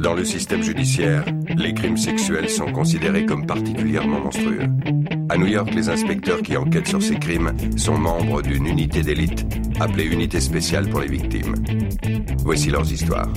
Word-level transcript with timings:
Dans 0.00 0.14
le 0.14 0.24
système 0.24 0.62
judiciaire, 0.62 1.26
les 1.56 1.74
crimes 1.74 1.98
sexuels 1.98 2.48
sont 2.48 2.72
considérés 2.72 3.26
comme 3.26 3.44
particulièrement 3.44 4.20
monstrueux. 4.20 4.66
À 5.28 5.36
New 5.36 5.46
York, 5.46 5.74
les 5.74 5.90
inspecteurs 5.90 6.40
qui 6.40 6.56
enquêtent 6.56 6.88
sur 6.88 7.02
ces 7.02 7.16
crimes 7.16 7.52
sont 7.76 7.98
membres 7.98 8.40
d'une 8.40 8.66
unité 8.66 9.02
d'élite, 9.02 9.44
appelée 9.78 10.04
Unité 10.04 10.40
spéciale 10.40 10.88
pour 10.88 11.00
les 11.00 11.08
victimes. 11.08 11.54
Voici 12.38 12.70
leurs 12.70 12.90
histoires. 12.90 13.28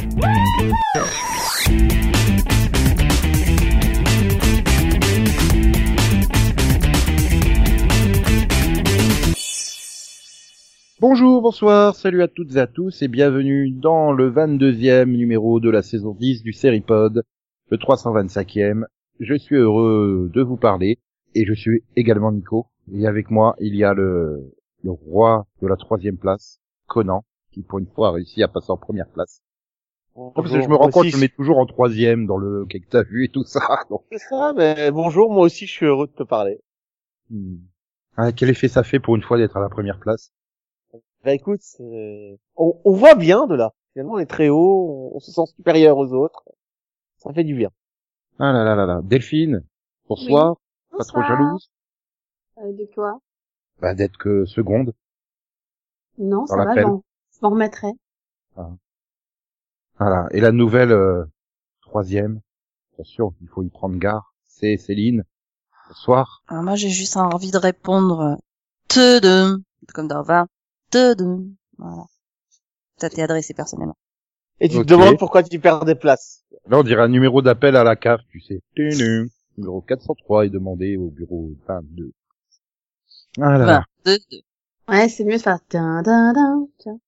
Bonjour, 11.06 11.42
bonsoir, 11.42 11.96
salut 11.96 12.22
à 12.22 12.29
toutes 12.29 12.56
et 12.56 12.60
à 12.60 12.65
tous 12.65 13.01
et 13.01 13.10
bienvenue 13.10 13.69
dans 13.72 14.13
le 14.13 14.31
22e 14.31 15.04
numéro 15.04 15.60
de 15.60 15.69
la 15.69 15.81
saison 15.81 16.13
10 16.13 16.44
du 16.44 16.54
Seripod, 16.54 17.26
le 17.70 17.77
325e. 17.77 18.86
Je 19.20 19.36
suis 19.36 19.58
heureux 19.58 20.32
de 20.34 20.41
vous 20.41 20.55
parler 20.55 21.00
et 21.36 21.46
je 21.46 21.54
suis 21.54 21.84
également 21.98 22.32
Nico. 22.32 22.68
Et 22.94 23.05
avec 23.05 23.32
moi, 23.32 23.58
il 23.60 23.76
y 23.76 23.84
a 23.84 23.94
le, 23.94 24.55
le 24.82 24.91
roi 24.91 25.46
de 25.62 25.68
la 25.68 25.76
troisième 25.76 26.16
place, 26.16 26.62
Conan, 26.88 27.26
qui 27.52 27.63
pour 27.63 27.80
une 27.80 27.88
fois 27.88 28.08
a 28.08 28.12
réussi 28.12 28.41
à 28.41 28.48
passer 28.48 28.72
en 28.72 28.77
première 28.77 29.10
place. 29.10 29.41
Parce 30.16 30.49
que 30.49 30.62
je 30.62 30.70
me 30.70 30.76
rends 30.76 30.90
compte 30.90 31.04
que 31.04 31.10
je 31.10 31.18
mets 31.18 31.27
toujours 31.27 31.58
en 31.58 31.66
troisième 31.66 32.27
dans 32.27 32.38
le 32.38 32.66
que 32.66 32.77
t'as 32.90 33.04
vu 33.04 33.26
et 33.26 33.30
tout 33.30 33.44
ça. 33.44 33.60
donc. 33.90 34.04
C'est 34.10 34.20
ça, 34.20 34.54
mais 34.55 34.90
bonjour, 34.90 35.34
moi 35.34 35.44
aussi 35.44 35.66
je 35.66 35.72
suis 35.74 35.85
heureux 35.85 36.08
de 36.08 36.13
te 36.13 36.24
parler. 36.24 36.62
Hmm. 37.30 37.58
Ah, 38.16 38.32
quel 38.32 38.49
effet 38.49 38.70
ça 38.70 38.84
fait 38.84 39.02
pour 39.02 39.18
une 39.18 39.22
fois 39.22 39.38
d'être 39.38 39.58
à 39.58 39.60
la 39.60 39.68
première 39.68 39.99
place? 39.99 40.32
Bah 41.23 41.34
écoute, 41.34 41.62
on, 41.80 42.38
on 42.84 42.91
voit 42.91 43.16
bien 43.16 43.48
de 43.48 43.55
là. 43.55 43.72
Finalement, 43.94 44.13
on 44.16 44.20
est 44.20 44.26
très 44.26 44.50
haut, 44.50 45.12
on, 45.13 45.18
on 45.18 45.20
se 45.20 45.32
sent 45.32 45.46
supérieur 45.55 45.98
aux 45.98 46.12
autres. 46.13 46.44
Ça 47.18 47.32
fait 47.34 47.44
du 47.44 47.55
bien. 47.55 47.70
Ah 48.40 48.52
là 48.52 48.63
là 48.63 48.76
là 48.76 48.86
là. 48.86 49.02
Delphine, 49.04 49.63
bonsoir. 50.09 50.55
Pas 50.91 51.04
trop 51.05 51.21
jalouse 51.21 51.70
Euh, 52.57 52.71
de 52.74 52.88
quoi? 52.94 53.20
Bah 53.79 53.94
d'être 53.96 54.18
que 54.18 54.46
seconde. 54.46 54.94
Non, 56.18 56.46
ça 56.46 56.57
va, 56.57 56.76
je 56.76 56.82
m'en- 56.82 57.04
remettrai. 57.49 57.91
Voilà. 59.98 60.27
Et 60.32 60.40
la 60.41 60.51
nouvelle 60.51 60.91
euh, 60.91 61.26
troisième, 61.82 62.41
attention, 62.94 63.34
il 63.41 63.48
faut 63.48 63.63
y 63.63 63.70
prendre 63.70 63.98
garde, 63.98 64.23
c'est 64.45 64.77
Céline. 64.77 65.23
Bonsoir. 65.88 66.44
Alors 66.47 66.63
moi, 66.63 66.75
j'ai 66.75 66.89
juste 66.89 67.17
envie 67.17 67.51
de 67.51 67.57
répondre 67.57 68.19
euh, 68.21 68.35
te 68.88 69.19
de 69.19 69.63
comme 69.94 70.07
dans 70.07 70.23
20 70.23 70.45
te 70.45 70.47
de 70.47 70.52
voilà. 71.77 72.05
Ça 72.97 73.09
t'est 73.09 73.22
adressé 73.22 73.53
personnellement. 73.53 73.97
Et 74.59 74.69
tu 74.69 74.77
te 74.77 74.83
demandes 74.83 75.17
pourquoi 75.17 75.44
tu 75.44 75.59
perds 75.59 75.85
des 75.85 75.95
places. 75.95 76.45
Là, 76.67 76.80
on 76.80 76.83
dirait 76.83 77.02
un 77.02 77.09
numéro 77.09 77.41
d'appel 77.41 77.75
à 77.75 77.83
la 77.83 77.95
CAF, 77.95 78.22
tu 78.30 78.39
sais. 78.39 78.61
Numéro 79.58 79.81
403 79.81 80.45
est 80.45 80.50
demandé 80.50 80.97
au 80.97 81.09
bureau 81.09 81.52
22. 81.67 82.11
Ah 83.39 83.58
là 83.58 83.66
là. 83.66 83.85
20 84.05 84.11
de, 84.11 84.19
de. 84.31 84.44
Ouais, 84.88 85.09
c'est 85.09 85.23
mieux 85.23 85.38
de 85.38 85.41
faire 85.41 85.59
tin, 85.67 86.02
tin, 86.03 86.33
tin, 86.33 86.67
tiens. 86.77 87.00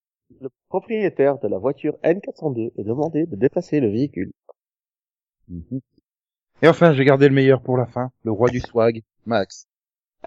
Le 0.42 0.49
propriétaire 0.70 1.39
de 1.39 1.47
la 1.47 1.58
voiture 1.58 1.97
N402 2.03 2.72
est 2.77 2.83
demandé 2.83 3.25
de 3.25 3.36
déplacer 3.36 3.80
le 3.80 3.89
véhicule. 3.89 4.31
Mhm. 5.47 5.80
Et 6.61 6.67
enfin, 6.67 6.94
j'ai 6.94 7.05
gardé 7.05 7.27
le 7.27 7.36
meilleur 7.36 7.61
pour 7.61 7.77
la 7.77 7.86
fin, 7.86 8.11
le 8.23 8.31
roi 8.31 8.49
du 8.49 8.59
swag, 8.59 9.03
Max. 9.25 9.67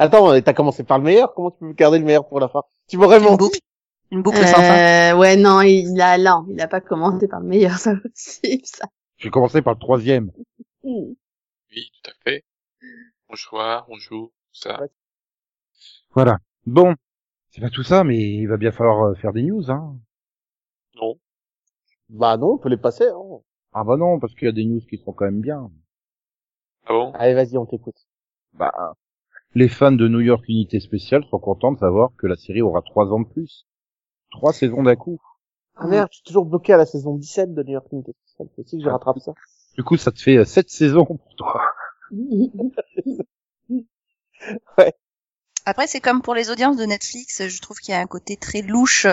Attends, 0.00 0.41
t'as 0.41 0.54
commencé 0.54 0.84
par 0.84 0.98
le 0.98 1.04
meilleur, 1.04 1.34
comment 1.34 1.50
tu 1.50 1.58
peux 1.58 1.72
garder 1.72 1.98
le 1.98 2.04
meilleur 2.04 2.28
pour 2.28 2.38
la 2.38 2.48
fin? 2.48 2.62
Tu 2.86 2.96
m'aurais 2.96 3.18
Une 3.18 3.24
menti 3.24 3.36
boucle, 3.36 3.58
une 4.12 4.22
boucle 4.22 4.38
sans 4.46 4.54
fin. 4.54 5.12
Euh, 5.12 5.18
ouais, 5.18 5.36
non, 5.36 5.60
il 5.60 6.00
a, 6.00 6.16
non, 6.18 6.46
il 6.48 6.60
a 6.60 6.68
pas 6.68 6.80
commencé 6.80 7.27
par 7.27 7.41
le 7.41 7.48
meilleur, 7.48 7.72
ça 7.78 7.94
aussi, 8.04 8.62
ça. 8.64 8.86
J'ai 9.16 9.30
commencé 9.30 9.60
par 9.60 9.74
le 9.74 9.80
troisième. 9.80 10.30
Oui, 10.84 11.16
tout 11.70 12.10
à 12.10 12.14
fait. 12.22 12.44
On 13.28 13.34
joue, 13.34 13.56
on 13.56 13.98
joue, 13.98 14.26
tout 14.52 14.60
ça. 14.60 14.80
Voilà. 16.14 16.38
Bon. 16.64 16.94
C'est 17.50 17.60
pas 17.60 17.70
tout 17.70 17.82
ça, 17.82 18.04
mais 18.04 18.19
il 18.19 18.47
va 18.47 18.56
bien 18.56 18.70
falloir 18.70 19.03
euh, 19.03 19.14
faire 19.14 19.32
des 19.32 19.42
news, 19.42 19.70
hein. 19.70 19.97
Non. 20.94 21.19
Bah 22.08 22.37
non, 22.37 22.53
on 22.53 22.58
peut 22.58 22.69
les 22.69 22.76
passer. 22.76 23.08
Hein. 23.08 23.41
Ah 23.72 23.84
bah 23.84 23.97
non, 23.97 24.20
parce 24.20 24.34
qu'il 24.34 24.47
y 24.47 24.48
a 24.48 24.53
des 24.53 24.64
news 24.64 24.81
qui 24.88 24.98
sont 24.98 25.12
quand 25.12 25.25
même 25.25 25.41
bien. 25.41 25.70
Ah 26.87 26.92
bon? 26.92 27.12
Allez, 27.12 27.34
vas-y, 27.34 27.56
on 27.56 27.66
t'écoute. 27.66 28.06
Bah, 28.53 28.94
les 29.54 29.69
fans 29.69 29.92
de 29.92 30.09
New 30.09 30.20
York 30.20 30.44
Unité 30.48 30.81
Spéciale 30.81 31.25
sont 31.31 31.38
contents 31.38 31.72
de 31.72 31.78
savoir 31.78 32.10
que 32.19 32.26
la 32.26 32.36
série 32.36 32.62
aura 32.62 32.82
trois 32.82 33.06
ans 33.06 33.20
de 33.20 33.28
plus. 33.28 33.66
Trois 34.31 34.53
saisons 34.53 34.82
d'un 34.82 34.97
coup. 34.97 35.20
Ah 35.76 35.86
merde, 35.86 36.09
je 36.10 36.16
suis 36.16 36.25
toujours 36.25 36.44
bloqué 36.44 36.72
à 36.72 36.76
la 36.76 36.86
saison 36.86 37.14
17 37.14 37.54
de 37.54 37.62
New 37.62 37.72
York 37.72 37.87
Unité 37.92 38.12
Spéciale. 38.25 38.48
Aussi 38.58 38.78
que 38.78 38.84
je 38.84 38.88
rattrape 38.88 39.19
ça. 39.20 39.32
Du 39.75 39.84
coup, 39.84 39.97
ça 39.97 40.10
te 40.10 40.20
fait 40.20 40.37
euh, 40.37 40.44
sept 40.44 40.70
saisons 40.70 41.04
pour 41.04 41.34
toi. 41.37 41.62
Après, 45.64 45.87
c'est 45.87 46.00
comme 46.00 46.22
pour 46.22 46.34
les 46.34 46.50
audiences 46.50 46.76
de 46.76 46.84
Netflix, 46.84 47.47
je 47.47 47.60
trouve 47.60 47.78
qu'il 47.78 47.92
y 47.92 47.97
a 47.97 48.00
un 48.00 48.06
côté 48.06 48.37
très 48.37 48.62
louche 48.62 49.06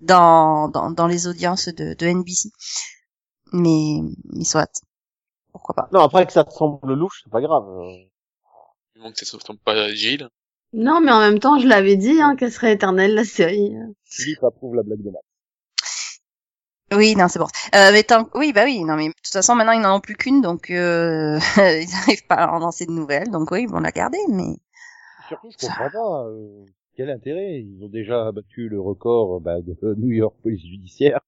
dans, 0.00 0.68
dans, 0.68 0.90
dans 0.90 1.06
les 1.06 1.26
audiences 1.26 1.68
de, 1.68 1.94
de 1.94 2.06
NBC. 2.06 2.50
Mais, 3.52 4.00
mais 4.24 4.44
soit. 4.44 4.70
Pourquoi 5.52 5.74
pas. 5.74 5.88
Non, 5.92 6.00
après 6.00 6.26
que 6.26 6.32
ça 6.32 6.44
te 6.44 6.52
semble 6.52 6.94
louche, 6.94 7.22
c'est 7.24 7.30
pas 7.30 7.40
grave. 7.40 7.64
Du 9.00 9.04
moment 9.04 9.14
que 9.14 9.24
ça 9.24 9.34
ne 9.38 9.42
tombe 9.42 9.58
pas 9.64 9.88
Gilles. 9.94 10.28
non, 10.74 11.00
mais 11.00 11.10
en 11.10 11.20
même 11.20 11.38
temps, 11.38 11.58
je 11.58 11.66
l'avais 11.66 11.96
dit, 11.96 12.20
hein, 12.20 12.36
qu'elle 12.36 12.52
serait 12.52 12.74
éternelle, 12.74 13.14
la 13.14 13.24
série. 13.24 13.72
Philippe 14.04 14.44
approuve 14.44 14.74
la 14.74 14.82
blague 14.82 15.02
de 15.02 15.08
Max. 15.08 16.20
Oui, 16.92 17.16
non, 17.16 17.28
c'est 17.28 17.38
bon. 17.38 17.46
Euh, 17.74 17.92
mais 17.92 18.02
tant, 18.02 18.28
oui, 18.34 18.52
bah 18.52 18.64
oui, 18.66 18.84
non, 18.84 18.96
mais 18.96 19.08
de 19.08 19.14
toute 19.14 19.32
façon, 19.32 19.54
maintenant, 19.54 19.72
ils 19.72 19.80
n'en 19.80 19.96
ont 19.96 20.00
plus 20.00 20.16
qu'une, 20.16 20.42
donc 20.42 20.68
euh, 20.68 21.38
ils 21.56 21.88
n'arrivent 21.90 22.26
pas 22.26 22.34
à 22.34 22.52
en 22.52 22.58
lancer 22.58 22.84
de 22.84 22.90
nouvelles, 22.90 23.30
donc 23.30 23.50
oui, 23.52 23.62
ils 23.62 23.70
vont 23.70 23.80
la 23.80 23.90
garder, 23.90 24.18
mais 24.28 24.58
Surtout, 25.28 25.48
je 25.50 25.66
comprends 25.66 25.90
pas. 25.90 26.26
euh, 26.26 26.66
quel 26.94 27.08
intérêt 27.08 27.62
Ils 27.62 27.82
ont 27.82 27.88
déjà 27.88 28.30
battu 28.32 28.68
le 28.68 28.82
record 28.82 29.40
bah, 29.40 29.62
de 29.62 29.94
New 29.94 30.10
York 30.10 30.36
Police 30.42 30.66
Judiciaire 30.66 31.20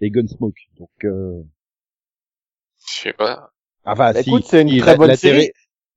et 0.00 0.10
Gunsmoke. 0.10 0.66
Donc, 0.80 1.04
euh... 1.04 1.44
Je 2.88 3.02
sais 3.02 3.12
pas. 3.12 3.52
enfin, 3.84 4.12
Bah, 4.12 4.20
si, 4.20 4.30
écoute, 4.30 4.46
c'est 4.46 4.62
une 4.62 4.70
si, 4.70 4.78
très 4.78 4.96
bonne 4.96 5.14
série. 5.14 5.52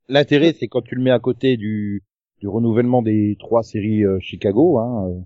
L'intérêt, 0.09 0.53
c'est 0.53 0.67
quand 0.67 0.81
tu 0.81 0.95
le 0.95 1.01
mets 1.01 1.11
à 1.11 1.19
côté 1.19 1.57
du, 1.57 2.03
du 2.39 2.47
renouvellement 2.47 3.01
des 3.01 3.35
trois 3.39 3.63
séries 3.63 4.03
euh, 4.03 4.19
Chicago. 4.19 4.77
Hein, 4.79 5.23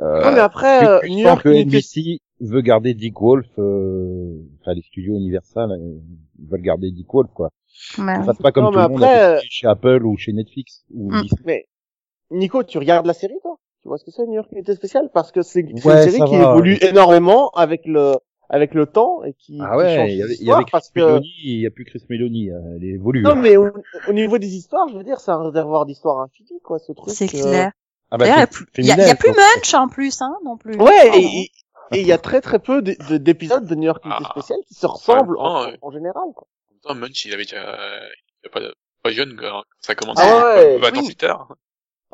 euh, 0.00 0.24
Non, 0.24 0.32
mais 0.32 0.40
après, 0.40 0.80
tu- 0.80 0.84
euh, 0.86 1.00
New 1.08 1.18
York 1.20 1.42
que 1.42 1.48
NBC 1.48 2.18
veut 2.40 2.60
garder 2.60 2.94
Dick 2.94 3.18
Wolf, 3.20 3.46
euh, 3.58 4.38
enfin 4.60 4.74
les 4.74 4.82
studios 4.82 5.16
Universal 5.16 5.72
euh, 5.72 5.98
ils 6.38 6.46
veulent 6.48 6.60
garder 6.60 6.90
Dick 6.90 7.06
Wolf 7.12 7.30
quoi. 7.32 7.50
ouais. 7.98 8.24
Ça 8.24 8.34
pas 8.34 8.52
comme 8.52 8.64
Non, 8.64 8.70
tout 8.72 8.76
mais 8.78 8.84
le 8.84 8.88
monde 8.90 9.02
après, 9.04 9.36
euh, 9.36 9.40
chez 9.48 9.66
Apple 9.66 10.04
ou 10.04 10.16
chez 10.18 10.32
Netflix 10.34 10.84
ou 10.92 11.12
Mm. 11.12 11.22
Disney. 11.22 11.40
Mais 11.46 11.66
Nico, 12.30 12.62
tu 12.64 12.78
regardes 12.78 13.06
la 13.06 13.14
série, 13.14 13.38
toi? 13.42 13.56
Tu 13.82 13.88
vois 13.88 13.98
ce 13.98 14.04
que 14.04 14.10
c'est 14.10 14.26
New 14.26 14.34
York? 14.34 14.48
Unité 14.52 14.74
Spéciale 14.74 15.08
Parce 15.14 15.32
que 15.32 15.42
c'est 15.42 15.60
Ouais, 15.60 15.68
une 15.70 15.80
série 16.10 16.24
qui 16.24 16.36
va. 16.36 16.52
évolue 16.52 16.76
énormément 16.82 17.50
avec 17.50 17.82
le 17.86 18.16
avec 18.48 18.74
le 18.74 18.86
temps 18.86 19.22
et 19.24 19.32
qui, 19.34 19.58
Ah 19.62 19.76
ouais, 19.76 19.96
change 19.96 20.10
il 20.10 20.16
y 20.18 20.22
avait, 20.22 20.34
y 20.34 20.46
Chris 20.64 20.70
parce 20.72 20.90
que 20.90 21.00
Meloni, 21.00 21.32
il 21.44 21.60
y 21.60 21.66
a 21.66 21.70
plus 21.70 21.84
Chris 21.84 22.02
Meloni, 22.08 22.50
euh, 22.50 22.58
elle 22.76 22.84
évolue. 22.84 23.22
non 23.22 23.34
mais 23.36 23.56
au, 23.56 23.70
au 24.08 24.12
niveau 24.12 24.38
des 24.38 24.54
histoires, 24.54 24.88
je 24.88 24.96
veux 24.96 25.04
dire, 25.04 25.20
c'est 25.20 25.30
un 25.30 25.42
réservoir 25.42 25.86
d'histoires 25.86 26.20
infini, 26.20 26.60
quoi, 26.62 26.78
ce 26.78 26.92
truc. 26.92 27.14
c'est 27.14 27.32
euh. 27.34 27.42
clair. 27.42 27.72
Ah 28.10 28.18
bah, 28.18 28.26
il 28.26 28.28
y 28.28 28.32
a 28.32 28.46
plus- 28.46 28.66
y 28.78 28.90
a, 28.90 28.94
a. 28.94 28.98
Munch 29.56 29.74
en 29.74 29.88
plus, 29.88 30.22
hein, 30.22 30.36
non 30.44 30.56
plus. 30.56 30.76
Ouais, 30.76 31.10
Oh, 31.12 31.94
et 31.94 32.00
il 32.00 32.06
y 32.06 32.12
a 32.12 32.18
très 32.18 32.40
très 32.40 32.58
peu 32.58 32.82
de- 32.82 32.96
de- 33.10 33.16
d'épisodes 33.16 33.64
de 33.66 33.74
New 33.74 33.84
York 33.84 34.04
Unité 34.04 34.22
Ah. 34.26 34.30
Spéciale 34.30 34.58
qui 34.66 34.74
se 34.74 34.86
ressemblent 34.86 35.38
en, 35.38 35.64
Ouais. 35.66 35.78
en 35.82 35.90
général. 35.90 36.24
Quoi. 36.34 36.46
En 36.68 36.72
même 36.94 37.00
temps, 37.00 37.06
Munch, 37.06 37.24
il 37.24 37.32
avait 37.32 37.44
déjà, 37.44 37.62
il 37.64 38.46
était 38.46 38.52
pas, 38.52 38.60
pas 39.02 39.10
jeune, 39.10 39.36
quoi. 39.36 39.62
Ça 39.80 39.92
a 39.92 39.94
commencé. 39.96 40.22
Ah 40.24 40.54
ouais, 40.56 40.78
20 40.78 40.88
ans 40.88 41.00
oui. 41.00 41.06
plus 41.06 41.14
tard. 41.16 41.48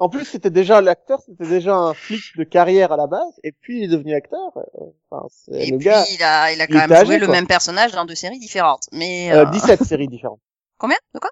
En 0.03 0.09
plus, 0.09 0.25
c'était 0.25 0.51
déjà 0.51 0.81
l'acteur, 0.81 1.21
c'était 1.25 1.47
déjà 1.47 1.77
un 1.77 1.95
flic 1.95 2.37
de 2.37 2.43
carrière 2.43 2.91
à 2.91 2.97
la 2.97 3.07
base, 3.07 3.39
et 3.45 3.53
puis 3.53 3.79
il 3.79 3.85
est 3.85 3.89
devenu 3.97 4.15
acteur. 4.15 4.51
euh, 4.57 4.87
Enfin, 5.11 5.29
c'est 5.31 5.65
Et 5.65 5.71
le 5.71 5.79
puis, 5.79 5.87
gars. 5.87 6.05
il 6.11 6.23
a, 6.25 6.51
il 6.53 6.61
a 6.61 6.67
il 6.69 6.75
quand 6.75 6.81
même 6.89 6.91
joué 6.91 7.15
âgé, 7.15 7.21
le 7.21 7.27
quoi. 7.27 7.35
même 7.37 7.47
personnage 7.47 7.93
dans 7.93 8.05
deux 8.05 8.17
séries 8.17 8.41
différentes. 8.41 8.89
Mais, 8.91 9.31
Euh, 9.33 9.43
euh, 9.43 9.51
17 9.53 9.81
séries 9.85 10.09
différentes. 10.09 10.41
combien? 10.79 10.97
De 11.15 11.21
quoi? 11.21 11.31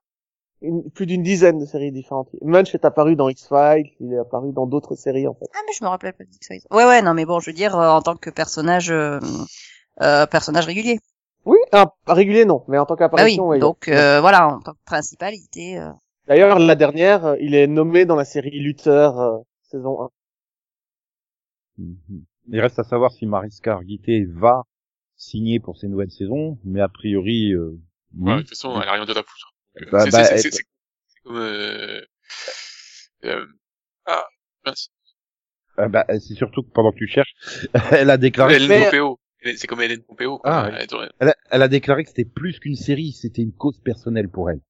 Une- 0.62 0.88
plus 0.90 1.06
d'une 1.06 1.24
dizaine 1.24 1.58
de 1.58 1.64
séries 1.64 1.90
différentes. 1.90 2.28
Munch 2.42 2.74
est 2.74 2.84
apparu 2.84 3.16
dans 3.16 3.28
X-Files, 3.28 3.90
il 3.98 4.12
est 4.12 4.18
apparu 4.18 4.52
dans 4.52 4.66
d'autres 4.66 4.94
séries 4.94 5.26
en 5.26 5.34
fait. 5.34 5.46
Ah, 5.54 5.58
mais 5.66 5.72
je 5.72 5.82
me 5.82 5.88
rappelais 5.88 6.12
pas 6.12 6.22
de 6.22 6.30
X-Files. 6.32 6.62
Ouais, 6.70 6.84
ouais, 6.84 7.02
non, 7.02 7.14
mais 7.14 7.24
bon, 7.24 7.40
je 7.40 7.46
veux 7.50 7.54
dire, 7.54 7.76
euh, 7.76 7.88
en 7.90 8.02
tant 8.02 8.14
que 8.14 8.30
personnage, 8.30 8.90
euh, 8.92 9.18
euh, 10.02 10.26
personnage 10.26 10.66
régulier. 10.66 11.00
Oui, 11.46 11.58
un, 11.72 11.86
régulier 12.06 12.44
non, 12.44 12.64
mais 12.68 12.78
en 12.78 12.84
tant 12.84 12.94
Bah 12.94 13.24
oui, 13.24 13.36
qu'apparition, 13.36 13.58
donc, 13.58 13.88
euh, 13.88 14.20
voilà, 14.20 14.48
en 14.48 14.60
tant 14.60 14.72
que 14.74 14.84
principal, 14.84 15.34
il 15.34 15.44
était, 15.44 15.78
euh, 15.78 15.90
D'ailleurs, 16.30 16.60
la 16.60 16.76
dernière, 16.76 17.26
euh, 17.26 17.36
il 17.40 17.56
est 17.56 17.66
nommé 17.66 18.04
dans 18.04 18.14
la 18.14 18.24
série 18.24 18.60
Luther 18.60 19.18
euh, 19.18 19.38
saison 19.64 20.00
1. 20.04 20.10
Mhm. 21.78 22.24
Il 22.52 22.60
reste 22.60 22.78
à 22.78 22.84
savoir 22.84 23.10
si 23.10 23.26
Mariska 23.26 23.72
Hargitay 23.72 24.26
va 24.28 24.62
signer 25.16 25.58
pour 25.58 25.76
ses 25.76 25.88
nouvelles 25.88 26.12
saisons, 26.12 26.56
mais 26.64 26.80
a 26.80 26.88
priori, 26.88 27.52
euh, 27.52 27.76
Ouais, 28.16 28.36
de 28.36 28.38
toute 28.42 28.50
façon, 28.50 28.80
elle 28.80 28.88
a 28.88 28.92
rien 28.92 29.04
de 29.04 29.12
la 29.12 29.22
foutre. 29.24 29.54
Euh, 29.80 29.86
Bah, 29.90 30.04
c'est- 30.04 30.10
bah, 30.12 30.24
c'est- 30.24 30.34
elle- 30.34 30.40
c'est 30.40 30.50
c'est- 30.52 30.64
c'est 31.08 31.20
comme, 31.24 31.36
euh, 31.36 32.00
euh, 33.24 33.46
ah, 34.06 34.24
mince. 34.64 34.90
Ah 35.76 35.88
bah, 35.88 36.06
c'est 36.08 36.34
surtout 36.34 36.62
que 36.62 36.70
pendant 36.70 36.92
que 36.92 36.98
tu 36.98 37.08
cherches, 37.08 37.34
elle 38.04 38.10
a 38.10 38.16
déclaré 38.18 38.56
mais- 38.68 38.84
NOPO. 38.92 39.18
C'est 39.56 39.66
comme 39.66 39.80
Hélène 39.80 40.02
Pompeo, 40.02 40.38
quoi. 40.38 40.50
Ah, 40.52 40.70
Elle 40.78 40.86
doit- 40.86 41.08
Elle 41.18 41.28
a, 41.30 41.36
elle 41.50 41.62
a 41.62 41.68
déclaré 41.68 42.04
que 42.04 42.10
c'était 42.10 42.24
plus 42.26 42.58
qu'une 42.60 42.76
série, 42.76 43.10
c'était 43.12 43.42
une 43.42 43.52
cause 43.54 43.80
personnelle 43.80 44.28
pour 44.28 44.48
elle. 44.50 44.60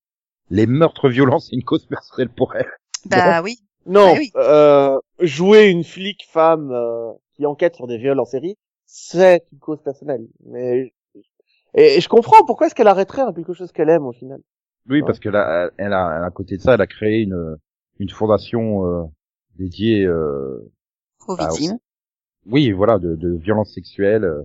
Les 0.51 0.67
meurtres 0.67 1.09
violents, 1.09 1.39
c'est 1.39 1.55
une 1.55 1.65
cause 1.65 1.87
personnelle 1.87 2.31
pour 2.31 2.55
elle. 2.57 2.71
Bah 3.07 3.41
oui. 3.43 3.59
Non, 3.87 4.13
Ah 4.15 4.19
oui. 4.19 4.31
euh, 4.37 4.99
jouer 5.21 5.69
une 5.69 5.85
flic 5.85 6.27
femme 6.29 6.71
euh, 6.71 7.13
qui 7.35 7.47
enquête 7.47 7.77
sur 7.77 7.87
des 7.87 7.99
viols 7.99 8.21
en 8.21 8.25
série, 8.25 8.57
c'est 8.87 9.45
une 9.53 9.59
cause 9.59 9.81
personnelle. 9.83 10.27
Mais 10.45 10.93
et, 11.75 11.97
et 11.97 12.01
je 12.01 12.09
comprends 12.09 12.45
pourquoi 12.45 12.67
est-ce 12.67 12.75
qu'elle 12.75 12.89
arrêterait 12.89 13.23
à 13.23 13.33
quelque 13.33 13.55
chose 13.55 13.73
qu'elle 13.73 13.89
aime 13.89 14.07
au 14.07 14.13
final. 14.13 14.41
Oui, 14.89 15.01
Ouais. 15.01 15.07
parce 15.07 15.19
que 15.21 15.29
là, 15.29 15.71
elle 15.79 15.93
a, 15.93 16.17
elle 16.17 16.23
a, 16.23 16.27
à 16.27 16.31
côté 16.31 16.57
de 16.57 16.63
ça, 16.63 16.75
elle 16.75 16.81
a 16.81 16.87
créé 16.87 17.23
une, 17.23 17.57
une 17.99 18.11
fondation 18.11 18.85
euh, 18.87 19.05
dédiée, 19.57 20.05
euh, 20.05 20.71
Aux 21.29 21.37
Ah, 21.39 21.49
victimes. 21.49 21.79
oui, 22.47 22.73
voilà, 22.73 22.99
de, 22.99 23.15
de 23.15 23.31
violences 23.37 23.73
sexuelles, 23.73 24.25
euh, 24.25 24.43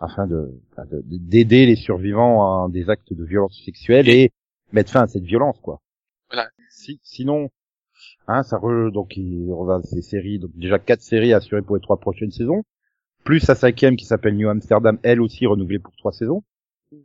afin 0.00 0.26
de- 0.26 0.52
de- 0.90 1.02
d'aider 1.02 1.66
les 1.66 1.76
survivants 1.76 2.64
à 2.64 2.68
des 2.68 2.88
actes 2.88 3.12
de 3.12 3.24
violence 3.24 3.60
sexuelle 3.64 4.08
et 4.08 4.30
mettre 4.72 4.90
fin 4.92 5.02
à 5.02 5.06
cette 5.06 5.24
violence, 5.24 5.58
quoi. 5.60 5.80
Voilà. 6.30 6.48
Si, 6.70 7.00
sinon, 7.02 7.50
hein, 8.26 8.42
ça 8.42 8.58
re, 8.58 8.90
donc 8.92 9.16
il, 9.16 9.50
on 9.52 9.68
a 9.70 9.82
ces 9.82 10.02
séries, 10.02 10.38
donc 10.38 10.50
déjà 10.54 10.78
quatre 10.78 11.00
séries 11.02 11.32
assurées 11.32 11.62
pour 11.62 11.76
les 11.76 11.82
trois 11.82 11.98
prochaines 11.98 12.30
saisons, 12.30 12.62
plus 13.24 13.40
sa 13.40 13.54
cinquième 13.54 13.96
qui 13.96 14.04
s'appelle 14.04 14.36
New 14.36 14.48
Amsterdam, 14.48 14.98
elle 15.02 15.20
aussi 15.20 15.46
renouvelée 15.46 15.78
pour 15.78 15.94
trois 15.96 16.12
saisons. 16.12 16.42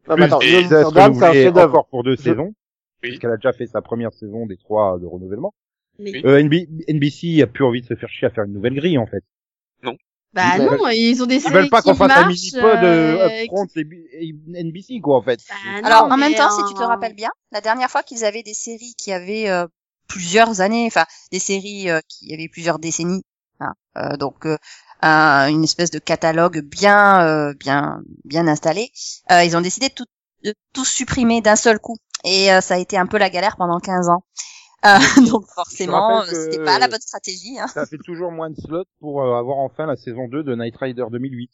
Non, 0.08 0.16
mais 0.18 0.24
attends, 0.26 0.40
New 0.40 0.58
Amsterdam, 0.58 1.14
c'est 1.16 1.48
un 1.48 1.56
encore 1.68 1.88
pour 1.88 2.04
deux 2.04 2.16
Je- 2.16 2.22
saisons, 2.22 2.54
Oui. 3.04 3.10
parce 3.10 3.20
qu'elle 3.20 3.32
a 3.32 3.38
déjà 3.38 3.54
fait 3.54 3.68
sa 3.68 3.82
première 3.82 4.14
saison 4.14 4.46
des 4.46 4.58
trois 4.58 5.00
de 5.00 5.06
renouvellement. 5.06 5.54
Oui. 6.00 6.22
Euh, 6.26 6.40
NB 6.42 6.54
NBC 6.88 7.42
a 7.42 7.48
plus 7.48 7.64
envie 7.64 7.82
de 7.82 7.86
se 7.86 7.96
faire 7.96 8.10
chier 8.10 8.28
à 8.28 8.32
faire 8.32 8.46
une 8.46 8.54
nouvelle 8.54 8.74
grille, 8.76 8.98
en 8.98 9.06
fait. 9.06 9.24
Bah 10.34 10.58
Ils 10.58 10.64
non, 10.64 10.72
veulent- 10.72 10.94
ils 10.96 11.22
ont 11.22 11.26
des 11.28 11.36
Ils 11.36 11.42
séries 11.42 11.54
veulent 11.54 11.70
pas 11.70 11.82
qu'on 11.82 11.94
fasse 11.94 12.12
un 12.12 12.28
mini-pod 12.28 12.64
euh, 12.64 13.20
euh, 13.30 13.44
upfront 13.44 13.68
NBC, 14.48 15.00
quoi, 15.00 15.18
en 15.18 15.22
fait. 15.22 15.40
Bah 15.50 15.82
non, 15.82 15.88
Alors 15.88 16.04
en 16.12 16.18
même 16.18 16.34
temps, 16.34 16.50
si 16.50 16.64
tu 16.68 16.74
te 16.74 16.84
rappelles 16.84 17.14
bien, 17.16 17.30
la 17.52 17.62
dernière 17.62 17.90
fois 17.90 18.04
qu'ils 18.04 18.26
avaient 18.26 18.44
des 18.44 18.54
séries 18.56 18.96
qui 18.98 19.12
avaient 19.12 19.50
euh, 19.50 19.68
plusieurs 20.08 20.62
années, 20.62 20.86
enfin 20.88 21.06
des 21.32 21.40
séries 21.40 21.90
euh, 21.90 22.00
qui 22.08 22.34
avaient 22.34 22.48
plusieurs 22.50 22.80
décennies, 22.80 23.24
hein, 23.60 23.74
euh, 23.98 24.18
donc 24.18 24.46
euh, 24.46 24.58
un- 25.02 25.48
une 25.50 25.64
espèce 25.64 25.92
de 25.92 26.00
catalogue 26.00 26.62
bien 26.62 27.22
euh, 27.28 27.54
bien 27.54 28.02
bien 28.26 28.48
installé, 28.48 28.92
euh, 29.32 29.44
ils 29.44 29.56
ont 29.56 29.62
décidé 29.62 29.90
de 29.90 29.94
tout, 29.94 30.06
de 30.44 30.54
tout 30.74 30.86
supprimer 30.86 31.42
d'un 31.42 31.56
seul 31.56 31.80
coup. 31.80 31.98
Et 32.26 32.52
euh, 32.54 32.62
ça 32.62 32.76
a 32.76 32.78
été 32.78 32.98
un 32.98 33.06
peu 33.06 33.18
la 33.18 33.30
galère 33.30 33.56
pendant 33.58 33.80
15 33.80 34.08
ans. 34.10 34.24
Euh, 34.86 34.98
donc 35.30 35.46
forcément, 35.48 36.22
euh, 36.22 36.26
c'était 36.26 36.64
pas 36.64 36.80
la 36.80 36.88
bonne 36.88 37.00
stratégie. 37.02 37.60
Hein. 37.60 37.68
Ça 37.68 37.86
fait 37.86 37.98
toujours 37.98 38.32
moins 38.32 38.50
de 38.50 38.56
slots 38.60 38.86
pour 39.00 39.22
euh, 39.24 39.38
avoir 39.40 39.58
enfin 39.60 39.86
la 39.86 39.96
saison 39.96 40.28
2 40.28 40.44
de 40.44 40.56
Night 40.56 40.76
Rider 40.78 41.06
2008. 41.10 41.52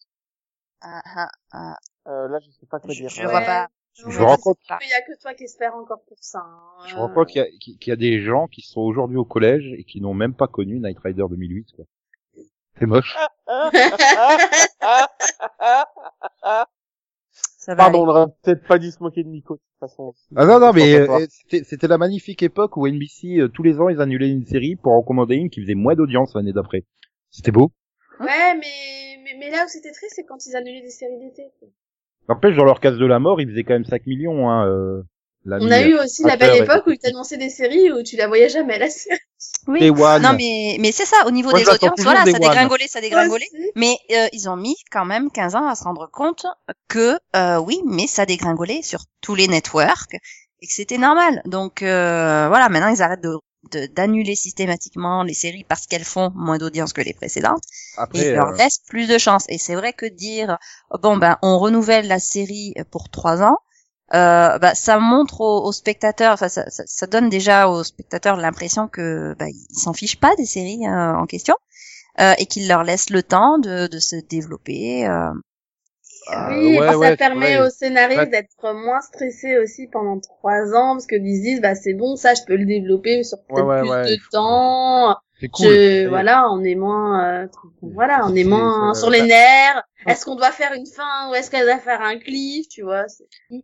Ah, 0.82 1.02
ah, 1.16 1.30
ah. 1.52 1.78
Euh, 2.08 2.28
là, 2.30 2.40
je 2.40 2.50
sais 2.52 2.66
pas 2.66 2.80
quoi 2.80 2.94
Je, 2.94 3.02
dire. 3.02 3.10
je 3.10 3.22
vois 3.28 3.42
pas. 3.42 3.68
Je 3.96 4.04
compte- 4.18 4.58
truc-là. 4.60 4.80
Il 4.82 4.90
y 4.90 4.94
a 4.94 5.02
que 5.02 5.20
toi 5.22 5.34
qui 5.34 5.44
espère 5.44 5.76
encore 5.76 6.02
pour 6.08 6.18
ça. 6.22 6.40
hein. 6.40 6.86
Je 6.88 6.96
me 6.96 7.02
rends 7.02 7.10
compte 7.14 7.28
qu'il 7.28 7.42
y, 7.42 7.44
a- 7.44 7.50
qu'il 7.60 7.88
y 7.88 7.92
a 7.92 7.96
des 7.98 8.22
gens 8.22 8.48
qui 8.48 8.62
sont 8.62 8.80
aujourd'hui 8.82 9.18
au 9.18 9.26
collège 9.26 9.74
et 9.78 9.84
qui 9.84 10.00
n'ont 10.02 10.14
même 10.14 10.34
pas 10.34 10.48
connu 10.48 10.80
Night 10.80 10.98
Rider 11.04 11.26
2008, 11.30 11.68
quoi. 11.76 11.86
C'est 12.80 12.86
moche. 12.86 13.16
Ça 17.60 17.76
va 17.76 17.84
Pardon, 17.84 18.04
on 18.04 18.06
n'aurait 18.06 18.28
peut-être 18.42 18.66
pas 18.66 18.80
dû 18.80 18.90
se 18.90 19.04
moquer 19.04 19.22
de 19.22 19.28
Nico 19.28 19.56
de 19.56 19.60
toute 19.60 19.90
façon. 19.90 20.14
Ah 20.38 20.46
non, 20.46 20.62
non, 20.62 20.72
mais 20.72 20.96
euh, 20.96 21.26
c'était 21.30 21.66
c'était 21.66 21.88
la 21.90 21.98
magnifique 21.98 22.42
époque 22.42 22.78
où 22.78 22.88
NBC, 22.88 23.38
euh, 23.38 23.50
tous 23.50 23.64
les 23.64 23.82
ans, 23.82 23.90
ils 23.90 24.00
annulaient 24.00 24.30
une 24.30 24.46
série 24.46 24.78
pour 24.78 24.94
en 24.94 25.04
commander 25.04 25.36
une 25.36 25.50
qui 25.50 25.62
faisait 25.62 25.76
moins 25.76 25.94
d'audience 25.94 26.34
l'année 26.36 26.54
d'après. 26.54 26.86
C'était 27.32 27.52
beau. 27.52 27.74
Ouais, 28.22 28.56
mais, 28.56 29.18
mais, 29.26 29.36
mais 29.38 29.52
là 29.52 29.66
où 29.66 29.68
c'était 29.68 29.92
triste, 29.92 30.14
c'est 30.16 30.24
quand 30.24 30.46
ils 30.46 30.56
annulaient 30.56 30.82
des 30.82 30.90
séries 30.90 31.20
d'été. 31.20 31.52
quoi. 31.60 31.68
N'empêche, 32.30 32.56
dans 32.56 32.64
leur 32.64 32.80
case 32.80 32.98
de 32.98 33.06
la 33.06 33.20
mort, 33.20 33.42
ils 33.42 33.50
faisaient 33.50 33.66
quand 33.66 33.74
même 33.74 33.84
5 33.84 34.06
millions, 34.06 34.50
hein, 34.50 34.66
euh, 34.66 35.02
On 35.46 35.70
a 35.70 35.82
eu 35.82 35.96
euh, 35.96 36.04
aussi 36.04 36.24
la 36.24 36.34
Affaire 36.34 36.54
belle 36.54 36.64
époque 36.64 36.88
où 36.88 36.92
ils 36.92 37.00
t'annonçaient 37.00 37.38
des 37.38 37.50
séries 37.50 37.92
où 37.92 38.04
tu 38.04 38.16
la 38.16 38.28
voyais 38.28 38.48
jamais, 38.48 38.80
la 38.80 38.90
série. 38.90 39.20
Oui. 39.68 39.80
Day 39.80 39.90
One. 39.90 40.22
Non 40.22 40.34
mais 40.34 40.78
mais 40.80 40.92
c'est 40.92 41.06
ça 41.06 41.26
au 41.26 41.32
niveau 41.32 41.50
Moi, 41.52 41.60
des 41.60 41.70
audiences, 41.70 42.00
voilà, 42.00 42.24
Day 42.24 42.32
ça 42.32 42.40
dégringolait, 42.40 42.88
ça 42.88 43.02
dégringolait. 43.02 43.48
Mais 43.76 43.98
euh, 44.12 44.28
ils 44.34 44.50
ont 44.50 44.56
mis 44.58 44.76
quand 44.92 45.06
même 45.06 45.32
15 45.32 45.56
ans 45.56 45.68
à 45.68 45.76
se 45.76 45.84
rendre 45.84 46.10
compte 46.12 46.46
que 46.88 47.18
euh, 47.36 47.58
oui, 47.60 47.82
mais 47.86 48.08
ça 48.08 48.26
dégringolait 48.26 48.82
sur 48.82 49.02
tous 49.22 49.36
les 49.36 49.48
networks 49.48 50.14
et 50.62 50.68
que 50.68 50.74
c'était 50.74 50.98
normal. 50.98 51.42
Donc 51.46 51.84
euh, 51.84 52.48
voilà, 52.50 52.70
maintenant 52.70 52.90
ils 52.90 53.02
arrêtent 53.02 53.24
de 53.24 53.38
de- 53.72 53.88
d'annuler 53.88 54.36
systématiquement 54.36 55.24
les 55.24 55.34
séries 55.34 55.66
parce 55.68 55.86
qu'elles 55.86 56.06
font 56.06 56.32
moins 56.34 56.58
d'audience 56.58 56.94
que 56.94 57.02
les 57.02 57.14
précédentes 57.14 57.62
et 57.98 58.00
Après, 58.00 58.20
ils 58.20 58.32
leur 58.34 58.48
euh, 58.50 58.56
laissent 58.58 58.80
plus 58.88 59.08
de 59.08 59.18
chance. 59.18 59.46
Et 59.50 59.58
c'est 59.58 59.76
vrai 59.76 59.94
que 59.94 60.06
dire 60.06 60.58
oh, 60.92 60.98
bon 60.98 61.18
ben 61.18 61.38
on 61.42 61.60
renouvelle 61.60 62.08
la 62.08 62.20
série 62.20 62.74
pour 62.92 63.10
trois 63.10 63.42
ans, 63.44 63.58
euh, 64.14 64.58
bah, 64.60 64.76
ça 64.76 65.00
montre 65.00 65.42
aux, 65.42 65.64
aux 65.66 65.72
spectateurs, 65.72 66.34
enfin 66.34 66.50
ça, 66.50 66.70
ça, 66.70 66.84
ça 66.88 67.08
donne 67.08 67.30
déjà 67.30 67.70
aux 67.70 67.84
spectateurs 67.84 68.38
l'impression 68.38 68.88
que 68.88 69.36
bah, 69.40 69.48
ils 69.50 69.76
s'en 69.80 69.94
fichent 69.94 70.20
pas 70.20 70.36
des 70.36 70.46
séries 70.46 70.86
euh, 70.88 71.14
en 71.16 71.26
question 71.28 71.56
euh, 72.20 72.34
et 72.40 72.46
qu'ils 72.48 72.68
leur 72.68 72.84
laissent 72.84 73.10
le 73.12 73.24
temps 73.24 73.60
de, 73.60 73.88
de 73.88 74.00
se 74.00 74.16
développer. 74.18 75.08
euh. 75.08 75.32
euh, 76.32 76.50
Oui, 76.50 76.76
et 76.76 76.80
ouais, 76.80 76.94
ça 77.10 77.18
permet 77.18 77.60
ouais. 77.60 77.68
aux 77.68 77.70
scénaristes 77.70 78.20
Ouais. 78.20 78.28
d'être 78.28 78.74
moins 78.74 79.02
stressés 79.02 79.58
aussi 79.58 79.88
pendant 79.88 80.20
trois 80.20 80.74
ans, 80.76 80.94
parce 80.94 81.08
que 81.08 81.16
ils 81.16 81.38
se 81.38 81.42
disent, 81.44 81.62
bah 81.62 81.76
c'est 81.76 81.94
bon, 81.94 82.16
ça 82.16 82.34
je 82.34 82.42
peux 82.48 82.56
le 82.56 82.66
développer 82.66 83.24
sur 83.24 83.38
peut-être 83.46 83.66
Ouais, 83.66 83.82
ouais, 83.82 83.82
plus 83.82 83.90
ouais. 83.90 84.18
de 84.18 84.22
temps. 84.32 85.16
Je, 85.42 86.08
voilà, 86.08 86.50
on 86.52 86.64
est 86.64 86.76
moins, 86.76 87.44
euh, 87.44 87.48
voilà, 87.82 88.26
on 88.26 88.36
est 88.36 88.44
moins 88.44 88.94
sur 88.94 89.10
les 89.10 89.22
nerfs. 89.22 89.84
Est-ce 90.06 90.26
qu'on 90.26 90.36
doit 90.36 90.52
faire 90.52 90.74
une 90.74 90.86
fin 90.86 91.30
ou 91.30 91.36
est-ce 91.36 91.50
qu'elle 91.50 91.66
doit 91.66 91.78
faire 91.78 92.02
un 92.02 92.18
cliff, 92.18 92.68
tu 92.68 92.82
vois 92.82 93.06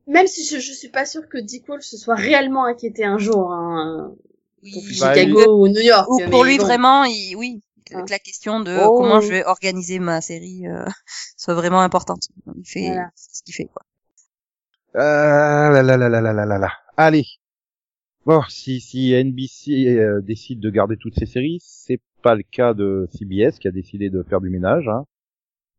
Même 0.07 0.27
si 0.27 0.45
je, 0.45 0.59
je 0.59 0.71
suis 0.71 0.89
pas 0.89 1.05
sûre 1.05 1.27
que 1.29 1.37
Dick 1.37 1.65
se 1.81 1.97
soit 1.97 2.15
réellement 2.15 2.65
inquiété 2.65 3.03
un 3.03 3.17
jour, 3.17 3.51
hein, 3.51 4.15
euh, 4.63 4.69
pour. 4.71 4.81
Chicago 4.83 5.45
bah, 5.45 5.51
ou 5.51 5.67
New 5.67 5.81
York. 5.81 6.09
Ou 6.09 6.19
pour 6.29 6.43
lui 6.43 6.57
vraiment, 6.57 7.03
il, 7.03 7.35
oui, 7.35 7.61
la 7.91 8.03
ah. 8.09 8.19
question 8.19 8.59
de 8.61 8.77
comment 8.77 9.21
je 9.21 9.29
vais 9.29 9.45
organiser 9.45 9.99
ma 9.99 10.21
série 10.21 10.67
euh, 10.67 10.85
soit 11.37 11.55
vraiment 11.55 11.81
importante. 11.81 12.29
Il 12.55 12.65
fait 12.65 12.95
ce 13.15 13.43
qu'il 13.43 13.53
fait 13.53 13.65
quoi. 13.65 13.83
Euh, 14.95 15.81
là, 15.81 15.83
là, 15.83 15.97
là, 15.97 16.09
là, 16.09 16.45
là, 16.45 16.57
là. 16.57 16.71
Allez, 16.95 17.25
Bon, 18.25 18.41
si 18.49 18.79
si 18.79 19.11
NBC 19.13 19.97
euh, 19.99 20.21
décide 20.21 20.59
de 20.59 20.69
garder 20.69 20.97
toutes 20.97 21.13
ces 21.17 21.25
séries, 21.27 21.59
c'est 21.61 21.99
pas 22.23 22.33
le 22.35 22.43
cas 22.43 22.73
de 22.73 23.07
CBS 23.11 23.59
qui 23.59 23.67
a 23.67 23.71
décidé 23.71 24.09
de 24.09 24.23
faire 24.23 24.41
du 24.41 24.49
ménage. 24.49 24.87
Hein, 24.87 25.05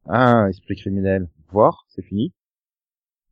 hein 0.06 0.48
esprit 0.48 0.76
criminel, 0.76 1.28
voir, 1.50 1.84
c'est 1.88 2.02
fini. 2.02 2.32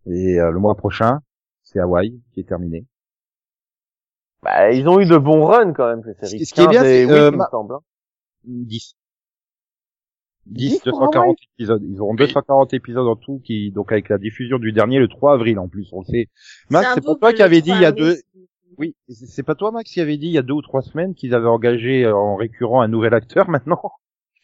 Et 0.06 0.40
euh, 0.40 0.50
le 0.50 0.58
mois 0.58 0.74
prochain, 0.74 1.20
c'est 1.62 1.78
Hawaii 1.78 2.20
qui 2.32 2.40
est 2.40 2.48
terminé. 2.48 2.84
Bah, 4.42 4.72
ils 4.72 4.88
ont 4.88 5.00
eu 5.00 5.06
de 5.06 5.16
bons 5.16 5.46
runs 5.46 5.72
quand 5.72 5.88
même, 5.88 6.02
ces 6.02 6.26
séries. 6.26 6.44
Ce 6.44 6.52
qui 6.52 6.60
est 6.60 6.68
bien, 6.68 6.82
15 6.82 6.90
et 6.90 7.06
c'est, 7.06 7.12
euh, 7.12 7.30
ma- 7.30 7.48
semble. 7.50 7.74
hein. 7.74 7.80
10. 8.44 8.96
10 10.46 10.68
10, 10.72 10.80
pour 10.80 11.00
240 11.00 11.38
épisodes. 11.54 11.82
Ils 11.82 12.00
auront 12.00 12.10
Oui. 12.10 12.16
240 12.18 12.74
épisodes 12.74 13.06
en 13.06 13.16
tout, 13.16 13.40
qui 13.42 13.70
donc 13.70 13.92
avec 13.92 14.10
la 14.10 14.18
diffusion 14.18 14.58
du 14.58 14.72
dernier 14.72 14.98
le 14.98 15.08
3 15.08 15.32
avril 15.32 15.58
en 15.58 15.68
plus, 15.68 15.88
on 15.92 16.00
le 16.00 16.04
sait. 16.04 16.28
Max, 16.68 16.90
c'est 16.94 17.00
pour 17.00 17.18
toi 17.18 17.32
qui 17.32 17.40
avait 17.42 17.62
dit 17.62 17.70
il 17.70 17.80
y 17.80 17.84
a 17.86 17.92
3 17.92 18.02
avril. 18.02 18.22
deux, 18.33 18.33
Oui, 18.78 18.94
c'est 19.08 19.42
pas 19.42 19.54
toi 19.54 19.70
Max 19.70 19.90
qui 19.90 20.00
avait 20.00 20.16
dit 20.16 20.26
il 20.26 20.32
y 20.32 20.38
a 20.38 20.42
deux 20.42 20.54
ou 20.54 20.62
trois 20.62 20.82
semaines 20.82 21.14
qu'ils 21.14 21.34
avaient 21.34 21.46
engagé 21.48 22.04
euh, 22.04 22.14
en 22.14 22.36
récurrent 22.36 22.82
un 22.82 22.88
nouvel 22.88 23.14
acteur 23.14 23.48
maintenant? 23.50 23.80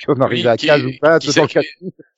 Qu'on 0.07 0.21
arrivait 0.21 0.49
à 0.49 0.57
qui- 0.57 0.67
15 0.67 0.83
ou 0.85 0.91
20 1.03 1.19
qui 1.19 1.27
tout 1.29 1.39
en 1.41 1.47
qui- 1.47 1.59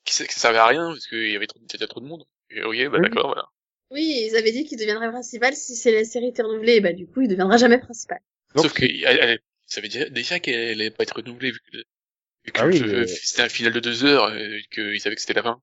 sait 0.05 0.25
que 0.25 0.33
ça 0.33 0.39
servait 0.39 0.57
à 0.59 0.67
rien 0.67 0.87
parce 0.87 1.05
qu'il 1.07 1.29
y 1.29 1.35
avait 1.35 1.47
trop, 1.47 1.59
il 1.61 1.73
y 1.73 1.75
avait 1.75 1.87
trop 1.87 1.99
de 1.99 2.05
monde. 2.05 2.23
Et, 2.49 2.61
bah 2.61 2.69
Oui. 2.71 3.01
d'accord, 3.01 3.27
voilà. 3.27 3.45
Oui, 3.91 4.27
ils 4.29 4.35
avaient 4.37 4.51
dit 4.53 4.63
qu'il 4.65 4.77
deviendrait 4.79 5.09
principal 5.11 5.53
si 5.53 5.75
c'est 5.75 5.91
la 5.91 6.03
série 6.05 6.27
était 6.27 6.41
renouvelée, 6.43 6.79
bah 6.81 6.93
du 6.93 7.07
coup 7.07 7.21
il 7.21 7.27
deviendra 7.27 7.57
jamais 7.57 7.79
principal. 7.79 8.19
Donc, 8.55 8.63
Sauf 8.65 8.73
que 8.73 8.85
elle, 8.85 9.19
elle- 9.21 9.39
ça 9.67 9.81
veut 9.81 9.87
dire 9.89 10.09
déjà 10.11 10.39
qu'elle 10.39 10.79
allait 10.79 10.91
pas 10.91 11.03
être 11.03 11.15
renouvelée 11.17 11.51
vu 11.51 11.59
que, 11.71 11.77
vu 11.77 12.51
que 12.53 12.61
Ah 12.61 12.67
oui, 12.67 12.81
mais- 12.85 13.05
c'était 13.07 13.41
un 13.41 13.49
final 13.49 13.73
de 13.73 13.79
deux 13.81 14.05
heures 14.05 14.33
et 14.33 14.61
qu'ils 14.71 14.99
savaient 15.01 15.15
que 15.15 15.21
c'était 15.21 15.33
la 15.33 15.43
fin. 15.43 15.61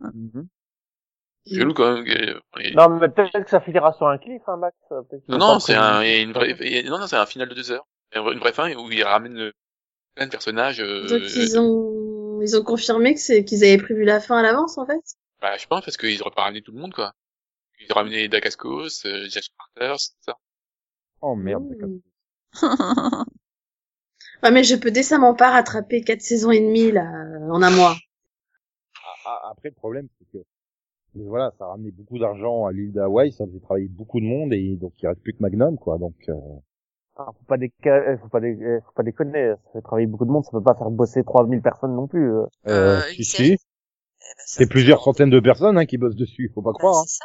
Mhm. 0.00 0.48
C'est 1.48 1.56
chelou 1.56 1.74
quand 1.74 1.94
même. 1.94 2.06
et- 2.60 2.74
Non, 2.74 2.88
mais 2.88 3.08
peut-être 3.08 3.44
que 3.44 3.50
ça 3.50 3.60
finira 3.60 3.92
sur 3.92 4.06
un 4.08 4.18
cliff, 4.18 4.42
hein, 4.46 4.56
Max. 4.56 4.76
euh, 4.92 5.02
Non, 5.28 5.38
non, 5.38 5.60
c'est 5.60 5.74
un, 5.74 6.02
il 6.02 6.08
y 6.10 6.14
a 6.14 6.20
une 6.22 6.32
vraie, 6.32 6.56
il 6.60 6.72
y 6.72 6.78
a- 6.78 6.82
non, 6.90 6.98
non, 6.98 7.06
c'est 7.06 7.16
un 7.16 7.26
final 7.26 7.48
de 7.48 7.54
deux 7.54 7.70
heures. 7.70 7.86
Une 8.14 8.38
vraie- 8.38 8.52
fin 8.52 8.74
où 8.74 8.90
il 8.90 9.02
ramène 9.04 9.38
euh, 9.38 9.52
plein 10.14 10.26
de 10.26 10.30
personnages. 10.30 10.80
Euh, 10.80 11.06
Donc 11.08 11.22
ils 11.36 11.58
ont 11.58 12.40
ils 12.40 12.56
ont 12.56 12.62
confirmé 12.62 13.14
que 13.14 13.20
c'est 13.20 13.44
qu'ils 13.44 13.64
avaient 13.64 13.78
prévu 13.78 14.04
la 14.04 14.20
fin 14.20 14.38
à 14.38 14.42
l'avance 14.42 14.78
en 14.78 14.86
fait? 14.86 15.00
Bah, 15.42 15.56
je 15.56 15.66
pense 15.66 15.84
parce 15.84 15.96
qu'ils 15.96 16.20
auraient 16.22 16.34
pas 16.34 16.42
ramené 16.42 16.62
tout 16.62 16.72
le 16.72 16.78
monde, 16.80 16.94
quoi. 16.94 17.12
Ils 17.80 17.90
auraient 17.92 18.00
ramené 18.02 18.28
Dacascos, 18.28 19.04
euh, 19.06 19.26
Jack 19.28 19.44
Carter, 19.76 19.94
c'est 19.98 20.12
ça. 20.24 20.36
Oh 21.20 21.34
merde. 21.34 21.64
Mmh. 21.64 21.98
Ouais, 24.42 24.50
mais 24.52 24.62
je 24.64 24.76
peux 24.76 24.90
décemment 24.92 25.34
pas 25.34 25.50
rattraper 25.50 26.00
quatre 26.02 26.22
saisons 26.22 26.50
et 26.52 26.60
demie 26.60 26.92
là 26.92 27.02
euh, 27.02 27.50
en 27.50 27.62
un 27.62 27.70
mois. 27.70 27.96
Ah, 29.04 29.14
ah, 29.26 29.48
Après 29.50 29.68
le 29.70 29.74
problème 29.74 30.08
mais 31.18 31.24
voilà, 31.28 31.52
ça 31.58 31.64
a 31.66 31.68
ramené 31.68 31.90
beaucoup 31.90 32.18
d'argent 32.18 32.66
à 32.66 32.72
l'île 32.72 32.92
d'Hawaï, 32.92 33.32
ça 33.32 33.46
faisait 33.46 33.60
travailler 33.60 33.88
beaucoup 33.88 34.20
de 34.20 34.26
monde 34.26 34.52
et 34.54 34.76
donc 34.76 34.94
il 35.02 35.06
reste 35.08 35.22
plus 35.22 35.34
que 35.34 35.42
Magnum 35.42 35.78
quoi. 35.78 35.98
Donc 35.98 36.14
euh, 36.28 36.34
Ah, 37.16 37.26
faut 37.36 37.44
pas 37.46 37.56
déca- 37.58 37.90
euh, 38.12 38.16
faut 38.18 38.28
pas 38.28 38.40
dé- 38.40 38.56
euh, 38.62 38.80
faut 38.86 38.92
pas 38.92 39.02
déconner. 39.02 39.54
Ça 39.66 39.72
fait 39.74 39.82
travailler 39.82 40.06
beaucoup 40.06 40.24
de 40.24 40.30
monde, 40.30 40.44
ça 40.44 40.52
peut 40.52 40.62
pas 40.62 40.74
faire 40.74 40.90
bosser 40.90 41.22
3000 41.24 41.60
personnes 41.60 41.94
non 41.94 42.06
plus. 42.06 42.32
euh. 42.32 42.44
euh, 42.66 43.00
Euh, 43.00 43.02
si, 43.02 43.16
une 43.16 43.24
si. 43.24 43.24
série. 43.24 43.56
ben, 43.56 43.58
C'est 44.46 44.66
plusieurs 44.68 45.02
centaines 45.02 45.30
de 45.30 45.40
personnes 45.40 45.78
hein, 45.78 45.86
qui 45.86 45.98
bossent 45.98 46.16
dessus, 46.16 46.50
faut 46.54 46.62
pas 46.62 46.72
Ben, 46.72 46.78
croire. 46.78 46.98
hein. 47.00 47.04
C'est 47.06 47.18
ça. 47.18 47.24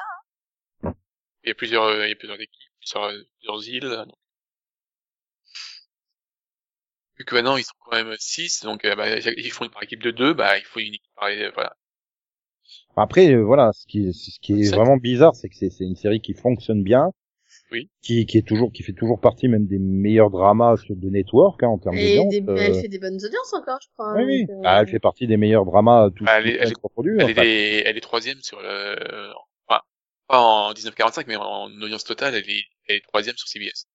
Il 1.45 1.47
y 1.47 1.51
a 1.51 1.55
plusieurs, 1.55 1.83
euh, 1.85 2.05
il 2.05 2.09
y 2.09 2.11
a 2.11 2.15
plusieurs 2.17 2.41
équipes, 2.41 2.71
plusieurs, 2.81 3.03
euh, 3.05 3.23
plusieurs 3.39 3.69
îles. 3.69 3.89
donc. 4.07 4.15
Vu 7.17 7.25
que 7.25 7.33
maintenant 7.33 7.57
ils 7.57 7.63
sont 7.63 7.73
quand 7.79 7.95
même 8.03 8.15
6, 8.19 8.61
donc 8.61 8.85
euh, 8.85 8.95
bah, 8.95 9.17
ils 9.17 9.51
font 9.51 9.67
par 9.67 9.81
équipe 9.81 10.03
de 10.03 10.11
2, 10.11 10.35
bah 10.35 10.59
il 10.59 10.63
faut 10.65 10.79
une 10.79 10.93
équipe 10.93 11.11
par, 11.15 11.29
voilà. 11.55 11.75
Après, 12.95 13.33
euh, 13.33 13.41
voilà, 13.43 13.71
ce 13.73 13.85
qui 13.87 14.07
est, 14.07 14.13
ce 14.13 14.39
qui 14.39 14.53
est 14.61 14.73
vraiment 14.75 14.97
bizarre, 14.97 15.35
c'est 15.35 15.49
que 15.49 15.55
c'est 15.55 15.69
c'est 15.69 15.83
une 15.83 15.95
série 15.95 16.21
qui 16.21 16.33
fonctionne 16.33 16.83
bien, 16.83 17.11
Oui. 17.71 17.89
qui, 18.01 18.25
qui 18.25 18.37
est 18.37 18.47
toujours, 18.47 18.71
qui 18.71 18.83
fait 18.83 18.93
toujours 18.93 19.19
partie 19.19 19.47
même 19.47 19.65
des 19.65 19.79
meilleurs 19.79 20.29
dramas 20.29 20.77
sur 20.77 20.95
de 20.95 21.09
network 21.09 21.63
hein, 21.63 21.67
en 21.69 21.77
termes 21.79 21.97
Et 21.97 22.15
d'audience. 22.15 22.29
des- 22.29 22.43
euh, 22.51 22.55
elle 22.57 22.75
fait 22.75 22.87
des 22.87 22.99
bonnes 22.99 23.15
audiences 23.15 23.53
encore, 23.53 23.79
je 23.81 23.87
crois. 23.93 24.13
oui, 24.15 24.23
oui. 24.25 24.45
donc, 24.45 24.49
euh, 24.57 24.61
Ah, 24.65 24.81
elle 24.81 24.87
fait 24.87 24.99
partie 24.99 25.25
des 25.27 25.37
meilleurs 25.37 25.65
dramas 25.65 26.09
tous 26.15 26.25
Ah, 26.27 26.37
elle 26.39 26.43
tous 26.43 26.49
est- 26.49 26.53
elle 26.59 26.71
est-. 26.71 27.39
Elle, 27.39 27.39
est, 27.47 27.83
elle 27.87 27.97
est 27.97 28.01
troisième 28.01 28.39
sur 28.41 28.61
le, 28.61 29.31
enfin, 29.67 29.81
pas 30.27 30.39
en 30.39 30.67
1945, 30.73 31.27
mais 31.27 31.35
en 31.35 31.69
audience 31.81 32.03
totale, 32.03 32.35
elle 32.35 32.49
est, 32.49 32.63
elle 32.87 32.97
est 32.97 33.01
troisième 33.07 33.35
sur 33.37 33.47
CBS. 33.47 33.87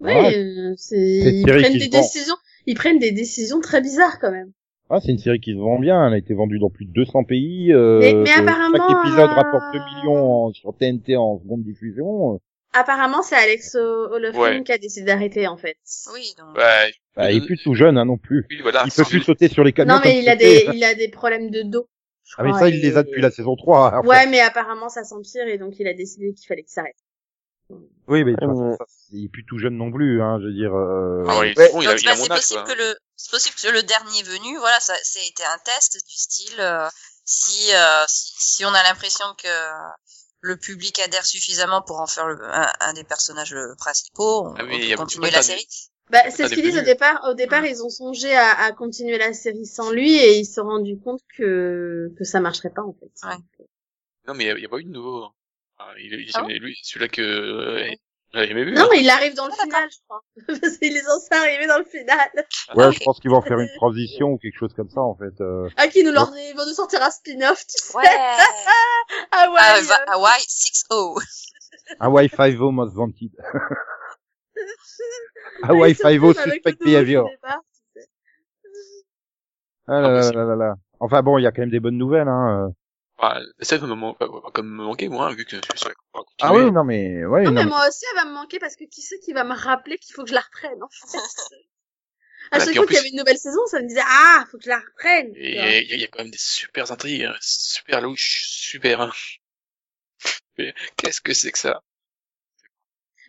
Ouais, 0.00 0.12
Ouais. 0.14 0.36
euh, 0.36 0.74
c'est, 0.76 0.96
ils 0.98 1.46
prennent 1.46 1.78
des 1.78 1.88
décisions, 1.88 2.34
ils 2.66 2.74
prennent 2.74 2.98
des 2.98 3.12
décisions 3.12 3.60
très 3.60 3.80
bizarres 3.80 4.18
quand 4.20 4.32
même. 4.32 4.52
Ah, 4.90 5.00
c'est 5.00 5.12
une 5.12 5.18
série 5.18 5.40
qui 5.40 5.52
se 5.52 5.58
vend 5.58 5.78
bien. 5.78 6.06
Elle 6.06 6.12
a 6.14 6.18
été 6.18 6.34
vendue 6.34 6.58
dans 6.58 6.70
plus 6.70 6.84
de 6.84 6.92
200 6.92 7.24
pays. 7.24 7.72
Euh, 7.72 7.98
Mais- 8.00 8.12
mais 8.14 8.30
apparemment, 8.32 8.76
chaque 8.76 8.98
épisode 9.06 9.30
euh, 9.30 9.34
rapporte 9.34 9.64
2 9.72 9.78
millions 9.78 10.32
en- 10.46 10.52
sur 10.52 10.74
TNT 10.76 11.16
en 11.16 11.38
seconde 11.40 11.62
diffusion. 11.64 12.40
Apparemment, 12.74 13.22
c'est 13.22 13.36
Alex 13.36 13.76
Olofin 13.76 14.38
Ouais. 14.38 14.62
qui 14.64 14.72
a 14.72 14.78
décidé 14.78 15.06
d'arrêter 15.06 15.46
en 15.46 15.56
fait. 15.56 15.76
Oui, 16.12 16.34
donc. 16.38 16.56
Ouais, 16.56 16.92
Bah, 17.16 17.30
il 17.30 17.42
est 17.42 17.46
plus 17.46 17.56
tout 17.62 17.74
jeune 17.74 17.96
hein, 17.96 18.04
non 18.04 18.18
plus. 18.18 18.46
oui, 18.50 18.58
voilà. 18.62 18.82
Il 18.86 18.92
peut 18.92 19.04
plus 19.08 19.22
sauter 19.22 19.48
sur 19.48 19.62
les 19.64 19.72
camions. 19.72 19.94
non, 19.94 20.00
mais 20.04 20.18
il 20.20 20.28
a 20.28 20.34
des, 20.36 20.66
il 20.74 20.82
a 20.84 20.94
des 20.94 21.08
problèmes 21.08 21.50
de 21.50 21.62
dos. 21.62 21.86
je 22.26 22.34
Ah, 22.38 22.42
mais 22.42 22.52
ça, 22.52 22.68
il 22.68 22.80
les 22.80 22.96
a 22.96 23.02
depuis 23.04 23.22
la 23.22 23.30
saison 23.30 23.54
3. 23.56 23.98
en 23.98 24.02
fait. 24.02 24.08
Ouais, 24.08 24.26
mais 24.28 24.40
apparemment, 24.40 24.88
ça 24.88 25.04
s'empire 25.04 25.46
et 25.46 25.56
donc 25.56 25.78
il 25.78 25.86
a 25.86 25.94
décidé 25.94 26.32
qu'il 26.34 26.46
fallait 26.46 26.62
qu'il 26.62 26.72
s'arrête. 26.72 26.96
Oui, 28.08 28.24
mais 28.24 28.32
de 28.32 28.36
toute 28.36 28.48
façon, 28.50 28.70
Ouais. 28.70 28.76
ça, 28.76 28.84
il 29.12 29.24
est 29.24 29.28
plus 29.28 29.44
tout 29.46 29.56
jeune 29.58 29.76
non 29.76 29.90
plus. 29.92 30.20
Hein, 30.20 30.38
je 30.40 30.46
veux 30.46 30.52
dire. 30.52 30.74
Euh... 30.74 31.24
Ah 31.28 31.38
ouais, 31.40 31.54
Ouais. 31.56 31.68
bon, 31.72 31.80
il 31.80 31.86
a, 31.88 31.92
Donc, 31.92 32.02
il 32.02 32.08
a 32.08 32.14
mon 32.16 32.24
c'est 32.24 32.32
âge, 32.32 32.38
possible 32.38 32.62
quoi. 32.64 32.74
que 32.74 32.78
le, 32.78 32.94
c'est 33.16 33.30
possible 33.30 33.56
que 33.56 33.68
le 33.68 33.82
dernier 33.82 34.22
venu, 34.22 34.56
voilà, 34.58 34.78
ça, 34.80 34.94
c'était 35.02 35.44
un 35.44 35.58
test 35.58 35.94
du 36.08 36.14
style, 36.16 36.60
euh, 36.60 36.88
si, 37.24 37.72
euh, 37.74 38.04
si, 38.08 38.32
si 38.38 38.64
on 38.64 38.74
a 38.74 38.82
l'impression 38.82 39.26
que 39.38 39.48
le 40.40 40.56
public 40.58 40.98
adhère 41.00 41.24
suffisamment 41.26 41.82
pour 41.82 42.00
en 42.00 42.06
faire 42.06 42.26
le, 42.26 42.38
un, 42.44 42.72
un 42.80 42.92
des 42.92 43.04
personnages 43.04 43.56
principaux, 43.78 44.46
on, 44.46 44.54
Ah, 44.56 44.62
mais 44.64 44.76
on 44.76 44.78
il 44.78 44.86
y 44.88 44.92
peut 44.92 44.94
a- 44.94 44.96
continuer 44.96 45.30
la 45.30 45.42
série. 45.42 45.66
Bah, 46.10 46.18
Ah, 46.24 46.30
c'est 46.30 46.46
ce 46.46 46.52
qu'ils 46.52 46.62
disent 46.64 46.76
au 46.78 46.82
départ. 46.82 47.22
Au 47.28 47.34
départ, 47.34 47.64
ils 47.64 47.82
ont 47.82 47.88
songé 47.88 48.34
à, 48.36 48.50
à 48.60 48.72
continuer 48.72 49.16
la 49.18 49.32
série 49.32 49.64
sans 49.66 49.90
lui 49.90 50.12
et 50.16 50.38
ils 50.38 50.44
se 50.44 50.54
sont 50.54 50.64
rendus 50.64 50.98
compte 50.98 51.20
que, 51.36 52.12
que 52.18 52.24
ça 52.24 52.40
marcherait 52.40 52.70
pas, 52.70 52.82
en 52.82 52.92
fait. 52.92 53.10
Ouais. 53.24 53.36
Non, 54.26 54.34
mais 54.34 54.44
il 54.44 54.46
y 54.48 54.50
a, 54.50 54.58
il 54.58 54.62
y 54.62 54.66
a 54.66 54.68
pas 54.68 54.78
eu 54.78 54.84
de 54.84 54.90
nouveau. 54.90 55.30
Enfin, 55.78 55.92
il, 55.98 56.12
il, 56.14 56.30
Ah 56.34 56.42
bon? 56.42 56.48
lui, 56.60 56.76
celui-là 56.82 57.08
que, 57.08 57.22
euh, 57.22 57.92
jamais 58.42 58.64
vu. 58.64 58.72
Non, 58.72 58.82
hein. 58.82 58.88
mais 58.92 59.00
il 59.00 59.08
arrive 59.10 59.34
dans 59.34 59.46
le 59.46 59.52
Ah, 59.58 59.62
final, 59.62 59.88
je 59.90 59.96
crois. 60.08 60.22
Parce 60.60 60.76
qu'ils 60.78 60.92
les 60.94 61.02
ont 61.02 61.20
fait 61.28 61.36
arriver 61.36 61.66
dans 61.66 61.78
le 61.78 61.84
final. 61.84 62.28
Ouais, 62.74 62.86
ok. 62.86 62.92
je 62.94 63.04
pense 63.04 63.20
qu'ils 63.20 63.30
vont 63.30 63.42
faire 63.42 63.58
une 63.58 63.68
transition 63.76 64.28
ou 64.32 64.38
quelque 64.38 64.58
chose 64.58 64.72
comme 64.74 64.90
ça 64.90 65.00
en 65.00 65.14
fait. 65.16 65.40
Euh... 65.40 65.68
Ah, 65.76 65.88
qui 65.88 66.02
nous 66.04 66.12
leur, 66.12 66.30
ils 66.36 66.54
vont 66.56 66.66
nous 66.66 66.74
sortir 66.74 67.02
un 67.02 67.10
spin-off, 67.10 67.64
tu 67.66 67.74
sais. 67.78 67.96
Ouais. 67.96 68.04
Ah 69.30 69.50
ouais. 69.50 69.58
Ah, 69.60 69.76
euh, 69.78 69.82
va- 69.82 70.12
Hawaii 70.14 70.42
6-0. 70.42 71.22
Hawaii 72.00 72.28
5-0 72.28 72.72
Most 72.72 72.96
Wanted. 72.96 73.30
ah, 75.62 75.68
Hawaii 75.68 75.92
ils 75.92 75.96
se 75.96 76.06
retrouvent 76.06 76.32
5-0 76.34 76.38
avec 76.40 76.54
Suspect 76.54 76.84
Behavior. 76.84 77.28
Ah 79.86 80.00
là 80.00 80.10
là 80.10 80.30
là 80.32 80.44
là 80.44 80.56
là. 80.56 80.74
Enfin 81.00 81.22
bon, 81.22 81.36
il 81.38 81.42
y 81.42 81.46
a 81.46 81.52
quand 81.52 81.60
même 81.62 81.70
des 81.70 81.80
bonnes 81.80 81.98
nouvelles. 81.98 82.28
Hein. 82.28 82.70
Euh. 83.22 83.26
Enfin, 83.26 83.40
ça 83.60 83.78
va 83.78 83.86
me, 83.86 84.50
comme 84.50 84.68
me 84.68 84.84
manquer, 84.84 85.08
moi, 85.08 85.32
vu 85.34 85.44
que 85.44 85.50
je 85.52 85.56
suis 85.56 85.78
sur 85.78 85.88
la 85.88 85.94
Ah 86.40 86.52
oui, 86.52 86.70
non 86.70 86.84
mais 86.84 87.24
ouais, 87.24 87.44
Non, 87.44 87.50
non, 87.50 87.52
mais 87.52 87.64
mais- 87.64 87.70
moi 87.70 87.88
aussi, 87.88 88.04
elle 88.12 88.18
va 88.18 88.24
me 88.24 88.34
manquer 88.34 88.58
parce 88.58 88.76
que 88.76 88.84
qui 88.84 89.02
c'est 89.02 89.18
qui 89.20 89.32
va 89.32 89.44
me 89.44 89.54
rappeler 89.54 89.98
qu'il 89.98 90.14
faut 90.14 90.22
que 90.24 90.28
je 90.30 90.34
la 90.34 90.40
reprenne, 90.40 90.82
en 90.82 90.88
fait? 90.88 91.18
À 92.50 92.58
Voilà, 92.58 92.64
chaque 92.66 92.74
fois 92.76 92.86
qu'il 92.86 92.96
y 92.96 92.98
avait 92.98 93.08
une 93.08 93.16
nouvelle 93.16 93.38
saison, 93.38 93.64
ça 93.68 93.80
me 93.80 93.88
disait, 93.88 94.02
ah, 94.06 94.44
faut 94.50 94.58
que 94.58 94.64
je 94.64 94.68
la 94.68 94.78
reprenne. 94.78 95.32
Et 95.34 95.48
il 95.52 95.54
y, 95.54 95.58
a- 95.58 95.80
il 95.80 96.00
y 96.00 96.04
a 96.04 96.08
quand 96.08 96.18
même 96.18 96.30
des 96.30 96.36
super 96.38 96.92
intrigues, 96.92 97.22
hein, 97.24 97.34
super 97.40 98.02
louches, 98.02 98.44
super, 98.50 99.00
hein. 99.00 99.10
Mais 100.58 100.74
Qu'est-ce 100.96 101.22
que 101.22 101.32
c'est 101.32 101.52
que 101.52 101.58
ça? 101.58 101.82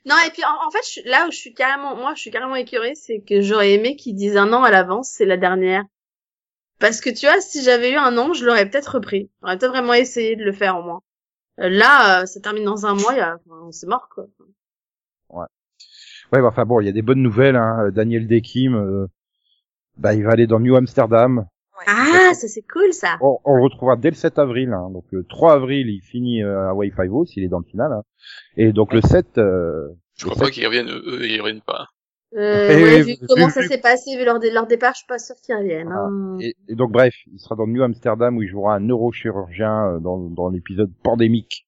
Non, 0.06 0.16
et 0.28 0.30
puis 0.32 0.44
en, 0.44 0.68
en 0.68 0.70
fait, 0.70 0.84
je 0.94 1.10
là 1.10 1.28
où 1.28 1.32
je 1.32 1.38
suis 1.38 1.54
carrément, 1.54 1.96
moi, 1.96 2.14
je 2.14 2.22
suis 2.22 2.30
carrément 2.32 2.56
écœurée, 2.56 2.94
c'est 2.96 3.22
que 3.22 3.42
j'aurais 3.42 3.72
aimé 3.72 3.96
qu'ils 3.96 4.16
disent 4.16 4.38
un 4.38 4.52
an 4.54 4.64
à 4.64 4.70
l'avance, 4.70 5.10
c'est 5.10 5.26
la 5.26 5.38
dernière. 5.38 5.84
Parce 6.80 7.02
que 7.02 7.10
tu 7.10 7.26
vois, 7.26 7.40
si 7.42 7.64
j'avais 7.64 7.92
eu 7.92 7.96
un 7.96 8.18
an, 8.18 8.34
je 8.34 8.46
l'aurais 8.46 8.70
peut-être 8.70 8.96
repris. 8.96 9.30
J'aurais 9.42 9.58
peut-être 9.58 9.72
vraiment 9.72 9.94
essayé 9.94 10.36
de 10.36 10.44
le 10.44 10.52
faire 10.52 10.78
au 10.78 10.84
moins. 10.84 11.02
Euh, 11.60 11.70
Là, 11.70 12.22
euh, 12.22 12.26
ça 12.26 12.40
termine 12.42 12.66
dans 12.66 12.86
un 12.86 12.96
mois, 12.96 13.14
il 13.14 13.18
y 13.18 13.22
a... 13.22 13.38
enfin, 13.46 13.72
c'est 13.72 13.88
mort 13.88 14.10
quoi. 14.14 14.26
ouais, 15.30 15.46
bah, 16.32 16.42
enfin 16.44 16.66
bon, 16.66 16.82
il 16.82 16.86
y 16.86 16.90
a 16.90 16.94
des 16.94 17.02
bonnes 17.02 17.22
nouvelles. 17.22 17.56
Hein. 17.56 17.90
Daniel 17.92 18.28
Dekim, 18.28 18.76
euh, 18.76 19.08
bah 19.98 20.14
il 20.14 20.24
va 20.24 20.32
aller 20.32 20.48
dans 20.48 20.60
New 20.60 20.76
Amsterdam. 20.76 21.48
Ah, 21.88 22.34
ça 22.34 22.48
c'est 22.48 22.64
cool 22.64 22.94
ça. 22.94 23.18
On, 23.22 23.38
on 23.46 23.56
le 23.56 23.64
retrouvera 23.64 23.96
dès 23.96 24.10
le 24.10 24.16
7 24.16 24.40
avril. 24.40 24.74
Hein. 24.74 24.90
Donc 24.92 25.06
le 25.12 25.24
3 25.24 25.54
avril, 25.54 25.90
il 25.90 26.02
finit 26.02 26.44
euh, 26.44 26.70
Hawaii 26.70 26.92
5-0 26.92 27.28
s'il 27.28 27.44
est 27.44 27.48
dans 27.50 27.60
le 27.60 27.66
final. 27.66 27.92
Hein. 27.92 28.02
Et 28.58 28.74
donc 28.74 28.94
le 28.94 29.02
7, 29.02 29.38
euh, 29.38 29.90
Je 30.18 30.26
le 30.26 30.32
crois 30.32 30.40
pas 30.40 30.46
7, 30.46 30.54
qu'ils 30.54 30.66
reviennent, 30.68 30.90
eux, 30.90 31.28
ils 31.28 31.40
reviennent 31.40 31.62
pas. 31.62 31.88
Euh, 32.36 32.70
Et 32.78 32.84
ouais, 32.84 33.02
vu- 33.04 33.18
comment 33.30 33.48
vu- 33.48 33.52
ça 33.54 33.66
s'est 33.68 33.78
passé, 33.80 34.18
vu 34.18 34.26
leur, 34.26 34.40
dé- 34.40 34.52
leur 34.52 34.68
départ, 34.68 34.94
je 34.94 34.98
suis 35.00 35.08
pas 35.08 35.20
sûre 35.20 35.36
qu'ils 35.38 35.56
reviennent. 35.56 35.92
Hein. 35.92 36.38
Et, 36.42 36.54
et 36.68 36.76
donc 36.76 36.92
bref, 36.92 37.14
il 37.32 37.40
sera 37.40 37.56
dans 37.56 37.66
New 37.68 37.82
Amsterdam 37.82 38.36
où 38.38 38.42
il 38.44 38.50
jouera 38.50 38.76
un 38.76 38.82
neurochirurgien 38.82 39.94
euh, 39.96 40.00
dans, 40.00 40.18
dans 40.18 40.50
l'épisode 40.50 40.92
pandémique, 41.02 41.66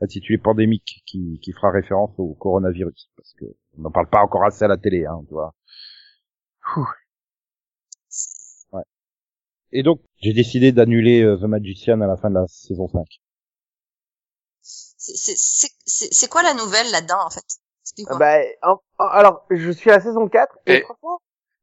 intitulé 0.00 0.38
Pandémique, 0.38 1.02
qui, 1.06 1.40
qui 1.42 1.52
fera 1.52 1.70
référence 1.72 2.12
au 2.18 2.34
coronavirus, 2.34 3.10
parce 3.16 3.32
que 3.34 3.44
on 3.76 3.82
n'en 3.82 3.90
parle 3.90 4.08
pas 4.08 4.20
encore 4.22 4.44
assez 4.44 4.64
à 4.64 4.68
la 4.68 4.76
télé, 4.76 5.04
hein, 5.04 5.20
tu 5.26 5.34
vois. 5.34 5.52
Ouais. 8.72 8.82
Et 9.72 9.82
donc, 9.82 10.00
j'ai 10.22 10.32
décidé 10.32 10.70
d'annuler 10.72 11.22
euh, 11.22 11.36
The 11.36 11.44
Magician 11.44 12.00
à 12.00 12.06
la 12.06 12.16
fin 12.16 12.30
de 12.30 12.34
la 12.36 12.46
saison 12.46 12.88
5. 12.88 13.04
C'est- 14.62 15.16
c'est- 15.16 15.36
C'est 15.36 15.68
c'est- 15.86 16.14
c'est 16.14 16.28
quoi 16.30 16.42
la 16.42 16.54
nouvelle 16.54 16.90
là-dedans, 16.92 17.18
en 17.26 17.30
fait? 17.30 17.44
Explique-moi. 17.84 18.18
Bah, 18.18 18.38
en- 18.62 18.80
en- 18.98 19.06
alors, 19.08 19.46
je 19.50 19.70
suis 19.70 19.90
à 19.90 19.96
la 19.96 20.00
saison 20.00 20.28
4 20.28 20.56
et 20.66 20.74
Et- 20.76 20.80
franchement, 20.82 21.20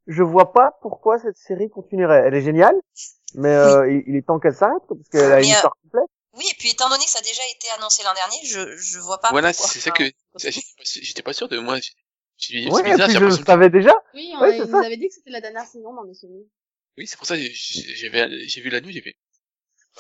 je 0.07 0.23
vois 0.23 0.53
pas 0.53 0.77
pourquoi 0.81 1.19
cette 1.19 1.37
série 1.37 1.69
continuerait. 1.69 2.23
Elle 2.25 2.35
est 2.35 2.41
géniale, 2.41 2.75
mais 3.35 3.49
euh, 3.49 3.91
il, 3.91 4.03
il 4.07 4.15
est 4.15 4.21
temps 4.25 4.39
qu'elle 4.39 4.53
s'arrête 4.55 4.81
parce 4.87 5.09
qu'elle 5.11 5.31
a 5.31 5.37
Mais, 5.37 5.43
une 5.45 5.51
euh, 5.51 5.53
histoire 5.55 5.75
complète. 5.83 6.09
Oui, 6.37 6.45
et 6.49 6.55
puis 6.57 6.69
étant 6.71 6.89
donné 6.89 7.03
que 7.03 7.09
ça 7.09 7.19
a 7.19 7.23
déjà 7.23 7.43
été 7.55 7.67
annoncé 7.77 8.03
l'an 8.03 8.13
dernier, 8.13 8.37
je, 8.45 8.77
je 8.77 8.99
vois 8.99 9.19
pas 9.19 9.29
Voilà, 9.31 9.49
pourquoi. 9.51 9.67
c'est 9.69 9.79
ça 9.79 9.91
que, 9.91 10.03
j'étais 10.83 11.21
pas 11.23 11.33
sûr- 11.33 11.49
de 11.49 11.59
moi. 11.59 11.77
C'est 12.37 12.53
bizarre, 12.53 12.81
puis 12.81 12.91
je 12.91 12.97
le 12.97 12.97
l'impression 13.25 13.37
que- 13.41 13.45
savais 13.45 13.69
déjà. 13.69 13.93
Oui, 14.13 14.33
Ouais, 14.39 14.59
vous 14.61 14.71
ça. 14.71 14.85
avez 14.85 14.97
dit 14.97 15.07
que 15.09 15.13
c'était 15.13 15.29
la 15.29 15.41
dernière 15.41 15.65
saison 15.65 15.93
dans 15.93 16.03
mes 16.03 16.13
souvenirs. 16.13 16.45
Oui, 16.97 17.05
c'est 17.07 17.17
pour 17.17 17.25
ça 17.27 17.35
que 17.35 17.41
j'ai- 17.41 17.95
j'avais, 17.95 18.47
j'ai 18.47 18.61
vu 18.61 18.69
la 18.69 18.81
nuit, 18.81 18.93
j'ai 18.93 19.01
fait, 19.01 19.15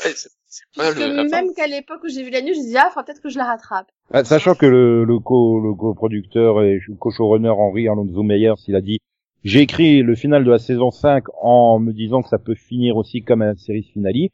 ouais, 0.05 0.11
c'est 0.15 0.29
pas 0.75 0.91
le, 0.91 1.15
la 1.15 1.23
même 1.23 1.53
qu'à 1.53 1.67
l'époque 1.67 2.01
où 2.03 2.09
j'ai 2.09 2.23
vu 2.23 2.29
la 2.29 2.41
news, 2.41 2.53
je 2.53 2.59
disais, 2.59 2.79
ah, 2.79 2.89
faut 2.93 3.01
peut-être 3.03 3.21
que 3.21 3.29
je 3.29 3.37
la 3.37 3.45
rattrape. 3.45 3.87
Ah, 4.11 4.23
sachant 4.23 4.55
que 4.55 4.65
le, 4.65 5.03
le 5.05 5.19
co, 5.19 5.59
le 5.59 5.73
co-producteur 5.73 6.61
et 6.63 6.79
co-showrunner 6.99 7.49
Henri 7.49 7.87
Alonso 7.87 8.23
Meyers, 8.23 8.55
il 8.67 8.75
a 8.75 8.81
dit, 8.81 8.99
j'ai 9.43 9.61
écrit 9.61 10.01
le 10.01 10.15
final 10.15 10.43
de 10.43 10.51
la 10.51 10.59
saison 10.59 10.91
5 10.91 11.23
en 11.41 11.79
me 11.79 11.93
disant 11.93 12.21
que 12.21 12.29
ça 12.29 12.37
peut 12.37 12.55
finir 12.55 12.97
aussi 12.97 13.23
comme 13.23 13.41
un 13.41 13.55
série 13.55 13.83
finale. 13.83 14.29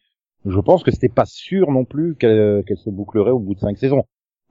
Je 0.46 0.60
pense 0.60 0.84
que 0.84 0.92
c'était 0.92 1.10
pas 1.10 1.26
sûr 1.26 1.72
non 1.72 1.86
plus 1.86 2.16
qu'elle 2.16 2.64
qu'elle 2.66 2.78
se 2.78 2.90
bouclerait 2.90 3.32
au 3.32 3.40
bout 3.40 3.54
de 3.56 3.60
5 3.60 3.78
saisons. 3.78 4.04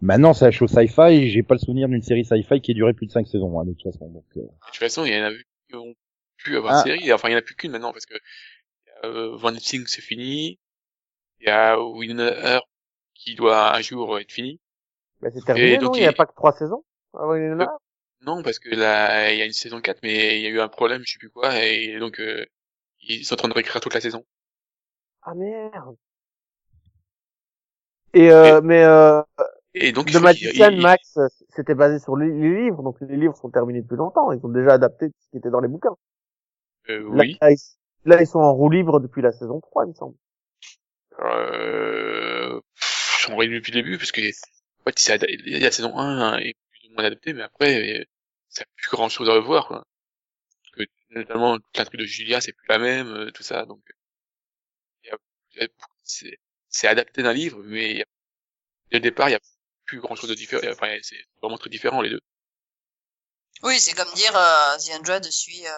Maintenant, 0.03 0.35
c'est 0.35 0.45
un 0.47 0.51
show 0.51 0.67
sci-fi, 0.67 1.29
j'ai 1.31 1.43
pas 1.43 1.55
le 1.55 1.59
souvenir 1.61 1.89
d'une 1.89 2.03
série 2.03 2.25
sci-fi 2.25 2.61
qui 2.61 2.71
ait 2.73 2.75
duré 2.75 2.93
plus 2.93 3.07
de 3.07 3.13
5 3.13 3.27
saisons, 3.27 3.59
hein, 3.59 3.65
de 3.65 3.73
toute 3.73 3.83
façon. 3.93 4.09
Donc, 4.11 4.25
euh, 4.37 4.41
De 4.43 4.47
toute 4.67 4.77
façon, 4.77 5.05
il 5.07 5.13
y 5.15 5.19
en 5.19 5.25
a 5.25 5.33
eu 5.33 5.45
qui 5.71 5.75
ont 5.77 5.95
pu 6.37 6.57
avoir 6.57 6.75
Ah. 6.75 6.83
une 6.87 6.93
série, 6.99 7.13
enfin, 7.13 7.29
il 7.29 7.33
y 7.33 7.35
en 7.35 7.39
a 7.39 7.43
plus 7.43 7.55
qu'une 7.55 7.71
maintenant, 7.73 7.93
parce 7.93 8.05
que, 8.05 8.15
euh, 9.05 9.35
Van 9.37 9.53
Helsing, 9.55 9.85
c'est 9.87 10.03
fini. 10.03 10.59
Il 11.41 11.47
y 11.47 11.51
a 11.51 11.81
Winner 11.81 12.61
qui 13.15 13.35
doit 13.35 13.75
un 13.77 13.81
jour 13.81 14.19
être 14.19 14.33
fini. 14.33 14.61
Bah, 15.21 15.29
c'est 15.33 15.45
terminé, 15.45 15.79
non? 15.79 15.95
Il 15.95 16.03
y 16.03 16.07
a 16.07 16.13
pas 16.13 16.27
que 16.27 16.35
trois 16.35 16.53
saisons. 16.53 16.85
Non, 18.23 18.43
parce 18.43 18.59
que 18.59 18.71
là, 18.71 19.33
il 19.33 19.39
y 19.39 19.43
a 19.43 19.45
une 19.45 19.53
saison 19.53 19.81
4, 19.81 20.01
mais 20.03 20.39
il 20.39 20.43
y 20.43 20.47
a 20.47 20.51
eu 20.51 20.61
un 20.61 20.69
problème, 20.69 21.03
je 21.05 21.13
sais 21.13 21.19
plus 21.19 21.31
quoi, 21.31 21.55
et 21.63 21.99
donc, 21.99 22.19
euh, 22.19 22.45
ils 23.03 23.25
sont 23.25 23.35
en 23.35 23.37
train 23.37 23.49
de 23.49 23.55
réécrire 23.55 23.81
toute 23.81 23.95
la 23.95 24.01
saison. 24.01 24.25
Ah 25.23 25.35
merde. 25.35 25.97
Et 28.15 28.31
euh, 28.31 28.61
mais 28.63 28.83
euh, 28.83 29.23
Et 29.75 29.93
donc, 29.93 30.11
The 30.11 30.17
Magician, 30.17 30.73
il- 30.73 30.81
Max, 30.81 31.17
euh, 31.19 31.29
c'était 31.51 31.75
basé 31.75 31.99
sur 31.99 32.17
les, 32.17 32.31
livres, 32.31 32.83
donc 32.83 32.97
les 33.01 33.17
livres 33.17 33.37
sont 33.37 33.51
terminés 33.51 33.83
depuis 33.83 33.97
longtemps. 33.97 34.33
Ils 34.33 34.45
ont 34.45 34.49
déjà 34.49 34.73
adapté 34.73 35.09
ce 35.09 35.31
qui 35.31 35.37
était 35.37 35.51
dans 35.51 35.61
les 35.61 35.69
bouquins. 35.69 35.97
euh, 36.89 37.03
oui. 37.11 37.37
là, 37.41 37.51
ils, 37.53 37.57
là, 38.07 38.21
ils 38.23 38.27
sont 38.27 38.39
en 38.41 38.55
roue 38.55 38.71
libre 38.71 39.01
depuis 39.01 39.23
la 39.23 39.33
saison 39.33 39.61
3, 39.61 39.85
il 39.85 39.91
me 39.91 39.95
semble. 39.95 40.15
Euh, 41.21 42.61
pff, 42.75 43.29
lu 43.29 43.57
depuis 43.61 43.73
le 43.73 43.83
début, 43.83 43.99
parce 43.99 44.13
que, 44.13 44.21
en 44.21 44.85
fait, 44.91 45.27
il 45.29 45.49
y 45.53 45.57
a 45.57 45.59
la 45.61 45.71
saison 45.71 45.99
1 45.99 46.39
est 46.39 46.55
plus 46.71 46.89
ou 46.89 46.93
moins 46.95 47.05
adapté, 47.05 47.33
mais 47.33 47.43
après, 47.43 48.01
euh, 48.01 48.05
ça 48.49 48.63
n'a 48.63 48.67
plus 48.77 48.91
grand 48.91 49.09
chose 49.09 49.29
à 49.29 49.35
revoir, 49.35 49.67
quoi. 49.69 49.87
Parce 50.63 50.77
que, 50.89 50.93
notamment, 51.15 51.59
toute 51.59 51.77
la 51.79 51.85
truc 51.85 52.01
de 52.01 52.05
Julia, 52.07 52.41
c'est 52.41 52.53
plus 52.53 52.67
la 52.69 52.79
même, 52.79 53.09
euh, 53.09 53.31
tout 53.31 53.43
ça, 53.43 53.65
donc, 53.65 53.81
a- 55.11 55.17
c'est, 56.03 56.87
adapté 56.89 57.23
d'un 57.23 57.33
livre, 57.33 57.63
mais 57.65 57.91
il 57.91 57.97
y 57.99 58.03
a- 58.03 58.07
dès 58.91 58.99
le 58.99 59.01
départ, 59.01 59.29
il 59.29 59.33
y 59.33 59.37
a 59.37 59.41
plus 59.87 60.01
grand 60.01 60.15
chose 60.17 60.29
de 60.31 60.35
différent. 60.35 60.63
Enfin, 60.71 60.97
c'est 61.03 61.25
vraiment 61.41 61.57
très 61.59 61.71
différent 61.71 62.03
les 62.03 62.11
deux. 62.11 62.21
Oui, 63.63 63.81
c'est 63.81 63.95
comme 63.95 64.13
dire 64.15 64.37
euh, 64.37 64.77
The 64.77 64.91
Hundred 64.99 65.25
suit 65.25 65.67
euh, 65.67 65.71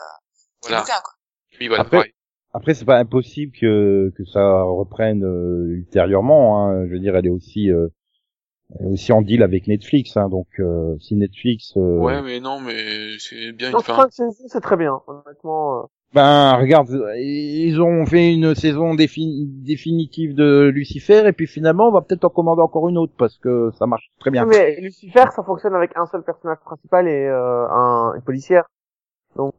Voilà. 0.62 0.80
bouquin, 0.80 1.00
quoi. 1.00 1.14
Oui, 1.60 1.68
voilà, 1.68 1.82
Après- 1.82 1.96
pareil. 1.98 2.14
Après, 2.58 2.74
c'est 2.74 2.84
pas 2.84 2.98
impossible 2.98 3.52
que 3.52 4.12
que 4.16 4.24
ça 4.24 4.62
reprenne 4.62 5.22
euh, 5.24 5.66
ultérieurement. 5.68 6.58
Hein. 6.68 6.86
Je 6.86 6.92
veux 6.92 6.98
dire, 6.98 7.14
elle 7.16 7.26
est 7.26 7.30
aussi 7.30 7.70
euh, 7.70 7.86
elle 8.78 8.86
est 8.88 8.92
aussi 8.94 9.12
en 9.12 9.22
deal 9.22 9.42
avec 9.44 9.66
Netflix. 9.68 10.16
Hein. 10.16 10.28
Donc, 10.28 10.48
euh, 10.58 10.96
si 10.98 11.14
Netflix, 11.14 11.72
euh, 11.76 11.98
Ouais, 11.98 12.20
mais 12.20 12.40
non, 12.40 12.58
mais 12.60 13.16
c'est 13.18 13.52
bien 13.52 13.70
Non, 13.70 13.78
une 13.78 13.84
fin. 13.84 13.94
cinq 14.02 14.12
saisons, 14.12 14.44
c'est 14.48 14.60
très 14.60 14.76
bien, 14.76 15.00
honnêtement. 15.06 15.78
euh. 15.78 15.82
ben 16.14 16.56
regarde, 16.60 16.88
ils 17.16 17.80
ont 17.80 18.04
fait 18.06 18.34
une 18.34 18.54
saison 18.54 18.94
défi- 18.94 19.46
définitive 19.64 20.34
de 20.34 20.68
Lucifer 20.74 21.22
et 21.28 21.32
puis 21.32 21.46
finalement, 21.46 21.88
on 21.88 21.92
va 21.92 22.00
peut-être 22.02 22.24
en 22.24 22.30
commander 22.30 22.62
encore 22.62 22.88
une 22.88 22.98
autre 22.98 23.12
parce 23.16 23.38
que 23.38 23.70
ça 23.78 23.86
marche 23.86 24.10
très 24.18 24.30
bien. 24.32 24.44
Mais 24.46 24.80
Lucifer, 24.80 25.24
ça 25.36 25.42
fonctionne 25.44 25.74
avec 25.76 25.92
un 25.96 26.06
seul 26.06 26.22
personnage 26.24 26.58
principal 26.64 27.06
et 27.06 27.24
euh, 27.26 27.68
un, 27.70 28.14
une 28.16 28.22
policière. 28.22 28.64
Donc 29.36 29.54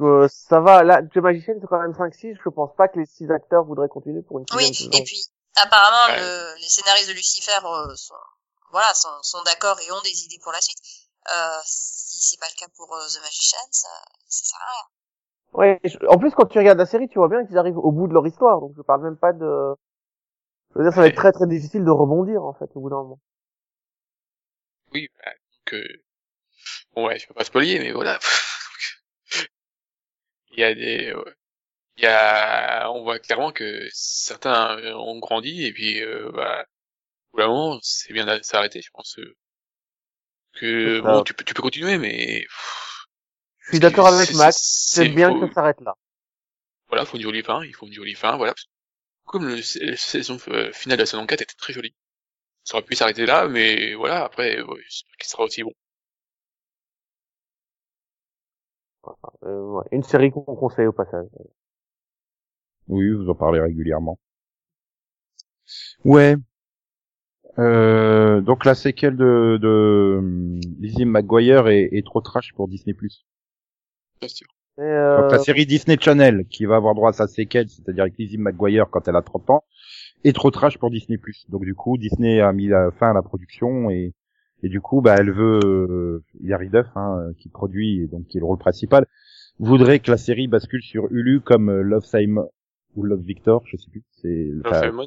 euh, 0.00 0.28
ça 0.28 0.60
va. 0.60 0.82
Là, 0.82 1.02
The 1.02 1.16
Magician, 1.18 1.54
c'est 1.60 1.66
quand 1.66 1.80
même 1.80 1.92
5-6. 1.94 2.36
Je 2.42 2.48
pense 2.48 2.74
pas 2.76 2.88
que 2.88 2.98
les 2.98 3.06
six 3.06 3.30
acteurs 3.30 3.64
voudraient 3.64 3.88
continuer 3.88 4.22
pour 4.22 4.38
une 4.38 4.46
Oui, 4.54 4.64
saison. 4.72 4.90
et 4.92 5.04
puis 5.04 5.22
apparemment 5.56 6.14
Ouais. 6.14 6.20
le, 6.20 6.54
les 6.60 6.68
scénaristes 6.68 7.08
de 7.08 7.12
Lucifer 7.14 7.58
euh, 7.64 7.94
sont 7.96 8.14
voilà 8.72 8.92
sont, 8.94 9.22
sont 9.22 9.42
d'accord 9.44 9.78
et 9.80 9.92
ont 9.92 10.00
des 10.02 10.24
idées 10.24 10.38
pour 10.42 10.52
la 10.52 10.60
suite. 10.60 10.78
Euh, 11.34 11.58
si 11.64 12.20
c'est 12.20 12.40
pas 12.40 12.48
le 12.48 12.58
cas 12.58 12.66
pour 12.76 12.94
euh, 12.94 13.06
The 13.08 13.20
Magician, 13.22 13.58
ça, 13.70 13.88
ça 14.28 14.44
sert 14.44 14.60
à 14.60 14.70
rien. 14.72 14.84
Ouais. 15.54 15.80
je- 15.84 15.96
En 16.08 16.18
plus, 16.18 16.32
quand 16.32 16.46
tu 16.46 16.58
regardes 16.58 16.78
la 16.78 16.86
série, 16.86 17.08
tu 17.08 17.18
vois 17.18 17.28
bien 17.28 17.46
qu'ils 17.46 17.56
arrivent 17.58 17.78
au 17.78 17.92
bout 17.92 18.08
de 18.08 18.12
leur 18.14 18.26
histoire. 18.26 18.60
Donc 18.60 18.72
je 18.76 18.82
parle 18.82 19.02
même 19.02 19.16
pas 19.16 19.32
de. 19.32 19.74
Je 20.74 20.78
veux 20.78 20.84
dire, 20.84 20.92
ça 20.94 21.00
va 21.00 21.06
être 21.06 21.16
très 21.16 21.32
très 21.32 21.46
difficile 21.46 21.84
de 21.84 21.90
rebondir 21.90 22.44
en 22.44 22.52
fait 22.52 22.70
au 22.76 22.80
bout 22.80 22.90
d'un 22.90 22.96
moment. 23.02 23.18
Oui, 24.92 25.08
bah, 25.18 25.32
donc, 25.32 25.74
euh... 25.74 25.88
bon, 26.94 27.06
ouais, 27.06 27.18
je 27.18 27.26
peux 27.28 27.34
pas 27.34 27.44
spoiler, 27.44 27.78
mais 27.80 27.92
voilà. 27.92 28.18
Il 30.56 30.60
y 30.60 30.64
a 30.64 30.74
des, 30.74 31.14
il 31.98 32.04
y 32.04 32.06
a, 32.06 32.90
on 32.92 33.02
voit 33.04 33.18
clairement 33.20 33.52
que 33.52 33.88
certains 33.92 34.78
ont 34.96 35.18
grandi 35.20 35.64
et 35.66 35.72
puis, 35.74 36.02
euh, 36.02 36.30
bah, 36.32 36.64
au 37.32 37.38
bout 37.38 37.42
d'un 37.42 37.48
moment, 37.48 37.80
c'est 37.82 38.12
bien 38.14 38.26
de 38.26 38.42
s'arrêter, 38.44 38.82
je 38.82 38.90
pense. 38.92 39.18
euh, 39.18 39.36
Que 40.54 41.00
bon, 41.00 41.22
tu 41.22 41.34
peux, 41.34 41.44
tu 41.44 41.54
peux 41.54 41.62
continuer, 41.62 41.98
mais 41.98 42.46
Je 43.58 43.66
suis 43.72 43.80
d'accord 43.80 44.06
avec 44.06 44.32
Max. 44.32 44.58
c'est- 44.58 45.08
bien 45.08 45.32
faut- 45.32 45.34
que 45.34 45.46
ça 45.48 45.52
s'arrête 45.54 45.80
là. 45.80 45.94
Voilà, 46.88 47.04
faut 47.04 47.16
une 47.18 47.22
jolie 47.22 47.42
fin, 47.42 47.62
il 47.64 47.74
faut 47.74 47.86
une 47.86 47.92
jolie 47.92 48.14
fin, 48.14 48.36
voilà. 48.38 48.54
Comme 49.26 49.46
le, 49.48 49.56
la 49.56 49.96
saison 49.96 50.38
euh, 50.48 50.72
finale 50.72 50.98
de 50.98 51.02
la 51.02 51.06
saison 51.06 51.26
4 51.26 51.42
était 51.42 51.54
très 51.56 51.72
jolie. 51.74 51.94
Ça 52.64 52.76
aurait 52.76 52.86
pu 52.86 52.96
s'arrêter 52.96 53.26
là, 53.26 53.48
mais 53.48 53.94
voilà, 53.94 54.24
après, 54.24 54.56
j'espère 54.58 55.16
qu'il 55.18 55.28
sera 55.30 55.44
aussi 55.44 55.62
bon. 55.64 55.72
Euh, 59.44 59.60
ouais. 59.72 59.84
Une 59.92 60.02
série 60.02 60.30
qu'on 60.30 60.42
conseille 60.42 60.86
au 60.86 60.92
passage. 60.92 61.26
Oui, 62.88 63.10
vous 63.10 63.28
en 63.28 63.34
parlez 63.34 63.60
régulièrement. 63.60 64.18
Ouais. 66.04 66.36
Euh, 67.58 68.40
donc 68.40 68.64
la 68.64 68.74
séquelle 68.74 69.16
de, 69.16 69.58
de 69.62 70.16
hum, 70.18 70.60
Lizzie 70.80 71.04
McGuire 71.04 71.68
est, 71.68 71.88
est 71.92 72.04
trop 72.04 72.20
trash 72.20 72.52
pour 72.54 72.68
Disney+. 72.68 72.94
Bien 74.20 74.28
sûr. 74.28 74.48
Euh, 74.80 75.22
Donc 75.22 75.30
la 75.30 75.38
série 75.38 75.66
Disney 75.66 75.96
Channel, 76.00 76.46
qui 76.50 76.64
va 76.66 76.76
avoir 76.76 76.94
droit 76.94 77.10
à 77.10 77.12
sa 77.12 77.28
séquelle, 77.28 77.68
c'est-à-dire 77.68 78.02
avec 78.02 78.18
Lizzie 78.18 78.38
McGuire 78.38 78.90
quand 78.90 79.06
elle 79.06 79.16
a 79.16 79.22
30 79.22 79.50
ans, 79.50 79.64
est 80.24 80.32
trop 80.34 80.50
trash 80.50 80.78
pour 80.78 80.90
Disney+. 80.90 81.18
Donc 81.48 81.64
du 81.64 81.74
coup, 81.74 81.96
Disney 81.96 82.40
a 82.40 82.52
mis 82.52 82.66
la 82.66 82.90
fin 82.90 83.10
à 83.10 83.14
la 83.14 83.22
production 83.22 83.88
et, 83.90 84.12
et 84.64 84.68
du 84.68 84.80
coup, 84.80 85.00
bah, 85.02 85.16
elle 85.18 85.30
veut, 85.30 85.60
euh, 85.62 86.24
Hilary 86.40 86.70
Duff, 86.70 86.86
hein, 86.96 87.32
qui 87.38 87.48
produit 87.50 88.00
et 88.00 88.06
donc 88.06 88.26
qui 88.28 88.38
est 88.38 88.40
le 88.40 88.46
rôle 88.46 88.58
principal, 88.58 89.06
voudrait 89.58 90.00
que 90.00 90.10
la 90.10 90.16
série 90.16 90.48
bascule 90.48 90.82
sur 90.82 91.06
Hulu 91.12 91.40
comme 91.40 91.68
euh, 91.68 91.82
Love 91.82 92.04
Simon 92.04 92.48
ou 92.96 93.02
Love 93.04 93.20
Victor, 93.20 93.62
je 93.66 93.76
sais 93.76 93.90
plus. 93.90 94.02
C'est 94.22 94.28
Love 94.50 94.62
enfin, 94.66 94.80
Simon 94.82 95.02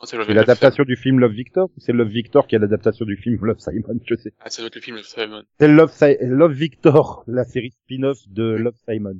Non, 0.00 0.06
c'est 0.06 0.34
l'adaptation 0.34 0.84
du 0.84 0.96
film 0.96 1.20
Love 1.20 1.32
Victor 1.32 1.68
ou 1.76 1.80
c'est 1.80 1.92
Love 1.92 2.08
Victor 2.08 2.46
qui 2.46 2.56
est 2.56 2.58
l'adaptation 2.58 3.04
du 3.04 3.16
film 3.16 3.38
Love 3.40 3.58
Simon, 3.58 4.00
je 4.04 4.14
sais. 4.16 4.32
Ah, 4.40 4.50
ça 4.50 4.62
doit 4.62 4.66
être 4.66 4.74
le 4.74 4.80
film 4.80 4.96
Love 4.96 5.06
Simon. 5.06 5.42
C'est 5.60 5.68
Love, 5.68 5.92
Si- 5.92 6.16
Love 6.22 6.52
Victor, 6.52 7.24
la 7.28 7.44
série 7.44 7.70
spin-off 7.70 8.18
de 8.28 8.56
Love 8.56 8.76
Simon. 8.88 9.14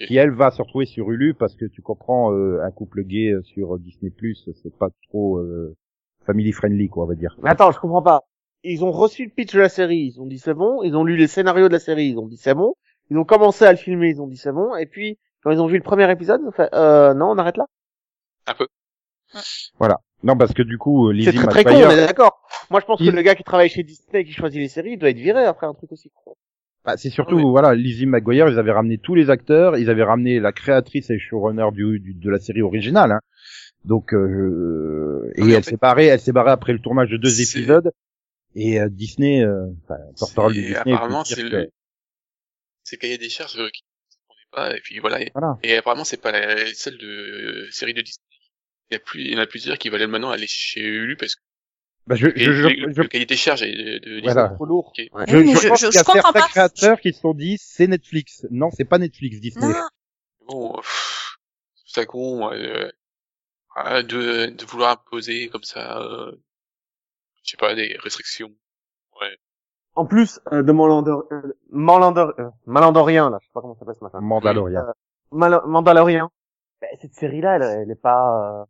Ok. 0.00 0.06
Qui 0.08 0.16
elle 0.16 0.30
va 0.30 0.50
se 0.50 0.60
retrouver 0.60 0.86
sur 0.86 1.10
Hulu 1.10 1.34
parce 1.34 1.54
que 1.54 1.66
tu 1.66 1.80
comprends 1.82 2.34
euh, 2.34 2.60
un 2.62 2.70
couple 2.70 3.02
gay 3.04 3.30
euh, 3.32 3.42
sur 3.42 3.78
Disney 3.78 4.10
Plus, 4.10 4.48
c'est 4.62 4.76
pas 4.78 4.88
trop 5.08 5.38
euh, 5.38 5.74
family 6.26 6.52
friendly 6.52 6.88
quoi 6.88 7.04
on 7.04 7.08
va 7.08 7.14
dire. 7.14 7.36
Mais 7.42 7.50
attends, 7.50 7.70
je 7.72 7.78
comprends 7.78 8.02
pas. 8.02 8.22
Ils 8.64 8.84
ont 8.84 8.92
reçu 8.92 9.24
le 9.24 9.30
pitch 9.30 9.52
de 9.54 9.60
la 9.60 9.68
série, 9.68 10.12
ils 10.14 10.20
ont 10.20 10.26
dit 10.26 10.38
c'est 10.38 10.54
bon. 10.54 10.82
Ils 10.82 10.94
ont 10.96 11.04
lu 11.04 11.16
les 11.16 11.26
scénarios 11.26 11.68
de 11.68 11.72
la 11.72 11.80
série, 11.80 12.06
ils 12.08 12.18
ont 12.18 12.26
dit 12.28 12.36
c'est 12.36 12.54
bon. 12.54 12.74
Ils 13.10 13.18
ont 13.18 13.24
commencé 13.24 13.64
à 13.64 13.72
le 13.72 13.78
filmer, 13.78 14.10
ils 14.10 14.20
ont 14.22 14.26
dit 14.28 14.36
c'est 14.36 14.52
bon. 14.52 14.74
Et 14.76 14.86
puis 14.86 15.18
quand 15.42 15.50
ils 15.50 15.60
ont 15.60 15.66
vu 15.66 15.76
le 15.76 15.82
premier 15.82 16.10
épisode, 16.10 16.40
ils 16.44 16.48
ont 16.48 16.52
fait 16.52 16.68
euh, 16.74 17.14
non, 17.14 17.30
on 17.30 17.38
arrête 17.38 17.56
là. 17.56 17.66
Un 18.46 18.54
peu. 18.54 18.66
Non 20.24 20.36
parce 20.36 20.52
que 20.52 20.62
du 20.62 20.78
coup 20.78 21.08
euh, 21.08 21.12
C'est 21.12 21.32
Lizzie 21.32 21.36
très 21.38 21.46
très 21.48 21.64
con, 21.64 21.70
McGuire, 21.70 21.88
on 21.88 21.92
est 21.92 22.06
d'accord. 22.06 22.40
Moi, 22.70 22.78
je 22.80 22.86
pense 22.86 23.00
que 23.00 23.10
le 23.10 23.22
gars 23.22 23.34
qui 23.34 23.42
travaille 23.42 23.68
chez 23.68 23.82
Disney 23.82 24.20
et 24.20 24.24
qui 24.24 24.32
choisit 24.32 24.60
les 24.60 24.68
séries, 24.68 24.92
il 24.92 24.98
doit 24.98 25.10
être 25.10 25.16
viré 25.18 25.44
après 25.44 25.66
un 25.66 25.74
truc 25.74 25.90
aussi 25.90 26.10
con. 26.24 26.34
bah, 26.84 26.96
c'est 26.96 27.10
surtout 27.10 27.34
Ouais. 27.36 27.42
voilà 27.42 27.74
Lizzie 27.74 28.06
McGuire, 28.06 28.48
ils 28.48 28.58
avaient 28.58 28.70
ramené 28.72 28.98
tous 28.98 29.16
les 29.16 29.30
acteurs, 29.30 29.76
ils 29.76 29.90
avaient 29.90 30.04
ramené 30.04 30.38
la 30.38 30.52
créatrice 30.52 31.10
et 31.10 31.18
showrunner 31.18 31.66
du, 31.72 31.98
du- 31.98 32.14
de 32.14 32.30
la 32.30 32.38
série 32.38 32.62
originale. 32.62 33.10
Hein. 33.12 33.20
Donc 33.84 34.14
euh, 34.14 35.32
et 35.34 35.50
elle 35.50 35.64
s'est 35.64 35.76
barrée, 35.76 36.06
elle 36.06 36.20
s'est 36.20 36.30
barrée 36.32 36.52
après 36.52 36.72
le 36.72 36.78
tournage 36.78 37.10
de 37.10 37.16
deux 37.16 37.28
C'est- 37.30 37.58
épisodes. 37.58 37.90
Et 38.54 38.80
euh, 38.80 38.88
Disney, 38.90 39.42
euh, 39.44 39.66
enfin, 39.84 39.96
porte-parole 40.18 40.54
de 40.54 40.60
C'est- 40.60 40.66
Disney, 40.68 40.92
apparemment, 40.92 41.24
c'est 41.24 41.36
que- 41.36 41.40
le, 41.42 41.70
c'est 42.84 42.96
cahier 42.98 43.18
des 43.18 43.28
charges 43.30 43.58
euh, 43.58 43.68
qui 43.70 43.82
ne 44.30 44.56
pas, 44.56 44.76
et 44.76 44.80
puis 44.80 44.98
voilà. 44.98 45.20
Et, 45.22 45.30
Voilà. 45.34 45.58
et 45.62 45.76
apparemment, 45.76 46.04
c'est 46.04 46.20
pas 46.20 46.32
la 46.32 46.72
seule 46.74 46.98
de 46.98 47.68
série 47.70 47.94
de 47.94 48.02
Disney. 48.02 48.24
Il 48.90 48.94
y 48.94 48.96
a 48.96 49.00
plus, 49.00 49.20
il 49.22 49.32
y 49.32 49.36
en 49.36 49.38
a 49.40 49.46
plusieurs 49.46 49.78
qui 49.78 49.88
veulent 49.88 50.06
maintenant 50.06 50.30
aller 50.30 50.46
chez 50.46 50.80
Hulu 50.80 51.16
parce 51.16 51.34
que 51.36 51.40
Bah, 52.06 52.14
je, 52.16 52.26
le, 52.26 52.32
je, 52.36 52.52
je, 52.52 52.66
le- 52.68 52.92
je- 52.92 53.00
le 53.00 53.08
cahier 53.08 53.24
des 53.26 53.36
charges 53.36 53.62
est 53.62 53.72
de, 53.72 53.98
de 53.98 54.14
Disney. 54.16 54.32
Voilà. 54.34 54.48
Trop 54.50 54.66
lourd. 54.66 54.88
Ok. 54.88 55.06
Ouais. 55.12 55.24
Je, 55.28 55.38
je 55.38 55.60
je- 55.62 55.68
pense 55.68 55.80
je- 55.80 55.86
qu'il 55.86 55.94
y 55.94 55.98
a 55.98 56.04
certains 56.04 56.32
pas. 56.32 56.48
créateurs 56.48 57.00
qui 57.00 57.12
se 57.14 57.20
sont 57.20 57.32
dit 57.32 57.56
c'est 57.58 57.86
Netflix. 57.86 58.44
Non, 58.50 58.70
c'est 58.70 58.84
pas 58.84 58.98
Netflix 58.98 59.40
Disney. 59.40 59.66
Non, 59.72 59.88
Bon, 60.48 60.72
pff, 60.76 61.38
c'est 61.86 62.00
ça 62.00 62.06
con, 62.06 62.52
euh, 62.52 62.90
de, 64.02 64.46
de 64.50 64.64
vouloir 64.66 64.90
imposer 64.92 65.48
comme 65.48 65.62
ça, 65.62 65.98
euh, 66.02 66.32
je 67.42 67.50
sais 67.50 67.56
pas, 67.56 67.74
des 67.74 67.96
restrictions. 68.02 68.50
Ouais. 69.20 69.36
En 69.94 70.06
plus 70.06 70.40
euh, 70.52 70.62
de 70.62 70.72
Mandalor... 70.72 71.24
euh, 71.32 71.54
Mandalor... 71.70 72.32
euh, 72.38 72.48
Mandalorien, 72.66 73.30
là, 73.30 73.38
je 73.40 73.46
sais 73.46 73.52
pas 73.52 73.60
comment 73.60 73.74
ça 73.74 73.80
s'appelle 73.80 73.96
ce 73.98 74.04
matin. 74.04 74.20
Mal- 75.30 75.62
Mandalorien. 75.66 76.30
Ben, 76.80 76.88
cette 77.00 77.14
série-là, 77.14 77.56
elle, 77.56 77.62
elle 77.82 77.90
est 77.90 78.00
pas. 78.00 78.60
Euh... 78.62 78.64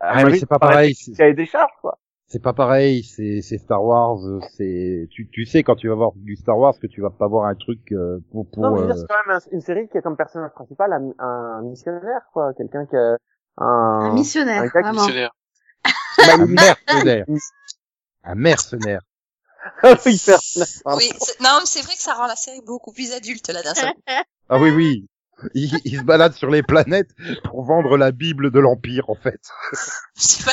Ah, 0.00 0.24
mais 0.24 0.38
c'est 0.38 0.46
pas 0.46 0.58
pareil. 0.58 0.94
a 1.18 1.32
des 1.32 1.46
charges, 1.46 1.72
quoi. 1.80 1.98
C'est 2.26 2.42
pas 2.42 2.54
pareil. 2.54 3.02
C'est 3.04 3.42
c'est 3.42 3.58
Star 3.58 3.84
Wars. 3.84 4.18
euh, 4.24 4.40
C'est 4.56 5.06
tu 5.10 5.28
tu 5.30 5.44
sais 5.44 5.62
quand 5.62 5.76
tu 5.76 5.88
vas 5.88 5.94
voir 5.94 6.12
du 6.16 6.34
Star 6.36 6.56
Wars 6.58 6.74
que 6.80 6.86
tu 6.86 7.02
vas 7.02 7.10
pas 7.10 7.28
voir 7.28 7.44
un 7.46 7.54
truc 7.54 7.92
euh, 7.92 8.20
pour 8.30 8.48
pour. 8.50 8.62
Non, 8.62 8.70
mais 8.72 8.78
je 8.78 8.82
veux 8.84 8.92
dire, 8.94 8.96
euh, 8.96 9.00
c'est 9.00 9.06
quand 9.06 9.26
même 9.26 9.36
un- 9.36 9.52
une 9.54 9.60
série 9.60 9.88
qui 9.88 9.98
a 9.98 10.00
comme 10.02 10.16
personnage 10.16 10.52
principal 10.52 10.92
un, 10.92 11.12
un 11.24 11.62
missionnaire, 11.62 12.22
quoi. 12.32 12.54
Quelqu'un 12.54 12.86
qui 12.86 12.96
a 12.96 13.16
un... 13.58 13.66
Un 14.10 14.12
missionnaire, 14.14 14.62
un 14.62 14.66
vraiment. 14.68 14.92
Missionnaire. 14.92 15.30
un 16.18 16.46
mercenaire. 16.46 17.26
Un 18.24 18.34
mercenaire. 18.34 19.00
Oui, 19.84 20.00
non, 21.40 21.58
mais 21.60 21.66
c'est 21.66 21.82
vrai 21.82 21.94
que 21.94 22.02
ça 22.02 22.14
rend 22.14 22.26
la 22.26 22.34
série 22.36 22.60
beaucoup 22.66 22.92
plus 22.92 23.12
adulte 23.12 23.48
là 23.48 23.62
d'un 23.62 23.74
seul. 23.74 23.92
Ah 24.48 24.58
oui 24.58 24.70
oui. 24.70 25.06
Il, 25.54 25.70
il 25.84 25.98
se 25.98 26.04
balade 26.04 26.34
sur 26.34 26.50
les 26.50 26.62
planètes 26.62 27.10
pour 27.44 27.64
vendre 27.64 27.96
la 27.96 28.12
Bible 28.12 28.50
de 28.50 28.60
l'Empire 28.60 29.08
en 29.08 29.14
fait. 29.14 29.40
C'est 30.14 30.44
pas. 30.44 30.52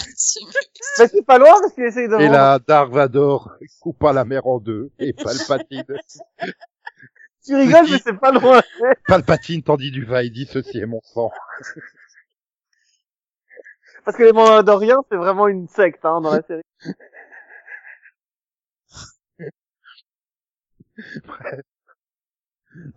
Mais 1.00 1.08
c'est 1.08 1.26
pas 1.26 1.38
loin 1.38 1.54
parce 1.62 1.74
qu'il 1.74 1.84
essaye 1.84 2.08
de 2.08 2.14
Et 2.16 2.18
vendre. 2.18 2.32
là, 2.32 2.60
Dark 2.68 2.92
Vador 2.92 3.52
coupa 3.82 4.14
la 4.14 4.26
mer 4.26 4.48
en 4.48 4.60
deux 4.60 4.92
et 5.00 5.14
Palpatine, 5.14 5.84
Tu 7.46 7.56
rigoles, 7.56 7.82
petit- 7.84 7.92
mais 7.92 8.00
c'est 8.04 8.14
pas 8.20 8.32
loin. 8.32 8.62
Palpatine 9.08 9.62
tendit 9.64 9.92
du 9.92 10.06
va 10.06 10.24
et 10.24 10.30
dit 10.30 10.48
ceci 10.52 10.80
est 10.80 10.86
mon 10.86 11.02
sang. 11.04 11.32
Parce 14.06 14.18
que 14.18 14.24
les 14.24 14.32
Mandaloriens, 14.34 14.98
c'est 15.10 15.18
vraiment 15.18 15.48
une 15.48 15.68
secte, 15.68 16.04
hein, 16.06 16.22
dans 16.22 16.32
la 16.32 16.42
série. 16.44 16.62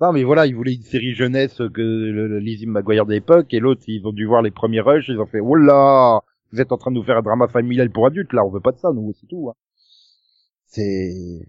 Non 0.00 0.12
mais 0.12 0.22
voilà, 0.22 0.46
ils 0.46 0.54
voulaient 0.54 0.74
une 0.74 0.82
série 0.82 1.14
jeunesse 1.14 1.56
que 1.56 1.80
le, 1.80 2.28
le 2.28 2.38
Lizzie 2.38 2.66
McGuire 2.66 3.06
de 3.06 3.12
l'époque 3.12 3.52
et 3.54 3.58
l'autre 3.58 3.82
ils 3.86 4.06
ont 4.06 4.12
dû 4.12 4.26
voir 4.26 4.42
les 4.42 4.50
premiers 4.50 4.80
rushs, 4.80 5.08
ils 5.08 5.18
ont 5.18 5.26
fait 5.26 5.40
oh 5.40 5.54
là, 5.54 6.20
vous 6.52 6.60
êtes 6.60 6.72
en 6.72 6.76
train 6.76 6.90
de 6.90 6.96
nous 6.96 7.02
faire 7.02 7.16
un 7.16 7.22
drama 7.22 7.48
familial 7.48 7.90
pour 7.90 8.06
adultes 8.06 8.32
là, 8.34 8.44
on 8.44 8.50
veut 8.50 8.60
pas 8.60 8.72
de 8.72 8.78
ça 8.78 8.92
nous, 8.92 9.12
c'est 9.18 9.26
tout. 9.26 9.48
Hein. 9.48 9.54
C'est 10.66 11.40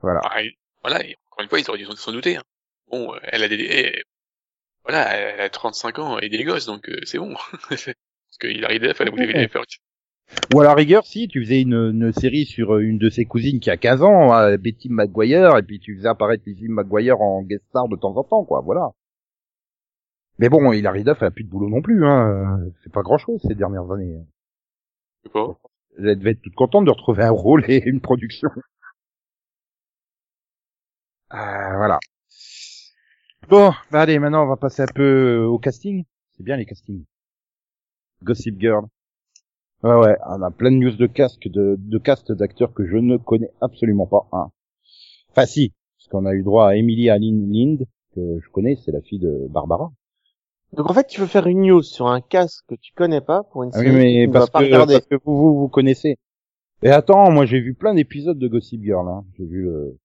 voilà. 0.00 0.20
Ah, 0.24 0.42
et- 0.42 0.56
voilà, 0.82 1.04
et 1.04 1.16
encore 1.30 1.42
une 1.42 1.48
fois, 1.48 1.58
ils 1.60 1.68
auraient 1.68 1.78
dû 1.78 1.84
s'en- 1.84 2.12
douter. 2.12 2.36
hein. 2.36 2.42
Bon, 2.90 3.14
euh, 3.14 3.18
elle 3.24 3.42
a 3.42 3.48
des, 3.48 3.56
eh, 3.56 4.02
voilà, 4.84 5.14
elle 5.14 5.40
a 5.40 5.50
35 5.50 5.98
ans 5.98 6.18
et 6.18 6.28
des 6.28 6.42
gosses, 6.44 6.66
donc 6.66 6.88
euh, 6.88 6.98
c'est 7.04 7.18
bon. 7.18 7.34
Parce 7.68 8.38
qu'il 8.40 8.64
arrive 8.64 8.84
elle 8.84 9.08
a 9.08 9.10
voulu 9.10 9.26
les 9.32 9.48
faire. 9.48 9.62
Ou 10.54 10.60
à 10.60 10.64
la 10.64 10.74
rigueur, 10.74 11.06
si 11.06 11.28
tu 11.28 11.42
faisais 11.44 11.60
une, 11.62 11.74
une 11.74 12.12
série 12.12 12.44
sur 12.44 12.78
une 12.78 12.98
de 12.98 13.08
ses 13.08 13.24
cousines 13.24 13.60
qui 13.60 13.70
a 13.70 13.76
15 13.76 14.02
ans, 14.02 14.32
hein, 14.32 14.56
Betty 14.56 14.88
McGuire, 14.90 15.56
et 15.56 15.62
puis 15.62 15.78
tu 15.80 15.96
faisais 15.96 16.08
apparaître 16.08 16.42
Lizzie 16.46 16.68
McGuire 16.68 17.20
en 17.20 17.42
guest 17.42 17.64
star 17.68 17.88
de 17.88 17.96
temps 17.96 18.16
en 18.16 18.24
temps, 18.24 18.44
quoi, 18.44 18.60
voilà. 18.60 18.90
Mais 20.38 20.48
bon, 20.48 20.72
Hilary 20.72 21.04
Duff 21.04 21.18
elle 21.20 21.28
a 21.28 21.30
plus 21.30 21.44
de 21.44 21.50
boulot 21.50 21.68
non 21.68 21.82
plus, 21.82 22.04
hein. 22.06 22.60
C'est 22.82 22.92
pas 22.92 23.02
grand 23.02 23.18
chose 23.18 23.40
ces 23.46 23.54
dernières 23.54 23.90
années. 23.92 24.18
Je 25.22 25.28
sais 25.28 25.32
pas. 25.32 25.56
Elle 25.98 26.18
devait 26.18 26.30
être 26.30 26.42
toute 26.42 26.54
contente 26.54 26.84
de 26.84 26.90
retrouver 26.90 27.24
un 27.24 27.30
rôle 27.30 27.64
et 27.68 27.82
une 27.84 28.00
production. 28.00 28.48
Euh, 31.32 31.76
voilà. 31.76 31.98
Bon, 33.48 33.72
bah 33.90 34.00
allez, 34.02 34.18
maintenant 34.18 34.44
on 34.44 34.48
va 34.48 34.56
passer 34.56 34.82
un 34.82 34.86
peu 34.94 35.44
au 35.44 35.58
casting. 35.58 36.04
C'est 36.36 36.42
bien 36.42 36.56
les 36.56 36.66
castings. 36.66 37.04
Gossip 38.22 38.58
Girl. 38.60 38.86
Ouais 39.82 39.94
ouais, 39.94 40.16
on 40.26 40.42
a 40.42 40.50
plein 40.50 40.70
de 40.70 40.76
news 40.76 40.94
de 40.96 41.06
casque 41.06 41.48
de, 41.48 41.76
de 41.78 41.98
cast 41.98 42.32
d'acteurs 42.32 42.74
que 42.74 42.86
je 42.86 42.96
ne 42.96 43.16
connais 43.16 43.50
absolument 43.60 44.06
pas. 44.06 44.28
Hein. 44.32 44.50
Enfin 45.30 45.46
si, 45.46 45.72
parce 45.98 46.08
qu'on 46.08 46.26
a 46.26 46.34
eu 46.34 46.42
droit 46.42 46.68
à 46.68 46.76
Emily 46.76 47.08
Aline 47.08 47.50
Lind, 47.50 47.86
que 48.14 48.40
je 48.42 48.48
connais, 48.50 48.76
c'est 48.76 48.92
la 48.92 49.00
fille 49.00 49.18
de 49.20 49.46
Barbara. 49.48 49.90
Donc 50.74 50.88
en 50.90 50.94
fait, 50.94 51.06
tu 51.06 51.20
veux 51.20 51.26
faire 51.26 51.46
une 51.46 51.62
news 51.62 51.82
sur 51.82 52.06
un 52.08 52.20
casque 52.20 52.64
que 52.68 52.74
tu 52.74 52.92
connais 52.94 53.20
pas 53.20 53.42
pour 53.44 53.62
une 53.64 53.70
Ah 53.72 53.78
oui, 53.80 53.86
série 53.86 53.96
mais 53.96 54.26
que 54.26 54.26
tu 54.26 54.32
parce 54.32 54.44
vas 54.46 54.50
pas 54.52 54.58
que, 54.60 54.64
regarder. 54.66 54.94
parce 54.94 55.06
que 55.06 55.16
vous, 55.24 55.36
vous, 55.36 55.58
vous 55.60 55.68
connaissez. 55.68 56.16
Et 56.82 56.90
attends, 56.90 57.30
moi 57.30 57.46
j'ai 57.46 57.60
vu 57.60 57.74
plein 57.74 57.94
d'épisodes 57.94 58.38
de 58.38 58.48
Gossip 58.48 58.82
Girl. 58.82 59.08
Hein. 59.08 59.24
J'ai 59.38 59.46
vu 59.46 59.62
le, 59.62 59.96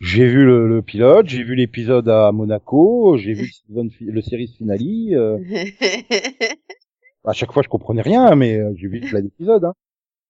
j'ai 0.00 0.26
vu 0.28 0.44
le, 0.44 0.68
le 0.68 0.82
pilote, 0.82 1.28
j'ai 1.28 1.42
vu 1.42 1.54
l'épisode 1.54 2.08
à 2.08 2.30
Monaco, 2.32 3.16
j'ai 3.16 3.32
vu 3.32 3.50
le, 3.70 3.88
le 4.00 4.20
series 4.22 4.48
finale. 4.48 4.80
euh, 5.14 5.38
à 7.24 7.32
chaque 7.32 7.52
fois 7.52 7.62
je 7.62 7.68
comprenais 7.68 8.02
rien, 8.02 8.34
mais 8.34 8.58
euh, 8.58 8.72
j'ai 8.76 8.88
vu 8.88 9.00
plein 9.00 9.20
d'épisodes. 9.22 9.64
Hein. 9.64 9.74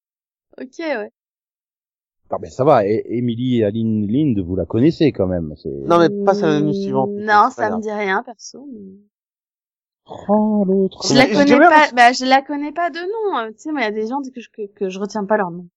ok, 0.61 0.78
ouais. 0.78 1.11
Ah 2.35 2.38
ben 2.38 2.50
ça 2.50 2.64
va. 2.64 2.87
Et 2.87 3.02
Emily 3.18 3.62
Aline 3.62 4.07
Lind, 4.07 4.38
vous 4.42 4.57
la 4.57 4.64
connaissez 4.64 5.12
quand 5.12 5.26
même. 5.26 5.52
C'est. 5.62 5.68
Non, 5.68 5.98
mais 5.98 6.09
passe 6.24 6.42
à 6.42 6.46
la 6.48 6.61
news 6.61 6.72
suivante. 6.72 7.11
Non, 7.12 7.48
c'est 7.50 7.57
pas 7.62 7.68
ça 7.68 7.76
me 7.76 7.83
dit 7.83 7.90
rien, 7.90 8.22
perso. 8.22 8.66
mais- 8.72 9.00
Oh 10.07 10.64
l'autre. 10.66 11.07
Je 11.07 11.14
la 11.14 11.26
connais 11.26 11.59
pas, 11.59 11.90
bah, 11.94 12.12
je 12.12 12.24
la 12.24 12.42
connais 12.42 12.72
pas 12.72 12.90
de 12.90 12.98
nom. 12.98 13.38
euh, 13.38 13.50
Tu 13.52 13.59
sais, 13.59 13.70
moi, 13.72 13.83
il 13.83 13.85
y 13.85 13.87
a 13.87 13.90
des 13.92 14.07
gens 14.09 14.20
que 14.22 14.40
je, 14.40 14.48
que, 14.50 14.62
que 14.74 14.88
je 14.88 14.98
retiens 14.98 15.24
pas 15.26 15.37
leur 15.37 15.50
nom. 15.50 15.68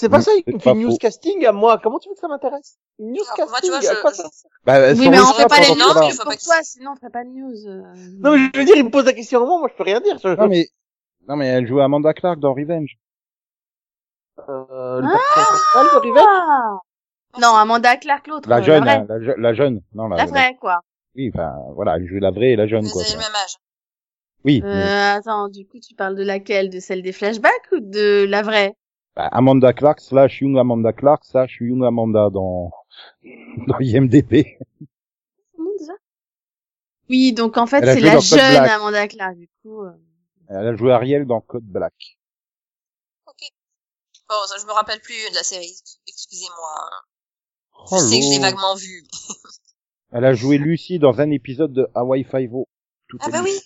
C'est 0.00 0.08
pas 0.08 0.18
Mm, 0.18 0.22
ça, 0.22 0.30
c'est 0.36 0.52
une 0.52 0.60
pas 0.60 0.74
news 0.74 0.90
faux. 0.92 0.96
casting 0.98 1.44
à 1.44 1.50
moi. 1.50 1.78
Comment 1.82 1.98
tu 1.98 2.08
veux 2.08 2.14
que 2.14 2.20
ça 2.20 2.28
m'intéresse? 2.28 2.78
Une 3.00 3.10
news 3.14 3.22
Alors, 3.36 3.48
moi, 3.50 3.58
tu 3.60 3.68
casting 3.68 3.70
vois, 3.70 3.78
à 3.90 3.94
je- 3.96 4.00
quoi 4.00 4.10
je- 4.12 4.16
ça 4.16 4.28
Bah, 4.64 4.92
Oui, 4.92 5.08
mais 5.08 5.18
on 5.18 5.24
fait 5.32 5.46
pas 5.48 5.56
les 5.58 5.70
il 5.70 5.76
faut 6.12 6.16
pour 6.18 6.24
pas 6.30 6.36
que 6.36 6.44
toi, 6.44 6.54
sinon 6.62 6.92
on 6.92 6.96
ferait 6.96 7.10
pas 7.10 7.24
de 7.24 7.30
news. 7.30 7.66
euh. 7.66 7.82
Non, 8.20 8.30
mais 8.32 8.38
je 8.54 8.58
veux 8.60 8.64
dire, 8.64 8.76
il 8.76 8.84
me 8.84 8.90
pose 8.90 9.06
la 9.06 9.12
question 9.12 9.42
à 9.42 9.46
moi, 9.46 9.58
moi 9.58 9.68
je 9.70 9.76
peux 9.76 9.82
rien 9.82 10.00
dire. 10.00 10.16
Je... 10.22 10.28
Non 10.28 10.46
mais, 10.46 10.68
non 11.26 11.34
mais 11.34 11.46
elle 11.48 11.66
jouait 11.66 11.82
Amanda 11.82 12.14
Clark 12.14 12.38
dans 12.38 12.54
Revenge. 12.54 12.96
Euh, 14.48 15.00
le 15.00 15.08
de 15.08 16.08
Revenge? 16.08 16.24
Ah 16.26 16.78
non, 17.40 17.54
Amanda 17.56 17.96
Clark, 17.96 18.26
l'autre. 18.28 18.48
La 18.48 18.58
euh, 18.58 18.62
jeune, 18.62 18.84
La 18.84 18.92
hein, 18.92 19.04
vraie. 19.04 19.18
la, 19.18 19.24
je- 19.24 19.40
la 19.40 19.54
jeune. 19.54 19.82
Non 19.94 20.06
la. 20.08 20.16
La 20.18 20.26
vraie, 20.26 20.56
quoi. 20.60 20.80
Oui, 21.16 21.30
enfin 21.34 21.52
voilà, 21.74 21.96
elle 21.96 22.06
jouait 22.06 22.20
la 22.20 22.30
vraie 22.30 22.52
et 22.52 22.56
la 22.56 22.66
jeune 22.68 22.84
Vous 22.84 22.90
quoi. 22.92 23.02
avez 23.02 23.12
le 23.12 23.18
même 23.18 23.34
âge. 23.34 23.56
Oui. 24.44 24.60
mais- 24.62 24.68
Euh, 24.70 25.14
attends, 25.18 25.48
du 25.48 25.66
coup, 25.66 25.78
tu 25.80 25.94
parles 25.94 26.14
de 26.14 26.22
laquelle? 26.22 26.70
De 26.70 26.78
celle 26.78 27.02
des 27.02 27.12
flashbacks 27.12 27.52
ou 27.72 27.80
de 27.80 28.24
la 28.28 28.42
vraie? 28.42 28.74
Bah, 29.18 29.26
Amanda 29.32 29.72
Clark 29.72 30.00
slash 30.00 30.40
Young 30.42 30.56
Amanda 30.56 30.92
Clark 30.92 31.24
slash 31.24 31.58
Young 31.60 31.82
Amanda 31.84 32.30
dans 32.30 32.70
dans 33.66 33.78
IMDb. 33.80 34.30
Déjà? 35.58 35.92
Oui, 37.10 37.32
donc 37.32 37.56
en 37.56 37.66
fait, 37.66 37.80
c'est 37.80 37.98
la 38.00 38.20
jeune 38.20 38.38
Black. 38.38 38.70
Amanda 38.70 39.08
Clark, 39.08 39.36
du 39.36 39.48
coup. 39.60 39.82
euh. 39.82 39.90
Elle 40.48 40.68
a 40.68 40.76
joué 40.76 40.92
Ariel 40.92 41.26
dans 41.26 41.40
Code 41.40 41.64
Black. 41.64 42.16
Bon, 44.28 44.34
ça, 44.46 44.56
je 44.60 44.66
me 44.66 44.72
rappelle 44.72 45.00
plus 45.00 45.14
de 45.30 45.34
la 45.34 45.42
série. 45.42 45.74
Excusez-moi. 46.06 46.90
Oh, 47.90 47.96
je 47.96 47.96
sais 47.96 48.18
que 48.20 48.24
je 48.26 48.30
l'ai 48.30 48.38
vaguement 48.38 48.74
vue. 48.74 49.02
Elle 50.12 50.24
a 50.26 50.34
joué 50.34 50.58
Lucy 50.58 50.98
dans 50.98 51.18
un 51.20 51.30
épisode 51.30 51.72
de 51.72 51.88
Hawaii 51.94 52.24
Five-O. 52.24 52.68
Ah 53.20 53.30
bah 53.30 53.40
oui. 53.42 53.58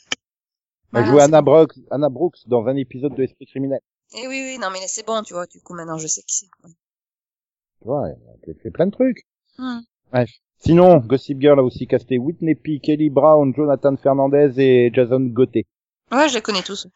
Elle 0.93 1.01
a 1.01 1.03
Voilà, 1.03 1.07
joué 1.11 1.21
Anna. 1.23 1.43
Brooks, 1.43 1.75
Anna 1.91 2.09
Brooks 2.09 2.39
dans 2.47 2.67
un 2.69 2.77
épisode 2.77 3.13
de 3.17 3.25
Esprit 3.25 3.47
criminel. 3.47 3.81
Eh 4.15 4.29
oui, 4.29 4.43
oui, 4.45 4.59
non, 4.59 4.69
mais 4.71 4.81
c'est 4.87 5.07
bon, 5.07 5.23
tu 5.23 5.35
vois. 5.35 5.47
Du 5.47 5.61
coup, 5.61 5.75
maintenant, 5.75 5.99
je 5.99 6.07
sais 6.07 6.23
qui 6.23 6.37
c'est. 6.37 6.47
Ouais. 6.65 6.73
Tu 7.81 7.85
vois, 7.87 8.09
elle 8.09 8.55
a 8.55 8.55
fait 8.63 8.71
plein 8.71 8.87
de 8.87 8.93
trucs. 8.93 9.27
Hmm. 9.59 9.81
Bref. 10.11 10.31
Sinon, 10.59 10.99
Gossip 10.99 11.41
Girl 11.41 11.59
a 11.59 11.63
aussi 11.63 11.87
casté 11.87 12.19
Whitney 12.19 12.55
P, 12.55 12.79
Kelly 12.79 13.11
Brown, 13.11 13.53
Jonathan 13.55 13.97
Fernandez 13.97 14.61
et 14.61 14.93
Jason 14.95 15.21
Gauthier. 15.21 15.67
Ouais, 16.13 16.29
je 16.29 16.35
les 16.35 16.43
connais 16.43 16.63
tous. 16.63 16.87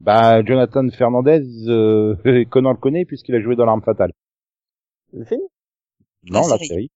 Bah, 0.00 0.42
Jonathan 0.42 0.88
Fernandez, 0.90 1.42
euh, 1.68 2.16
Conan 2.50 2.70
le 2.72 2.78
connaît 2.78 3.04
puisqu'il 3.04 3.34
a 3.34 3.40
joué 3.40 3.56
dans 3.56 3.66
L'Arme 3.66 3.82
Fatale. 3.82 4.12
Le 5.12 5.24
film? 5.24 5.42
Non, 6.30 6.40
la 6.40 6.56
série. 6.56 6.66
série. 6.66 6.90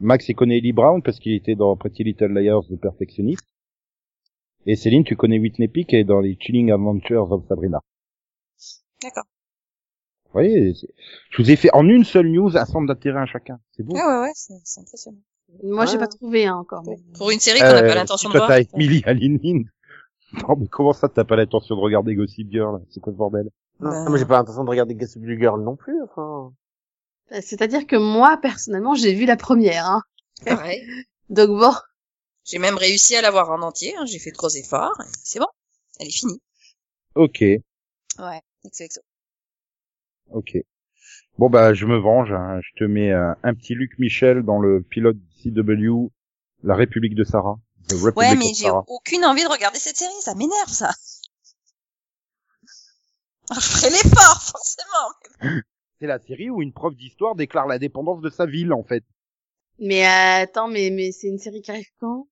Max, 0.00 0.28
il 0.28 0.34
connaît 0.34 0.58
Ellie 0.58 0.72
Brown 0.72 1.02
parce 1.02 1.18
qu'il 1.18 1.34
était 1.34 1.54
dans 1.54 1.76
Pretty 1.76 2.04
Little 2.04 2.32
Liars 2.32 2.64
de 2.70 2.76
Perfectionniste. 2.76 3.46
Et 4.66 4.76
Céline, 4.76 5.04
tu 5.04 5.16
connais 5.16 5.38
Whitney 5.38 5.68
Peak 5.68 5.92
est 5.94 6.04
dans 6.04 6.20
les 6.20 6.36
Chilling 6.40 6.72
Adventures 6.72 7.30
of 7.32 7.46
Sabrina. 7.48 7.80
D'accord. 9.02 9.24
Vous 10.26 10.32
voyez, 10.32 10.74
c'est- 10.74 10.88
je 11.30 11.42
vous 11.42 11.50
ai 11.50 11.56
fait 11.56 11.70
en 11.74 11.86
une 11.88 12.04
seule 12.04 12.28
news 12.28 12.56
un 12.56 12.64
centre 12.64 12.86
d'intérêt 12.86 13.20
à 13.20 13.26
chacun. 13.26 13.60
C'est 13.72 13.82
beau. 13.82 13.94
Ouais, 13.94 14.02
ouais, 14.02 14.20
ouais, 14.22 14.32
c'est 14.34 14.80
impressionnant. 14.80 15.18
Moi, 15.62 15.86
j'ai 15.86 15.96
Ah. 15.96 16.00
pas 16.00 16.06
trouvé 16.08 16.46
hein, 16.46 16.56
encore. 16.56 16.82
Pour, 16.82 16.96
mais- 16.96 17.02
pour 17.16 17.30
une 17.30 17.38
série 17.38 17.60
qu'on 17.60 17.66
n'a 17.66 17.82
pas 17.82 17.90
Euh, 17.90 17.94
l'intention 17.94 18.30
si 18.30 18.34
de 18.34 18.38
toi, 18.38 18.46
voir. 18.46 18.58
Emily 18.74 19.02
Aline 19.06 19.38
Lind. 19.42 19.66
Non, 20.48 20.56
mais 20.58 20.66
comment 20.66 20.92
ça, 20.92 21.08
t'as 21.08 21.22
pas 21.24 21.36
l'intention 21.36 21.76
de 21.76 21.80
regarder 21.80 22.14
Gossip 22.16 22.50
Girl? 22.50 22.82
C'est 22.90 22.98
quoi 22.98 23.12
ce 23.12 23.16
bordel? 23.18 23.50
Non, 23.78 23.90
Bah. 23.90 24.06
mais 24.10 24.18
j'ai 24.18 24.24
pas 24.24 24.38
l'intention 24.38 24.64
de 24.64 24.70
regarder 24.70 24.94
Gossip 24.96 25.22
Girl 25.38 25.62
non 25.62 25.76
plus, 25.76 26.02
enfin. 26.02 26.52
Euh, 27.32 27.38
C'est-à-dire 27.40 27.86
que 27.86 27.94
moi, 27.96 28.36
personnellement, 28.42 28.94
j'ai 28.94 29.14
vu 29.14 29.26
la 29.26 29.36
première. 29.36 29.86
Hein. 29.88 30.02
Pareil. 30.44 30.82
Donc 31.28 31.50
bon, 31.50 31.72
J'ai 32.44 32.58
même 32.58 32.76
réussi 32.76 33.16
à 33.16 33.22
la 33.22 33.30
voir 33.30 33.50
en 33.50 33.62
entier. 33.62 33.94
hein, 33.96 34.04
J'ai 34.06 34.18
fait 34.18 34.30
de 34.30 34.36
gros 34.36 34.48
efforts. 34.50 34.96
C'est 35.22 35.38
bon. 35.38 35.46
Elle 36.00 36.08
est 36.08 36.10
finie. 36.10 36.40
Ok, 37.14 37.40
Ouais. 37.40 38.42
Exo, 38.64 38.84
exo. 38.84 39.00
ok. 40.30 40.56
Bon, 41.38 41.50
bah, 41.50 41.74
je 41.74 41.84
me 41.86 41.96
venge, 41.98 42.32
hein. 42.32 42.60
Je 42.62 42.78
te 42.78 42.84
mets 42.84 43.12
euh, 43.12 43.32
un 43.42 43.54
petit 43.54 43.74
Luc 43.74 43.98
Michel 43.98 44.42
dans 44.42 44.60
le 44.60 44.82
pilote 44.82 45.16
CW, 45.42 46.10
La 46.62 46.74
République 46.76 47.14
de 47.14 47.24
Sarah. 47.24 47.56
The 47.88 47.92
Republic 47.94 48.16
Ouais, 48.16 48.34
mais 48.36 48.54
j'ai 48.54 48.70
aucune 48.88 49.24
envie 49.24 49.42
de 49.42 49.48
regarder 49.48 49.78
cette 49.78 49.96
série. 49.96 50.12
Ça 50.20 50.34
m'énerve, 50.34 50.68
ça. 50.70 50.92
Alors, 53.50 53.60
je 53.62 53.68
ferai 53.68 53.90
l'effort, 53.90 54.42
forcément. 54.42 55.60
C'est 56.00 56.06
la 56.06 56.18
série 56.18 56.50
où 56.50 56.62
une 56.62 56.72
prof 56.72 56.94
d'histoire 56.96 57.34
déclare 57.34 57.66
la 57.66 57.78
dépendance 57.78 58.20
de 58.22 58.30
sa 58.30 58.46
ville, 58.46 58.72
en 58.72 58.82
fait. 58.84 59.04
mais 59.78 60.04
euh, 60.06 60.42
attends, 60.42 60.68
mais 60.68 60.90
mais 60.90 61.12
c'est 61.12 61.28
une 61.28 61.38
série 61.38 61.60
qui 61.62 61.70
arrive 61.70 61.88
quand? 62.00 62.26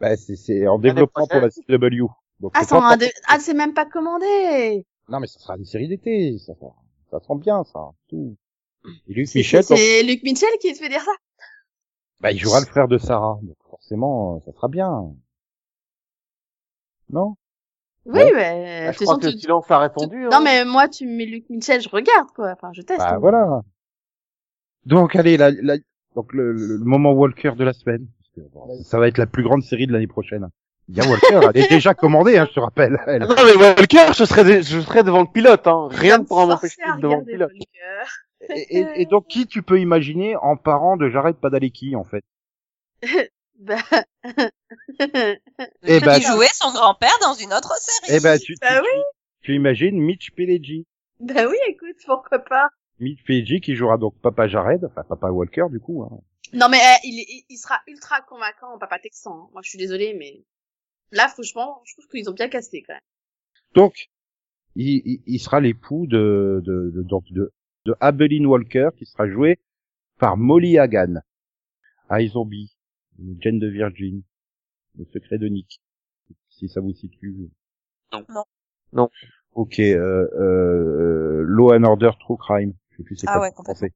Bah, 0.00 0.16
c'est, 0.16 0.36
c'est 0.36 0.66
en 0.66 0.78
développement 0.78 1.26
pour 1.26 1.40
la 1.40 1.50
CW. 1.50 2.06
Donc, 2.40 2.52
Ah, 2.54 2.64
pas 2.66 2.96
ah, 3.28 3.38
c'est 3.38 3.54
même 3.54 3.74
pas 3.74 3.84
commandé. 3.84 4.86
Non, 5.08 5.20
mais 5.20 5.26
ça 5.26 5.38
sera 5.38 5.56
une 5.56 5.64
série 5.66 5.88
d'été. 5.88 6.38
Ça, 6.38 6.54
ça, 6.58 6.66
ça 7.10 7.20
sent 7.20 7.34
bien, 7.38 7.64
ça. 7.64 7.90
Tout. 8.08 8.36
Et 9.08 9.12
Luc 9.12 9.28
C'est 9.28 9.40
Michel, 9.40 9.62
c'est- 9.62 9.76
c'est 9.76 10.02
Luc 10.02 10.22
Mitchell 10.22 10.48
qui 10.60 10.72
te 10.72 10.78
fait 10.78 10.88
dire 10.88 11.02
ça? 11.02 11.12
bah, 12.20 12.32
il 12.32 12.38
jouera 12.38 12.60
le 12.60 12.66
frère 12.66 12.88
de 12.88 12.96
Sarah. 12.96 13.38
Donc, 13.42 13.56
forcément, 13.68 14.36
euh, 14.36 14.38
ça 14.46 14.52
sera 14.52 14.68
bien. 14.68 15.12
Non? 17.10 17.34
Oui, 18.06 18.20
Ouais. 18.20 18.32
mais 18.34 18.86
Bah, 18.86 18.92
je 18.92 19.04
crois 19.04 19.18
que 19.18 19.26
tu- 19.26 19.32
le 19.34 19.38
silence 19.38 19.70
a 19.70 19.78
répondu. 19.78 20.16
Non 20.24 20.30
hein. 20.32 20.40
mais 20.42 20.64
moi 20.64 20.88
tu 20.88 21.06
me 21.06 21.16
mets 21.16 21.26
Luc 21.26 21.50
Mitchell, 21.50 21.82
je 21.82 21.88
regarde 21.90 22.30
quoi. 22.34 22.52
Enfin 22.52 22.70
je 22.72 22.80
teste. 22.80 22.98
Bah, 23.00 23.14
hein. 23.14 23.18
voilà. 23.18 23.60
Donc, 24.86 25.14
allez, 25.16 25.36
la, 25.36 25.50
la- 25.50 25.76
donc, 26.14 26.32
le, 26.32 26.52
le- 26.52 26.76
le 26.78 26.84
moment 26.84 27.12
Walker 27.12 27.52
de 27.56 27.64
la 27.64 27.74
semaine. 27.74 28.06
Bon, 28.52 28.82
ça 28.84 28.98
va 28.98 29.08
être 29.08 29.18
la 29.18 29.26
plus 29.26 29.42
grande 29.42 29.62
série 29.62 29.86
de 29.86 29.92
l'année 29.92 30.06
prochaine. 30.06 30.48
Il 30.88 30.96
y 30.96 31.00
a 31.00 31.08
Walker, 31.08 31.40
elle 31.54 31.62
est 31.64 31.68
déjà 31.70 31.94
commandée, 31.94 32.36
hein, 32.36 32.46
je 32.48 32.54
te 32.54 32.60
rappelle. 32.60 32.98
Elle. 33.06 33.22
Non, 33.22 33.34
mais 33.44 33.54
Walker, 33.54 34.12
je 34.16 34.24
serais, 34.24 34.62
je 34.62 34.80
serais 34.80 35.04
devant 35.04 35.20
le 35.20 35.28
pilote, 35.32 35.66
hein. 35.68 35.88
Rien 35.90 36.18
ne 36.18 36.24
pourra 36.24 36.46
m'empêcher 36.46 36.76
devant 37.00 37.18
le 37.18 37.24
pilote. 37.24 37.50
Et, 38.48 38.78
et- 38.78 39.02
et 39.02 39.06
donc, 39.06 39.26
qui 39.28 39.46
tu 39.46 39.62
peux 39.62 39.78
imaginer 39.78 40.34
en 40.36 40.56
parent 40.56 40.96
de 40.96 41.08
Jared 41.08 41.36
Padalecki, 41.36 41.94
en 41.96 42.04
fait? 42.04 42.24
Bah... 43.60 43.76
Eh 44.98 46.00
ben, 46.00 46.16
Il 46.16 46.22
jouait 46.22 46.46
son 46.54 46.72
grand-père 46.72 47.16
dans 47.20 47.34
une 47.34 47.52
autre 47.52 47.74
série. 47.78 48.16
eh 48.18 48.20
ben, 48.22 48.38
tu, 48.38 48.54
tu, 48.54 48.58
Bah 48.62 48.80
oui. 48.80 48.88
tu, 49.42 49.46
tu 49.48 49.54
imagines 49.54 49.98
Mitch 50.00 50.30
Pileggi. 50.32 50.86
bah 51.20 51.46
oui, 51.48 51.56
écoute, 51.68 51.96
pourquoi 52.06 52.38
pas. 52.38 52.68
Mitch 52.98 53.22
Pileggi 53.24 53.60
qui 53.60 53.74
jouera 53.76 53.98
donc 53.98 54.14
Papa 54.22 54.48
Jared, 54.48 54.84
enfin 54.84 55.02
Papa 55.08 55.28
Walker 55.30 55.66
du 55.70 55.78
coup. 55.80 56.02
Hein. 56.02 56.18
Non 56.52 56.68
mais 56.68 56.78
euh, 56.78 56.98
il, 57.04 57.44
il 57.48 57.56
sera 57.58 57.80
ultra 57.86 58.20
convaincant 58.22 58.74
en 58.74 58.78
papa 58.78 58.98
texan. 58.98 59.32
hein. 59.32 59.48
Moi 59.52 59.62
je 59.62 59.68
suis 59.70 59.78
désolée 59.78 60.14
mais 60.14 60.44
là 61.12 61.28
franchement, 61.28 61.80
je 61.84 61.94
trouve 61.94 62.08
qu'ils 62.08 62.28
ont 62.28 62.34
bien 62.34 62.48
cassé 62.48 62.82
quand 62.82 62.94
même. 62.94 63.00
Donc, 63.74 64.10
il, 64.74 65.02
il, 65.04 65.22
il 65.26 65.38
sera 65.38 65.60
l'époux 65.60 66.06
de, 66.06 66.60
de, 66.64 66.90
de, 66.94 67.02
donc 67.02 67.24
de, 67.30 67.52
de 67.86 67.94
Abeline 68.00 68.46
Walker 68.46 68.90
qui 68.96 69.06
sera 69.06 69.28
joué 69.28 69.58
par 70.18 70.36
Molly 70.36 70.78
Hagan. 70.78 71.20
iZombie, 72.10 72.76
Jane 73.38 73.58
de 73.60 73.68
Virgin, 73.68 74.22
Le 74.98 75.04
secret 75.12 75.38
de 75.38 75.46
Nick. 75.46 75.80
Si 76.48 76.68
ça 76.68 76.80
vous 76.80 76.92
situe. 76.94 77.50
Non. 78.12 78.24
Non. 78.28 78.44
Non. 78.92 79.08
Ok, 79.52 79.78
euh, 79.78 80.28
euh, 80.34 81.42
Law 81.46 81.72
and 81.74 81.84
Order 81.84 82.10
True 82.20 82.36
Crime. 82.36 82.74
Je 82.90 82.96
sais 82.98 83.02
plus 83.04 83.16
c'est 83.16 83.26
Ah 83.28 83.34
quoi 83.34 83.42
ouais, 83.42 83.48
en 83.48 83.52
complètement. 83.52 83.88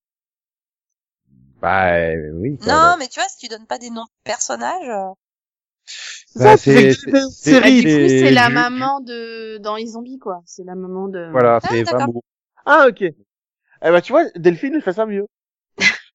Bah 1.65 1.95
euh, 1.97 2.31
oui. 2.35 2.59
Non, 2.61 2.97
mais 2.99 3.09
tu 3.09 3.19
vois, 3.21 3.29
si 3.31 3.39
tu 3.39 3.49
donnes 3.49 3.67
pas 3.67 3.79
des 3.79 3.89
noms 3.89 4.05
de 4.05 4.11
personnages, 4.23 4.87
euh, 4.87 5.15
bah, 6.37 6.59
c'est 6.59 6.93
c'est- 6.93 7.11
c'est- 7.31 7.61
Bah, 7.61 7.71
du 7.71 7.83
coup, 7.89 8.09
c'est 8.09 8.33
la 8.33 8.51
maman 8.51 9.01
de 9.01 9.57
dans 9.63 9.77
les 9.77 9.87
zombies 9.87 10.19
quoi. 10.19 10.43
C'est 10.45 10.65
la 10.65 10.75
maman 10.75 11.09
de. 11.09 11.31
Voilà, 11.33 11.61
Ah, 11.63 11.67
c'est 11.67 11.83
vraiment. 11.85 12.23
Ah, 12.67 12.87
ok. 12.91 13.01
Eh 13.01 13.15
ben, 13.81 14.01
tu 14.03 14.13
vois, 14.13 14.25
Delphine, 14.37 14.75
elle 14.75 14.83
fait 14.83 14.93
ça 14.93 15.07
mieux. 15.07 15.27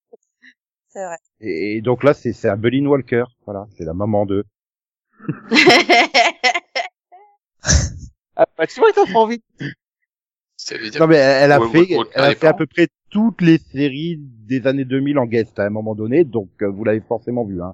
c'est 0.90 1.04
vrai. 1.04 1.18
Et, 1.42 1.78
et 1.78 1.82
donc 1.82 2.04
là, 2.04 2.14
c'est 2.14 2.32
c'est 2.34 2.50
Abeline 2.50 2.88
Walker. 2.88 3.24
Voilà, 3.46 3.66
c'est 3.76 3.86
la 3.86 3.94
maman 3.96 4.28
de. 4.28 4.46
Ah, 8.36 8.46
bah, 8.58 8.68
tu 8.68 8.80
vois, 8.80 8.94
ça 8.94 9.04
prend 9.06 9.24
envie. 9.24 9.42
Ça 10.58 10.78
veut 10.78 10.90
dire 10.90 11.02
Non 11.02 11.08
mais 11.08 11.16
elle, 11.18 11.44
elle 11.44 11.52
a 11.52 11.60
fait, 11.60 11.98
ouais, 11.98 12.08
elle 12.14 12.24
a 12.26 12.36
fait 12.36 12.48
à 12.48 12.54
peu 12.54 12.68
près 12.68 12.88
toutes 13.10 13.42
les 13.42 13.58
séries 13.58 14.18
des 14.48 14.68
années 14.68 14.86
2000 14.86 15.18
en 15.20 15.26
guest 15.26 15.60
à 15.60 15.66
un 15.66 15.70
moment 15.70 15.96
donné, 15.96 16.24
donc 16.26 16.50
euh, 16.62 16.68
vous 16.70 16.84
l'avez 16.84 17.02
forcément 17.02 17.46
vu. 17.46 17.62
Hein. 17.62 17.74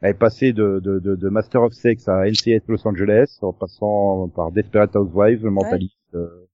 Elle 0.00 0.10
est 0.12 0.14
passée 0.14 0.52
de, 0.52 0.80
de, 0.80 0.98
de, 1.00 1.16
de 1.16 1.28
Master 1.28 1.62
of 1.62 1.72
Sex 1.72 2.08
à 2.08 2.26
NCS 2.28 2.62
Los 2.68 2.86
Angeles, 2.86 3.38
en 3.42 3.52
passant 3.52 4.28
par 4.28 4.52
Desperate 4.52 4.94
Housewives, 4.96 5.44
Le 5.44 5.50
Mentalist. 5.50 5.94
euh, 6.14 6.47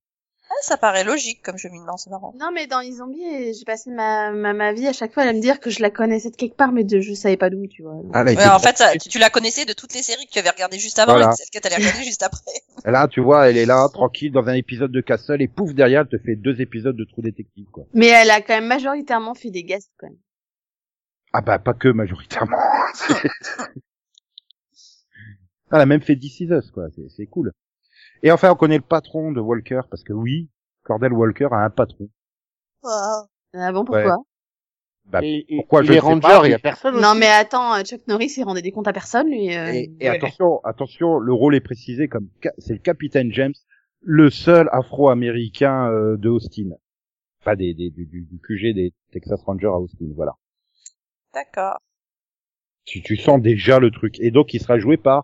Ah, 0.57 0.61
ça 0.61 0.77
paraît 0.77 1.03
logique 1.03 1.41
comme 1.43 1.57
cheminement, 1.57 1.97
c'est 1.97 2.09
marrant. 2.09 2.33
non 2.39 2.49
mais 2.53 2.65
dans 2.67 2.79
les 2.79 2.93
zombies, 2.93 3.53
j'ai 3.53 3.65
passé 3.65 3.89
ma, 3.89 4.31
ma 4.31 4.53
ma 4.53 4.71
vie 4.71 4.87
à 4.87 4.93
chaque 4.93 5.13
fois 5.13 5.23
à 5.23 5.33
me 5.33 5.41
dire 5.41 5.59
que 5.59 5.69
je 5.69 5.81
la 5.81 5.89
connaissais 5.89 6.29
de 6.29 6.35
quelque 6.35 6.55
part, 6.55 6.71
mais 6.71 6.83
de 6.85 7.01
je 7.01 7.13
savais 7.13 7.35
pas 7.35 7.49
d'où, 7.49 7.67
tu 7.67 7.81
vois. 7.83 7.95
Ah, 8.13 8.23
Ouais, 8.23 8.47
en 8.47 8.59
fait, 8.59 8.77
ça, 8.77 8.93
tu, 8.97 9.09
tu 9.09 9.19
la 9.19 9.29
connaissais 9.29 9.65
de 9.65 9.73
toutes 9.73 9.93
les 9.93 10.01
séries 10.03 10.25
que 10.27 10.31
tu 10.31 10.39
avais 10.39 10.49
regardées 10.51 10.79
juste 10.79 10.97
avant 10.99 11.13
Voilà. 11.13 11.31
et 11.31 11.35
celles 11.35 11.49
que 11.53 11.59
t'allais 11.59 11.75
regarder 11.75 12.03
juste 12.03 12.23
après. 12.23 12.39
Et 12.85 12.91
Là, 12.91 13.07
tu 13.07 13.19
vois, 13.21 13.49
elle 13.49 13.57
est 13.57 13.65
là, 13.65 13.87
tranquille, 13.91 14.31
dans 14.31 14.47
un 14.47 14.53
épisode 14.53 14.91
de 14.91 15.01
Castle, 15.01 15.41
et 15.41 15.47
pouf, 15.47 15.73
derrière, 15.73 16.01
elle 16.01 16.19
te 16.19 16.23
fait 16.23 16.35
deux 16.35 16.61
épisodes 16.61 16.95
de 16.95 17.03
True 17.03 17.23
Detective, 17.23 17.65
quoi. 17.71 17.85
Mais 17.93 18.07
elle 18.07 18.29
a 18.29 18.41
quand 18.41 18.53
même 18.53 18.67
majoritairement 18.67 19.33
fait 19.33 19.49
des 19.49 19.63
guests 19.63 19.91
quand 19.97 20.07
même. 20.07 20.17
Ah 21.33 21.41
bah, 21.41 21.57
pas 21.59 21.73
que, 21.73 21.87
majoritairement. 21.89 22.57
elle 25.71 25.81
a 25.81 25.85
même 25.85 26.01
fait 26.01 26.15
This 26.15 26.39
Is 26.39 26.49
Us, 26.51 26.71
quoi, 26.71 26.87
c'est 26.95 27.09
c'est 27.09 27.25
cool. 27.25 27.51
Et 28.23 28.31
enfin, 28.31 28.51
on 28.51 28.55
connaît 28.55 28.77
le 28.77 28.83
patron 28.83 29.31
de 29.31 29.39
Walker, 29.39 29.81
parce 29.89 30.03
que 30.03 30.13
oui, 30.13 30.49
Cordell 30.83 31.13
Walker 31.13 31.47
a 31.51 31.57
un 31.65 31.69
patron. 31.69 32.09
Wow. 32.83 33.27
Ah 33.53 33.71
bon, 33.71 33.85
pourquoi? 33.85 34.17
Bah, 35.05 35.19
Et, 35.23 35.45
et- 35.47 35.57
pourquoi, 35.57 35.81
et 35.83 35.85
je 35.85 35.91
les 35.91 35.97
ne 35.97 36.01
sais 36.01 36.07
Rangers, 36.07 36.21
pas, 36.21 36.47
il 36.47 36.49
y 36.49 36.53
a 36.53 36.57
mais- 36.57 36.61
personne 36.61 36.99
Non 36.99 37.09
aussi. 37.11 37.19
mais 37.19 37.27
attends, 37.27 37.75
euh, 37.75 37.83
Chuck 37.83 38.01
Norris 38.07 38.33
il 38.37 38.43
rendait 38.43 38.63
des 38.63 38.71
comptes 38.71 38.87
à 38.87 38.93
personne 38.93 39.29
lui. 39.29 39.55
euh, 39.55 39.71
Et, 39.71 39.91
et 39.99 40.09
ouais. 40.09 40.15
attention, 40.17 40.59
attention, 40.63 41.19
le 41.19 41.31
rôle 41.33 41.55
est 41.55 41.59
précisé 41.61 42.07
comme 42.07 42.27
c'est 42.57 42.73
le 42.73 42.79
capitaine 42.79 43.31
James, 43.31 43.53
le 44.01 44.29
seul 44.31 44.67
Afro-américain 44.71 45.89
euh, 45.91 46.17
de 46.17 46.29
Austin. 46.29 46.69
Enfin, 47.41 47.55
des, 47.55 47.75
des, 47.75 47.91
du, 47.91 48.05
du 48.07 48.21
du 48.23 48.39
QG 48.39 48.73
des 48.73 48.93
Texas 49.11 49.39
Rangers 49.43 49.67
à 49.67 49.77
Austin, 49.79 50.07
voilà. 50.15 50.33
D'accord. 51.35 51.77
Tu, 52.85 53.01
tu 53.03 53.15
sens 53.17 53.39
déjà 53.41 53.79
le 53.79 53.91
truc. 53.91 54.19
Et 54.19 54.31
donc, 54.31 54.53
il 54.55 54.59
sera 54.61 54.79
joué 54.79 54.97
par 54.97 55.23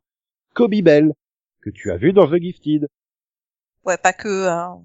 Kobe 0.54 0.76
Bell, 0.84 1.14
que 1.62 1.70
tu 1.70 1.92
as 1.92 1.98
vu 1.98 2.14
dans 2.14 2.28
The 2.30 2.36
Gifted. 2.42 2.88
Ouais, 3.86 3.98
pas 3.98 4.14
que, 4.14 4.48
hein. 4.48 4.82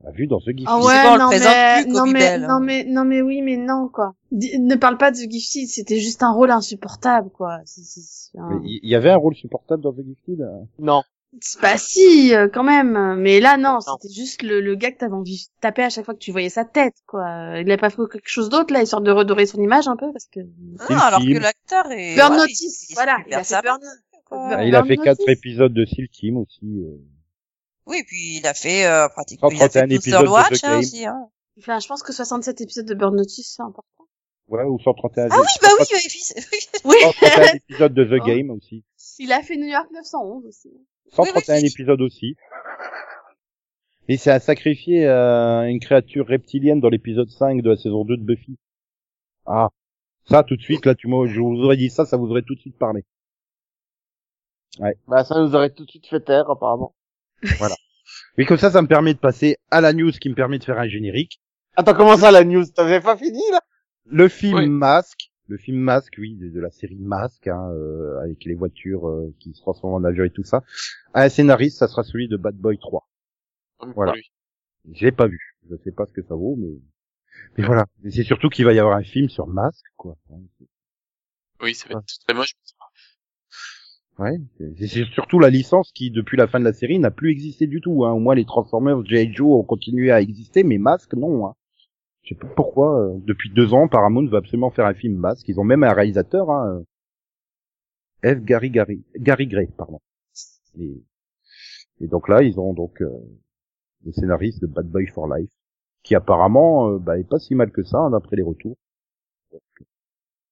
Tu 0.00 0.06
as 0.08 0.10
vu 0.12 0.26
dans 0.26 0.38
The 0.40 0.46
Gifted. 0.56 0.66
Ah 0.66 0.78
ouais, 0.80 1.18
non 1.18 1.28
mais, 1.30 1.82
plus, 1.84 1.92
non 1.92 2.06
mais, 2.06 2.18
Bell, 2.18 2.40
non 2.42 2.48
hein. 2.48 2.60
mais, 2.60 2.84
non 2.84 3.04
mais 3.04 3.22
oui, 3.22 3.42
mais 3.42 3.56
non 3.56 3.88
quoi. 3.88 4.14
Ne 4.32 4.74
parle 4.76 4.96
pas 4.98 5.10
de 5.10 5.16
The 5.16 5.30
Gifted, 5.30 5.68
c'était 5.68 5.98
juste 6.00 6.22
un 6.22 6.32
rôle 6.32 6.50
insupportable 6.50 7.30
quoi. 7.30 7.58
Un- 8.38 8.60
il 8.64 8.80
y 8.88 8.94
avait 8.94 9.10
un 9.10 9.16
rôle 9.16 9.34
supportable 9.34 9.82
dans 9.82 9.92
The 9.92 10.02
Gifted. 10.04 10.40
hein. 10.42 10.66
Non. 10.78 11.02
C'est 11.40 11.60
pas 11.60 11.78
si, 11.78 12.34
euh, 12.34 12.48
quand 12.52 12.64
même. 12.64 13.14
Mais 13.20 13.38
là, 13.38 13.56
non, 13.56 13.78
c'était 13.78 14.12
juste 14.12 14.42
le, 14.42 14.60
le 14.60 14.74
gars 14.74 14.90
que 14.90 14.98
t'avais 14.98 15.12
envie 15.14 15.36
de 15.46 15.60
taper 15.60 15.84
à 15.84 15.88
chaque 15.88 16.04
fois 16.04 16.14
que 16.14 16.18
tu 16.18 16.32
voyais 16.32 16.48
sa 16.48 16.64
tête, 16.64 16.94
quoi. 17.06 17.54
Il 17.60 17.70
a 17.70 17.76
pas 17.78 17.88
fait 17.88 18.02
quelque 18.10 18.26
chose 18.28 18.48
d'autre, 18.48 18.72
là, 18.74 18.82
histoire 18.82 19.00
de 19.00 19.12
redorer 19.12 19.46
son 19.46 19.60
image 19.60 19.86
un 19.86 19.94
peu, 19.96 20.10
parce 20.10 20.26
que... 20.26 20.40
Non, 20.40 20.48
le 20.88 20.96
alors 20.96 21.20
film. 21.20 21.38
que 21.38 21.42
l'acteur 21.44 21.88
est... 21.92 22.16
Burn 22.16 22.32
ouais, 22.32 22.38
Notice, 22.38 22.88
il- 22.88 22.92
il 22.92 22.94
voilà, 22.94 23.18
il 23.28 23.34
a 23.34 23.44
fait 23.44 23.62
Burn- 23.62 23.78
Ah, 24.30 24.64
il 24.64 24.74
a 24.76 24.84
fait 24.84 24.96
quatre 24.96 25.28
épisodes 25.28 25.72
de 25.72 25.84
Seal 25.84 26.08
Team 26.08 26.36
aussi. 26.36 26.60
euh. 26.64 26.96
Oui, 27.86 28.02
puis 28.06 28.36
il 28.38 28.46
a 28.46 28.54
fait, 28.54 28.86
euh, 28.86 29.08
pratiquement, 29.08 29.50
il 29.50 29.56
a 29.56 29.68
131 29.68 29.80
fait 29.82 29.86
Booster 29.94 30.10
épisodes 30.10 30.22
de 30.22 30.26
The 30.26 30.30
Watch, 30.30 30.64
hein, 30.64 30.68
Game. 30.70 30.78
aussi, 30.78 31.04
hein. 31.06 31.28
Enfin, 31.58 31.78
je 31.80 31.88
pense 31.88 32.02
que 32.02 32.12
67 32.12 32.60
épisodes 32.60 32.86
de 32.86 32.94
Burn 32.94 33.16
Notice, 33.16 33.54
c'est 33.56 33.62
important. 33.62 34.04
Ouais, 34.48 34.64
ou 34.64 34.78
131, 34.78 35.28
Ah 35.30 35.36
oui, 35.40 35.46
bah 35.62 35.68
oui, 35.78 35.86
il 35.90 35.94
avait 35.96 36.08
fait, 36.08 36.34
oui. 36.50 36.58
Oui, 36.84 36.96
131 37.02 37.54
épisodes 37.68 37.94
de 37.94 38.04
The 38.04 38.20
Oh. 38.22 38.26
Game 38.26 38.50
aussi. 38.50 38.84
il 39.18 39.32
a 39.32 39.42
fait 39.42 39.56
New 39.56 39.66
York 39.68 39.88
911 39.92 40.46
aussi. 40.46 40.70
131 41.12 41.54
oui, 41.56 41.60
si. 41.60 41.66
épisodes 41.74 42.00
aussi. 42.00 42.36
Et 44.08 44.16
c'est 44.16 44.30
à 44.30 44.40
sacrifier 44.40 45.06
euh, 45.06 45.62
une 45.68 45.78
créature 45.80 46.26
reptilienne 46.26 46.80
dans 46.80 46.88
l'épisode 46.88 47.28
5 47.30 47.62
de 47.62 47.70
la 47.70 47.76
saison 47.76 48.04
2 48.04 48.16
de 48.16 48.22
Buffy. 48.24 48.56
Ah, 49.46 49.68
ça 50.28 50.42
tout 50.42 50.56
de 50.56 50.62
suite, 50.62 50.84
là, 50.86 50.94
tu 50.94 51.06
m'aurais- 51.06 51.28
je 51.28 51.40
vous 51.40 51.62
aurais 51.62 51.76
dit 51.76 51.90
ça, 51.90 52.04
ça 52.06 52.16
vous 52.16 52.26
aurait 52.30 52.42
tout 52.42 52.54
de 52.54 52.60
suite 52.60 52.76
parlé. 52.78 53.04
Bah, 55.08 55.24
ça 55.24 55.40
nous 55.40 55.54
aurait 55.54 55.70
tout 55.70 55.84
de 55.84 55.90
suite 55.90 56.06
fait 56.06 56.20
taire, 56.20 56.50
apparemment. 56.50 56.94
Mais 58.36 58.44
comme 58.44 58.58
ça, 58.58 58.70
ça 58.70 58.82
me 58.82 58.86
permet 58.88 59.14
de 59.14 59.18
passer 59.18 59.56
à 59.70 59.80
la 59.80 59.92
news 59.92 60.12
qui 60.12 60.28
me 60.28 60.34
permet 60.34 60.58
de 60.58 60.64
faire 60.64 60.78
un 60.78 60.88
générique. 60.88 61.40
Attends, 61.76 61.94
comment 61.94 62.16
ça, 62.16 62.30
la 62.30 62.44
news? 62.44 62.64
T'avais 62.66 63.00
pas 63.00 63.16
fini, 63.16 63.42
là? 63.50 63.60
Le 64.06 64.28
film 64.28 64.58
Oui. 64.58 64.68
Masque, 64.68 65.30
le 65.46 65.56
film 65.56 65.78
Masque, 65.78 66.14
oui, 66.18 66.34
de, 66.36 66.48
de 66.48 66.60
la 66.60 66.70
série 66.70 66.98
Masque, 66.98 67.46
hein, 67.46 67.70
euh, 67.72 68.20
avec 68.22 68.44
les 68.44 68.54
voitures 68.54 69.08
euh, 69.08 69.34
qui 69.38 69.52
se 69.54 69.60
transforment 69.60 69.94
en 69.94 70.04
avion 70.04 70.24
et 70.24 70.30
tout 70.30 70.42
ça. 70.42 70.62
Un 71.14 71.28
scénariste, 71.28 71.78
ça 71.78 71.88
sera 71.88 72.02
celui 72.02 72.28
de 72.28 72.36
Bad 72.36 72.56
Boy 72.56 72.78
3. 72.78 73.08
Comme 73.78 73.92
Voilà. 73.92 74.14
l'ai 74.84 75.12
pas 75.12 75.26
vu. 75.26 75.56
Je 75.70 75.76
sais 75.84 75.92
pas 75.92 76.06
ce 76.06 76.12
que 76.12 76.22
ça 76.22 76.34
vaut, 76.34 76.56
mais 76.56 76.80
mais 77.56 77.64
voilà. 77.64 77.86
C'est 78.10 78.24
surtout 78.24 78.48
qu'il 78.48 78.64
va 78.64 78.72
y 78.72 78.78
avoir 78.78 78.96
un 78.96 79.02
film 79.02 79.28
sur 79.28 79.46
Masque, 79.46 79.86
quoi. 79.96 80.16
Oui, 81.60 81.74
ça 81.74 81.88
va 81.88 82.00
être 82.00 82.18
très 82.26 82.34
moche. 82.34 82.54
Ouais. 84.20 84.38
C'est 84.76 85.06
surtout 85.06 85.38
la 85.38 85.48
licence 85.48 85.92
qui, 85.92 86.10
depuis 86.10 86.36
la 86.36 86.46
fin 86.46 86.60
de 86.60 86.64
la 86.64 86.74
série, 86.74 86.98
n'a 86.98 87.10
plus 87.10 87.30
existé 87.30 87.66
du 87.66 87.80
tout. 87.80 88.04
Hein. 88.04 88.12
Au 88.12 88.18
moins, 88.18 88.34
les 88.34 88.44
Transformers, 88.44 89.02
G.I. 89.06 89.32
Joe 89.32 89.58
ont 89.58 89.64
continué 89.64 90.10
à 90.10 90.20
exister, 90.20 90.62
mais 90.62 90.76
Masque, 90.76 91.14
non. 91.14 91.46
Hein. 91.46 91.54
Je 92.22 92.34
sais 92.34 92.38
pas 92.38 92.48
pourquoi. 92.54 93.00
euh, 93.00 93.18
depuis 93.26 93.50
deux 93.50 93.72
ans, 93.72 93.88
Paramount 93.88 94.26
veut 94.26 94.36
absolument 94.36 94.70
faire 94.70 94.84
un 94.84 94.92
film 94.92 95.16
Masque. 95.16 95.48
Ils 95.48 95.58
ont 95.58 95.64
même 95.64 95.84
un 95.84 95.94
réalisateur, 95.94 96.50
hein, 96.50 96.84
euh, 98.24 98.34
F. 98.34 98.40
Gary 98.44 98.70
Gary 98.70 99.02
Gary 99.16 99.46
Gray, 99.46 99.68
pardon. 99.76 100.00
Et, 100.78 101.02
donc 102.06 102.28
là, 102.28 102.42
ils 102.42 102.60
ont 102.60 102.74
donc 102.74 103.00
euh, 103.00 103.08
le 104.04 104.12
scénariste 104.12 104.60
de 104.60 104.66
Bad 104.66 104.86
Boy 104.86 105.06
for 105.06 105.34
Life, 105.34 105.50
qui 106.02 106.14
apparemment 106.14 106.92
euh, 106.92 106.98
bah, 106.98 107.18
est 107.18 107.28
pas 107.28 107.38
si 107.38 107.54
mal 107.54 107.70
que 107.70 107.82
ça 107.82 107.98
hein, 107.98 108.10
d'après 108.10 108.36
les 108.36 108.42
retours. 108.42 108.76
Donc, 109.50 109.62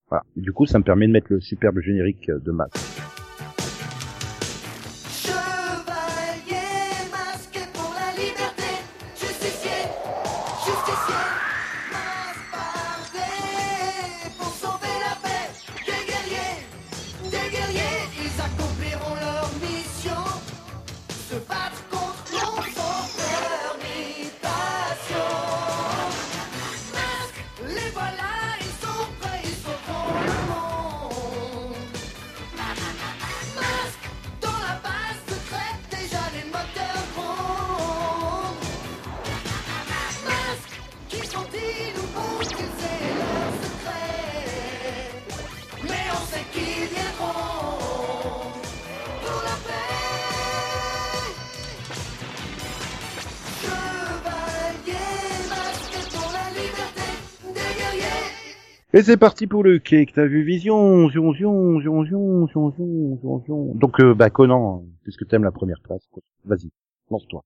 voilà. 0.09 0.25
Du 0.37 0.53
coup, 0.53 0.65
ça 0.65 0.79
me 0.79 0.85
permet 0.85 1.07
de 1.07 1.13
mettre 1.13 1.31
le 1.31 1.41
superbe 1.41 1.81
générique 1.81 2.31
euh, 2.31 2.39
de 2.39 2.51
Masque. 2.51 3.18
Et 58.95 59.03
c'est 59.03 59.19
parti 59.19 59.47
pour 59.47 59.63
le 59.63 59.79
cake, 59.79 60.15
t'as 60.15 60.25
vu 60.25 60.43
Vision, 60.45 61.11
Zion, 61.11 61.35
Zion, 61.35 61.79
Zion, 61.79 62.05
Zion, 62.07 62.47
Zion, 62.47 62.73
Zion, 62.73 63.43
Zion. 63.45 63.75
Donc, 63.75 64.01
euh, 64.01 64.15
bah, 64.15 64.31
Conan, 64.31 64.83
puisque 65.03 65.29
t'aimes 65.29 65.45
la 65.45 65.53
première 65.53 65.81
place, 65.85 66.09
vas-y, 66.47 66.71
lance-toi. 67.11 67.45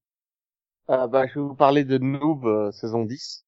Ah 0.87 1.07
bah, 1.07 1.27
je 1.27 1.33
vais 1.33 1.45
vous 1.45 1.53
parler 1.53 1.83
de 1.83 1.97
Noob, 1.97 2.45
euh, 2.45 2.71
saison 2.71 3.03
10, 3.03 3.45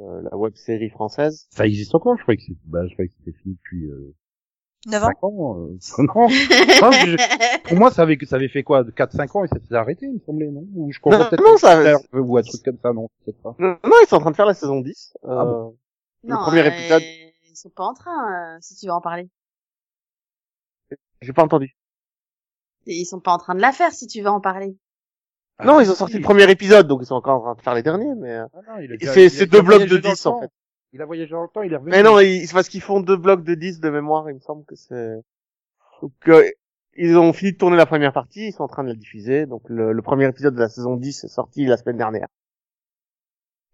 euh, 0.00 0.20
la 0.30 0.36
web-série 0.36 0.90
française. 0.90 1.46
Ça 1.48 1.66
existe 1.66 1.94
encore, 1.94 2.18
je 2.18 2.22
crois 2.24 2.36
que 2.36 2.42
c'est, 2.42 2.56
bah, 2.66 2.86
je 2.86 2.92
crois 2.92 3.06
que 3.06 3.12
c'était 3.12 3.36
fini 3.38 3.54
depuis, 3.54 3.86
euh... 3.86 4.14
9 4.86 5.02
ans. 5.02 5.08
5 5.80 6.16
ans, 6.16 6.28
euh... 6.28 6.36
non. 6.82 7.06
Pour 7.64 7.78
moi, 7.78 7.90
ça 7.90 8.02
avait, 8.02 8.18
ça 8.26 8.36
avait 8.36 8.48
fait 8.48 8.62
quoi, 8.62 8.82
4-5 8.82 9.38
ans, 9.38 9.44
et 9.44 9.48
ça 9.48 9.56
s'est 9.66 9.74
arrêté, 9.74 10.04
il 10.04 10.12
me 10.12 10.20
semblait, 10.26 10.50
non? 10.50 10.66
Ou 10.74 10.92
je 10.92 11.00
comprends 11.00 11.24
peut-être 11.24 11.42
non, 11.42 11.56
ça... 11.56 11.96
ou 12.12 12.36
un 12.36 12.42
truc 12.42 12.62
comme 12.62 12.78
ça, 12.82 12.92
non. 12.92 13.08
Non, 13.58 13.78
ils 14.02 14.06
sont 14.08 14.16
en 14.16 14.20
train 14.20 14.30
de 14.30 14.36
faire 14.36 14.44
la 14.44 14.52
saison 14.52 14.82
10. 14.82 15.14
Euh, 15.24 15.28
ah. 15.30 15.70
Le 16.22 16.36
premier 16.36 16.66
épisode 16.66 17.02
ils 17.60 17.64
sont 17.64 17.70
pas 17.70 17.84
en 17.84 17.92
train, 17.92 18.56
euh, 18.56 18.58
si 18.62 18.74
tu 18.74 18.86
veux 18.86 18.92
en 18.92 19.02
parler. 19.02 19.28
J'ai 21.20 21.34
pas 21.34 21.42
entendu. 21.44 21.76
Et 22.86 22.94
Ils 22.94 23.04
sont 23.04 23.20
pas 23.20 23.32
en 23.32 23.38
train 23.38 23.54
de 23.54 23.60
la 23.60 23.72
faire, 23.72 23.92
si 23.92 24.06
tu 24.06 24.22
veux 24.22 24.28
en 24.30 24.40
parler. 24.40 24.74
non, 25.62 25.76
Ah, 25.76 25.82
ils 25.82 25.90
ont 25.90 25.92
si, 25.92 25.98
sorti 25.98 26.14
le 26.14 26.22
premier 26.22 26.50
épisode, 26.50 26.88
donc 26.88 27.00
ils 27.02 27.06
sont 27.06 27.16
encore 27.16 27.36
en 27.36 27.42
train 27.42 27.54
de 27.54 27.60
faire 27.60 27.74
les 27.74 27.82
derniers, 27.82 28.14
mais... 28.16 28.30
euh, 28.30 28.46
Ah 28.54 28.80
non, 28.80 28.86
c'est- 29.28 29.44
deux 29.46 29.60
blocs 29.60 29.82
de 29.82 29.98
voyagé 29.98 30.00
dans 30.00 30.08
le 30.08 30.14
10, 30.14 30.26
en 30.26 30.40
fait. 30.40 30.50
Il 30.94 31.02
a 31.02 31.04
voyagé 31.04 31.30
dans 31.32 31.42
le 31.42 31.48
temps, 31.48 31.60
il 31.62 31.72
est 31.72 31.76
revenu. 31.76 31.90
Mais 31.90 32.02
non, 32.02 32.16
c'est 32.18 32.52
parce 32.54 32.70
qu'ils 32.70 32.80
font 32.80 33.00
deux 33.00 33.18
blocs 33.18 33.44
de 33.44 33.54
10 33.54 33.78
de 33.80 33.90
mémoire, 33.90 34.28
il 34.30 34.36
me 34.36 34.40
semble 34.40 34.64
que 34.64 34.74
c'est... 34.74 35.16
Donc, 36.00 36.12
euh, 36.28 36.48
ils 36.96 37.18
ont 37.18 37.32
fini 37.34 37.52
de 37.52 37.58
tourner 37.58 37.76
la 37.76 37.84
première 37.84 38.14
partie, 38.14 38.46
ils 38.48 38.52
sont 38.52 38.62
en 38.62 38.68
train 38.68 38.84
de 38.84 38.88
la 38.88 38.94
diffuser, 38.94 39.44
donc 39.44 39.62
le, 39.68 39.92
le 39.92 40.02
premier 40.02 40.26
épisode 40.26 40.54
de 40.54 40.60
la 40.60 40.70
saison 40.70 40.96
10 40.96 41.24
est 41.24 41.28
sorti 41.28 41.66
la 41.66 41.76
semaine 41.76 41.98
dernière. 41.98 42.26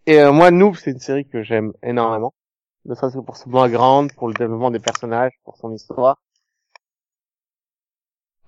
Et 0.06 0.20
euh, 0.20 0.32
moi, 0.32 0.50
Noob, 0.50 0.74
c'est 0.74 0.90
une 0.90 0.98
série 0.98 1.26
que 1.26 1.42
j'aime 1.42 1.72
énormément. 1.82 2.34
Ne 2.86 2.94
serait-ce 2.94 3.16
que 3.16 3.22
pour 3.22 3.36
son 3.36 3.50
background, 3.50 4.12
pour 4.14 4.28
le 4.28 4.34
développement 4.34 4.70
des 4.70 4.78
personnages, 4.78 5.32
pour 5.44 5.56
son 5.56 5.72
histoire. 5.72 6.18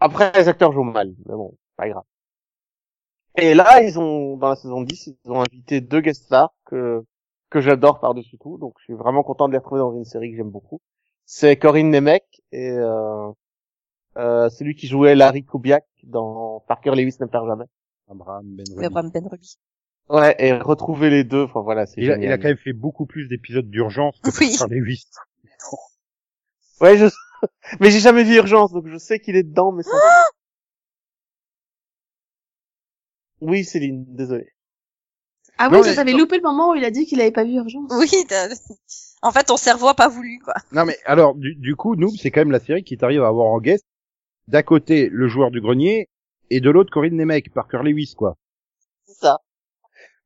Après, 0.01 0.31
les 0.33 0.46
acteurs 0.46 0.72
jouent 0.72 0.85
mal, 0.85 1.12
mais 1.27 1.35
bon, 1.35 1.57
pas 1.77 1.88
grave. 1.88 2.05
Et 3.37 3.55
là, 3.55 3.83
ils 3.83 3.98
ont, 3.98 4.37
dans 4.37 4.48
la 4.48 4.57
saison 4.57 4.83
10, 4.83 5.09
ils 5.24 5.31
ont 5.31 5.40
invité 5.40 5.81
deux 5.81 6.01
guest 6.01 6.24
stars 6.24 6.55
que, 6.66 7.05
que 7.51 7.61
j'adore 7.61 7.98
par-dessus 7.98 8.38
tout, 8.38 8.59
donc 8.59 8.74
je 8.79 8.85
suis 8.85 8.94
vraiment 8.94 9.24
content 9.24 9.48
de 9.48 9.53
les 9.53 9.59
retrouver 9.59 9.81
dans 9.81 9.96
une 9.96 10.05
série 10.05 10.31
que 10.31 10.37
j'aime 10.37 10.51
beaucoup. 10.51 10.81
C'est 11.24 11.57
Corinne 11.57 11.90
Nemec 11.90 12.24
et 12.53 12.70
euh, 12.70 13.31
euh, 14.16 14.48
celui 14.51 14.74
qui 14.74 14.87
jouait 14.87 15.14
Larry 15.14 15.44
Kubiak 15.44 15.85
dans 16.05 16.61
Parker 16.66 16.92
Lewis 16.92 17.16
ne 17.20 17.27
perd 17.27 17.46
jamais. 17.46 17.66
Abraham 18.09 18.57
Ben 18.57 18.64
Ruby. 18.70 18.87
Abraham 18.87 19.11
Ben 19.11 19.27
Ruby. 19.27 19.59
Ouais, 20.10 20.34
et 20.38 20.52
retrouver 20.52 21.10
les 21.10 21.22
deux, 21.24 21.42
enfin 21.42 21.60
voilà, 21.60 21.84
c'est 21.86 22.00
Il 22.00 22.10
a, 22.10 22.14
génial. 22.14 22.30
il 22.30 22.32
a 22.32 22.38
quand 22.38 22.48
même 22.48 22.56
fait 22.56 22.72
beaucoup 22.72 23.04
plus 23.06 23.28
d'épisodes 23.28 23.68
d'urgence 23.68 24.18
que 24.22 24.30
Oui. 24.40 24.56
par 24.58 24.68
les 24.68 24.78
8. 24.78 25.06
Ouais, 26.80 26.96
je... 26.96 27.06
mais 27.80 27.90
j'ai 27.90 28.00
jamais 28.00 28.24
vu 28.24 28.36
Urgence, 28.36 28.72
donc 28.72 28.86
je 28.88 28.96
sais 28.96 29.18
qu'il 29.20 29.36
est 29.36 29.42
dedans, 29.42 29.70
mais 29.72 29.82
ça... 29.82 29.90
oui, 33.40 33.64
Céline, 33.64 34.04
désolé. 34.08 34.48
Ah 35.58 35.68
Non, 35.68 35.80
oui, 35.80 35.88
mais- 35.88 35.94
j'avais 35.94 36.12
loupé 36.12 36.36
le 36.36 36.42
moment 36.42 36.70
où 36.70 36.74
il 36.74 36.84
a 36.84 36.90
dit 36.90 37.04
qu'il 37.06 37.20
avait 37.20 37.32
pas 37.32 37.44
vu 37.44 37.54
Urgence. 37.54 37.90
Oui, 37.98 38.10
t'as- 38.28 38.48
en 39.22 39.32
fait, 39.32 39.44
ton 39.44 39.56
cerveau 39.56 39.88
a 39.88 39.94
pas 39.94 40.08
voulu, 40.08 40.38
quoi. 40.44 40.54
Non 40.72 40.84
mais 40.84 40.96
alors 41.04 41.34
du, 41.34 41.56
du 41.56 41.74
coup 41.74 41.96
Noob 41.96 42.12
c'est 42.16 42.30
quand 42.30 42.40
même 42.40 42.52
la 42.52 42.60
série 42.60 42.84
qui 42.84 42.96
t'arrive 42.96 43.22
à 43.24 43.28
avoir 43.28 43.48
en 43.48 43.58
guest 43.60 43.84
d'un 44.46 44.62
côté 44.62 45.08
le 45.10 45.26
joueur 45.28 45.50
du 45.50 45.60
grenier 45.60 46.08
et 46.50 46.60
de 46.60 46.70
l'autre 46.70 46.90
Corinne 46.92 47.16
Nemec, 47.16 47.52
Parker 47.52 47.80
Lewis 47.82 48.14
quoi. 48.16 48.36
C'est 49.06 49.14
ça. 49.18 49.38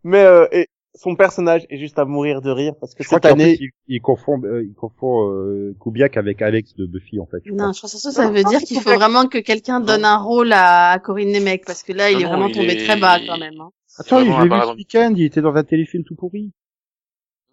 Mais 0.05 0.25
euh, 0.25 0.47
et 0.53 0.69
son 0.95 1.17
personnage 1.17 1.65
est 1.71 1.79
juste 1.79 1.99
à 1.99 2.05
mourir 2.05 2.43
de 2.43 2.51
rire 2.51 2.75
parce 2.79 2.95
que 2.95 3.03
Je 3.03 3.09
cette 3.09 3.25
année, 3.25 3.57
il, 3.61 3.71
il 3.89 4.01
confond 4.01 4.43
euh, 4.45 4.63
il 4.63 4.75
confond 4.75 5.31
euh, 5.31 5.75
Kubiak 5.81 6.17
avec 6.17 6.43
Alex 6.43 6.75
de 6.75 6.87
Buffy 6.87 7.19
en 7.21 7.27
fait. 7.27 7.39
je 7.45 7.53
crois. 7.53 7.67
Non, 7.67 7.73
je 7.73 7.81
pense 7.81 7.93
que 7.93 7.99
ça, 7.99 8.11
ça 8.11 8.31
veut 8.31 8.45
dire 8.45 8.61
qu'il 8.61 8.81
faut 8.81 8.95
vraiment 8.95 9.27
que 9.27 9.39
quelqu'un 9.39 9.81
donne 9.81 10.05
un 10.05 10.19
rôle 10.19 10.53
à 10.53 10.99
Corinne 11.03 11.33
Nemec, 11.33 11.65
parce 11.65 11.83
que 11.83 11.93
là, 11.93 12.11
il 12.11 12.19
Non, 12.19 12.21
est 12.21 12.27
vraiment 12.27 12.47
il 12.49 12.55
tombé 12.55 12.73
est- 12.73 12.85
très 12.85 12.97
bas 12.99 13.19
quand 13.27 13.39
même. 13.39 13.61
hein. 13.61 13.71
Attends, 13.99 14.19
je 14.21 14.25
l'ai 14.25 14.31
vu 14.31 14.41
Abraham- 14.43 14.71
ce 14.71 14.77
week-end, 14.77 15.13
il 15.17 15.25
était 15.25 15.41
dans 15.43 15.55
un 15.55 15.65
téléfilm 15.65 16.03
tout 16.05 16.15
pourri. 16.15 16.53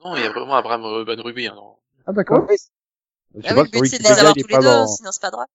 Non, 0.04 0.16
il 0.16 0.24
y 0.24 0.26
a 0.26 0.30
vraiment 0.32 0.56
Abraham 0.56 0.84
euh, 0.86 1.04
Ben 1.06 1.20
Ruby. 1.20 1.48
Hein, 1.48 1.54
non. 1.56 1.76
Ah 2.08 2.14
d'accord. 2.14 2.46
Oui, 2.50 2.56
Je 3.36 3.48
Ah 3.48 3.54
vois 3.54 3.64
oui, 3.64 3.70
que 3.70 3.76
le 3.78 3.82
but, 3.82 3.88
sur 3.90 3.98
c'est 3.98 4.04
de 4.04 4.04
les 4.04 4.10
Wikipédia, 4.10 4.20
avoir 4.20 4.34
il 4.36 4.40
est 4.40 4.44
tous 4.44 4.48
les 4.50 4.58
deux, 4.58 4.64
dans- 4.64 4.88
sinon 4.88 5.12
c'est 5.12 5.22
pas 5.22 5.32
drôle. 5.32 5.46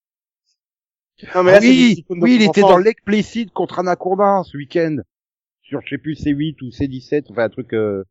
non, 1.34 1.42
mais 1.42 1.50
Ah 1.52 1.60
là, 1.60 1.60
oui, 1.60 2.04
il 2.08 2.42
était 2.42 2.60
dans 2.60 2.76
l'explicite 2.78 3.50
contre 3.52 3.78
Anaconda 3.78 4.42
ce 4.44 4.56
week-end. 4.56 4.96
Sur, 5.64 5.80
je 5.82 5.90
sais 5.90 5.98
plus, 5.98 6.14
C8 6.14 6.62
ou 6.62 6.70
C17, 6.70 7.26
enfin 7.30 7.44
un 7.44 7.48
truc, 7.48 7.72
euh... 7.74 8.04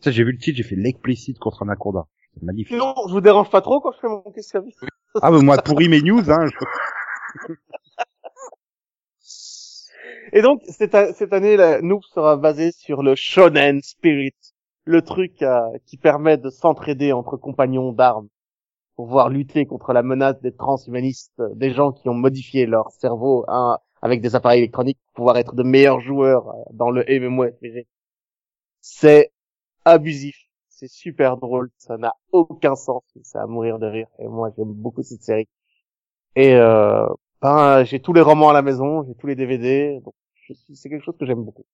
Ça, 0.00 0.10
j'ai 0.10 0.24
vu 0.24 0.32
le 0.32 0.38
titre, 0.38 0.56
j'ai 0.56 0.62
fait 0.62 0.76
l'explicite 0.76 1.38
contre 1.38 1.62
Anaconda. 1.62 2.06
C'est 2.34 2.42
magnifique. 2.42 2.72
Sinon, 2.74 2.94
je 3.08 3.12
vous 3.12 3.20
dérange 3.20 3.50
pas 3.50 3.60
trop 3.60 3.80
quand 3.80 3.92
je 3.92 3.98
fais 3.98 4.08
mon 4.08 4.22
quiz 4.22 4.46
service. 4.46 4.76
Ah, 5.22 5.30
mais 5.30 5.40
moi, 5.42 5.58
pourri 5.58 5.88
mes 5.88 6.00
news, 6.02 6.30
hein. 6.30 6.46
je- 6.46 7.46
Et 10.32 10.42
donc, 10.42 10.62
cette, 10.68 10.96
cette 11.16 11.32
année, 11.32 11.56
la 11.56 11.80
Noob 11.80 12.02
sera 12.12 12.36
basée 12.36 12.72
sur 12.72 13.02
le 13.02 13.14
Shonen 13.14 13.80
Spirit. 13.82 14.34
Le 14.84 15.02
truc 15.02 15.42
euh, 15.42 15.60
qui 15.86 15.96
permet 15.98 16.38
de 16.38 16.48
s'entraider 16.50 17.12
entre 17.12 17.36
compagnons 17.36 17.92
d'armes. 17.92 18.28
Pour 18.96 19.06
pouvoir 19.06 19.28
lutter 19.28 19.66
contre 19.66 19.92
la 19.92 20.02
menace 20.02 20.40
des 20.40 20.54
transhumanistes, 20.54 21.40
des 21.54 21.72
gens 21.72 21.92
qui 21.92 22.08
ont 22.08 22.14
modifié 22.14 22.66
leur 22.66 22.90
cerveau 22.90 23.44
hein, 23.48 23.78
avec 24.02 24.20
des 24.22 24.34
appareils 24.36 24.60
électroniques 24.60 24.98
pour 25.06 25.14
pouvoir 25.14 25.38
être 25.38 25.54
de 25.54 25.62
meilleurs 25.62 26.00
joueurs 26.00 26.48
euh, 26.48 26.62
dans 26.72 26.90
le 26.90 27.04
MMORPG. 27.08 27.86
C'est 28.80 29.32
abusif. 29.84 30.36
C'est 30.68 30.88
super 30.88 31.36
drôle. 31.38 31.70
Ça 31.78 31.98
n'a 31.98 32.14
aucun 32.32 32.76
sens. 32.76 33.02
C'est 33.22 33.38
à 33.38 33.46
mourir 33.46 33.78
de 33.78 33.86
rire. 33.86 34.08
Et 34.20 34.28
moi, 34.28 34.50
j'aime 34.56 34.72
beaucoup 34.72 35.02
cette 35.02 35.22
série. 35.22 35.48
Et 36.36 36.54
euh, 36.54 37.06
ben, 37.42 37.84
j'ai 37.84 38.00
tous 38.00 38.12
les 38.12 38.20
romans 38.22 38.50
à 38.50 38.52
la 38.54 38.62
maison, 38.62 39.04
j'ai 39.06 39.14
tous 39.16 39.26
les 39.26 39.36
DVD, 39.36 40.00
donc 40.04 40.14
c'est 40.74 40.88
quelque 40.88 41.04
chose 41.04 41.16
que 41.18 41.26
j'aime 41.26 41.44
beaucoup. 41.44 41.64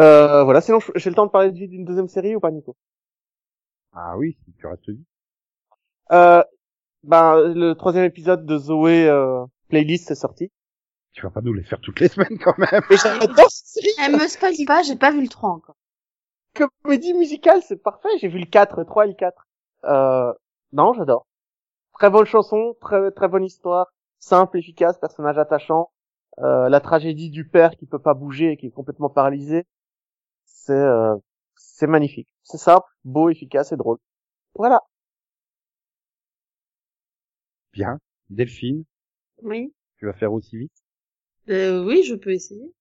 Euh, 0.00 0.42
voilà, 0.44 0.60
sinon 0.62 0.78
j'ai 0.94 1.10
le 1.10 1.16
temps 1.16 1.26
de 1.26 1.30
parler 1.30 1.52
d'une 1.52 1.84
deuxième 1.84 2.08
série 2.08 2.34
ou 2.36 2.40
pas, 2.40 2.50
Nico? 2.50 2.76
Ah 3.92 4.16
oui, 4.16 4.36
si 4.44 4.52
tu 4.52 4.66
restes 4.68 4.88
vite. 4.88 5.08
euh, 6.12 6.42
Ben, 7.04 7.54
le 7.54 7.74
troisième 7.74 8.04
épisode 8.06 8.46
de 8.46 8.58
Zoé 8.58 9.08
euh, 9.08 9.44
Playlist 9.68 10.10
est 10.10 10.16
sorti. 10.16 10.50
Tu 11.12 11.22
vas 11.22 11.30
pas 11.30 11.40
nous 11.40 11.52
les 11.52 11.64
faire 11.64 11.80
toutes 11.80 12.00
les 12.00 12.08
semaines 12.08 12.38
quand 12.38 12.56
même. 12.58 12.82
Mais 12.90 12.96
j'adore 12.96 13.50
cette 13.50 13.66
série 13.66 13.94
Elle 14.04 14.12
me 14.12 14.28
spoil 14.28 14.54
pas, 14.66 14.82
j'ai 14.82 14.96
pas 14.96 15.10
vu 15.10 15.22
le 15.22 15.28
3 15.28 15.50
encore. 15.50 15.76
Comédie 16.82 17.14
musicale, 17.14 17.62
c'est 17.62 17.82
parfait, 17.82 18.08
j'ai 18.18 18.28
vu 18.28 18.38
le 18.38 18.46
4, 18.46 18.78
le 18.78 18.84
3 18.84 19.04
et 19.04 19.08
le 19.08 19.14
4. 19.14 19.46
Euh, 19.84 20.32
non, 20.72 20.92
j'adore. 20.94 21.26
Très 21.94 22.10
bonne 22.10 22.26
chanson, 22.26 22.76
très, 22.80 23.10
très 23.10 23.28
bonne 23.28 23.44
histoire, 23.44 23.86
simple, 24.18 24.58
efficace, 24.58 24.98
personnage 24.98 25.38
attachant. 25.38 25.90
Euh, 26.38 26.68
la 26.68 26.80
tragédie 26.80 27.30
du 27.30 27.48
père 27.48 27.76
qui 27.76 27.86
peut 27.86 27.98
pas 27.98 28.12
bouger 28.12 28.52
et 28.52 28.56
qui 28.58 28.66
est 28.66 28.70
complètement 28.70 29.08
paralysé. 29.08 29.64
C'est 30.44 30.72
euh, 30.72 31.14
c'est 31.54 31.86
magnifique. 31.86 32.28
C'est 32.42 32.58
simple, 32.58 32.86
beau, 33.04 33.30
efficace 33.30 33.72
et 33.72 33.76
drôle. 33.76 33.98
Voilà. 34.54 34.82
Bien. 37.72 37.98
Delphine, 38.30 38.84
Oui. 39.42 39.72
tu 39.98 40.06
vas 40.06 40.12
faire 40.12 40.32
aussi 40.32 40.56
vite? 40.56 40.72
Euh, 41.48 41.84
oui, 41.84 42.02
je 42.02 42.14
peux 42.14 42.30
essayer. 42.30 42.72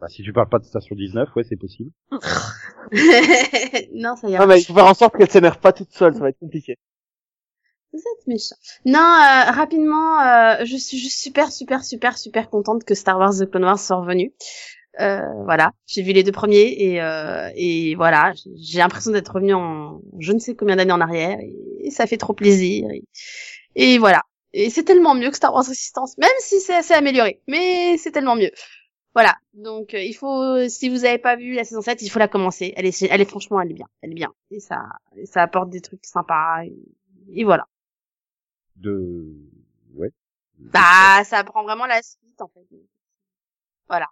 Bah, 0.00 0.08
si 0.08 0.22
tu 0.22 0.32
parles 0.32 0.48
pas 0.48 0.58
de 0.58 0.64
station 0.64 0.94
19, 0.96 1.34
ouais, 1.36 1.44
c'est 1.44 1.56
possible. 1.56 1.90
non, 3.92 4.16
ça 4.16 4.28
ira. 4.28 4.44
Non 4.44 4.46
mais 4.46 4.60
il 4.60 4.64
faut 4.64 4.74
faire 4.74 4.86
en 4.86 4.94
sorte 4.94 5.16
qu'elle 5.16 5.30
s'énerve 5.30 5.58
pas 5.58 5.72
toute 5.72 5.92
seule, 5.92 6.14
ça 6.14 6.20
va 6.20 6.28
être 6.30 6.38
compliqué. 6.38 6.76
Vous 7.92 8.00
êtes 8.00 8.26
méchant. 8.26 8.56
Non, 8.84 8.98
euh, 8.98 9.50
rapidement, 9.52 10.20
euh, 10.20 10.64
je 10.64 10.76
suis 10.76 10.98
juste 10.98 11.20
super, 11.20 11.52
super, 11.52 11.84
super, 11.84 12.18
super 12.18 12.50
contente 12.50 12.82
que 12.84 12.94
Star 12.94 13.18
Wars 13.18 13.34
The 13.38 13.48
Clone 13.48 13.64
Wars 13.64 13.78
soit 13.78 13.96
revenu. 13.96 14.32
Euh, 15.00 15.20
voilà, 15.44 15.72
j'ai 15.86 16.02
vu 16.02 16.12
les 16.12 16.22
deux 16.22 16.32
premiers 16.32 16.74
et, 16.76 17.00
euh, 17.00 17.50
et 17.56 17.94
voilà, 17.94 18.32
j'ai 18.56 18.78
l'impression 18.78 19.10
d'être 19.10 19.32
revenu 19.32 19.54
en 19.54 20.00
je 20.20 20.32
ne 20.32 20.38
sais 20.38 20.54
combien 20.54 20.76
d'années 20.76 20.92
en 20.92 21.00
arrière 21.00 21.38
et, 21.40 21.90
ça 21.90 22.06
fait 22.06 22.16
trop 22.16 22.32
plaisir. 22.32 22.88
Et, 22.90 23.04
et 23.76 23.98
voilà, 23.98 24.22
et 24.54 24.70
c'est 24.70 24.84
tellement 24.84 25.14
mieux 25.14 25.30
que 25.30 25.36
Star 25.36 25.52
Wars 25.52 25.66
Resistance, 25.66 26.16
même 26.16 26.30
si 26.38 26.60
c'est 26.60 26.76
assez 26.76 26.94
amélioré, 26.94 27.42
mais 27.48 27.96
c'est 27.98 28.12
tellement 28.12 28.36
mieux. 28.36 28.52
Voilà, 29.14 29.36
donc 29.52 29.94
euh, 29.94 30.00
il 30.00 30.14
faut, 30.14 30.68
si 30.68 30.88
vous 30.88 31.04
avez 31.04 31.18
pas 31.18 31.36
vu 31.36 31.54
la 31.54 31.64
saison 31.64 31.82
7, 31.82 32.02
il 32.02 32.08
faut 32.08 32.18
la 32.18 32.28
commencer. 32.28 32.72
Elle 32.76 32.86
est, 32.86 33.02
elle 33.02 33.20
est 33.20 33.28
franchement, 33.28 33.60
elle 33.60 33.70
est 33.70 33.74
bien, 33.74 33.88
elle 34.00 34.12
est 34.12 34.14
bien, 34.14 34.32
et 34.50 34.60
ça, 34.60 34.86
et 35.16 35.26
ça 35.26 35.42
apporte 35.42 35.70
des 35.70 35.80
trucs 35.80 36.04
sympas. 36.04 36.64
Et, 36.64 36.74
et 37.32 37.44
voilà. 37.44 37.66
De, 38.76 39.24
ouais. 39.94 40.10
Bah, 40.58 41.22
ça 41.24 41.42
prend 41.44 41.62
vraiment 41.64 41.86
la 41.86 42.02
suite, 42.02 42.40
en 42.40 42.48
fait. 42.48 42.66
Voilà. 43.88 44.06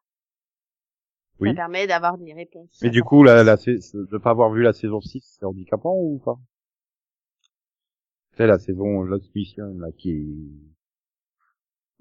Oui. 1.40 1.50
Ça 1.50 1.54
permet 1.54 1.86
d'avoir 1.86 2.18
des 2.18 2.32
réponses. 2.32 2.78
Mais 2.82 2.90
du 2.90 3.02
coup, 3.02 3.24
la, 3.24 3.42
la, 3.42 3.56
de 3.56 4.18
pas 4.18 4.30
avoir 4.30 4.52
vu 4.52 4.62
la 4.62 4.72
saison 4.72 5.00
6, 5.00 5.38
c'est 5.38 5.44
handicapant 5.44 5.94
ou 5.94 6.20
pas? 6.24 6.38
C'est 8.36 8.46
la 8.46 8.58
saison 8.58 9.02
Lost 9.02 9.34
Mission, 9.34 9.74
là, 9.78 9.88
qui, 9.96 10.10
est- 10.10 10.26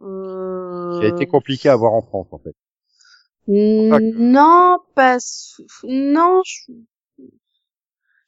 Euh... 0.04 1.00
qui 1.00 1.06
a 1.06 1.10
été 1.10 1.26
compliquée 1.28 1.70
à 1.70 1.76
voir 1.76 1.94
en 1.94 2.02
France, 2.02 2.28
en 2.32 2.40
fait. 2.40 2.56
Non, 3.48 4.80
parce... 4.96 5.62
Non, 5.84 6.42
je... 6.46 6.72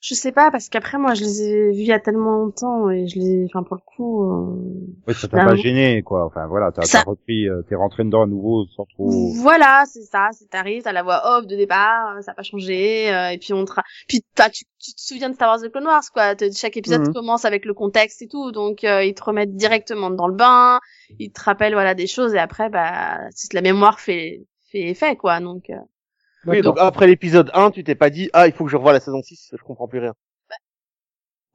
Je 0.06 0.16
sais 0.16 0.34
pas, 0.34 0.52
parce 0.52 0.68
qu'après, 0.68 0.98
moi, 0.98 1.14
je 1.14 1.22
les 1.24 1.42
ai 1.44 1.72
vus 1.72 1.80
il 1.84 1.86
y 1.88 1.94
a 1.94 2.00
tellement 2.02 2.36
longtemps, 2.36 2.90
et 2.90 3.08
je 3.08 3.18
les, 3.18 3.46
enfin, 3.46 3.64
pour 3.64 3.78
le 3.78 3.82
coup, 3.86 4.24
euh, 4.30 4.94
Ouais, 5.08 5.14
ça 5.14 5.30
t'a 5.30 5.38
Bah, 5.38 5.46
pas 5.46 5.56
gêné, 5.56 6.02
quoi. 6.04 6.26
Enfin, 6.26 6.46
voilà, 6.48 6.74
t'as 6.74 6.82
Ça- 6.82 7.04
repris, 7.04 7.48
euh, 7.48 7.62
t'es 7.70 7.76
rentré 7.76 8.04
dedans 8.04 8.24
à 8.24 8.26
nouveau 8.26 8.66
sans 8.76 8.84
trop... 8.84 9.32
Voilà, 9.36 9.86
c'est 9.88 10.02
ça. 10.02 10.28
C'est 10.34 10.50
t'arrives, 10.50 10.84
t'as 10.84 10.92
la 10.92 11.04
voix 11.04 11.22
off 11.38 11.48
de 11.48 11.56
départ, 11.56 12.18
euh, 12.18 12.22
ça 12.22 12.32
n'a 12.32 12.36
pas 12.36 12.44
changé, 12.44 13.14
euh, 13.14 13.30
et 13.30 13.38
puis 13.38 13.54
on 13.54 13.64
te, 13.64 13.72
ra- 13.72 13.84
puis 14.10 14.20
tu, 14.52 14.66
tu 14.78 14.94
te 14.94 15.00
souviens 15.02 15.30
de 15.30 15.36
Star 15.36 15.48
Wars 15.48 15.62
The 15.62 15.72
Clone 15.72 15.86
Wars, 15.86 16.04
quoi. 16.14 16.34
Chaque 16.54 16.76
épisode 16.76 17.08
Mhm. 17.08 17.14
commence 17.14 17.46
avec 17.46 17.64
le 17.64 17.74
contexte 17.74 18.22
et 18.22 18.28
tout, 18.28 18.52
donc 18.52 18.84
euh, 18.84 19.06
ils 19.06 19.14
te 19.14 19.24
remettent 19.24 19.56
directement 19.56 20.10
dans 20.10 20.28
le 20.28 20.36
bain, 20.36 20.82
ils 21.18 21.32
te 21.32 21.42
rappellent 21.42 21.76
voilà 21.76 21.94
des 21.96 22.08
choses, 22.08 22.34
et 22.34 22.40
après, 22.40 22.70
bah, 22.70 23.20
la 23.54 23.62
mémoire 23.62 24.02
fait 24.02 24.46
fait 24.70 24.82
effet, 24.90 25.16
quoi. 25.16 25.40
Donc, 25.40 25.70
euh, 25.70 25.76
Oui, 26.46 26.62
donc 26.62 26.78
après 26.80 27.08
l'épisode 27.08 27.52
1, 27.54 27.72
tu 27.72 27.84
t'es 27.84 27.96
pas 27.96 28.10
dit, 28.10 28.30
ah, 28.34 28.48
il 28.48 28.54
faut 28.54 28.66
que 28.66 28.72
je 28.72 28.78
revoie 28.78 28.94
la 28.94 29.00
saison 29.00 29.22
6, 29.22 29.52
je 29.58 29.64
comprends 29.64 29.88
plus 29.88 30.00
rien. 30.00 30.14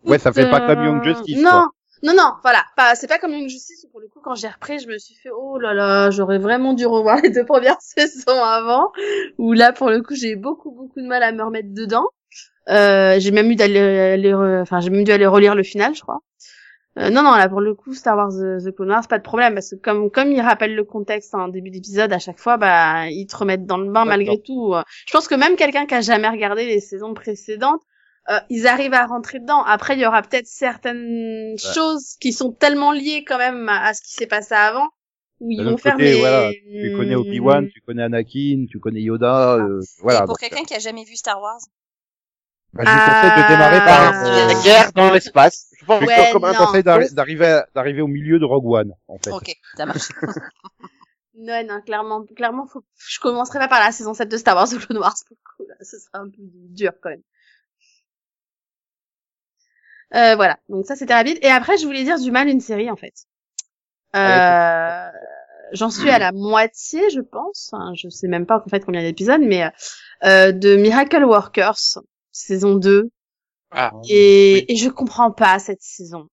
Ouais, 0.04 0.18
ça 0.18 0.32
fait 0.32 0.48
pas 0.48 0.62
euh, 0.62 0.66
comme 0.66 0.84
Young 0.84 1.02
Justice, 1.02 1.36
Non. 1.36 1.50
quoi. 1.50 1.68
Non, 2.04 2.14
non, 2.14 2.32
voilà. 2.42 2.64
Pas, 2.76 2.94
c'est 2.94 3.08
pas 3.08 3.18
comme 3.18 3.32
Young 3.32 3.48
Justice 3.48 3.84
où 3.84 3.90
pour 3.90 4.00
le 4.00 4.06
coup, 4.06 4.20
quand 4.22 4.36
j'ai 4.36 4.46
repris, 4.48 4.78
je 4.78 4.86
me 4.86 4.98
suis 4.98 5.16
fait, 5.16 5.30
oh 5.36 5.58
là 5.58 5.74
là, 5.74 6.10
j'aurais 6.10 6.38
vraiment 6.38 6.72
dû 6.72 6.86
revoir 6.86 7.20
les 7.20 7.30
deux 7.30 7.44
premières 7.44 7.76
saisons 7.80 8.42
avant. 8.42 8.92
Où 9.38 9.52
là, 9.52 9.72
pour 9.72 9.90
le 9.90 10.00
coup, 10.02 10.14
j'ai 10.14 10.32
eu 10.32 10.36
beaucoup, 10.36 10.70
beaucoup 10.70 11.00
de 11.00 11.06
mal 11.06 11.22
à 11.22 11.32
me 11.32 11.42
remettre 11.42 11.74
dedans. 11.74 12.06
Euh, 12.68 13.18
j'ai 13.18 13.30
même 13.32 13.50
eu 13.50 13.56
d'aller, 13.56 14.32
enfin, 14.62 14.80
j'ai 14.80 14.90
même 14.90 15.04
dû 15.04 15.10
aller 15.10 15.26
relire 15.26 15.54
le 15.54 15.64
final, 15.64 15.94
je 15.94 16.02
crois. 16.02 16.20
Euh, 16.98 17.10
non, 17.10 17.22
non, 17.22 17.36
là, 17.36 17.48
pour 17.48 17.60
le 17.60 17.74
coup, 17.74 17.94
Star 17.94 18.16
Wars 18.16 18.30
The, 18.30 18.64
The 18.64 18.74
Clone 18.74 18.90
Wars, 18.90 19.06
pas 19.08 19.18
de 19.18 19.22
problème, 19.22 19.54
parce 19.54 19.70
que 19.70 19.76
comme, 19.76 20.10
comme 20.10 20.32
ils 20.32 20.40
rappellent 20.40 20.74
le 20.74 20.84
contexte 20.84 21.34
en 21.34 21.48
début 21.48 21.70
d'épisode, 21.70 22.12
à 22.12 22.18
chaque 22.18 22.38
fois, 22.38 22.56
bah, 22.56 23.08
ils 23.08 23.26
te 23.26 23.36
remettent 23.36 23.66
dans 23.66 23.78
le 23.78 23.90
bain 23.90 24.04
malgré 24.04 24.40
tout. 24.40 24.74
Je 25.06 25.12
pense 25.12 25.28
que 25.28 25.34
même 25.34 25.56
quelqu'un 25.56 25.86
qui 25.86 25.94
a 25.94 26.00
jamais 26.00 26.28
regardé 26.28 26.66
les 26.66 26.80
saisons 26.80 27.14
précédentes, 27.14 27.82
euh, 28.30 28.38
ils 28.50 28.66
arrivent 28.66 28.94
à 28.94 29.06
rentrer 29.06 29.38
dedans. 29.38 29.62
Après, 29.62 29.94
il 29.94 30.00
y 30.00 30.06
aura 30.06 30.20
peut-être 30.20 30.46
certaines 30.46 31.56
choses 31.56 32.16
qui 32.20 32.32
sont 32.32 32.52
tellement 32.52 32.92
liées 32.92 33.24
quand 33.26 33.38
même 33.38 33.68
à, 33.70 33.86
à 33.86 33.94
ce 33.94 34.02
qui 34.02 34.12
s'est 34.12 34.26
passé 34.26 34.54
avant, 34.54 34.88
où 35.40 35.50
ils 35.50 35.62
vont 35.64 35.72
autre 35.72 35.82
faire 35.82 35.92
côté, 35.92 36.12
des... 36.12 36.18
voilà, 36.18 36.50
Tu 36.50 36.92
connais 36.94 37.14
Obi-Wan, 37.14 37.68
tu 37.72 37.80
connais 37.80 38.02
Anakin, 38.02 38.66
tu 38.70 38.80
connais 38.80 39.00
Yoda, 39.00 39.54
euh, 39.54 39.80
voilà. 40.00 40.18
Et 40.18 40.20
pour 40.22 40.28
donc, 40.28 40.40
quelqu'un 40.40 40.64
qui 40.64 40.74
a 40.74 40.78
jamais 40.78 41.04
vu 41.04 41.16
Star 41.16 41.40
Wars, 41.40 41.60
bah, 42.74 42.84
je 42.86 42.90
vous 42.90 42.98
conseille 42.98 43.30
de 43.42 43.48
démarrer 43.48 43.78
Ah, 43.82 44.12
par... 44.12 44.22
euh, 44.24 44.46
La 44.46 44.54
guerre 44.62 44.92
dans 44.92 45.12
l'espace. 45.12 45.66
Je 45.80 45.84
pense 45.84 46.00
Je 46.02 46.06
Ouais, 46.06 46.30
comme 46.32 46.44
un 46.44 46.52
non. 46.52 46.66
conseil 46.66 46.82
d'arri- 46.82 47.12
d'arriver 47.12 47.60
d'arriver 47.74 48.02
au 48.02 48.06
milieu 48.08 48.38
de 48.38 48.44
Rogue 48.44 48.66
One, 48.66 48.92
en 49.08 49.18
fait? 49.18 49.30
ok, 49.30 49.54
ça 49.76 49.86
marche. 49.86 50.08
Non, 51.40 51.64
non, 51.66 51.80
clairement, 51.82 52.24
clairement, 52.36 52.66
faut... 52.66 52.82
je 52.96 53.20
commencerai 53.20 53.58
pas 53.60 53.68
par 53.68 53.80
la 53.80 53.92
saison 53.92 54.12
7 54.12 54.28
de 54.28 54.36
Star 54.36 54.56
Wars 54.56 54.68
The 54.68 54.78
Clone 54.78 54.98
Wars, 54.98 55.14
pour 55.26 55.36
le 55.36 55.64
coup, 55.64 55.68
là, 55.70 55.76
ce 55.82 55.96
sera 55.98 56.18
un 56.24 56.28
peu 56.30 56.36
dur 56.40 56.92
quand 57.00 57.10
même. 57.10 57.22
Euh, 60.14 60.36
voilà, 60.36 60.58
donc 60.68 60.86
ça 60.86 60.96
c'était 60.96 61.14
rapide. 61.14 61.38
Et 61.42 61.48
après, 61.48 61.76
je 61.76 61.84
voulais 61.84 62.04
dire 62.04 62.18
du 62.18 62.30
mal 62.30 62.46
d'une 62.46 62.60
série, 62.60 62.90
en 62.90 62.96
fait. 62.96 63.14
Euh, 64.16 65.10
j'en 65.72 65.90
suis 65.90 66.08
à 66.10 66.18
la 66.18 66.32
moitié, 66.32 67.10
je 67.10 67.20
pense. 67.20 67.70
Enfin, 67.72 67.92
je 67.94 68.08
sais 68.08 68.28
même 68.28 68.46
pas 68.46 68.62
en 68.64 68.68
fait 68.68 68.84
combien 68.84 69.02
d'épisodes, 69.02 69.42
mais 69.42 69.70
euh, 70.24 70.52
de 70.52 70.76
Miracle 70.76 71.24
Workers, 71.24 71.98
saison 72.32 72.76
2. 72.76 73.10
Ah, 73.70 73.92
Et, 74.08 74.64
Oui. 74.68 74.74
et 74.74 74.76
je 74.76 74.88
comprends 74.88 75.30
pas 75.32 75.58
cette 75.58 75.82
saison. 75.82 76.28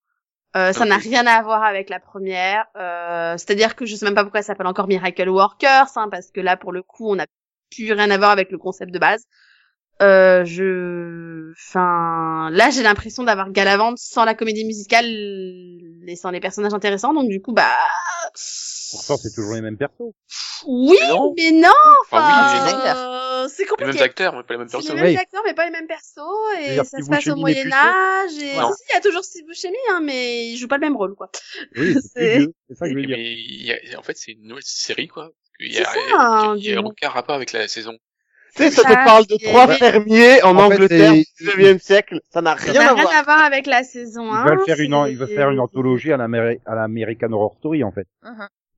Euh, 0.55 0.71
ça 0.71 0.85
n'a 0.85 0.97
rien 0.97 1.27
à 1.27 1.41
voir 1.43 1.63
avec 1.63 1.89
la 1.89 1.99
première. 1.99 2.65
Euh, 2.77 3.33
C'est-à-dire 3.37 3.75
que 3.75 3.85
je 3.85 3.95
sais 3.95 4.05
même 4.05 4.15
pas 4.15 4.23
pourquoi 4.23 4.41
ça 4.41 4.47
s'appelle 4.47 4.67
encore 4.67 4.87
Miracle 4.87 5.27
Workers, 5.29 5.89
hein, 5.97 6.07
parce 6.09 6.31
que 6.31 6.39
là, 6.41 6.55
pour 6.57 6.71
le 6.71 6.81
coup, 6.81 7.09
on 7.11 7.15
n'a 7.15 7.25
plus 7.71 7.91
rien 7.91 8.09
à 8.09 8.17
voir 8.17 8.31
avec 8.31 8.51
le 8.51 8.57
concept 8.57 8.93
de 8.93 8.99
base. 8.99 9.25
Euh, 10.01 10.45
je, 10.45 11.51
enfin, 11.53 12.49
là, 12.51 12.69
j'ai 12.69 12.83
l'impression 12.83 13.23
d'avoir 13.23 13.51
Galavante 13.51 13.97
sans 13.97 14.25
la 14.25 14.33
comédie 14.35 14.65
musicale 14.65 15.05
et 15.05 16.15
sans 16.15 16.31
les 16.31 16.39
personnages 16.39 16.73
intéressants. 16.73 17.13
Donc 17.13 17.29
du 17.29 17.41
coup, 17.41 17.53
bah, 17.53 17.71
Pourtant, 18.95 19.17
c'est 19.17 19.33
toujours 19.33 19.53
les 19.55 19.61
mêmes 19.61 19.77
persos. 19.77 20.13
oui, 20.67 20.97
Mais 21.01 21.07
non. 21.09 21.33
mais 21.37 21.51
non. 21.51 21.69
Enfin, 22.11 22.63
oui, 22.65 22.71
mais 22.83 22.89
euh, 22.89 23.47
c'est 23.47 23.63
les 23.63 23.67
compliqué. 23.69 23.91
mêmes 23.93 24.01
acteurs, 24.03 24.35
mais 24.35 24.43
pas 24.43 24.53
les 24.53 24.57
mêmes 24.59 24.69
personnes. 24.69 24.95
les 24.95 25.01
mêmes 25.01 25.11
Oui. 25.11 25.17
acteurs, 25.17 25.41
mais 25.45 25.53
pas 25.53 25.65
les 25.65 25.71
mêmes 25.71 25.87
persos, 25.87 26.19
et 26.59 26.75
ça 26.77 26.83
Steve 26.85 27.03
se 27.03 27.09
passe 27.09 27.27
au 27.27 27.35
Buscemi 27.35 27.43
n'est 27.53 27.61
plus 27.61 27.69
Moyen-Âge, 27.69 28.31
et 28.41 28.57
Non. 28.59 28.71
si, 28.73 28.83
il 28.89 28.93
y 28.93 28.97
a 28.97 29.01
toujours 29.01 29.23
Steve 29.23 29.45
Buscemi, 29.45 29.75
hein, 29.91 29.99
mais 30.03 30.47
il 30.47 30.57
joue 30.57 30.67
pas 30.67 30.77
le 30.77 30.81
même 30.81 30.95
rôle, 30.97 31.15
quoi. 31.15 31.29
Oui, 31.77 31.95
c'est 32.13 32.39
ça 32.75 32.85
que 32.85 32.91
je 32.91 32.95
veux 32.95 33.01
Mais 33.01 33.07
dire. 33.07 33.17
y 33.17 33.93
a- 33.93 33.99
en 33.99 34.03
fait, 34.03 34.17
c'est 34.17 34.31
une 34.31 34.47
nouvelle 34.47 34.63
série, 34.65 35.07
quoi. 35.07 35.31
Il 35.59 35.71
y 35.71 35.75
C'est 35.75 35.81
a, 35.81 35.85
ça, 35.85 35.99
hein, 36.17 36.55
il 36.57 36.65
y 36.65 36.73
a 36.73 36.81
aucun 36.81 37.09
rapport 37.09 37.35
avec 37.35 37.51
la 37.53 37.67
saison. 37.67 37.93
Tu 38.57 38.63
sais, 38.63 38.71
ça 38.71 38.83
te 38.83 38.93
parle 38.93 39.25
de 39.27 39.35
trois 39.35 39.67
Ouais. 39.67 39.75
fermiers 39.77 40.41
en, 40.43 40.55
Angleterre 40.57 41.11
du 41.11 41.25
19e 41.41 41.77
siècle. 41.79 42.21
Ça 42.31 42.41
n'a 42.41 42.57
Ça 42.57 42.71
rien 42.71 42.81
à 42.87 42.93
rien 42.93 43.03
voir. 43.03 43.13
à 43.17 43.23
voir 43.23 43.43
avec 43.43 43.65
la 43.67 43.83
saison 43.83 44.23
Il 44.31 44.33
1. 44.33 44.45
va 44.55 44.63
faire 44.65 44.79
une, 44.79 45.27
faire 45.27 45.49
anthologie 45.61 46.13
à 46.13 46.17
l'Ameri- 46.17 46.61
à 46.65 46.73
l'American 46.75 47.33
Horror 47.33 47.55
Story, 47.59 47.83
en 47.83 47.91
fait. 47.91 48.07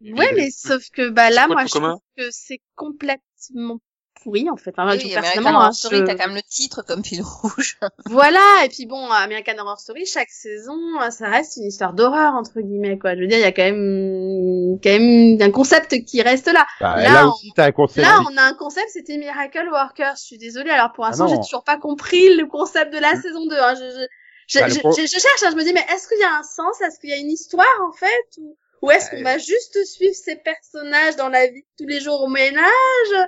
Ouais, 0.01 0.31
mais 0.35 0.49
sauf 0.51 0.83
que, 0.91 1.09
bah, 1.09 1.29
là, 1.29 1.47
moi, 1.47 1.65
je 1.65 1.71
commun? 1.73 1.89
trouve 1.89 2.01
que 2.25 2.31
c'est 2.31 2.61
complètement 2.75 3.79
pourri, 4.23 4.49
en 4.49 4.57
fait. 4.57 4.71
Enfin, 4.71 4.91
Oui, 4.91 4.99
je- 4.99 5.05
American 5.05 5.21
personnellement, 5.21 5.49
Horror 5.59 5.67
hein, 5.67 5.71
Story, 5.73 5.97
je- 5.97 6.03
t'as 6.05 6.15
quand 6.15 6.27
même 6.27 6.35
le 6.35 6.41
titre 6.47 6.81
comme 6.83 7.03
fil 7.03 7.21
rouge. 7.21 7.77
Voilà, 8.05 8.63
et 8.65 8.69
puis 8.69 8.85
bon, 8.85 9.09
American 9.11 9.57
Horror 9.59 9.79
Story, 9.79 10.05
chaque 10.05 10.29
saison, 10.29 10.77
ça 11.11 11.29
reste 11.29 11.57
une 11.57 11.65
histoire 11.67 11.93
d'horreur, 11.93 12.33
entre 12.33 12.59
guillemets, 12.61 12.97
quoi. 12.97 13.15
Je 13.15 13.21
veux 13.21 13.27
dire, 13.27 13.37
il 13.37 13.41
y 13.41 13.43
a 13.43 13.51
quand 13.51 13.63
même, 13.63 14.79
quand 14.83 14.89
même 14.89 15.41
un 15.41 15.51
concept 15.51 16.03
qui 16.05 16.21
reste 16.21 16.47
là. 16.51 16.65
Bah, 16.81 16.97
Là, 16.97 17.13
là, 17.13 17.27
on- 17.27 17.31
aussi, 17.31 17.51
t'as 17.55 17.65
un 17.65 17.71
concept. 17.71 18.05
Là, 18.07 18.19
on 18.31 18.37
a 18.37 18.43
un 18.43 18.53
concept, 18.53 18.89
c'était 18.89 19.17
Miracle 19.17 19.67
Workers. 19.71 20.15
Je 20.17 20.23
suis 20.23 20.37
désolée. 20.37 20.71
Alors, 20.71 20.93
pour 20.93 21.05
l'instant, 21.05 21.25
Ah 21.27 21.33
j'ai 21.35 21.39
toujours 21.41 21.63
pas 21.63 21.77
compris 21.77 22.35
le 22.35 22.45
concept 22.47 22.91
de 22.93 22.99
la 22.99 23.15
saison 23.21 23.45
2. 23.47 23.55
Hein. 23.59 23.75
Je, 23.75 23.79
je, 23.81 24.05
je, 24.47 24.59
Bah, 24.59 24.67
le 24.67 24.73
je- 24.73 24.79
pro- 24.79 24.91
je- 24.93 25.01
je 25.05 25.19
cherche, 25.19 25.43
hein. 25.45 25.49
je 25.51 25.55
me 25.55 25.63
dis, 25.63 25.73
mais 25.73 25.85
est-ce 25.93 26.07
qu'il 26.07 26.19
y 26.19 26.23
a 26.23 26.35
un 26.37 26.43
sens? 26.43 26.81
Est-ce 26.81 26.99
qu'il 26.99 27.09
y 27.09 27.13
a 27.13 27.17
une 27.17 27.31
histoire, 27.31 27.67
en 27.87 27.91
fait 27.93 28.25
Ou, 28.39 28.57
ou 28.81 28.91
est-ce 28.91 29.09
qu'on 29.11 29.23
va 29.23 29.37
juste 29.37 29.83
suivre 29.85 30.15
ces 30.15 30.35
personnages 30.35 31.15
dans 31.15 31.29
la 31.29 31.47
vie 31.47 31.61
de 31.61 31.67
tous 31.77 31.87
les 31.87 31.99
jours 31.99 32.21
au 32.21 32.27
Moyen-Âge? 32.27 33.27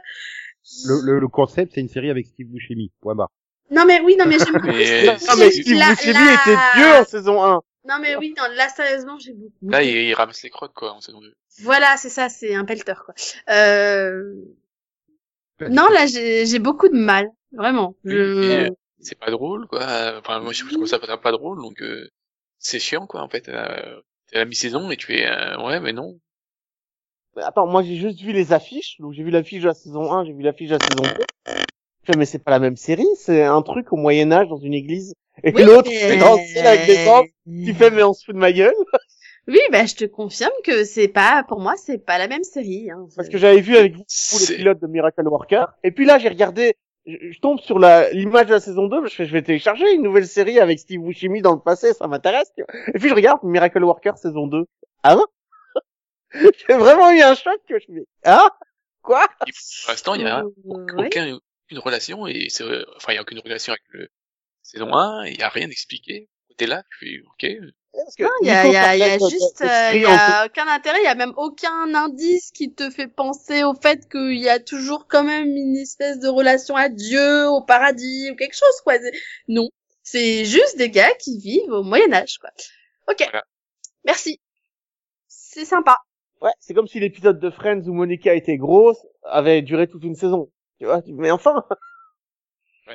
Le, 0.85 1.01
le, 1.13 1.19
le 1.19 1.27
concept, 1.27 1.73
c'est 1.75 1.81
une 1.81 1.89
série 1.89 2.09
avec 2.09 2.27
Steve 2.27 2.47
Buscemi. 2.47 2.91
Point 3.01 3.15
barre. 3.15 3.31
Non, 3.71 3.85
mais 3.85 3.99
oui, 4.01 4.15
non, 4.17 4.25
mais 4.25 4.37
j'aime 4.39 4.53
beaucoup. 4.53 4.67
Non, 4.67 4.73
mais. 4.73 5.17
Steve 5.51 5.77
La- 5.77 5.89
Buscemi 5.95 6.13
la- 6.13 6.33
était 6.33 6.57
Dieu 6.75 6.87
en 7.01 7.05
saison 7.05 7.43
1. 7.43 7.61
Non, 7.85 7.97
mais 8.01 8.15
oui, 8.17 8.33
non, 8.37 8.43
là, 8.55 8.67
sérieusement, 8.69 9.17
j'ai 9.17 9.33
beaucoup. 9.33 9.53
Là, 9.63 9.81
il, 9.83 9.89
il 9.95 10.13
ramasse 10.13 10.43
les 10.43 10.49
crottes, 10.49 10.73
quoi, 10.73 10.91
en 10.93 11.01
saison 11.01 11.21
2. 11.21 11.33
Voilà, 11.63 11.95
c'est 11.97 12.09
ça, 12.09 12.29
c'est 12.29 12.53
un 12.53 12.65
pelleteur, 12.65 13.03
quoi. 13.05 13.13
Euh... 13.49 14.33
Non, 15.61 15.87
là, 15.89 16.05
j'ai 16.05 16.45
j'ai 16.45 16.59
beaucoup 16.59 16.87
de 16.87 16.97
mal. 16.97 17.29
Vraiment. 17.51 17.95
Je... 18.05 18.15
euh, 18.15 18.69
c'est 19.01 19.17
pas 19.19 19.31
drôle, 19.31 19.67
quoi. 19.67 19.81
Enfin, 20.19 20.39
moi, 20.39 20.53
je 20.53 20.63
trouve 20.65 20.85
ça 20.85 20.99
pas, 20.99 21.17
pas 21.17 21.31
drôle, 21.31 21.61
donc 21.61 21.81
euh, 21.81 22.07
c'est 22.59 22.79
chiant, 22.79 23.07
quoi, 23.07 23.21
en 23.21 23.29
fait. 23.29 23.49
Euh, 23.49 23.99
T'es 24.31 24.37
à 24.37 24.39
la 24.39 24.45
mi-saison 24.45 24.89
et 24.91 24.97
tu 24.97 25.07
fais, 25.07 25.25
euh, 25.27 25.57
ouais, 25.65 25.79
mais 25.79 25.93
non. 25.93 26.19
Mais 27.35 27.43
attends, 27.43 27.67
moi 27.67 27.83
j'ai 27.83 27.95
juste 27.95 28.19
vu 28.21 28.31
les 28.31 28.53
affiches. 28.53 28.95
Donc 28.99 29.13
j'ai 29.13 29.23
vu 29.23 29.31
l'affiche 29.31 29.61
de 29.61 29.67
la 29.67 29.73
saison 29.73 30.11
1, 30.11 30.25
j'ai 30.25 30.33
vu 30.33 30.41
l'affiche 30.41 30.69
de 30.69 30.75
la 30.75 30.79
saison 30.79 31.03
2. 31.17 31.23
Je 32.03 32.11
fais, 32.13 32.17
mais 32.17 32.25
c'est 32.25 32.39
pas 32.43 32.51
la 32.51 32.59
même 32.59 32.77
série, 32.77 33.07
c'est 33.15 33.43
un 33.43 33.61
truc 33.61 33.91
au 33.93 33.97
Moyen-Âge 33.97 34.47
dans 34.47 34.57
une 34.57 34.73
église. 34.73 35.13
Et 35.43 35.53
Oui, 35.53 35.63
l'autre, 35.63 35.89
mais- 35.89 35.99
c'est 35.99 36.17
dans 36.17 36.35
le 36.35 36.41
ciel 36.45 36.67
avec 36.67 36.85
des 36.85 37.05
tentes. 37.05 37.27
Tu 37.65 37.73
fais, 37.73 37.91
mais 37.91 38.03
on 38.03 38.13
se 38.13 38.25
fout 38.25 38.35
de 38.35 38.39
ma 38.39 38.51
gueule. 38.51 38.73
Oui, 39.47 39.57
bah, 39.71 39.83
je 39.87 39.95
te 39.95 40.05
confirme 40.05 40.51
que 40.63 40.83
c'est 40.83 41.07
pas, 41.07 41.43
pour 41.47 41.59
moi, 41.59 41.73
c'est 41.75 41.97
pas 41.97 42.19
la 42.19 42.27
même 42.27 42.43
série. 42.43 42.91
Hein. 42.91 43.07
Parce 43.15 43.29
que 43.29 43.39
j'avais 43.39 43.61
vu 43.61 43.75
avec 43.75 43.95
vous 43.95 44.03
les 44.47 44.55
pilotes 44.57 44.79
de 44.79 44.85
Miracle 44.85 45.27
Worker. 45.27 45.73
Et 45.83 45.89
puis 45.89 46.05
là, 46.05 46.19
j'ai 46.19 46.29
regardé, 46.29 46.75
je, 47.09 47.31
je 47.31 47.39
tombe 47.39 47.59
sur 47.59 47.79
la, 47.79 48.09
l'image 48.11 48.45
de 48.47 48.51
la 48.53 48.59
saison 48.59 48.87
2, 48.87 49.07
je 49.07 49.15
fais, 49.15 49.25
je 49.25 49.31
vais 49.33 49.41
télécharger 49.41 49.91
une 49.93 50.03
nouvelle 50.03 50.27
série 50.27 50.59
avec 50.59 50.79
Steve 50.79 51.01
Buscemi 51.01 51.41
dans 51.41 51.53
le 51.53 51.59
passé, 51.59 51.93
ça 51.93 52.07
m'intéresse. 52.07 52.51
tu 52.55 52.63
vois. 52.63 52.73
Et 52.93 52.99
puis 52.99 53.09
je 53.09 53.13
regarde 53.15 53.39
Miracle 53.43 53.83
Worker 53.83 54.17
saison 54.17 54.47
2. 54.47 54.65
Ah 55.03 55.15
non? 55.15 55.25
j'ai 56.33 56.73
vraiment 56.75 57.11
eu 57.11 57.21
un 57.21 57.35
choc, 57.35 57.59
que 57.67 57.79
je 57.79 57.91
me 57.91 57.99
dis, 58.01 58.05
ah? 58.23 58.49
Quoi? 59.01 59.27
Pour 59.39 59.47
l'instant, 59.89 60.15
il 60.15 60.21
y 60.21 60.25
a 60.25 60.39
Euh, 60.41 60.49
oui. 60.65 61.05
aucun, 61.07 61.39
aucune 61.65 61.79
relation 61.79 62.27
et 62.27 62.47
c'est, 62.49 62.63
enfin, 62.95 63.13
il 63.13 63.15
y 63.15 63.17
a 63.17 63.21
aucune 63.21 63.39
relation 63.39 63.73
avec 63.73 63.83
le 63.89 64.09
saison 64.61 64.93
1, 64.93 65.25
il 65.27 65.39
y 65.39 65.43
a 65.43 65.49
rien 65.49 65.69
expliqué. 65.69 66.29
T'es 66.57 66.67
là, 66.67 66.83
tu 66.99 67.05
fais, 67.05 67.21
ok. 67.25 67.71
Parce 67.93 68.15
que 68.15 68.23
Non, 68.23 68.29
il 68.41 68.47
y 68.47 68.51
a, 68.51 68.67
y 68.67 68.75
a, 68.75 68.95
y 68.97 69.03
a 69.03 69.17
juste, 69.17 69.61
euh, 69.61 69.91
il 69.95 70.05
a 70.05 70.45
aucun 70.45 70.67
intérêt, 70.67 70.99
il 71.01 71.05
y 71.05 71.07
a 71.07 71.15
même 71.15 71.33
aucun 71.37 71.93
indice 71.95 72.51
qui 72.51 72.71
te 72.73 72.89
fait 72.89 73.07
penser 73.07 73.63
au 73.63 73.73
fait 73.73 74.07
qu'il 74.09 74.37
y 74.39 74.47
a 74.47 74.59
toujours 74.59 75.07
quand 75.07 75.23
même 75.23 75.47
une 75.47 75.75
espèce 75.75 76.19
de 76.19 76.27
relation 76.27 76.75
à 76.75 76.89
Dieu, 76.89 77.47
au 77.47 77.61
paradis, 77.61 78.29
ou 78.31 78.35
quelque 78.35 78.55
chose, 78.55 78.81
quoi. 78.83 78.93
Non. 79.47 79.69
C'est 80.03 80.45
juste 80.45 80.77
des 80.77 80.89
gars 80.89 81.13
qui 81.15 81.37
vivent 81.39 81.71
au 81.71 81.83
Moyen-Âge, 81.83 82.37
quoi. 82.39 82.51
Ok. 83.07 83.19
Voilà. 83.23 83.43
Merci. 84.05 84.39
C'est 85.27 85.65
sympa. 85.65 85.97
Ouais, 86.41 86.51
c'est 86.59 86.73
comme 86.73 86.87
si 86.87 86.99
l'épisode 86.99 87.39
de 87.39 87.49
Friends 87.49 87.81
où 87.87 87.93
Monica 87.93 88.33
était 88.33 88.57
grosse 88.57 89.05
avait 89.23 89.61
duré 89.61 89.87
toute 89.87 90.03
une 90.03 90.15
saison. 90.15 90.51
Tu 90.79 90.85
vois, 90.85 91.01
tu- 91.01 91.11
mais 91.13 91.31
enfin, 91.31 91.63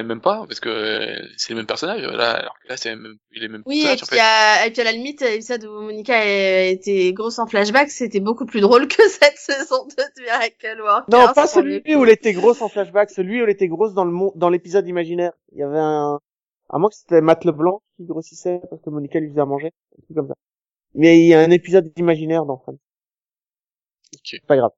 Même 0.03 0.21
pas, 0.21 0.45
parce 0.49 0.59
que 0.61 0.69
euh, 0.69 1.27
c'est 1.37 1.51
les 1.51 1.55
mêmes 1.57 1.67
personnages, 1.67 2.03
là, 2.03 2.33
alors 2.33 2.55
que 2.63 2.69
là, 2.69 2.77
c'est 2.77 2.91
même, 2.97 3.15
les 3.31 3.49
mêmes 3.49 3.63
Oui, 3.67 3.85
et 3.87 3.91
en 3.93 3.97
puis, 3.97 4.07
fait. 4.07 4.19
à, 4.21 4.67
et 4.67 4.71
puis 4.73 4.81
à 4.81 4.85
la 4.85 4.93
limite, 4.93 5.21
l'épisode 5.21 5.65
où 5.65 5.83
Monica 5.83 6.15
a- 6.19 6.65
était 6.67 7.13
grosse 7.13 7.39
en 7.39 7.47
flashback, 7.47 7.91
c'était 7.91 8.19
beaucoup 8.21 8.45
plus 8.45 8.61
drôle 8.61 8.89
que 8.89 9.03
cette 9.09 9.37
saison 9.39 9.87
2 9.97 10.03
de 10.17 10.23
Miracle 10.23 10.81
Workers. 10.83 11.05
non, 11.11 11.33
pas 11.33 11.43
le 11.43 11.49
celui 11.49 11.95
où 11.95 12.05
elle 12.05 12.11
était 12.11 12.33
grosse 12.33 12.61
en 12.61 12.69
flashback, 12.69 13.11
celui 13.11 13.41
où 13.41 13.45
elle 13.45 13.51
était 13.51 13.69
grosse 13.69 13.95
dans 13.95 14.05
le 14.05 14.11
mon- 14.11 14.33
dans 14.35 14.51
l'épisode 14.51 14.87
imaginaire. 14.89 15.33
Il 15.53 15.59
y 15.59 15.63
avait 15.63 15.79
un, 15.79 16.19
À 16.71 16.79
moins 16.79 16.89
que 16.91 16.97
c'était 16.97 17.21
Matt 17.21 17.45
Leblanc 17.45 17.83
qui 17.97 18.05
grossissait 18.05 18.61
parce 18.71 18.83
que 18.83 18.91
Monica 18.91 19.21
lui 19.21 19.29
faisait 19.29 19.41
à 19.41 19.47
manger, 19.47 19.69
un 19.99 20.03
truc 20.03 20.17
comme 20.17 20.29
ça. 20.29 20.35
Mais 20.95 21.21
il 21.21 21.27
y 21.29 21.35
a 21.35 21.41
un 21.41 21.51
épisode 21.51 21.93
imaginaire 21.97 22.45
dans 22.47 22.59
Friends. 22.59 22.79
Ok. 24.15 24.21
C'est 24.25 24.47
pas 24.47 24.57
grave. 24.57 24.71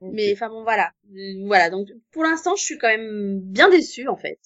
Mais 0.00 0.32
enfin 0.34 0.48
bon, 0.48 0.62
voilà. 0.62 0.92
Euh, 1.14 1.44
Voilà, 1.46 1.70
donc 1.70 1.88
pour 2.12 2.22
l'instant, 2.24 2.56
je 2.56 2.62
suis 2.64 2.78
quand 2.78 2.88
même 2.88 3.40
bien 3.40 3.68
déçue 3.68 4.08
en 4.08 4.16
fait. 4.16 4.38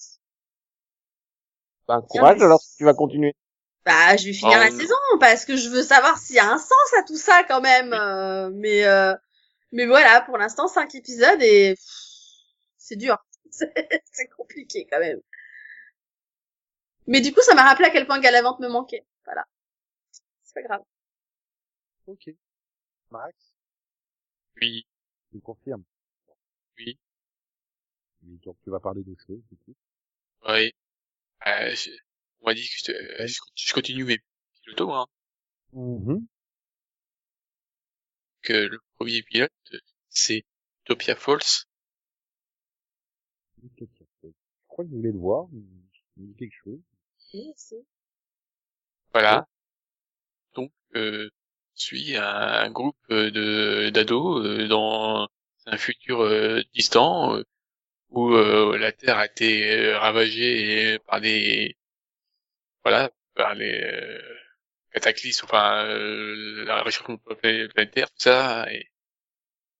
Ben, 1.87 2.01
courage 2.01 2.37
Bien. 2.37 2.45
alors 2.45 2.61
si 2.61 2.75
tu 2.75 2.83
vas 2.83 2.93
continuer. 2.93 3.33
Bah, 3.85 4.15
je 4.15 4.25
vais 4.25 4.33
finir 4.33 4.57
Oh, 4.59 4.63
la 4.63 4.71
non. 4.71 4.77
saison 4.79 4.95
parce 5.19 5.45
que 5.45 5.57
je 5.57 5.69
veux 5.69 5.83
savoir 5.83 6.17
s'il 6.17 6.37
y 6.37 6.39
a 6.39 6.49
un 6.49 6.57
sens 6.57 6.93
à 6.97 7.03
tout 7.03 7.17
ça 7.17 7.43
quand 7.47 7.61
même. 7.61 7.93
euh, 7.93 8.49
mais 8.53 8.85
euh, 8.85 9.13
mais 9.73 9.85
voilà, 9.87 10.21
pour 10.21 10.37
l'instant, 10.37 10.67
cinq 10.67 10.95
épisodes 10.95 11.41
et 11.41 11.75
c'est 12.77 12.95
dur. 12.97 13.17
C'est 13.51 13.71
c'est 14.11 14.27
compliqué 14.29 14.87
quand 14.91 14.99
même. 14.99 15.21
Mais 17.07 17.21
du 17.21 17.33
coup, 17.33 17.41
ça 17.41 17.55
m'a 17.55 17.63
rappelé 17.63 17.87
à 17.87 17.91
quel 17.91 18.05
point 18.05 18.19
Galavante 18.19 18.59
me 18.59 18.67
manquait. 18.67 19.05
Voilà. 19.25 19.45
C'est 20.43 20.53
pas 20.55 20.63
grave. 20.63 20.81
Ok. 22.05 22.29
Max, 23.11 23.53
Oui. 24.61 24.85
Tu 25.33 25.37
me 25.37 25.41
confirmes? 25.41 25.83
Oui. 26.77 26.97
Oui, 28.23 28.39
Donc 28.43 28.57
tu 28.63 28.69
vas 28.71 28.79
parler 28.79 29.03
de 29.03 29.15
choses, 29.27 29.41
du 29.51 29.57
coup? 29.57 29.75
Ouais. 30.47 30.73
Euh, 31.47 31.75
je- 31.75 31.91
on 32.41 32.47
m'a 32.47 32.53
dit 32.55 32.63
que 32.67 32.75
je, 32.85 32.91
euh, 32.93 33.27
je, 33.27 33.39
je 33.55 33.73
continue 33.73 34.05
mes 34.05 34.19
pilotos, 34.63 34.91
hein. 34.93 35.07
Mhm. 35.73 36.27
Que 38.43 38.53
le 38.53 38.79
premier 38.95 39.23
pilote, 39.23 39.51
c'est 40.09 40.45
Utopia 40.85 41.15
Falls. 41.15 41.65
Je 43.77 43.85
crois 44.67 44.85
que 44.85 44.91
je 44.91 44.95
voulais 44.95 45.11
le 45.11 45.17
voir, 45.17 45.47
mais 45.51 45.61
je 46.17 46.21
me 46.21 46.27
dis 46.27 46.35
quelque 46.35 46.55
chose. 46.63 46.79
Oui, 47.33 47.53
c'est- 47.55 47.85
Voilà. 49.13 49.47
Donc, 50.55 50.71
euh, 50.95 51.29
suit 51.75 52.15
un 52.17 52.69
groupe 52.71 52.97
euh, 53.11 53.31
de 53.31 53.89
d'ados 53.91 54.45
euh, 54.45 54.67
dans 54.67 55.27
un 55.65 55.77
futur 55.77 56.21
euh, 56.23 56.61
distant 56.73 57.39
où 58.11 58.31
la 58.35 58.91
Terre 58.93 59.17
a 59.19 59.25
été 59.27 59.93
ravagée 59.95 60.99
par 61.07 61.21
des 61.21 61.77
voilà 62.83 63.09
par 63.35 63.55
les 63.55 64.19
cataclysmes, 64.93 65.45
enfin 65.45 65.85
la 66.65 66.83
réchauffement 66.83 67.17
pla- 67.17 67.35
planétaire, 67.69 68.09
tout 68.09 68.15
ça. 68.19 68.65
Et 68.71 68.89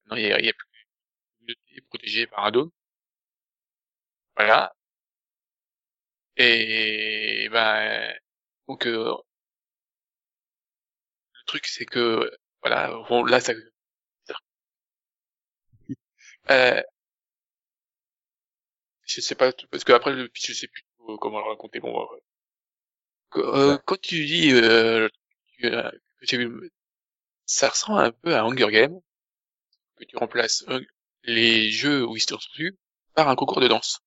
non, 0.10 0.16
il 0.18 0.28
y 0.28 0.50
a, 0.50 0.54
plus 0.54 1.56
de 1.78 1.82
protégée 1.90 2.28
par 2.28 2.46
un. 2.46 2.72
Voilà. 4.36 4.74
Et 6.38 7.50
ben 7.52 8.14
donc 8.68 8.86
euh, 8.88 9.14
truc 11.54 11.68
c'est 11.68 11.86
que 11.86 12.32
voilà 12.64 12.90
bon 13.08 13.24
là 13.26 13.40
ça 13.40 13.54
euh, 16.50 16.82
je 19.04 19.22
sais 19.22 19.36
pas 19.36 19.52
parce 19.70 19.84
que 19.84 19.94
après 19.94 20.16
je 20.34 20.54
sais 20.54 20.68
plus 20.68 20.84
comment 21.20 21.40
le 21.40 21.50
raconter 21.50 21.80
bon 21.80 22.08
euh, 23.36 23.40
euh, 23.40 23.78
quand 23.86 24.02
tu 24.02 24.26
dis 24.26 24.52
euh, 24.52 25.08
que 25.60 25.92
j'ai 26.22 26.38
vu 26.38 26.72
ça 27.46 27.70
ressemble 27.70 28.00
un 28.00 28.12
peu 28.12 28.36
à 28.36 28.44
Hunger 28.44 28.72
Games 28.72 29.00
que 29.98 30.06
tu 30.06 30.18
remplaces 30.18 30.66
les 31.24 31.70
jeux 31.70 32.04
où 32.04 32.18
ils 32.18 32.22
se 32.22 32.34
dessus 32.34 32.76
par 33.14 33.30
un 33.30 33.36
concours 33.36 33.62
de 33.62 33.68
danse 33.68 34.00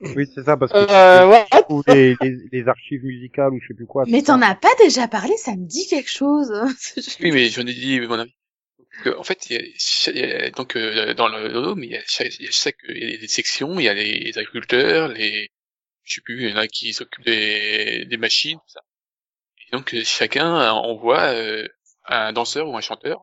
Oui, 0.00 0.26
c'est 0.34 0.44
ça, 0.44 0.56
parce 0.56 0.72
que 0.72 0.78
Euh, 0.78 1.28
ouais. 1.28 1.46
ou 1.68 1.82
les, 1.86 2.16
les, 2.20 2.36
les 2.52 2.68
archives 2.68 3.04
musicales 3.04 3.52
ou 3.52 3.60
je 3.60 3.68
sais 3.68 3.74
plus 3.74 3.86
quoi. 3.86 4.04
Mais 4.06 4.22
t'en 4.22 4.40
as 4.42 4.54
pas 4.54 4.74
déjà 4.78 5.08
parlé, 5.08 5.36
ça 5.36 5.56
me 5.56 5.66
dit 5.66 5.86
quelque 5.88 6.10
chose. 6.10 6.52
oui 7.20 7.30
mais 7.32 7.48
j'en 7.48 7.66
ai 7.66 7.74
dit 7.74 8.00
mon 8.00 8.18
avis 8.18 8.34
Donc, 8.78 9.08
euh, 9.08 9.18
en 9.18 9.24
fait, 9.24 9.50
il 9.50 9.54
y 9.54 9.58
a, 9.58 9.62
cha- 9.78 10.12
il 10.12 10.18
y 10.18 10.24
a- 10.24 10.50
donc 10.50 10.76
euh, 10.76 11.14
dans 11.14 11.28
le 11.28 11.50
dôme, 11.50 11.84
il 11.84 11.92
y 11.92 11.96
a 11.96 12.02
chaque, 12.06 12.34
il 12.40 12.46
y 12.46 12.48
a 12.48 12.52
chaque 12.52 12.78
il 12.88 13.10
y 13.12 13.14
a 13.16 13.18
des 13.18 13.28
sections, 13.28 13.78
il 13.80 13.84
y 13.84 13.88
a 13.90 13.94
les 13.94 14.38
agriculteurs, 14.38 15.08
les, 15.10 15.50
je 16.04 16.14
sais 16.16 16.22
plus, 16.22 16.44
il 16.44 16.50
y 16.50 16.54
en 16.54 16.58
a 16.58 16.68
qui 16.68 16.92
s'occupent 16.94 17.24
des, 17.26 18.06
des 18.06 18.18
machines, 18.18 18.58
tout 18.58 18.72
ça. 18.74 18.82
Et 19.68 19.72
donc 19.76 19.94
euh, 19.94 20.02
chacun 20.04 20.70
envoie 20.72 21.24
euh, 21.34 21.68
un 22.06 22.32
danseur 22.34 22.68
ou 22.68 22.76
un 22.76 22.80
chanteur 22.82 23.22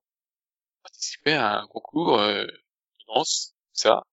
participer 0.84 1.34
à 1.34 1.60
un 1.62 1.68
concours 1.68 2.20
euh, 2.20 2.46
de 2.46 2.54
danse, 3.08 3.54
tout 3.74 3.82
ça. 3.82 4.04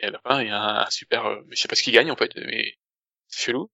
Et 0.00 0.06
à 0.06 0.10
la 0.10 0.18
fin, 0.20 0.42
il 0.42 0.48
y 0.48 0.50
a 0.50 0.86
un 0.86 0.90
super, 0.90 1.26
euh, 1.26 1.40
je 1.50 1.56
sais 1.60 1.68
pas 1.68 1.76
ce 1.76 1.82
qu'il 1.82 1.94
gagne 1.94 2.10
en 2.10 2.16
fait, 2.16 2.32
mais 2.36 2.74
c'est 3.28 3.46
chelou. 3.46 3.70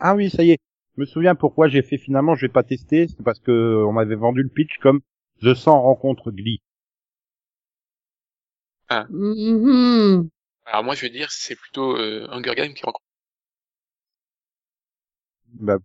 Ah 0.00 0.14
oui, 0.14 0.30
ça 0.30 0.42
y 0.42 0.52
est. 0.52 0.58
Je 0.96 1.00
me 1.00 1.06
souviens 1.06 1.34
pourquoi 1.34 1.68
j'ai 1.68 1.82
fait 1.82 1.98
finalement, 1.98 2.34
je 2.34 2.46
vais 2.46 2.52
pas 2.52 2.62
tester, 2.62 3.08
c'est 3.08 3.22
parce 3.22 3.40
que 3.40 3.84
on 3.84 3.92
m'avait 3.92 4.14
vendu 4.14 4.42
le 4.42 4.48
pitch 4.48 4.78
comme 4.78 5.00
The 5.42 5.54
100 5.54 5.82
rencontre 5.82 6.30
Glee. 6.30 6.60
Mhm. 8.90 10.28
Alors 10.66 10.84
moi, 10.84 10.94
je 10.94 11.02
vais 11.02 11.10
dire, 11.10 11.30
c'est 11.30 11.56
plutôt 11.56 11.96
euh, 11.96 12.26
Hunger 12.30 12.54
Games 12.54 12.74
qui 12.74 12.84
rencontre. 12.84 13.04
Bah, 15.54 15.78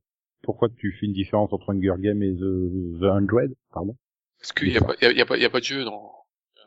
pourquoi 0.43 0.69
tu 0.69 0.91
fais 0.93 1.05
une 1.05 1.13
différence 1.13 1.53
entre 1.53 1.73
Hunger 1.73 1.95
Game 1.99 2.23
et 2.23 2.33
The, 2.33 2.99
The 2.99 3.05
100 3.05 3.53
Pardon? 3.71 3.95
Parce 4.39 4.53
qu'il 4.53 4.71
y 4.71 4.77
a 4.77 4.81
pas, 4.81 4.93
il 5.01 5.05
y 5.05 5.07
a, 5.07 5.11
il 5.11 5.17
y 5.17 5.21
a 5.21 5.25
pas, 5.25 5.37
il 5.37 5.43
y 5.43 5.45
a 5.45 5.49
pas 5.49 5.59
de 5.59 5.65
jeu 5.65 5.83
dans. 5.83 6.13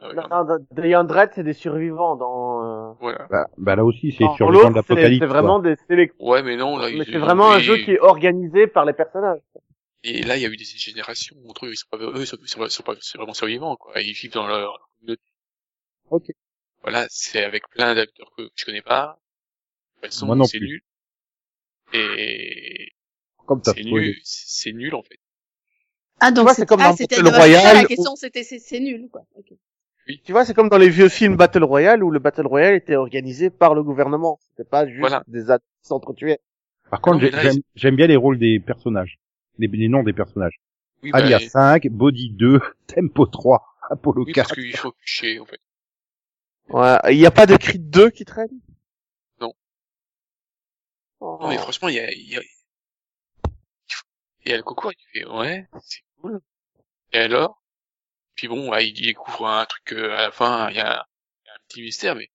Euh, 0.02 0.14
Non, 0.14 0.22
non, 0.30 0.44
The 1.24 1.30
c'est 1.34 1.42
des 1.44 1.52
survivants 1.52 2.16
dans, 2.16 2.90
euh, 2.90 2.92
Voilà. 3.00 3.26
Bah, 3.30 3.46
bah 3.56 3.76
là 3.76 3.84
aussi, 3.84 4.12
c'est 4.12 4.24
dans 4.24 4.34
sur 4.36 4.50
le 4.50 4.54
l'autre, 4.54 4.64
temps 4.64 4.70
de 4.70 4.74
c'est 4.86 4.94
l'apocalypse. 4.94 5.20
c'est 5.20 5.26
vraiment 5.26 5.58
des 5.58 5.76
sélections. 5.88 6.24
Ouais, 6.26 6.42
mais 6.42 6.56
non, 6.56 6.76
là, 6.76 6.88
Mais 6.90 7.04
c'est 7.04 7.18
vraiment 7.18 7.50
un 7.52 7.58
jeu 7.58 7.76
qui 7.78 7.92
est 7.92 8.00
organisé 8.00 8.66
par 8.66 8.84
les 8.84 8.92
personnages. 8.92 9.40
Et 10.04 10.22
là, 10.22 10.36
il 10.36 10.42
y 10.42 10.46
a 10.46 10.48
eu 10.48 10.56
des 10.56 10.64
générations 10.64 11.36
entre 11.48 11.66
eux, 11.66 11.70
ils 11.72 11.76
sont 11.76 11.86
pas, 11.90 11.98
eux, 11.98 12.12
ils 12.16 12.26
sont, 12.26 12.36
ils 12.40 12.48
sont 12.48 12.58
pas, 12.58 12.66
ils 12.66 12.70
sont 12.70 12.82
pas 12.82 12.94
c'est 13.00 13.18
vraiment 13.18 13.34
survivants, 13.34 13.76
quoi. 13.76 14.00
Ils 14.00 14.12
vivent 14.12 14.32
dans 14.32 14.48
leur 14.48 14.90
communauté. 14.98 15.22
Ok. 16.10 16.24
Voilà, 16.82 17.06
c'est 17.08 17.44
avec 17.44 17.68
plein 17.68 17.94
d'acteurs 17.94 18.32
que 18.36 18.48
je 18.56 18.64
connais 18.64 18.82
pas. 18.82 19.20
De 19.96 20.06
toute 20.08 20.12
façon, 20.12 20.26
Moi 20.26 20.34
non 20.34 20.44
c'est 20.44 20.58
plus. 20.58 20.68
nul. 20.68 20.82
Et 21.94 22.92
Comme 23.46 23.62
t'as 23.62 23.74
c'est 23.74 23.84
nul, 23.84 24.16
c'est 24.24 24.72
nul, 24.72 24.94
en 24.94 25.02
fait. 25.02 25.18
Ah 26.20 26.30
donc 26.30 26.50
c'est 26.50 26.66
comme 26.66 26.80
ah, 26.80 26.90
dans 26.90 26.96
ça, 26.96 27.36
Royale 27.36 27.76
La 27.76 27.84
question 27.84 28.14
c'était 28.14 28.44
c'est 28.44 28.60
c'est 28.60 28.78
nul 28.78 29.08
quoi. 29.10 29.22
Ok. 30.08 30.16
Tu 30.24 30.32
vois, 30.32 30.44
c'est 30.44 30.54
comme 30.54 30.68
dans 30.68 30.78
les 30.78 30.88
vieux 30.88 31.08
films 31.08 31.36
Battle 31.36 31.64
Royale 31.64 32.02
où 32.02 32.10
le 32.10 32.18
Battle 32.18 32.46
Royale 32.46 32.74
était 32.74 32.96
organisé 32.96 33.50
par 33.50 33.74
le 33.74 33.82
gouvernement. 33.82 34.38
C'était 34.50 34.68
pas 34.68 34.86
juste 34.86 35.00
Voilà. 35.00 35.22
des 35.28 35.50
adultes 35.50 35.64
qui 35.82 35.88
s'entretuaient. 35.88 36.40
Par 36.90 37.00
contre, 37.00 37.24
j'aime 37.74 37.96
bien 37.96 38.06
les 38.06 38.16
rôles 38.16 38.38
des 38.38 38.60
personnages. 38.60 39.18
Les, 39.58 39.66
les 39.68 39.88
noms 39.88 40.02
des 40.02 40.12
personnages. 40.12 40.60
Oui, 41.02 41.10
bah, 41.10 41.18
Alias 41.18 41.48
5, 41.48 41.88
Body 41.88 42.30
2, 42.30 42.60
Tempo 42.86 43.26
3, 43.26 43.64
Apollo 43.90 44.24
oui, 44.24 44.32
4. 44.32 44.48
parce 44.48 44.60
qu'il 44.60 44.76
faut 44.76 44.94
chier, 45.04 45.40
en 45.40 45.46
fait. 45.46 45.60
Ouais. 46.68 47.14
Il 47.14 47.18
y 47.18 47.26
a 47.26 47.30
pas 47.30 47.46
de 47.46 47.56
Creed 47.56 47.90
2 47.90 48.10
qui 48.10 48.24
traîne? 48.24 48.48
Non. 49.40 49.52
Oh. 51.20 51.38
Non, 51.40 51.48
mais 51.48 51.58
franchement, 51.58 51.88
il 51.88 51.94
y 51.96 52.00
a, 52.00 52.10
il 52.12 52.28
y 52.28 52.36
a, 52.36 52.40
il 54.44 54.50
y 54.50 54.54
a 54.54 54.56
le 54.56 54.62
concours, 54.62 54.92
il 54.92 55.20
fait, 55.20 55.26
ouais, 55.26 55.68
c'est 55.80 56.00
cool. 56.20 56.40
Et 57.12 57.18
alors? 57.18 57.61
Puis 58.42 58.48
bon, 58.48 58.70
ouais, 58.72 58.88
il 58.88 58.92
découvre 59.00 59.46
un 59.46 59.64
truc, 59.66 59.92
euh, 59.92 60.10
à 60.18 60.22
la 60.22 60.32
fin, 60.32 60.68
il 60.70 60.76
y 60.76 60.80
a, 60.80 60.98
un 61.02 61.58
petit 61.68 61.80
mystère, 61.80 62.16
mais, 62.16 62.28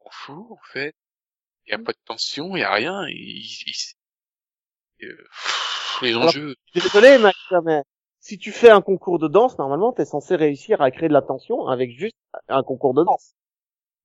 on 0.00 0.10
fout, 0.10 0.44
en 0.50 0.58
fait. 0.70 0.94
Il 1.64 1.70
y 1.70 1.72
a 1.72 1.78
pas 1.78 1.92
de 1.92 1.98
tension, 2.04 2.54
il 2.56 2.60
y 2.60 2.62
a 2.62 2.70
rien, 2.74 3.06
il, 3.08 3.38
il- 3.38 5.06
euh, 5.06 5.16
pff, 5.16 5.98
les 6.02 6.10
Alors- 6.10 6.24
enjeux, 6.24 6.54
Je 6.74 6.80
suis 6.80 6.90
désolé, 6.90 7.16
Max, 7.16 7.38
mais 7.64 7.80
si 8.20 8.36
tu 8.36 8.52
fais 8.52 8.68
un 8.68 8.82
concours 8.82 9.18
de 9.18 9.28
danse, 9.28 9.56
normalement, 9.56 9.94
t'es 9.94 10.04
censé 10.04 10.36
réussir 10.36 10.82
à 10.82 10.90
créer 10.90 11.08
de 11.08 11.14
la 11.14 11.22
tension 11.22 11.68
avec 11.68 11.90
juste 11.98 12.16
un 12.48 12.62
concours 12.62 12.92
de 12.92 13.02
danse. 13.02 13.32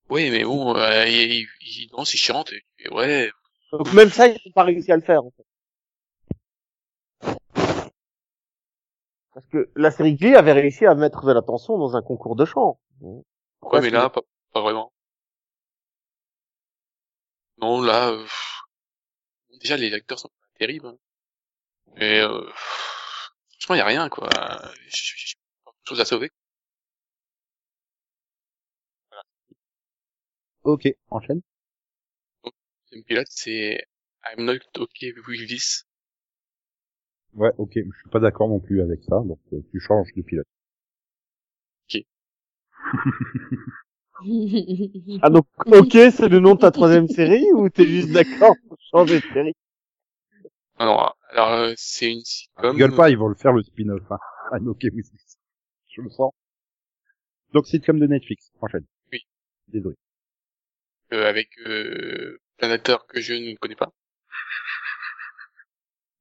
oui, 0.09 0.29
mais 0.31 0.45
bon, 0.45 0.73
euh, 0.77 1.05
il, 1.05 1.45
il, 1.59 1.89
danse, 1.89 2.13
il 2.13 2.17
chante, 2.17 2.53
et, 2.53 2.89
ouais, 2.91 3.29
Donc 3.73 3.91
même 3.91 4.09
ça, 4.09 4.27
ils 4.29 4.39
n'ont 4.45 4.53
pas 4.55 4.63
réussi 4.63 4.89
à 4.89 4.95
le 4.95 5.01
faire. 5.01 5.21
En 5.25 5.31
fait. 5.31 5.43
Parce 9.33 9.45
que 9.47 9.69
la 9.75 9.91
série 9.91 10.15
Glee 10.15 10.35
avait 10.35 10.53
réussi 10.53 10.85
à 10.85 10.95
mettre 10.95 11.25
de 11.25 11.31
la 11.31 11.41
tension 11.41 11.77
dans 11.77 11.95
un 11.95 12.01
concours 12.01 12.35
de 12.35 12.45
chant. 12.45 12.79
ouais, 13.01 13.81
mais 13.81 13.89
là, 13.89 14.09
pas, 14.09 14.21
pas 14.53 14.61
vraiment. 14.61 14.91
Non, 17.57 17.81
là, 17.81 18.11
euh, 18.11 18.27
déjà, 19.61 19.77
les 19.77 19.93
acteurs 19.93 20.19
sont 20.19 20.27
pas 20.29 20.59
terribles, 20.59 20.87
hein. 20.87 20.97
Mais, 21.95 22.21
euh, 22.21 22.49
franchement, 23.59 23.75
il 23.75 23.77
y 23.77 23.81
a 23.81 23.85
rien, 23.85 24.09
quoi. 24.09 24.29
J'ai 24.89 25.35
pas 25.65 25.71
grand 25.71 25.75
chose 25.85 26.01
à 26.01 26.05
sauver. 26.05 26.31
Ok, 30.63 30.87
enchaîne. 31.09 31.41
Le 32.93 33.01
pilote, 33.03 33.27
c'est 33.29 33.85
I'm 34.25 34.45
not 34.45 34.59
okay 34.77 35.11
with 35.27 35.49
this. 35.49 35.83
Ouais, 37.35 37.51
ok, 37.57 37.71
je 37.75 37.81
suis 37.99 38.09
pas 38.11 38.19
d'accord 38.19 38.49
non 38.49 38.59
plus 38.59 38.81
avec 38.81 39.03
ça, 39.03 39.21
donc 39.25 39.39
euh, 39.53 39.61
tu 39.71 39.79
changes 39.79 40.13
de 40.15 40.21
pilote. 40.21 40.47
Ok. 41.85 42.05
Ah 45.21 45.29
donc, 45.29 45.45
ok, 45.65 45.91
c'est 45.91 46.29
le 46.29 46.39
nom 46.39 46.55
de 46.55 46.59
ta 46.59 46.71
troisième 46.71 47.07
série 47.07 47.45
ou 47.53 47.69
t'es 47.69 47.85
juste 47.87 48.11
d'accord 48.11 48.55
pour 48.67 48.77
changer 48.91 49.19
de 49.19 49.25
série? 49.33 49.53
Non, 50.79 50.85
non, 50.85 51.11
alors 51.29 51.49
euh, 51.53 51.73
c'est 51.77 52.11
une 52.11 52.23
sitcom. 52.23 52.77
Gueule 52.77 52.95
pas, 52.95 53.09
ils 53.09 53.17
vont 53.17 53.27
le 53.27 53.35
faire 53.35 53.53
le 53.53 53.63
spin-off. 53.63 54.01
Hein. 54.11 54.17
I'm 54.51 54.67
okay 54.69 54.89
with 54.89 55.09
this. 55.11 55.37
Je 55.95 56.01
le 56.01 56.09
sens. 56.09 56.31
Donc 57.53 57.67
sitcom 57.67 57.99
de 57.99 58.07
Netflix, 58.07 58.51
prochaine. 58.57 58.85
Oui. 59.11 59.19
Désolé. 59.67 59.95
euh, 61.13 61.27
avec 61.27 61.49
euh, 61.65 62.39
plein 62.57 62.69
d'acteurs 62.69 63.05
que 63.07 63.21
je 63.21 63.33
ne 63.33 63.55
connais 63.55 63.75
pas. 63.75 63.91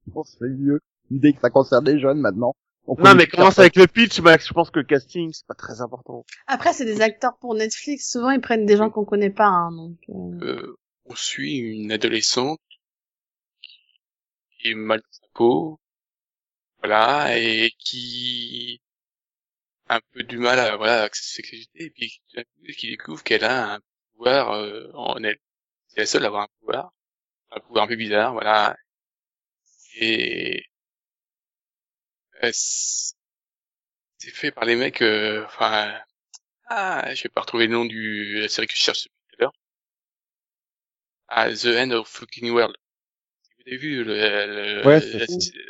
Bon, 0.07 0.23
c'est 0.23 0.47
mieux. 0.47 0.79
Dès 1.19 1.33
que 1.33 1.39
ça 1.41 1.49
concerne 1.49 1.85
les 1.85 1.99
jeunes 1.99 2.19
maintenant. 2.19 2.55
on 2.87 2.95
Non 3.01 3.15
mais 3.15 3.27
commence 3.27 3.59
avec 3.59 3.75
le 3.75 3.87
pitch, 3.87 4.19
Max. 4.19 4.47
Je 4.47 4.53
pense 4.53 4.71
que 4.71 4.79
le 4.79 4.85
casting, 4.85 5.31
c'est 5.31 5.45
pas 5.45 5.53
très 5.53 5.81
important. 5.81 6.25
Après, 6.47 6.73
c'est 6.73 6.85
des 6.85 7.01
acteurs 7.01 7.37
pour 7.39 7.53
Netflix. 7.55 8.11
Souvent, 8.11 8.31
ils 8.31 8.41
prennent 8.41 8.65
des 8.65 8.77
gens 8.77 8.89
qu'on 8.89 9.05
connaît 9.05 9.29
pas, 9.29 9.47
hein, 9.47 9.71
donc. 9.71 9.97
euh, 10.09 10.45
Euh, 10.45 10.75
on 11.05 11.15
suit 11.15 11.57
une 11.57 11.91
adolescente 11.91 12.59
qui 14.59 14.69
est 14.69 14.75
mal 14.75 14.99
dans 14.99 15.11
sa 15.11 15.27
peau, 15.33 15.79
voilà, 16.79 17.37
et 17.37 17.71
qui 17.79 18.81
a 19.89 19.97
un 19.97 20.01
peu 20.13 20.23
du 20.23 20.37
mal 20.37 20.59
à 20.59 20.75
voilà 20.77 21.01
avec 21.01 21.15
sa 21.15 21.35
sexualité, 21.35 21.85
et 21.85 21.89
puis 21.91 22.21
qui 22.77 22.89
découvre 22.89 23.23
qu'elle 23.23 23.43
a 23.43 23.75
un 23.75 23.79
pouvoir 24.15 24.53
euh, 24.53 24.89
en 24.93 25.21
elle. 25.23 25.37
C'est 25.87 25.99
la 26.01 26.05
seule 26.05 26.23
à 26.23 26.27
avoir 26.27 26.43
un 26.43 26.47
pouvoir, 26.59 26.93
un 27.51 27.59
pouvoir 27.59 27.85
un 27.85 27.87
peu 27.87 27.95
bizarre, 27.95 28.33
voilà. 28.33 28.75
Et 30.01 30.63
c'est 32.51 34.31
fait 34.31 34.51
par 34.51 34.65
les 34.65 34.75
mecs, 34.75 35.01
euh, 35.03 35.45
enfin, 35.45 35.93
ah, 36.69 37.13
je 37.15 37.23
vais 37.23 37.29
pas 37.29 37.41
retrouver 37.41 37.67
le 37.67 37.73
nom 37.73 37.85
du 37.85 38.35
de 38.37 38.41
la 38.41 38.49
série 38.49 38.67
que 38.67 38.75
je 38.75 38.81
cherche 38.83 39.03
depuis 39.05 39.15
tout 39.31 39.35
à 39.39 39.43
l'heure. 39.45 39.53
Ah, 41.27 41.49
The 41.53 41.65
End 41.77 41.91
of 41.91 42.07
Fucking 42.07 42.53
World. 42.53 42.75
Si 43.43 43.53
Vous 43.57 43.63
avez 43.67 43.77
vu 43.77 44.03
le, 44.03 44.15
le, 44.15 44.83
Ouais, 44.83 45.01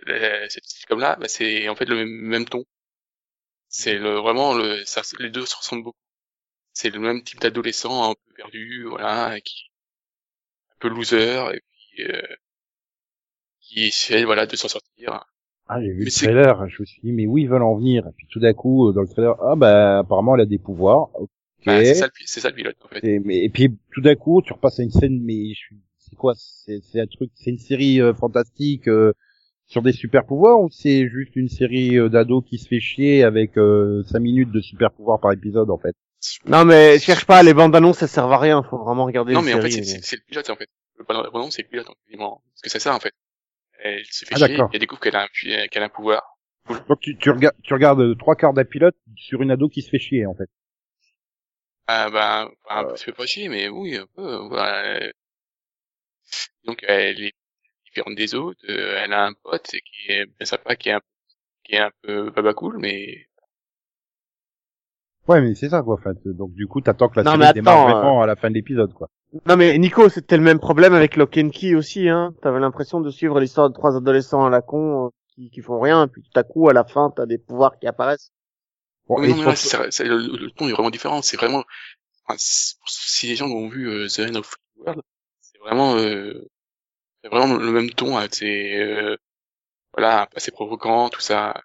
la- 0.07 0.19
la- 0.43 0.49
cette 0.49 0.65
sitcom 0.65 0.99
là, 0.99 1.15
bah, 1.17 1.27
c'est 1.29 1.69
en 1.69 1.75
fait 1.75 1.85
le 1.85 1.95
même, 1.97 2.09
même 2.09 2.45
ton. 2.45 2.65
C'est 3.67 3.97
le 3.97 4.19
vraiment 4.19 4.53
le, 4.53 4.85
ça, 4.85 5.01
les 5.19 5.29
deux 5.29 5.45
se 5.45 5.57
ressemblent 5.57 5.83
beaucoup. 5.83 5.97
C'est 6.73 6.89
le 6.91 6.99
même 6.99 7.23
type 7.23 7.41
d'adolescent 7.41 8.11
un 8.11 8.15
peu 8.15 8.33
perdu, 8.35 8.85
voilà, 8.89 9.41
qui 9.41 9.71
un 10.71 10.75
peu 10.79 10.89
loser 10.89 11.49
et 11.55 11.61
puis 11.61 12.03
euh, 12.03 12.21
qui 13.61 13.85
essaie 13.85 14.25
voilà 14.25 14.45
de 14.45 14.55
s'en 14.55 14.67
sortir. 14.67 15.25
Ah, 15.67 15.81
j'ai 15.81 15.91
vu 15.91 15.99
Mais 15.99 16.05
le 16.05 16.11
trailer, 16.11 16.69
je 16.69 16.81
me 16.81 16.85
suis 16.85 17.01
dit, 17.01 17.11
mais 17.13 17.25
où 17.25 17.37
ils 17.37 17.47
veulent 17.47 17.63
en 17.63 17.75
venir? 17.75 18.05
Et 18.07 18.11
puis 18.15 18.27
tout 18.29 18.39
d'un 18.39 18.53
coup, 18.53 18.89
euh, 18.89 18.93
dans 18.93 19.01
le 19.01 19.07
trailer, 19.07 19.35
ah 19.41 19.55
bah, 19.55 19.99
apparemment, 19.99 20.35
elle 20.35 20.41
a 20.41 20.45
des 20.45 20.57
pouvoirs. 20.59 21.09
Ok. 21.13 21.29
Bah, 21.65 21.83
c'est 21.85 21.93
ça, 21.93 22.07
le 22.07 22.11
ça 22.25 22.51
pilote 22.51 22.75
en 22.83 22.87
fait. 22.89 23.03
Et, 23.03 23.19
mais, 23.19 23.43
et 23.43 23.49
puis 23.49 23.69
tout 23.93 24.01
d'un 24.01 24.15
coup, 24.15 24.41
tu 24.41 24.51
repasses 24.53 24.79
à 24.79 24.83
une 24.83 24.91
scène, 24.91 25.21
mais 25.23 25.49
je 25.49 25.55
suis, 25.55 25.77
c'est 25.97 26.15
quoi? 26.15 26.33
C'est 26.35 26.81
c'est 26.81 26.99
un 26.99 27.07
truc, 27.07 27.31
c'est 27.35 27.51
une 27.51 27.59
série 27.59 28.01
euh, 28.01 28.13
fantastique 28.13 28.87
euh, 28.89 29.13
sur 29.65 29.81
des 29.81 29.93
super 29.93 30.25
pouvoirs 30.25 30.59
ou 30.59 30.69
c'est 30.69 31.07
juste 31.07 31.35
une 31.35 31.47
série 31.47 31.97
euh, 31.97 32.09
d'ados 32.09 32.43
qui 32.45 32.57
se 32.57 32.67
fait 32.67 32.81
chier 32.81 33.23
avec 33.23 33.57
euh, 33.57 34.03
5 34.03 34.19
minutes 34.19 34.51
de 34.51 34.59
super 34.59 34.91
pouvoirs 34.91 35.19
par 35.19 35.31
épisode 35.31 35.69
en 35.69 35.77
fait? 35.77 35.95
Non 36.45 36.65
mais 36.65 36.99
cherche 36.99 37.25
pas, 37.25 37.43
les 37.43 37.53
bandes 37.53 37.75
annonces, 37.75 37.99
ça 37.99 38.07
sert 38.07 38.25
à 38.25 38.37
rien. 38.37 38.63
Faut 38.63 38.77
vraiment 38.77 39.05
regarder 39.05 39.33
Non 39.33 39.41
mais 39.41 39.53
en 39.53 39.61
fait 39.61 39.71
c'est 39.71 40.15
le 40.17 40.23
pilote 40.27 40.49
en 40.49 40.55
fait. 40.55 40.67
Le 40.97 41.05
bon 41.31 41.49
c'est 41.49 41.63
le 41.63 41.67
pilote 41.69 41.89
en 41.89 41.93
fait. 41.93 42.17
Parce 42.17 42.61
que 42.61 42.69
c'est 42.69 42.79
ça 42.79 42.95
en 42.95 42.99
fait. 42.99 43.13
Elle 43.79 44.05
se 44.05 44.25
fait 44.25 44.35
Ah, 44.35 44.47
chier, 44.47 44.57
elle 44.73 44.79
découvre 44.79 45.01
qu'elle 45.01 45.15
a 45.15 45.23
un 45.23 45.27
pu- 45.27 45.67
qu'elle 45.69 45.83
a 45.83 45.85
un 45.85 45.89
pouvoir. 45.89 46.23
Donc 46.87 46.99
tu, 47.01 47.17
tu 47.17 47.29
regardes, 47.29 47.55
tu 47.63 47.73
regardes 47.73 47.99
euh, 48.01 48.15
trois 48.15 48.35
quarts 48.35 48.53
d'un 48.53 48.65
pilote 48.65 48.95
sur 49.15 49.41
une 49.41 49.51
ado 49.51 49.69
qui 49.69 49.81
se 49.81 49.89
fait 49.89 49.99
chier 49.99 50.25
en 50.25 50.33
fait. 50.33 50.49
Ah 51.87 52.09
ben, 52.09 52.51
un 52.69 52.83
Euh. 52.83 52.89
peu, 52.89 52.95
se 52.97 53.03
fait 53.05 53.13
pas 53.13 53.25
chier, 53.25 53.47
mais 53.47 53.69
oui, 53.69 53.95
un 53.95 54.05
peu, 54.15 54.21
euh, 54.21 54.47
voilà. 54.49 54.97
euh. 55.01 55.11
Donc 56.65 56.83
elle 56.87 57.21
est 57.21 57.33
différente 57.85 58.15
des 58.15 58.35
autres, 58.35 58.59
euh, 58.69 58.97
elle 59.03 59.13
a 59.13 59.25
un 59.27 59.33
pote 59.33 59.67
qui 59.71 60.11
est 60.11 60.25
bien 60.25 60.45
sympa, 60.45 60.75
qui 60.75 60.89
est 60.89 60.93
un, 60.93 61.01
qui 61.63 61.75
est 61.75 61.79
un 61.79 61.91
peu 62.03 62.31
baba 62.31 62.53
cool, 62.53 62.77
mais 62.79 63.27
Ouais, 65.27 65.41
mais 65.41 65.53
c'est 65.55 65.69
ça 65.69 65.81
quoi. 65.83 65.95
Enfin, 65.95 66.13
donc 66.25 66.53
du 66.53 66.67
coup, 66.67 66.79
t'attends 66.81 67.09
que 67.09 67.19
la 67.19 67.23
Non, 67.23 67.31
série 67.31 67.39
mais 67.39 67.45
démarre 67.53 67.85
attends, 67.85 67.95
vraiment 67.97 68.21
à 68.21 68.25
la 68.25 68.35
fin 68.37 68.49
de 68.49 68.55
l'épisode 68.55 68.93
quoi. 68.93 69.09
Non 69.45 69.57
mais 69.57 69.77
Nico, 69.77 70.09
c'était 70.09 70.37
le 70.37 70.43
même 70.43 70.59
problème 70.59 70.93
avec 70.93 71.15
Lock 71.15 71.37
and 71.37 71.49
Key 71.49 71.75
aussi, 71.75 72.07
hein. 72.07 72.33
T'avais 72.41 72.59
l'impression 72.59 73.01
de 73.01 73.09
suivre 73.09 73.39
l'histoire 73.39 73.69
de 73.69 73.73
trois 73.73 73.95
adolescents 73.97 74.45
à 74.45 74.49
la 74.49 74.61
con 74.61 75.07
euh, 75.07 75.09
qui, 75.33 75.49
qui 75.49 75.61
font 75.61 75.79
rien, 75.79 76.07
puis 76.07 76.21
tout 76.21 76.39
à 76.39 76.43
coup, 76.43 76.69
à 76.69 76.73
la 76.73 76.83
fin, 76.83 77.11
t'as 77.15 77.25
des 77.25 77.39
pouvoirs 77.39 77.77
qui 77.79 77.87
apparaissent. 77.87 78.31
Bon, 79.07 79.21
et 79.23 79.29
non, 79.29 79.37
mais 79.37 79.45
là, 79.45 79.55
surtout- 79.55 79.83
c'est- 79.85 79.91
c'est- 79.91 80.03
le, 80.03 80.17
le 80.17 80.51
ton 80.51 80.67
est 80.69 80.71
vraiment 80.73 80.91
différent. 80.91 81.21
C'est 81.21 81.37
vraiment, 81.37 81.63
enfin, 82.27 82.35
si 82.37 83.27
les 83.27 83.35
gens 83.35 83.47
ont 83.49 83.69
vu 83.69 83.89
euh, 83.89 84.07
The 84.07 84.19
End 84.29 84.35
of 84.35 84.51
the 84.51 84.79
World, 84.85 85.01
c'est 85.41 85.57
vraiment, 85.59 85.95
euh, 85.95 86.47
c'est 87.23 87.29
vraiment 87.29 87.55
le 87.57 87.71
même 87.71 87.89
ton. 87.89 88.17
Hein, 88.17 88.27
c'est, 88.31 88.77
euh, 88.79 89.17
voilà, 89.93 90.23
un 90.23 90.25
passé 90.27 90.51
provoquant, 90.51 91.09
tout 91.09 91.21
ça. 91.21 91.59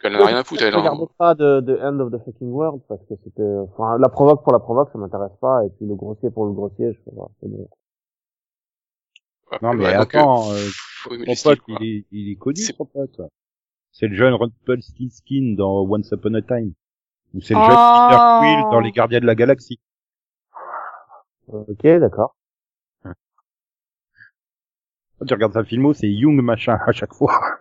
Qu'elle 0.00 0.16
en 0.16 0.20
a 0.20 0.26
rien 0.26 0.36
à 0.38 0.44
foutre. 0.44 0.60
Je 0.62 0.66
Elle 0.66 0.74
en... 0.76 0.78
regardais 0.78 1.06
pas 1.18 1.34
de, 1.34 1.60
de 1.60 1.76
End 1.82 1.98
of 2.00 2.12
the 2.12 2.24
Fucking 2.24 2.50
World 2.50 2.82
parce 2.88 3.00
que 3.06 3.14
c'était, 3.24 3.42
enfin, 3.42 3.98
la 3.98 4.08
provoque 4.08 4.42
pour 4.44 4.52
la 4.52 4.60
provoque, 4.60 4.90
ça 4.92 4.98
m'intéresse 4.98 5.36
pas, 5.40 5.64
et 5.64 5.70
puis 5.70 5.86
le 5.86 5.94
grossier 5.96 6.30
pour 6.30 6.46
le 6.46 6.52
grossier, 6.52 6.92
je 6.92 6.98
sais 7.10 7.16
pas, 7.16 7.28
c'est 7.40 7.48
bon. 7.48 7.68
Non 9.62 9.72
mais 9.74 9.84
Ouais, 9.86 9.94
euh, 9.94 10.00
attends, 10.02 10.50
euh, 10.52 10.68
le 11.10 11.34
style, 11.34 11.56
pote, 11.56 11.60
il 11.68 11.82
est, 11.84 12.04
il 12.12 12.30
est 12.32 12.36
connu 12.36 12.56
son 12.60 12.84
pote. 12.84 13.20
C'est 13.92 14.06
le 14.06 14.14
jeune 14.14 14.34
Rumpelstiltskin 14.34 15.54
dans 15.56 15.80
Once 15.88 16.10
Upon 16.12 16.34
a 16.34 16.42
Time. 16.42 16.74
Ou 17.34 17.40
c'est 17.40 17.54
le 17.54 17.60
Oh. 17.60 17.66
jeune 17.66 17.76
Peter 17.76 18.22
Quill 18.40 18.70
dans 18.70 18.80
Les 18.80 18.92
Gardiens 18.92 19.20
de 19.20 19.26
la 19.26 19.34
Galaxie. 19.34 19.80
Ok, 21.48 21.82
d'accord. 21.82 22.34
Quand 25.18 25.24
tu 25.26 25.34
regardes 25.34 25.54
sa 25.54 25.64
filmo, 25.64 25.92
c'est 25.94 26.08
Young 26.08 26.40
machin 26.42 26.78
à 26.86 26.92
chaque 26.92 27.14
fois. 27.14 27.57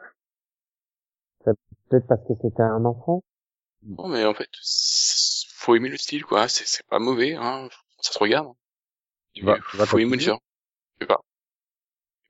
Peut-être 1.89 2.07
parce 2.07 2.21
que 2.27 2.33
c'était 2.41 2.61
un 2.63 2.85
enfant. 2.85 3.23
Non, 3.83 4.07
mais 4.07 4.23
en 4.25 4.33
fait, 4.35 4.49
faut 5.55 5.75
aimer 5.75 5.89
le 5.89 5.97
style, 5.97 6.23
quoi. 6.23 6.47
C'est, 6.47 6.67
c'est 6.67 6.85
pas 6.87 6.99
mauvais, 6.99 7.33
hein. 7.35 7.69
Ça 8.01 8.13
se 8.13 8.19
regarde. 8.19 8.53
Tu 9.33 9.45
vas 9.45 9.57
faut 9.61 9.99
aimer 9.99 10.17
le 10.17 10.21
genre. 10.23 10.41
Je 10.99 11.05
sais 11.05 11.07
pas. 11.07 11.21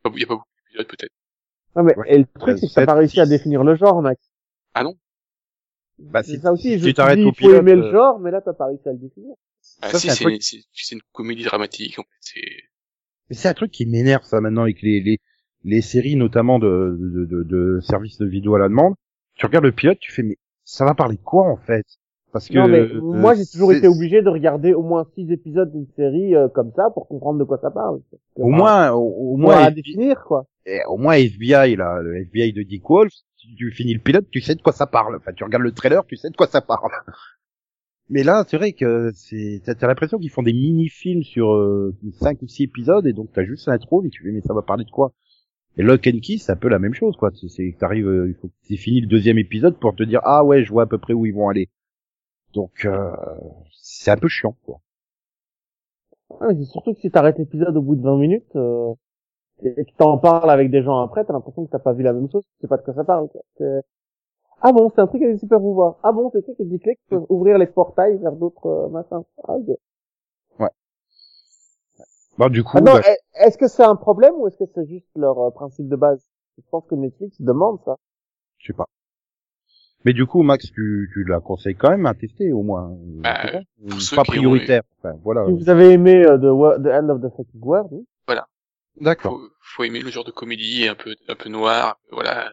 Il 0.05 0.19
y 0.19 0.23
a 0.23 0.27
pas, 0.27 0.35
beaucoup 0.35 0.47
d'épisodes, 0.65 0.87
peut-être. 0.87 1.13
Non 1.77 1.83
mais, 1.83 1.95
Ouais. 1.95 2.13
et 2.13 2.17
le 2.17 2.25
truc, 2.39 2.57
c'est 2.59 2.67
que 2.67 2.73
t'as 2.73 2.85
pas 2.85 2.95
réussi 2.95 3.21
à 3.21 3.25
définir 3.25 3.63
le 3.63 3.75
genre, 3.75 4.01
Max. 4.01 4.21
Ah 4.73 4.83
non? 4.83 4.97
Bah, 5.99 6.23
C'est 6.23 6.37
si, 6.37 6.39
ça 6.39 6.51
aussi, 6.53 6.73
si 6.73 6.79
je 6.79 6.89
tu 6.89 6.93
te 6.93 6.93
t'arrêtes 6.93 7.19
dis, 7.19 7.25
au 7.25 7.31
il 7.31 7.35
faut 7.35 7.53
aimer 7.53 7.75
le 7.75 7.81
euh, 7.81 7.91
genre, 7.91 8.19
mais 8.19 8.31
là, 8.31 8.41
t'as 8.41 8.53
pas 8.53 8.67
réussi 8.67 8.87
à 8.87 8.93
le 8.93 8.99
définir. 8.99 9.35
Ah, 9.81 9.91
Ça, 9.91 9.99
si, 9.99 10.07
c'est 10.07 10.11
un 10.11 10.15
c'est, 10.15 10.23
truc- 10.25 10.35
une, 10.35 10.41
c'est, 10.41 10.61
c'est 10.73 10.95
une 10.95 11.01
comédie 11.11 11.43
dramatique, 11.43 11.99
en 11.99 12.03
fait. 12.03 12.09
C'est, 12.21 12.41
Mais 13.29 13.35
c'est 13.35 13.47
un 13.47 13.53
truc 13.53 13.71
qui 13.71 13.85
m'énerve 13.85 14.23
ça 14.23 14.41
maintenant 14.41 14.63
avec 14.63 14.81
les, 14.81 14.99
les, 15.01 15.19
les 15.63 15.81
séries 15.81 16.15
notamment 16.17 16.59
de, 16.59 16.97
de, 16.99 17.25
de, 17.25 17.43
de 17.43 17.79
services 17.81 18.17
de 18.17 18.25
vidéo 18.25 18.55
à 18.55 18.59
la 18.59 18.67
demande. 18.69 18.95
Tu 19.37 19.45
regardes 19.45 19.65
le 19.65 19.71
pilote, 19.71 19.97
tu 19.99 20.11
fais 20.11 20.23
mais 20.23 20.37
ça 20.63 20.85
va 20.85 20.93
parler 20.93 21.15
de 21.15 21.21
quoi 21.21 21.49
en 21.49 21.57
fait? 21.57 21.85
Parce 22.33 22.49
que 22.49 22.57
non 22.57 22.67
mais, 22.67 22.79
euh, 22.81 23.01
moi, 23.01 23.33
j'ai 23.35 23.45
toujours 23.45 23.71
été 23.71 23.87
obligé 23.87 24.21
de 24.21 24.29
regarder 24.29 24.73
au 24.73 24.83
moins 24.83 25.07
six 25.15 25.31
épisodes 25.31 25.71
d'une 25.71 25.87
série 25.95 26.35
euh, 26.35 26.49
comme 26.49 26.71
ça 26.75 26.89
pour 26.93 27.07
comprendre 27.07 27.39
de 27.39 27.43
quoi 27.45 27.57
ça 27.57 27.71
parle. 27.71 28.01
Au 28.35 28.49
moins, 28.49 28.91
au, 28.91 29.33
au 29.33 29.37
moins 29.37 29.55
à 29.55 29.69
FBI, 29.69 29.75
définir, 29.75 30.23
quoi. 30.25 30.45
eh, 30.65 30.79
au 30.87 30.97
moins 30.97 31.13
FBI 31.13 31.75
là, 31.77 32.01
le 32.01 32.17
FBI 32.17 32.53
de 32.53 32.63
Dick 32.63 32.83
Wolf, 32.89 33.13
tu, 33.37 33.55
tu 33.55 33.71
finis 33.71 33.93
le 33.93 34.01
pilote, 34.01 34.25
tu 34.29 34.41
sais 34.41 34.55
de 34.55 34.61
quoi 34.61 34.73
ça 34.73 34.87
parle. 34.87 35.15
Enfin, 35.15 35.31
tu 35.33 35.43
regardes 35.43 35.63
le 35.63 35.71
trailer, 35.71 36.05
tu 36.05 36.17
sais 36.17 36.29
de 36.29 36.35
quoi 36.35 36.47
ça 36.47 36.61
parle. 36.61 36.91
Mais 38.09 38.23
là, 38.23 38.45
c'est 38.47 38.57
vrai 38.57 38.71
que 38.71 39.11
c'est, 39.13 39.61
t'as 39.65 39.87
l'impression 39.87 40.17
qu'ils 40.17 40.29
font 40.29 40.43
des 40.43 40.53
mini-films 40.53 41.23
sur 41.23 41.53
euh, 41.53 41.93
cinq 42.13 42.41
ou 42.41 42.47
six 42.47 42.63
épisodes 42.63 43.05
et 43.05 43.11
donc 43.13 43.31
t'as 43.33 43.43
juste 43.43 43.67
l'intro 43.67 44.03
et 44.05 44.09
tu 44.09 44.23
fais 44.23 44.31
mais 44.31 44.41
ça 44.41 44.53
va 44.53 44.61
parler 44.61 44.85
de 44.85 44.89
quoi? 44.91 45.11
Et 45.77 45.83
Lock 45.83 46.07
and 46.07 46.19
Key, 46.21 46.37
c'est 46.39 46.51
un 46.51 46.55
peu 46.57 46.67
la 46.69 46.79
même 46.79 46.93
chose 46.93 47.15
quoi. 47.15 47.31
C'est, 47.33 47.47
c'est 47.49 47.75
t'arrives, 47.79 48.07
euh, 48.07 48.27
il 48.29 48.35
faut 48.35 48.49
t'aies 48.67 48.77
fini 48.77 49.01
le 49.01 49.07
deuxième 49.07 49.37
épisode 49.37 49.79
pour 49.79 49.95
te 49.95 50.03
dire 50.03 50.19
ah 50.23 50.43
ouais, 50.43 50.63
je 50.63 50.71
vois 50.71 50.83
à 50.83 50.87
peu 50.87 50.97
près 50.97 51.13
où 51.13 51.25
ils 51.25 51.33
vont 51.33 51.49
aller. 51.49 51.69
Donc 52.53 52.85
euh, 52.85 53.11
c'est 53.73 54.11
un 54.11 54.17
peu 54.17 54.27
chiant 54.29 54.55
quoi. 54.65 54.81
Ouais, 56.29 56.47
mais 56.53 56.55
c'est 56.65 56.71
surtout 56.71 56.93
que 56.93 56.99
si 56.99 57.09
t'arrêtes 57.11 57.37
l'épisode 57.37 57.75
au 57.77 57.81
bout 57.81 57.95
de 57.95 58.01
20 58.01 58.17
minutes, 58.17 58.55
euh, 58.55 58.93
et 59.63 59.85
que 59.85 59.91
t'en 59.97 60.17
parles 60.19 60.49
avec 60.51 60.71
des 60.71 60.83
gens 60.83 60.99
après, 61.01 61.25
t'as 61.25 61.33
l'impression 61.33 61.65
que 61.65 61.71
t'as 61.71 61.79
pas 61.79 61.93
vu 61.93 62.03
la 62.03 62.13
même 62.13 62.29
chose, 62.31 62.43
tu 62.45 62.61
sais 62.61 62.67
pas 62.67 62.77
de 62.77 62.83
quoi 62.83 62.93
ça 62.95 63.03
parle, 63.05 63.29
quoi. 63.29 63.41
C'est- 63.57 63.83
Ah 64.61 64.73
bon, 64.73 64.91
c'est 64.95 65.01
un 65.01 65.07
truc 65.07 65.21
avec 65.23 65.35
des 65.35 65.39
super 65.39 65.59
pouvoirs. 65.59 65.97
Ah 66.03 66.11
bon, 66.13 66.29
c'est 66.31 66.39
un 66.39 66.41
truc 66.43 66.57
avec 66.59 66.69
des 66.71 66.79
clés 66.79 66.95
qui 66.97 67.05
peuvent 67.09 67.25
ouvrir 67.29 67.57
les 67.59 67.67
portails 67.67 68.17
vers 68.19 68.33
d'autres 68.33 68.67
euh, 68.67 68.89
machins. 68.89 69.23
Ah, 69.47 69.53
ok. 69.55 69.77
Bon 72.37 72.49
du 72.49 72.63
coup, 72.63 72.77
Ah 72.77 72.81
non, 72.81 72.93
bah, 72.93 73.01
est- 73.01 73.19
est-ce 73.47 73.57
que 73.57 73.67
c'est 73.67 73.83
un 73.83 73.95
problème 73.95 74.33
ou 74.35 74.47
est-ce 74.47 74.57
que 74.57 74.65
c'est 74.73 74.87
juste 74.87 75.07
leur 75.15 75.39
euh, 75.39 75.51
principe 75.51 75.87
de 75.89 75.95
base? 75.95 76.23
Je 76.57 76.63
pense 76.69 76.85
que 76.87 76.95
Netflix 76.95 77.41
demande 77.41 77.79
ça. 77.85 77.95
je 78.59 78.67
sais 78.67 78.73
pas. 78.73 78.85
Mais 80.05 80.13
du 80.13 80.25
coup, 80.25 80.43
Max, 80.43 80.71
tu, 80.71 81.09
tu 81.13 81.23
la 81.25 81.39
conseilles 81.39 81.75
quand 81.75 81.89
même 81.89 82.05
à 82.05 82.13
tester 82.13 82.53
au 82.53 82.61
moins. 82.61 82.91
euh, 82.91 83.21
Bah, 83.21 83.37
c'est 83.43 83.51
ça 83.51 83.61
pour 83.89 84.01
ceux 84.01 84.15
pas 84.15 84.23
qui 84.23 84.29
ont 84.29 84.33
prioritaire. 84.33 84.83
Enfin, 84.99 85.17
voilà. 85.23 85.45
Si 85.47 85.51
vous 85.53 85.69
avez 85.69 85.91
aimé 85.91 86.23
euh, 86.25 86.37
the, 86.37 86.83
the 86.83 86.87
End 86.87 87.09
of 87.09 87.21
the 87.21 87.35
Fucking 87.35 87.61
World, 87.61 87.89
oui. 87.91 88.05
D'accord. 88.99 89.33
faut, 89.33 89.47
faut 89.61 89.83
aimer 89.83 89.99
le 89.99 90.09
genre 90.09 90.23
de 90.23 90.31
comédie 90.31 90.87
un 90.87 90.95
peu, 90.95 91.15
un 91.27 91.35
peu 91.35 91.49
noir, 91.49 91.89
un 91.89 92.09
peu, 92.09 92.15
voilà. 92.15 92.51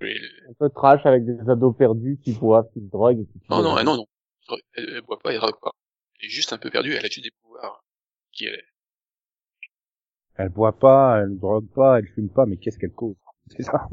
Et- 0.00 0.16
un 0.48 0.52
peu 0.58 0.68
trash 0.68 1.06
avec 1.06 1.24
des 1.24 1.38
ados 1.48 1.76
perdus 1.76 2.18
qui 2.24 2.32
boivent, 2.32 2.68
qui 2.72 2.80
se 2.80 2.90
droguent. 2.90 3.20
Et 3.20 3.26
qui 3.26 3.40
Non, 3.50 3.62
non, 3.62 3.76
non, 3.84 3.96
non. 3.96 4.06
Elle, 4.74 4.94
elle 4.96 5.02
boit 5.02 5.18
pas, 5.20 5.32
elle 5.32 5.38
drogue 5.38 5.60
pas. 5.62 5.70
est 6.22 6.28
juste 6.28 6.52
un 6.52 6.58
peu 6.58 6.70
perdue, 6.70 6.92
elle 6.94 7.04
a 7.04 7.08
juste 7.08 7.22
des 7.22 7.30
pouvoirs. 7.42 7.84
Qui 8.32 8.46
est... 8.46 8.62
Elle 10.36 10.48
boit 10.48 10.78
pas, 10.78 11.20
elle 11.20 11.30
ne 11.30 11.36
drogue 11.36 11.68
pas, 11.74 11.98
elle 11.98 12.06
fume 12.08 12.28
pas, 12.28 12.46
mais 12.46 12.56
qu'est-ce 12.56 12.78
qu'elle 12.78 12.92
cause? 12.92 13.16
C'est 13.48 13.62
ça. 13.62 13.88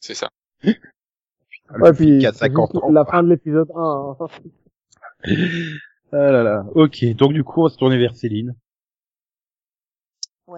C'est 0.00 0.14
ça. 0.14 0.28
Elle 0.62 1.80
Ouais, 1.80 1.92
puis 1.94 2.18
qu'à 2.20 2.32
c'est 2.32 2.40
50 2.40 2.72
juste 2.72 2.84
ans. 2.84 2.90
la 2.92 3.04
fin 3.06 3.22
de 3.22 3.28
l'épisode 3.30 3.70
1. 3.74 4.16
hein. 4.20 4.26
Ah 6.12 6.30
là 6.30 6.42
là. 6.42 6.64
Ok, 6.74 7.02
donc 7.16 7.32
du 7.32 7.42
coup, 7.42 7.60
on 7.62 7.64
va 7.64 7.70
se 7.70 7.76
tourner 7.78 7.96
vers 7.98 8.14
Céline. 8.14 8.54
On 10.46 10.52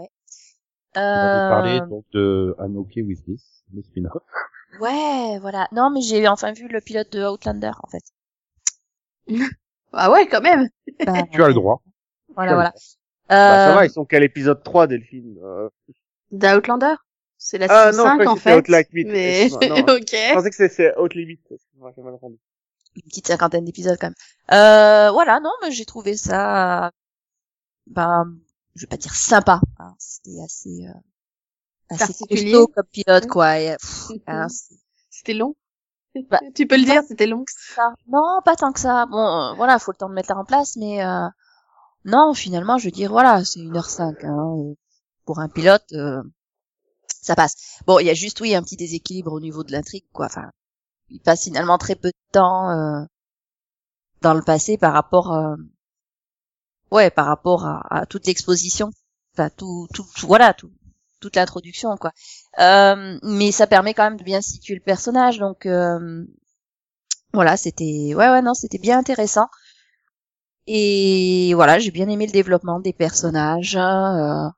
va 0.99 1.49
vous 1.49 1.55
parler 1.55 1.81
Euh, 1.81 1.87
donc 1.87 2.05
de 2.13 2.55
I'm 2.59 2.77
Okay 2.79 3.03
With 3.03 3.23
This, 3.25 3.63
le 3.73 3.83
spin-off. 3.83 4.23
Ouais, 4.81 5.39
voilà. 5.41 5.69
Non, 5.73 5.91
mais 5.91 6.01
j'ai 6.01 6.27
enfin 6.27 6.53
vu 6.53 6.69
le 6.69 6.81
pilote 6.81 7.13
de 7.13 7.25
Outlander, 7.27 7.73
en 7.83 7.89
fait. 7.89 8.03
Ah 9.93 10.11
ouais, 10.11 10.27
quand 10.29 10.41
même. 10.41 10.69
Bah, 11.05 11.23
Tu 11.31 11.43
as 11.43 11.49
le 11.49 11.55
droit. 11.55 11.83
Voilà, 12.35 12.55
voilà. 12.55 12.73
Bah, 13.29 13.35
ça 13.37 13.71
Euh, 13.73 13.75
va, 13.75 13.87
ils 13.87 13.91
sont 13.91 14.05
qu'à 14.05 14.21
l'épisode 14.21 14.63
3 14.63 14.87
Delphine. 14.87 15.37
Euh, 15.43 15.69
D'Outlander? 16.31 16.95
C'est 17.39 17.59
la 17.59 17.67
Ah, 17.69 17.93
saison 17.93 18.05
non, 18.05 18.09
5 18.11 18.19
je 18.19 18.25
croyais 18.25 18.29
en 18.29 18.35
que 18.35 18.39
c'était 18.41 18.51
fait. 18.51 18.57
Outlack 18.59 18.89
huit. 18.93 19.05
Mais 19.07 19.49
non. 19.51 19.77
ok. 19.97 20.11
Je 20.13 20.35
pensais 20.35 20.51
que 20.51 20.57
c'est- 20.57 20.69
c'est 20.69 20.97
Haute 20.97 21.15
Limit. 21.15 21.39
Excuse-moi, 21.51 21.93
j'ai 21.97 22.03
mal 22.03 22.15
entendu. 22.15 22.39
une 22.97 23.03
petite 23.03 23.27
cinquantaine 23.29 23.65
d'épisodes 23.65 23.99
quand 24.01 24.07
même. 24.09 24.15
Euh, 24.53 25.11
voilà, 25.13 25.39
non, 25.41 25.51
mais 25.63 25.71
j'ai 25.71 25.85
trouvé 25.85 26.17
ça, 26.17 26.91
ben, 27.87 28.25
je 28.75 28.83
vais 28.83 28.87
pas 28.87 28.97
dire 28.97 29.15
sympa. 29.15 29.61
hein. 29.79 29.95
C'était 29.99 30.41
assez, 30.43 30.87
euh, 30.87 30.93
assez 31.91 32.07
Particulier. 32.07 32.53
costaud 32.53 32.69
comme 32.69 32.87
pilote, 32.93 33.27
quoi. 33.27 33.59
Et, 33.61 33.77
pff, 33.77 34.11
hein, 34.27 34.47
C'était 35.11 35.35
long. 35.35 35.55
Bah, 36.31 36.41
tu 36.55 36.67
peux 36.67 36.79
le 36.79 36.85
dire, 36.85 37.03
c'était 37.07 37.27
long. 37.27 37.45
ça. 37.47 37.93
Non, 38.09 38.41
pas 38.45 38.57
tant 38.57 38.73
que 38.73 38.81
ça. 38.81 39.05
Bon, 39.07 39.19
euh, 39.19 39.55
voilà, 39.57 39.79
faut 39.79 39.93
le 39.93 39.99
temps 39.99 40.09
de 40.09 40.15
mettre 40.15 40.33
là 40.33 40.39
en 40.41 40.45
place, 40.47 40.77
mais 40.77 41.05
euh, 41.05 41.27
non, 42.07 42.33
finalement, 42.35 42.79
je 42.79 42.87
veux 42.87 42.91
dire, 42.91 43.11
voilà, 43.11 43.45
c'est 43.45 43.61
1h05. 43.61 44.25
Hein, 44.25 44.57
euh, 44.59 44.75
pour 45.27 45.41
un 45.41 45.49
pilote, 45.49 45.85
euh, 45.93 46.23
ça 47.23 47.37
passe. 47.37 47.81
Bon, 47.87 47.99
il 48.01 48.07
y 48.07 48.11
a 48.11 48.15
juste, 48.15 48.41
oui, 48.41 48.55
un 48.55 48.63
petit 48.63 48.77
déséquilibre 48.77 49.33
au 49.33 49.41
niveau 49.41 49.65
de 49.65 49.73
l'intrigue, 49.73 50.07
quoi. 50.13 50.27
Enfin, 50.27 50.51
il 51.11 51.21
passe 51.21 51.45
finalement 51.45 51.79
très 51.79 51.97
peu 51.97 52.09
de 52.11 52.33
temps 52.33 52.71
euh, 52.71 53.05
dans 54.21 54.35
le 54.35 54.43
passé 54.43 54.77
par 54.77 54.93
rapport, 54.93 55.33
euh, 55.33 55.57
ouais, 56.91 57.11
par 57.11 57.27
rapport 57.27 57.65
à, 57.67 58.07
toute 58.07 58.27
l'exposition. 58.27 58.91
Enfin, 59.35 59.51
tout, 59.51 59.87
tout, 59.95 60.07
tout- 60.17 60.27
voilà, 60.27 60.55
tout, 60.55 60.71
toute 61.21 61.37
l'introduction, 61.37 61.97
quoi. 61.97 62.13
Euh, 62.59 63.19
mais 63.23 63.53
ça 63.53 63.67
permet 63.67 63.95
quand 63.95 64.05
même 64.05 64.17
de 64.19 64.25
bien 64.25 64.41
situer 64.41 64.75
le 64.75 64.81
personnage, 64.81 65.39
donc 65.39 65.67
euh, 65.67 66.25
voilà, 67.33 67.57
c'était, 67.57 68.15
ouais, 68.15 68.29
ouais, 68.31 68.43
non, 68.43 68.55
c'était 68.55 68.79
bien 68.79 68.99
intéressant. 68.99 69.49
Et 70.67 71.53
voilà, 71.55 71.79
j'ai 71.79 71.91
bien 71.91 72.09
aimé 72.09 72.27
le 72.27 72.33
développement 72.33 72.81
des 72.81 72.93
personnages. 72.93 73.77
euh, 73.77 74.49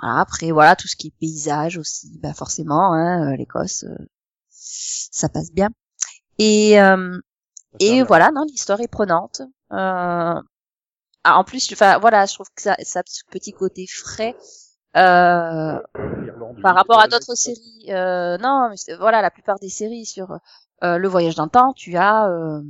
voilà, 0.00 0.20
après, 0.20 0.50
voilà, 0.50 0.74
tout 0.76 0.88
ce 0.88 0.96
qui 0.96 1.08
est 1.08 1.14
paysage 1.20 1.78
aussi, 1.78 2.18
bah 2.20 2.34
forcément, 2.34 2.92
hein, 2.92 3.32
euh, 3.32 3.36
l'Écosse, 3.36 3.84
euh, 3.84 3.96
ça 4.50 5.28
passe 5.28 5.52
bien. 5.52 5.70
Et 6.38 6.80
euh, 6.80 7.18
et 7.78 8.02
voilà, 8.02 8.30
non, 8.32 8.44
l'histoire 8.44 8.80
est 8.80 8.88
prenante. 8.88 9.42
Euh, 9.72 10.40
ah, 11.24 11.38
en 11.38 11.44
plus, 11.44 11.72
enfin, 11.72 11.98
voilà, 11.98 12.26
je 12.26 12.34
trouve 12.34 12.48
que 12.54 12.62
ça, 12.62 12.76
ça 12.82 13.00
a 13.00 13.02
ce 13.06 13.22
petit 13.30 13.52
côté 13.52 13.86
frais. 13.86 14.36
Euh, 14.96 15.80
par 16.62 16.74
rapport 16.74 17.00
à 17.00 17.08
d'autres 17.08 17.34
séries, 17.34 17.86
euh, 17.88 18.36
non, 18.38 18.68
mais 18.68 18.94
voilà, 18.96 19.22
la 19.22 19.30
plupart 19.30 19.58
des 19.58 19.70
séries 19.70 20.04
sur 20.04 20.38
euh, 20.84 20.98
le 20.98 21.08
voyage 21.08 21.34
dans 21.34 21.44
le 21.44 21.50
temps, 21.50 21.72
tu 21.72 21.96
as, 21.96 22.28
euh, 22.28 22.60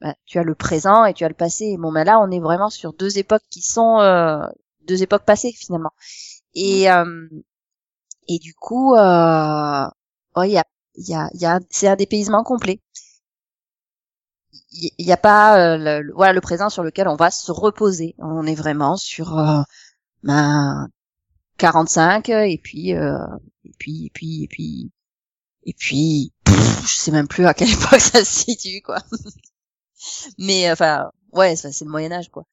bah, 0.00 0.14
tu 0.26 0.38
as 0.38 0.42
le 0.44 0.54
présent 0.54 1.04
et 1.04 1.14
tu 1.14 1.24
as 1.24 1.28
le 1.28 1.34
passé. 1.34 1.76
Bon, 1.78 1.90
mais 1.90 2.04
là, 2.04 2.20
on 2.20 2.30
est 2.30 2.40
vraiment 2.40 2.70
sur 2.70 2.92
deux 2.94 3.18
époques 3.18 3.42
qui 3.50 3.62
sont 3.62 4.00
euh, 4.00 4.46
deux 4.86 5.02
époques 5.02 5.24
passées 5.24 5.52
finalement. 5.52 5.92
Et 6.54 6.90
euh, 6.90 7.28
et 8.28 8.38
du 8.38 8.54
coup, 8.54 8.94
euh, 8.94 9.88
ouais, 10.36 10.50
y 10.50 10.58
a, 10.58 10.64
y 10.96 11.14
a, 11.14 11.28
y 11.34 11.46
a, 11.46 11.60
c'est 11.70 11.88
un 11.88 11.96
dépaysement 11.96 12.44
complet. 12.44 12.80
Il 14.72 15.04
n'y 15.06 15.12
a 15.12 15.16
pas 15.16 15.58
euh, 15.74 15.76
le, 15.76 16.02
le- 16.02 16.12
voilà 16.14 16.32
le 16.32 16.40
présent 16.40 16.70
sur 16.70 16.82
lequel 16.82 17.08
on 17.08 17.16
va 17.16 17.30
se 17.30 17.50
reposer. 17.52 18.14
On 18.18 18.46
est 18.46 18.54
vraiment 18.54 18.96
sur 18.96 19.36
ben, 20.22 20.88
45 21.58 22.28
et 22.30 22.60
puis 22.62 22.94
euh, 22.94 23.18
et 23.64 23.72
puis 23.78 24.06
et 24.06 24.10
puis 24.14 24.44
et 24.44 24.48
puis 24.48 24.92
et 25.64 25.74
puis 25.74 26.32
pff, 26.44 26.82
je 26.84 26.96
sais 26.96 27.12
même 27.12 27.28
plus 27.28 27.46
à 27.46 27.54
quelle 27.54 27.70
époque 27.72 28.00
ça 28.00 28.24
se 28.24 28.44
situe 28.44 28.82
quoi 28.82 28.98
mais 30.38 30.70
enfin 30.70 31.10
ouais 31.32 31.56
c'est 31.56 31.84
le 31.84 31.90
Moyen 31.90 32.12
Âge 32.12 32.30
quoi 32.30 32.44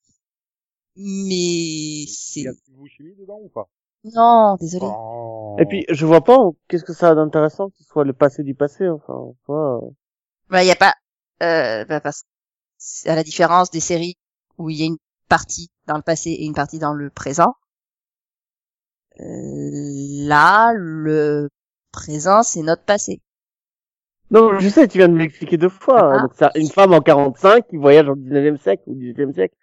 mais 0.97 2.05
Il 2.05 2.07
c'est 2.07 2.41
y 2.41 2.47
a 2.47 2.51
vous 2.73 2.87
chimie 2.87 3.15
dedans 3.15 3.39
ou 3.41 3.49
pas? 3.49 3.67
Non 4.13 4.55
désolé 4.59 4.85
Oh. 4.87 5.55
Et 5.59 5.65
puis, 5.65 5.85
je 5.89 6.05
vois 6.05 6.23
pas 6.23 6.37
qu'est-ce 6.67 6.83
que 6.83 6.93
ça 6.93 7.09
a 7.09 7.15
d'intéressant 7.15 7.69
que 7.69 7.77
ce 7.77 7.83
soit 7.83 8.03
le 8.03 8.13
passé 8.13 8.43
du 8.43 8.53
passé, 8.55 8.87
enfin, 8.89 9.33
vois. 9.47 9.81
euh. 9.83 9.89
bah 10.49 10.63
il 10.63 10.67
y 10.67 10.71
a 10.71 10.75
pas 10.75 10.95
euh, 11.43 11.85
bah, 11.85 11.99
parce 12.01 12.23
c'est 12.77 13.09
à 13.09 13.15
la 13.15 13.23
différence 13.23 13.71
des 13.71 13.79
séries 13.79 14.17
où 14.57 14.69
il 14.69 14.77
y 14.77 14.83
a 14.83 14.85
une 14.85 14.97
partie 15.27 15.69
dans 15.87 15.95
le 15.97 16.03
passé 16.03 16.31
et 16.31 16.45
une 16.45 16.53
partie 16.53 16.79
dans 16.79 16.93
le 16.93 17.09
présent 17.09 17.55
euh, 19.19 19.69
là 20.27 20.73
le 20.75 21.49
présent 21.91 22.43
c'est 22.43 22.61
notre 22.61 22.83
passé 22.83 23.21
Non, 24.31 24.59
je 24.59 24.69
sais, 24.69 24.87
tu 24.87 24.97
viens 24.97 25.07
de 25.07 25.13
m'expliquer 25.13 25.57
deux 25.57 25.69
fois. 25.69 26.13
Ah. 26.15 26.21
Donc, 26.21 26.31
c'est 26.35 26.59
une 26.59 26.69
femme 26.69 26.93
en 26.93 27.01
45 27.01 27.67
qui 27.67 27.77
voyage 27.77 28.07
au 28.09 28.15
19e 28.15 28.57
siècle 28.57 28.83
ou 28.87 28.95
18e 28.95 29.33
siècle. 29.33 29.55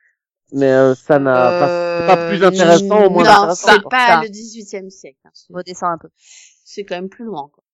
Mais 0.53 0.71
euh, 0.71 0.95
ça 0.95 1.19
n'a 1.19 1.33
pas, 1.33 1.99
c'est 2.01 2.07
pas 2.07 2.29
plus 2.29 2.45
intéressant 2.45 3.07
ou 3.07 3.11
moins 3.11 3.25
non, 3.25 3.55
c'est 3.55 3.83
pas 3.89 4.07
Ça. 4.07 4.21
le 4.23 4.29
18e 4.29 4.91
siècle. 4.91 5.19
hein. 5.25 5.31
C'est- 5.33 5.53
redescend 5.53 5.93
un 5.93 5.99
peu 5.99 6.09
C'est 6.17 6.85
quand 6.85 6.95
même 6.97 7.09
plus 7.09 7.25
loin. 7.25 7.51
Quoi. 7.53 7.65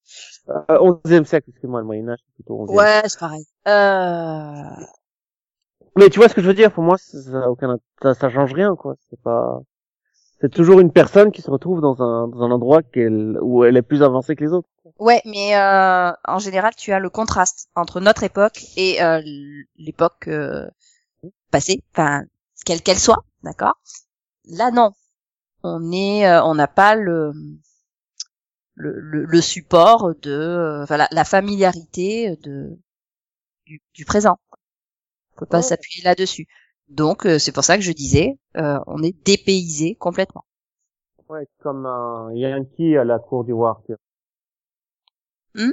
Euh, 0.71 0.79
11e 1.05 1.25
siècle, 1.25 1.51
excuse-moi, 1.51 1.81
le 1.81 1.87
Moyen-Âge, 1.87 2.19
c'est 2.25 2.35
plutôt 2.37 2.55
11e. 2.67 2.75
ouais 2.77 3.03
c'est 3.07 3.19
pareil 3.19 3.45
euh... 3.67 4.85
Mais 5.97 6.09
tu 6.09 6.21
vois 6.21 6.29
ce 6.29 6.35
que 6.35 6.41
je 6.41 6.47
veux 6.47 6.55
dire, 6.55 6.73
pour 6.73 6.85
moi, 6.85 6.97
ça, 6.99 7.21
ça, 7.21 7.51
aucun, 7.51 7.77
ça, 8.01 8.15
ça 8.15 8.31
change 8.31 8.53
rien, 8.55 8.77
quoi. 8.77 8.95
C'est 9.11 9.21
pas, 9.21 9.61
c'est 10.41 10.51
toujours 10.53 10.81
une 10.81 10.93
personne 10.93 11.33
qui 11.33 11.43
se 11.43 11.51
retrouve 11.51 11.81
dans 11.81 12.03
un, 12.03 12.29
dans 12.29 12.43
un 12.43 12.51
endroit 12.51 12.83
qu'elle, 12.83 13.39
où 13.43 13.65
elle 13.65 13.77
est 13.77 13.83
plus 13.83 14.03
avancée 14.03 14.37
que 14.37 14.45
les 14.45 14.53
autres. 14.53 14.69
Ouais, 14.99 15.23
mais 15.25 15.57
euh, 15.57 16.13
en 16.25 16.39
général, 16.39 16.75
tu 16.77 16.93
as 16.93 16.99
le 16.99 17.11
contraste 17.11 17.69
entre 17.77 18.01
notre 18.01 18.23
époque 18.25 18.65
et 18.77 19.03
euh, 19.03 19.21
l'époque 19.77 20.27
euh, 20.29 20.69
passée, 21.51 21.83
enfin 21.93 22.25
quelle 22.67 22.83
qu'elle 22.83 22.99
soit, 22.99 23.25
d'accord? 23.43 23.75
Là, 24.47 24.71
non, 24.73 24.93
on 25.65 25.93
est, 25.93 26.29
euh, 26.29 26.43
on 26.45 26.55
n'a 26.57 26.69
pas 26.69 26.95
le, 26.97 27.33
le 28.75 28.99
le, 28.99 29.25
le 29.25 29.41
support 29.43 30.15
de, 30.23 30.31
euh, 30.31 30.83
enfin 30.83 30.97
la, 30.97 31.09
la 31.11 31.25
familiarité 31.25 32.37
de 32.43 32.79
du, 33.67 33.83
du 33.95 34.05
présent. 34.07 34.39
On 35.37 35.41
peut 35.41 35.47
pas 35.47 35.59
Ouais. 35.59 35.63
s'appuyer 35.63 36.05
là-dessus. 36.05 36.47
Donc 36.89 37.27
euh, 37.27 37.39
c'est 37.39 37.53
pour 37.53 37.65
ça 37.65 37.77
que 37.77 37.83
je 37.83 37.93
disais, 37.93 38.39
euh, 38.57 38.79
on 38.87 39.03
est 39.03 39.15
dépaysé 39.25 39.95
complètement. 39.95 40.45
Ouais, 41.29 41.47
comme 41.59 41.85
un 41.85 42.33
Yankee 42.33 42.97
à 42.97 43.05
la 43.05 43.19
cour 43.19 43.45
du 43.45 43.53
roi 43.53 43.71
Arthur. 43.71 43.97
Hmm? 45.55 45.71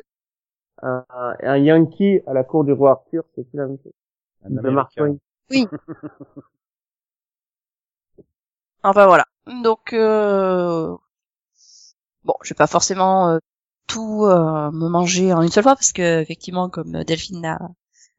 Un, 0.82 1.05
un 1.09 1.57
Yankee 1.57 2.22
à 2.28 2.34
la 2.34 2.43
cour 2.43 2.66
du 2.66 2.74
roi 2.74 2.91
Arthur, 2.91 3.24
c'est 3.36 3.45
la 3.53 3.68
même 3.68 3.78
chose. 3.82 3.93
De 4.49 4.70
Mark. 4.70 4.93
Twain. 4.95 5.18
Enfin 8.84 9.07
voilà. 9.07 9.26
Donc 9.63 9.93
euh... 9.93 10.95
bon, 12.24 12.34
je 12.43 12.49
vais 12.49 12.55
pas 12.55 12.68
forcément 12.68 13.30
euh, 13.30 13.39
tout 13.88 14.26
euh, 14.26 14.72
me 14.72 14.88
manger 14.89 15.34
en 15.34 15.41
une 15.41 15.49
seule 15.49 15.63
fois 15.63 15.76
parce 15.76 15.91
que 15.91 16.22
effectivement, 16.22 16.70
comme 16.70 17.03
Delphine 17.03 17.41
l'a 17.41 17.59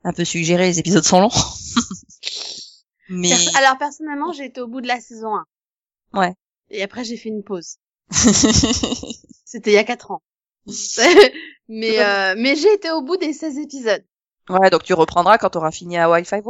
un 0.05 0.13
peu 0.13 0.25
suggéré, 0.25 0.67
les 0.67 0.79
épisodes 0.81 1.05
sont 1.05 1.21
longs. 1.21 1.31
Mais 3.09 3.33
Alors 3.57 3.79
personnellement, 3.79 4.33
j'ai 4.33 4.47
été 4.47 4.61
au 4.61 4.67
bout 4.67 4.81
de 4.81 4.89
la 4.89 5.01
saison 5.01 5.37
1. 5.37 5.47
Ouais. 6.21 6.35
Et 6.71 6.83
après, 6.83 7.05
j'ai 7.05 7.17
fait 7.17 7.29
une 7.29 7.45
pause. 7.45 7.77
C'était 8.11 9.71
il 9.71 9.75
y 9.75 9.79
a 9.79 9.85
4 9.85 10.11
ans. 10.11 10.23
mais 11.69 12.01
euh, 12.01 12.35
mais 12.37 12.57
j'ai 12.57 12.73
été 12.73 12.91
au 12.91 13.03
bout 13.03 13.17
des 13.17 13.33
16 13.33 13.59
épisodes. 13.59 14.05
ouais, 14.49 14.71
donc 14.71 14.83
tu 14.83 14.95
reprendras 14.95 15.39
quand 15.39 15.51
tu 15.51 15.59
auras 15.59 15.71
fini 15.71 15.97
à 15.97 16.11
Wi-Fi. 16.11 16.41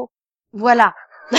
Voilà. 0.53 0.95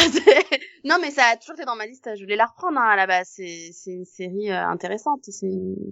non, 0.84 0.98
mais 1.02 1.12
ça 1.12 1.24
a 1.26 1.38
toujours 1.38 1.56
été 1.56 1.66
dans 1.66 1.76
ma 1.76 1.86
liste. 1.86 2.10
Je 2.16 2.24
voulais 2.24 2.36
la 2.36 2.46
reprendre 2.46 2.78
hein, 2.78 2.90
à 2.90 2.96
la 2.96 3.08
base. 3.08 3.30
C'est 3.32 3.72
c'est 3.74 3.92
une 3.92 4.06
série 4.06 4.52
euh, 4.52 4.68
intéressante. 4.68 5.22
C'est 5.28 5.48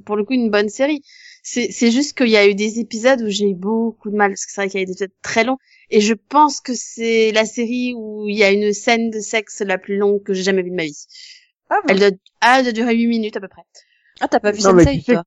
pour 0.06 0.16
le 0.16 0.24
coup 0.24 0.34
une 0.34 0.50
bonne 0.50 0.70
série. 0.70 1.02
C'est 1.44 1.72
c'est 1.72 1.92
juste 1.92 2.18
qu'il 2.18 2.30
y 2.30 2.38
a 2.38 2.48
eu 2.48 2.56
des 2.56 2.80
épisodes 2.80 3.22
où 3.22 3.30
j'ai 3.30 3.50
eu 3.50 3.56
beaucoup 3.56 4.10
de 4.10 4.16
mal 4.16 4.32
parce 4.32 4.46
que 4.46 4.52
c'est 4.52 4.62
vrai 4.62 4.70
qu'il 4.70 4.80
y 4.80 4.82
a 4.82 4.84
eu 4.84 4.86
des 4.86 4.94
épisodes 4.94 5.12
très 5.22 5.44
longs. 5.44 5.58
Et 5.90 6.02
je 6.02 6.14
pense 6.14 6.62
que 6.62 6.74
c'est 6.74 7.32
la 7.32 7.46
série 7.46 7.94
où 7.96 8.28
il 8.28 8.38
y 8.38 8.44
a 8.44 8.52
une 8.52 8.74
scène 8.74 9.10
de 9.10 9.20
sexe 9.20 9.62
la 9.62 9.78
plus 9.78 9.98
longue 9.98 10.24
que 10.24 10.34
j'ai 10.34 10.44
jamais 10.44 10.62
vue 10.62 10.72
de 10.72 10.76
ma 10.76 10.86
vie. 10.86 11.06
Ah, 11.70 11.82
Elle 11.90 12.00
doit, 12.00 12.12
ah, 12.42 12.58
elle 12.60 12.64
doit 12.66 12.74
durer 12.74 12.96
8 12.96 13.08
minutes 13.08 13.38
à 13.38 13.42
peu 13.42 13.48
près. 13.48 13.64
ah 14.22 14.28
t'as 14.28 14.40
pas 14.40 14.52
vu 14.52 14.62
Non, 14.62 14.74
mais 14.74 14.84
Sensei 14.84 15.00
tu 15.00 15.04
sais 15.04 15.14
toi 15.14 15.24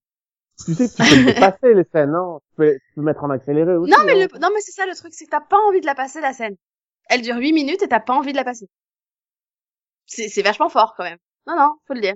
Tu 0.64 0.74
sais 0.74 0.88
que 0.88 0.96
tu 0.96 1.16
peux 1.16 1.32
dépasser 1.32 1.74
les 1.74 1.84
scènes, 1.92 2.12
non? 2.12 2.40
Tu 2.50 2.56
peux, 2.56 2.74
tu 2.74 2.94
peux 2.96 3.02
mettre 3.02 3.24
en 3.24 3.30
accéléré 3.30 3.74
aussi. 3.74 3.90
Non, 3.90 3.98
mais 4.04 4.12
hein. 4.12 4.28
le, 4.32 4.38
non, 4.38 4.48
mais 4.54 4.60
c'est 4.60 4.72
ça 4.72 4.86
le 4.86 4.94
truc, 4.94 5.12
c'est 5.14 5.24
que 5.24 5.30
t'as 5.30 5.40
pas 5.40 5.58
envie 5.68 5.80
de 5.80 5.86
la 5.86 5.94
passer 5.94 6.20
la 6.20 6.32
scène. 6.32 6.56
Elle 7.08 7.22
dure 7.22 7.36
8 7.36 7.52
minutes 7.52 7.82
et 7.82 7.88
t'as 7.88 8.00
pas 8.00 8.14
envie 8.14 8.32
de 8.32 8.36
la 8.36 8.44
passer. 8.44 8.68
C'est 10.08 10.28
c'est 10.28 10.42
vachement 10.42 10.68
fort 10.68 10.94
quand 10.96 11.04
même. 11.04 11.18
Non, 11.46 11.54
non, 11.56 11.78
faut 11.86 11.94
le 11.94 12.00
dire. 12.00 12.14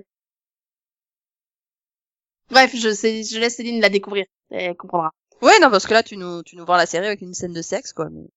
Bref, 2.49 2.75
je, 2.75 2.93
sais, 2.93 3.23
je 3.23 3.39
laisse 3.39 3.55
Céline 3.55 3.81
la 3.81 3.89
découvrir. 3.89 4.25
Elle 4.51 4.75
comprendra. 4.75 5.11
Ouais, 5.41 5.59
non, 5.61 5.71
parce 5.71 5.87
que 5.87 5.93
là, 5.93 6.03
tu 6.03 6.17
nous, 6.17 6.43
tu 6.43 6.55
nous 6.55 6.65
vends 6.65 6.75
la 6.77 6.85
série 6.85 7.07
avec 7.07 7.21
une 7.21 7.33
scène 7.33 7.53
de 7.53 7.61
sexe, 7.61 7.93
quoi. 7.93 8.09
mais- 8.11 8.27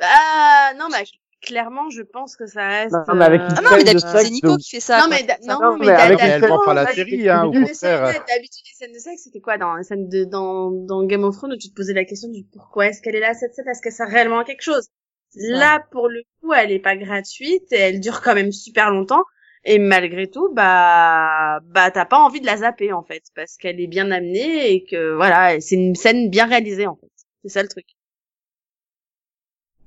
Ah, 0.00 0.72
non, 0.78 0.86
mais 0.90 1.04
clairement, 1.42 1.90
je 1.90 2.02
pense 2.02 2.36
que 2.36 2.46
ça 2.46 2.66
reste. 2.66 2.94
Non, 3.08 3.14
mais 3.14 3.24
avec 3.24 3.40
euh, 3.40 3.48
une 3.48 3.54
Ah 3.58 3.62
non, 3.62 3.70
mais 3.76 3.84
d'habitude, 3.84 4.08
c'est 4.08 4.30
Nico 4.30 4.56
qui 4.58 4.70
fait 4.70 4.80
ça. 4.80 4.98
Non, 4.98 5.06
quoi. 5.08 5.16
mais, 5.16 5.22
da- 5.24 5.38
non, 5.42 5.58
Non, 5.60 5.72
mais, 5.78 5.86
mais 5.86 5.92
da- 5.92 6.02
avec 6.04 6.18
da- 6.18 6.24
elle 6.26 6.40
prend 6.42 6.64
pas 6.64 6.74
la 6.74 6.86
série, 6.94 7.28
hein, 7.28 7.44
au 7.44 7.50
contraire. 7.52 8.24
D'habitude, 8.28 8.64
les 8.66 8.74
scènes 8.76 8.92
de 8.92 8.98
sexe, 8.98 9.22
c'était 9.24 9.40
quoi 9.40 9.58
dans 9.58 9.74
les 9.74 9.82
scènes 9.84 10.08
de, 10.08 10.24
dans, 10.24 10.70
dans 10.70 11.02
Game 11.04 11.24
of 11.24 11.36
Thrones 11.36 11.52
où 11.52 11.56
tu 11.56 11.68
te 11.70 11.74
posais 11.74 11.92
la 11.94 12.04
question 12.04 12.28
du 12.28 12.44
pourquoi 12.44 12.86
est-ce 12.86 13.02
qu'elle 13.02 13.16
est 13.16 13.20
là, 13.20 13.34
cette 13.34 13.54
scène, 13.54 13.68
est-ce 13.68 13.82
qu'elle 13.82 13.92
sert 13.92 14.08
réellement 14.08 14.38
à 14.38 14.44
quelque 14.44 14.62
chose? 14.62 14.88
Là, 15.34 15.80
pour 15.90 16.08
le 16.08 16.22
coup, 16.40 16.52
elle 16.52 16.72
est 16.72 16.80
pas 16.80 16.96
gratuite 16.96 17.64
elle 17.70 18.00
dure 18.00 18.20
quand 18.20 18.34
même 18.34 18.52
super 18.52 18.90
longtemps. 18.90 19.24
Et 19.64 19.78
malgré 19.78 20.30
tout, 20.30 20.52
bah, 20.54 21.60
bah, 21.64 21.90
t'as 21.90 22.06
pas 22.06 22.18
envie 22.18 22.40
de 22.40 22.46
la 22.46 22.56
zapper, 22.58 22.92
en 22.92 23.02
fait, 23.02 23.24
parce 23.34 23.56
qu'elle 23.58 23.78
est 23.80 23.86
bien 23.86 24.10
amenée 24.10 24.72
et 24.72 24.84
que, 24.84 25.14
voilà, 25.14 25.60
c'est 25.60 25.74
une 25.76 25.94
scène 25.94 26.30
bien 26.30 26.46
réalisée, 26.46 26.86
en 26.86 26.96
fait. 26.96 27.10
C'est 27.42 27.50
ça 27.50 27.62
le 27.62 27.68
truc. 27.68 27.86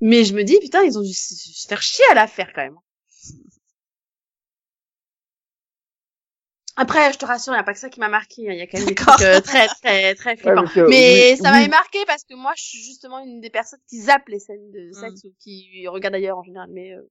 Mais 0.00 0.24
je 0.24 0.34
me 0.34 0.44
dis, 0.44 0.58
putain, 0.60 0.82
ils 0.84 0.96
ont 0.98 1.02
dû 1.02 1.12
se 1.12 1.66
faire 1.68 1.82
chier 1.82 2.04
à 2.10 2.14
la 2.14 2.26
faire, 2.28 2.52
quand 2.54 2.62
même. 2.62 2.76
Après, 6.76 7.12
je 7.12 7.18
te 7.18 7.24
rassure, 7.24 7.52
il 7.52 7.56
n'y 7.56 7.60
a 7.60 7.64
pas 7.64 7.72
que 7.72 7.78
ça 7.78 7.88
qui 7.88 8.00
m'a 8.00 8.08
marqué. 8.08 8.48
hein. 8.48 8.52
Il 8.52 8.58
y 8.58 8.62
a 8.62 8.66
quand 8.66 8.78
même 8.78 8.86
des 8.88 8.94
trucs 8.96 9.20
euh, 9.22 9.40
très, 9.40 9.68
très, 9.68 10.14
très 10.16 10.36
flippants. 10.36 10.64
Mais 10.88 11.30
oui, 11.32 11.36
ça 11.36 11.50
oui. 11.50 11.56
m'avait 11.58 11.68
marqué 11.68 11.98
parce 12.06 12.24
que 12.24 12.34
moi, 12.34 12.52
je 12.56 12.62
suis 12.62 12.82
justement 12.82 13.20
une 13.20 13.40
des 13.40 13.50
personnes 13.50 13.80
qui 13.88 14.00
zappe 14.00 14.28
les 14.28 14.40
scènes 14.40 14.70
de 14.72 14.90
sexe 14.92 15.24
ou 15.24 15.32
qui 15.38 15.86
regardent 15.86 16.16
ailleurs 16.16 16.38
en 16.38 16.42
général. 16.42 16.68
Mais 16.72 16.92
euh, 16.94 17.02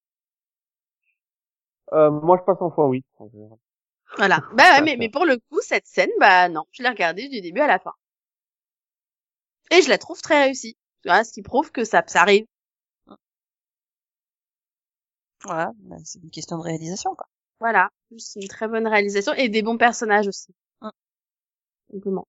Euh, 1.93 2.11
moi, 2.11 2.37
je 2.39 2.43
passe 2.45 2.61
en 2.61 2.71
fois 2.71 2.87
oui. 2.87 3.03
en 3.19 3.29
général. 3.29 3.57
voilà. 4.17 4.39
Bah 4.53 4.63
ouais, 4.75 4.81
mais, 4.81 4.95
mais 4.97 5.09
pour 5.09 5.25
le 5.25 5.37
coup, 5.37 5.61
cette 5.61 5.87
scène, 5.87 6.09
bah 6.19 6.49
non, 6.49 6.63
je 6.71 6.83
l'ai 6.83 6.89
regardée 6.89 7.29
du 7.29 7.39
début 7.41 7.61
à 7.61 7.67
la 7.67 7.79
fin. 7.79 7.93
Et 9.71 9.81
je 9.81 9.89
la 9.89 9.97
trouve 9.97 10.21
très 10.21 10.43
réussie. 10.43 10.77
Tu 11.03 11.09
vois, 11.09 11.23
ce 11.23 11.31
qui 11.33 11.41
prouve 11.41 11.71
que 11.71 11.83
ça, 11.83 12.03
ça 12.07 12.21
arrive. 12.21 12.45
Voilà, 15.43 15.71
bah, 15.79 15.97
c'est 16.05 16.19
une 16.23 16.29
question 16.31 16.57
de 16.57 16.63
réalisation, 16.63 17.15
quoi. 17.15 17.27
Voilà. 17.59 17.89
C'est 18.17 18.41
une 18.41 18.47
très 18.47 18.67
bonne 18.67 18.87
réalisation 18.87 19.33
et 19.33 19.49
des 19.49 19.61
bons 19.61 19.77
personnages 19.77 20.27
aussi. 20.27 20.53
Simplement. 21.91 22.27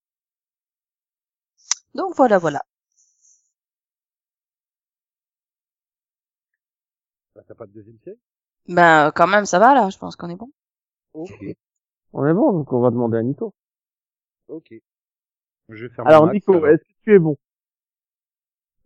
Donc 1.95 2.15
voilà, 2.17 2.39
voilà. 2.39 2.61
Bah, 7.35 7.43
T'as 7.47 7.55
pas 7.55 7.67
de 7.67 7.73
deuxième 7.73 7.99
série 8.05 8.19
Ben, 8.69 9.11
quand 9.15 9.27
même, 9.27 9.47
ça 9.47 9.59
va, 9.59 9.75
là. 9.75 9.91
Je 9.91 9.99
pense 9.99 10.17
qu'on 10.17 10.31
est 10.31 10.37
bon. 10.37 10.51
Ok. 11.13 11.31
On 12.13 12.27
est 12.27 12.35
bon, 12.35 12.53
donc 12.53 12.73
on 12.73 12.81
va 12.81 12.91
demander 12.91 13.19
à 13.19 13.23
Nico. 13.23 13.55
Ok. 14.49 14.75
Je 15.71 15.87
vais 15.87 15.95
faire 15.95 16.07
Alors 16.07 16.27
max, 16.27 16.35
Nico, 16.35 16.55
alors. 16.55 16.69
est-ce 16.69 16.83
que 16.85 16.95
tu 17.03 17.15
es 17.15 17.19
bon? 17.19 17.37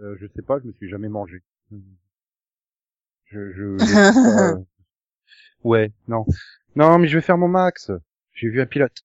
Euh, 0.01 0.16
je 0.20 0.26
sais 0.28 0.42
pas, 0.42 0.59
je 0.61 0.66
me 0.66 0.72
suis 0.72 0.88
jamais 0.88 1.09
mangé. 1.09 1.42
Je, 1.70 3.53
je, 3.53 3.53
je- 3.53 3.76
euh, 4.26 4.64
ouais, 5.64 5.92
non. 6.07 6.24
Non, 6.79 6.99
mais 6.99 7.09
je 7.09 7.18
vais 7.18 7.22
faire 7.22 7.37
mon 7.39 7.49
max. 7.49 7.91
J'ai 8.33 8.49
vu 8.49 8.61
un 8.61 8.66
pilote. 8.66 8.97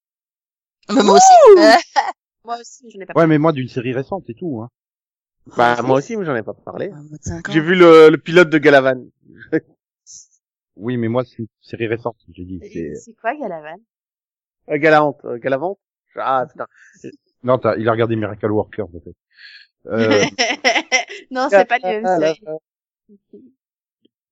Mais 0.94 1.02
moi 1.04 1.16
aussi. 1.16 1.34
Moi 2.46 2.58
aussi, 2.60 2.92
je 2.92 2.98
n'ai 2.98 3.06
pas. 3.06 3.14
Ouais, 3.18 3.26
mais 3.26 3.38
moi 3.38 3.54
d'une 3.54 3.70
série 3.70 3.94
récente 3.94 4.30
et 4.30 4.34
tout, 4.36 4.60
hein. 4.62 4.70
Bah 5.56 5.82
moi 5.82 5.98
aussi, 6.00 6.18
mais 6.18 6.26
j'en 6.26 6.36
ai 6.36 6.44
pas 6.44 6.54
parlé. 6.54 6.92
ans. 6.92 7.42
J'ai 7.50 7.62
vu 7.62 7.74
le, 7.74 8.10
le 8.10 8.18
pilote 8.18 8.50
de 8.50 8.58
Galavan. 8.58 9.06
Oui, 10.76 10.98
mais 10.98 11.08
moi 11.08 11.24
c'est 11.24 11.38
une 11.38 11.48
série 11.62 11.88
récente, 11.88 12.18
j'ai 12.34 12.44
dit. 12.46 12.60
C'est... 12.96 13.14
Quoi, 13.22 13.36
Galavan? 13.36 13.78
Euh, 14.70 14.78
Galavante, 14.78 15.24
euh, 15.24 15.38
Galavante? 15.38 15.80
Ah 16.16 16.46
putain. 16.52 16.68
Non, 17.44 17.60
t'as, 17.60 17.78
il 17.78 17.88
a 17.88 17.92
regardé 17.92 18.16
Miracle 18.16 18.52
Workers, 18.52 18.88
en 18.88 19.00
fait. 19.00 19.16
Euh, 19.86 20.24
Non, 21.32 21.48
c'est 21.50 21.66
pas 21.66 21.78
le 21.78 22.02
même. 22.02 22.58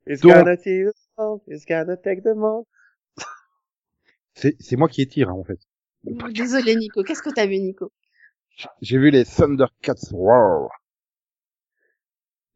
It's 0.08 0.22
Donc- 0.22 0.34
gonna 0.34 0.58
see 0.58 0.84
the 0.84 1.42
it's 1.48 1.66
gonna 1.66 1.96
take 1.96 2.22
the 2.24 2.36
month. 2.36 2.66
C'est, 4.34 4.56
c'est 4.60 4.76
moi 4.76 4.88
qui 4.88 5.02
étire, 5.02 5.30
hein, 5.30 5.34
en 5.34 5.44
fait. 5.44 5.60
Désolé, 6.04 6.76
Nico. 6.76 7.04
Qu'est-ce 7.04 7.22
que 7.22 7.30
t'as 7.30 7.46
vu, 7.46 7.60
Nico? 7.60 7.92
J'ai 8.82 8.98
vu 8.98 9.12
les 9.12 9.26
Thundercats 9.26 10.10
Roar. 10.12 10.70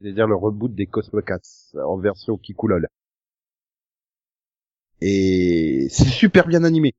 C'est-à-dire 0.01 0.27
le 0.27 0.35
reboot 0.35 0.73
des 0.73 0.87
Cosmocats 0.87 1.39
en 1.73 1.97
version 1.97 2.37
Kikulol. 2.37 2.87
Et 5.01 5.87
c'est 5.89 6.05
super 6.05 6.47
bien 6.47 6.63
animé. 6.63 6.93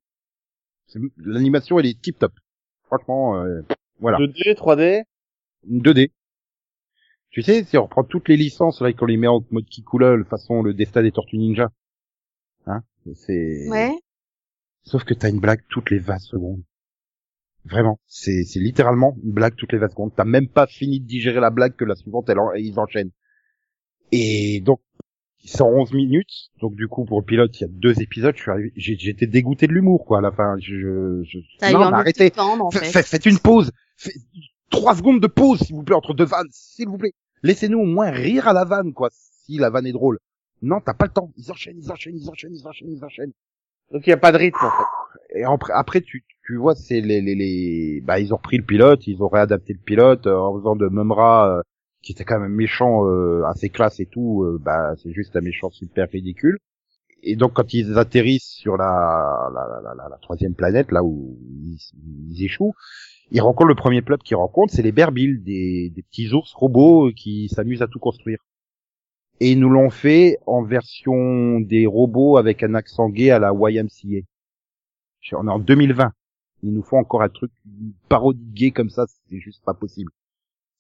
L'animation, 1.19 1.79
elle 1.79 1.87
est 1.87 2.01
tip 2.01 2.19
top. 2.19 2.33
Franchement, 2.85 3.43
euh, 3.43 3.63
voilà. 4.01 4.19
2D, 4.19 4.55
3D. 4.55 5.05
Une 5.69 5.83
2D. 5.83 6.11
Tu 7.31 7.43
sais, 7.43 7.65
si 7.65 7.77
on 7.77 7.83
reprend 7.83 8.05
toutes 8.05 8.29
les 8.29 8.37
licences, 8.37 8.81
là, 8.81 8.89
et 8.89 8.95
qu'on 8.95 9.07
les 9.07 9.17
met 9.17 9.27
en 9.27 9.45
mode 9.51 9.67
Kikulol, 9.67 10.25
façon 10.25 10.63
le 10.63 10.73
destin 10.73 11.03
des 11.03 11.13
Tortues 11.13 11.39
Ninja. 11.39 11.71
Hein? 12.67 12.83
C'est... 13.15 13.69
Ouais. 13.69 13.93
Sauf 14.87 15.05
que 15.05 15.15
t'as 15.15 15.29
une 15.31 15.41
blague 15.41 15.61
toutes 15.69 15.91
les 15.91 15.99
20 15.99 16.19
secondes. 16.19 16.63
Vraiment. 17.65 17.99
C'est, 18.07 18.45
c'est 18.45 18.61
littéralement 18.61 19.17
une 19.25 19.33
blague 19.33 19.57
toutes 19.57 19.73
les 19.73 19.79
20 19.79 19.89
secondes. 19.91 20.13
T'as 20.17 20.25
même 20.25 20.49
pas 20.49 20.67
fini 20.67 21.01
de 21.01 21.07
digérer 21.07 21.41
la 21.41 21.51
blague 21.51 21.75
que 21.75 21.85
la 21.85 21.97
suivante, 21.97 22.29
elle 22.29 22.39
en- 22.39 22.53
ils 22.53 22.79
enchaînent. 22.79 23.11
Et 24.13 24.61
donc, 24.61 24.81
c'est 25.45 25.61
en 25.63 25.71
11 25.71 25.93
minutes. 25.93 26.51
Donc, 26.61 26.77
du 26.77 26.87
coup, 26.87 27.05
pour 27.05 27.19
le 27.21 27.25
pilote, 27.27 27.59
il 27.59 27.63
y 27.63 27.65
a 27.65 27.69
deux 27.71 28.01
épisodes. 28.01 28.35
J'étais 28.77 29.27
dégoûté 29.27 29.67
de 29.67 29.73
l'humour, 29.73 30.05
quoi, 30.07 30.19
à 30.19 30.21
la 30.21 30.31
fin. 30.31 30.57
Je, 30.61 31.23
je, 31.25 31.39
non, 31.73 31.81
arrêtez. 31.97 32.31
en 32.67 32.71
fait. 32.71 32.85
fa- 32.93 33.03
Faites 33.03 33.27
une 33.27 33.39
pause. 33.39 33.73
Trois 34.71 34.95
secondes 34.97 35.21
de 35.21 35.27
pause, 35.27 35.61
s'il 35.61 35.75
vous 35.75 35.83
plaît, 35.83 35.97
entre 35.97 36.15
deux 36.15 36.25
vannes, 36.25 36.47
s'il 36.51 36.89
vous 36.89 36.99
plaît. 36.99 37.13
Laissez-nous 37.43 37.79
au 37.81 37.85
moins 37.87 38.11
rire 38.11 38.47
à 38.49 38.53
la 38.53 38.65
vanne, 38.65 38.93
quoi, 38.93 39.09
si 39.13 39.59
la 39.59 39.71
vanne 39.71 39.87
est 39.87 39.93
drôle. 39.93 40.19
Non, 40.63 40.81
t'as 40.81 40.95
pas 40.95 41.07
le 41.07 41.13
temps. 41.13 41.33
Ils 41.37 41.51
enchaînent, 41.51 41.79
ils 41.79 41.91
enchaînent, 41.91 42.17
ils 42.17 42.29
enchaînent, 42.29 42.55
ils 42.55 42.67
enchaînent, 42.67 42.91
ils 42.93 43.05
enchaînent. 43.05 43.33
Donc 43.93 44.07
il 44.07 44.11
y 44.11 44.13
a 44.13 44.17
pas 44.17 44.33
de 44.33 44.39
rythme 44.39 44.65
en 44.65 44.71
fait. 44.71 45.39
Et 45.39 45.45
après, 45.45 46.01
tu, 46.01 46.25
vois, 46.57 46.75
c'est 46.75 47.01
les, 47.01 48.01
bah, 48.03 48.19
ils 48.19 48.33
ont 48.33 48.37
repris 48.37 48.57
le 48.57 48.65
pilote, 48.65 49.07
ils 49.07 49.23
ont 49.23 49.29
réadapté 49.29 49.73
le 49.73 49.79
pilote 49.79 50.27
euh, 50.27 50.37
en 50.37 50.59
faisant 50.59 50.77
de 50.77 50.89
Mumra, 50.89 51.59
euh, 51.59 51.63
qui 52.03 52.13
était 52.13 52.25
quand 52.25 52.41
même 52.41 52.55
méchant, 52.55 53.07
euh, 53.07 53.43
assez 53.45 53.69
classe 53.69 54.01
et 54.01 54.07
tout, 54.07 54.47
bah, 54.61 54.95
c'est 55.03 55.13
juste 55.13 55.37
un 55.37 55.41
méchant 55.41 55.71
super 55.71 56.09
ridicule. 56.11 56.59
Et 57.23 57.35
donc, 57.37 57.55
quand 57.55 57.75
ils 57.75 57.99
atterrissent 57.99 58.55
sur 58.55 58.77
la, 58.77 59.51
la, 59.53 60.09
la, 60.09 60.19
troisième 60.23 60.55
planète, 60.55 60.93
là 60.93 61.03
où 61.03 61.37
ils, 62.31 62.45
échouent, 62.45 62.75
ils 63.31 63.41
rencontrent 63.41 63.69
le 63.69 63.75
premier 63.75 64.03
peuple 64.03 64.23
qu'ils 64.23 64.37
rencontrent, 64.37 64.73
c'est 64.73 64.83
les 64.83 64.93
Berbil, 64.93 65.43
des, 65.43 65.91
des 65.95 66.03
petits 66.03 66.33
ours 66.33 66.53
robots 66.55 67.11
qui 67.17 67.49
s'amusent 67.49 67.83
à 67.83 67.89
tout 67.89 67.99
construire. 67.99 68.39
Et 69.41 69.53
ils 69.53 69.61
nous 69.61 69.69
l'ont 69.69 69.91
fait 69.91 70.39
en 70.47 70.63
version 70.63 71.61
des 71.61 71.87
robots 71.87 72.37
avec 72.39 72.63
un 72.63 72.75
accent 72.75 73.09
gay 73.11 73.31
à 73.31 73.39
la 73.39 73.53
YMCA. 73.53 74.25
On 75.33 75.47
est 75.49 75.51
en 75.51 75.59
2020. 75.59 76.13
Il 76.63 76.73
nous 76.73 76.83
faut 76.83 76.97
encore 76.97 77.23
un 77.23 77.29
truc, 77.29 77.51
une 77.67 77.93
parodie 78.09 78.41
gay 78.55 78.71
comme 78.71 78.89
ça, 78.91 79.05
c'est 79.29 79.39
juste 79.39 79.63
pas 79.65 79.75
possible. 79.75 80.11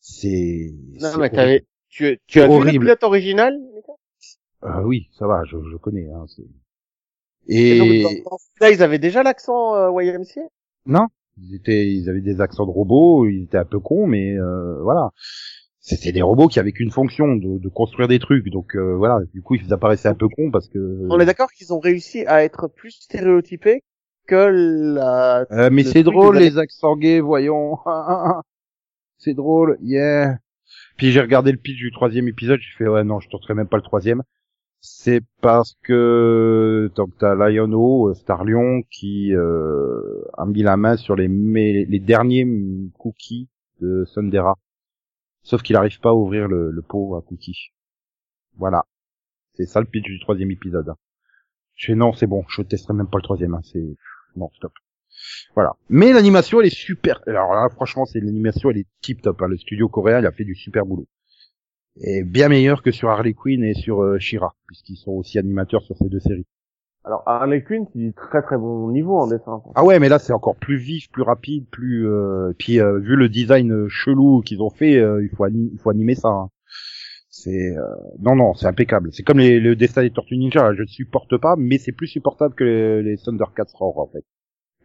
C'est... 0.00 0.72
Non 1.00 1.10
c'est 1.10 1.18
mais 1.18 1.30
horrible. 1.30 1.34
t'avais, 1.36 1.66
tu, 1.88 2.18
tu 2.26 2.40
as 2.40 2.46
vu 2.46 2.52
le 2.52 2.54
Horrible. 2.60 2.84
pilote 2.84 3.02
original 3.04 3.58
Euh, 4.64 4.82
oui, 4.84 5.08
ça 5.18 5.26
va, 5.26 5.44
je, 5.44 5.56
je 5.70 5.76
connais. 5.76 6.08
Hein, 6.10 6.24
Et 7.48 7.76
Et 7.76 7.78
donc, 7.78 7.88
dans- 8.24 8.30
dans 8.30 8.38
celui-là, 8.38 8.70
ils 8.70 8.82
avaient 8.82 8.98
déjà 8.98 9.22
l'accent 9.22 9.74
euh, 9.74 10.02
YMCA 10.02 10.40
non, 10.86 11.08
ils 11.36 11.54
étaient, 11.56 11.92
ils 11.92 12.08
avaient 12.08 12.20
des 12.20 12.40
accents 12.40 12.64
de 12.64 12.70
robots, 12.70 13.26
ils 13.26 13.42
étaient 13.44 13.58
un 13.58 13.64
peu 13.64 13.80
cons, 13.80 14.06
mais 14.06 14.38
euh, 14.38 14.80
voilà. 14.82 15.10
C'était 15.88 16.10
des 16.10 16.20
robots 16.20 16.48
qui 16.48 16.58
avaient 16.58 16.72
qu'une 16.72 16.90
fonction 16.90 17.36
de, 17.36 17.58
de 17.58 17.68
construire 17.68 18.08
des 18.08 18.18
trucs, 18.18 18.48
donc 18.48 18.74
euh, 18.74 18.96
voilà. 18.96 19.20
Du 19.32 19.40
coup, 19.40 19.54
ils 19.54 19.72
apparaissaient 19.72 20.08
un 20.08 20.16
peu 20.16 20.26
cons 20.28 20.50
parce 20.50 20.68
que. 20.68 21.06
On 21.08 21.20
est 21.20 21.24
d'accord 21.24 21.52
qu'ils 21.52 21.72
ont 21.72 21.78
réussi 21.78 22.26
à 22.26 22.42
être 22.42 22.66
plus 22.66 22.90
stéréotypés 22.90 23.84
que 24.26 24.34
la... 24.34 25.46
Euh, 25.52 25.70
mais 25.70 25.84
c'est 25.84 26.02
drôle 26.02 26.38
les 26.38 26.58
accents 26.58 26.96
gays, 26.96 27.20
voyons. 27.20 27.78
c'est 29.18 29.34
drôle, 29.34 29.78
yeah. 29.80 30.40
Puis 30.96 31.12
j'ai 31.12 31.20
regardé 31.20 31.52
le 31.52 31.58
pitch 31.58 31.76
du 31.76 31.92
troisième 31.92 32.26
épisode, 32.26 32.58
j'ai 32.58 32.76
fait 32.76 32.88
ouais 32.88 33.04
non, 33.04 33.20
je 33.20 33.28
tenterai 33.28 33.54
même 33.54 33.68
pas 33.68 33.76
le 33.76 33.84
troisième. 33.84 34.24
C'est 34.80 35.20
parce 35.40 35.76
que 35.84 36.90
donc 36.96 37.10
t'as 37.16 37.36
Lionel, 37.36 38.16
Star 38.16 38.44
Lion, 38.44 38.82
qui 38.90 39.32
euh, 39.36 40.24
a 40.36 40.46
mis 40.46 40.64
la 40.64 40.76
main 40.76 40.96
sur 40.96 41.14
les 41.14 41.28
les 41.28 42.00
derniers 42.00 42.44
cookies 42.98 43.48
de 43.80 44.04
Sundera. 44.06 44.56
Sauf 45.46 45.62
qu'il 45.62 45.76
arrive 45.76 46.00
pas 46.00 46.10
à 46.10 46.12
ouvrir 46.14 46.48
le, 46.48 46.72
le 46.72 46.82
pot 46.82 47.14
à 47.14 47.22
cookies. 47.22 47.70
Voilà. 48.56 48.84
C'est 49.54 49.66
ça 49.66 49.78
le 49.78 49.86
pitch 49.86 50.02
du 50.02 50.18
troisième 50.18 50.50
épisode. 50.50 50.92
Je 51.76 51.86
fais 51.86 51.94
non, 51.94 52.12
c'est 52.12 52.26
bon, 52.26 52.44
je 52.48 52.62
testerai 52.62 52.94
même 52.94 53.06
pas 53.08 53.18
le 53.18 53.22
troisième. 53.22 53.54
hein, 53.54 53.60
C'est 53.62 53.96
non, 54.34 54.50
stop. 54.56 54.72
Voilà. 55.54 55.76
Mais 55.88 56.12
l'animation, 56.12 56.60
elle 56.60 56.66
est 56.66 56.74
super. 56.74 57.22
Alors 57.28 57.54
là, 57.54 57.68
franchement, 57.70 58.06
c'est 58.06 58.18
l'animation, 58.18 58.70
elle 58.70 58.78
est 58.78 58.88
tip 59.02 59.22
top. 59.22 59.40
hein. 59.40 59.46
Le 59.46 59.56
studio 59.56 59.88
coréen, 59.88 60.18
il 60.18 60.26
a 60.26 60.32
fait 60.32 60.44
du 60.44 60.56
super 60.56 60.84
boulot. 60.84 61.06
Et 62.00 62.24
bien 62.24 62.48
meilleur 62.48 62.82
que 62.82 62.90
sur 62.90 63.08
Harley 63.08 63.32
Quinn 63.32 63.62
et 63.62 63.74
sur 63.74 64.02
euh, 64.02 64.18
She-Ra, 64.18 64.52
puisqu'ils 64.66 64.96
sont 64.96 65.12
aussi 65.12 65.38
animateurs 65.38 65.82
sur 65.84 65.96
ces 65.96 66.08
deux 66.08 66.18
séries. 66.20 66.46
Alors 67.06 67.22
Harley 67.24 67.62
Quinn, 67.62 67.86
c'est 67.92 67.98
du 68.00 68.12
très 68.12 68.42
très 68.42 68.56
bon 68.58 68.90
niveau 68.90 69.16
en 69.16 69.28
dessin. 69.28 69.62
Ah 69.76 69.84
ouais, 69.84 70.00
mais 70.00 70.08
là 70.08 70.18
c'est 70.18 70.32
encore 70.32 70.56
plus 70.56 70.76
vif, 70.76 71.08
plus 71.10 71.22
rapide, 71.22 71.64
plus. 71.70 72.08
Euh... 72.08 72.52
Puis 72.58 72.80
euh, 72.80 72.98
vu 72.98 73.14
le 73.14 73.28
design 73.28 73.70
euh, 73.72 73.88
chelou 73.88 74.42
qu'ils 74.42 74.60
ont 74.60 74.70
fait, 74.70 74.96
euh, 74.98 75.22
il 75.22 75.30
faut 75.36 75.44
anim- 75.44 75.70
il 75.72 75.78
faut 75.78 75.90
animer 75.90 76.16
ça. 76.16 76.28
hein. 76.28 76.50
C'est 77.30 77.76
euh, 77.76 77.82
non 78.18 78.34
non, 78.34 78.54
c'est 78.54 78.66
impeccable. 78.66 79.10
C'est 79.12 79.22
comme 79.22 79.38
le 79.38 79.74
dessin 79.76 80.02
des 80.02 80.10
Tortues 80.10 80.36
Ninja. 80.36 80.74
Je 80.74 80.82
ne 80.82 80.86
supporte 80.86 81.36
pas, 81.36 81.54
mais 81.56 81.78
c'est 81.78 81.92
plus 81.92 82.08
supportable 82.08 82.54
que 82.54 82.64
les, 83.04 83.16
Thundercats 83.18 83.66
Roar 83.74 83.98
en 83.98 84.08
fait. 84.08 84.24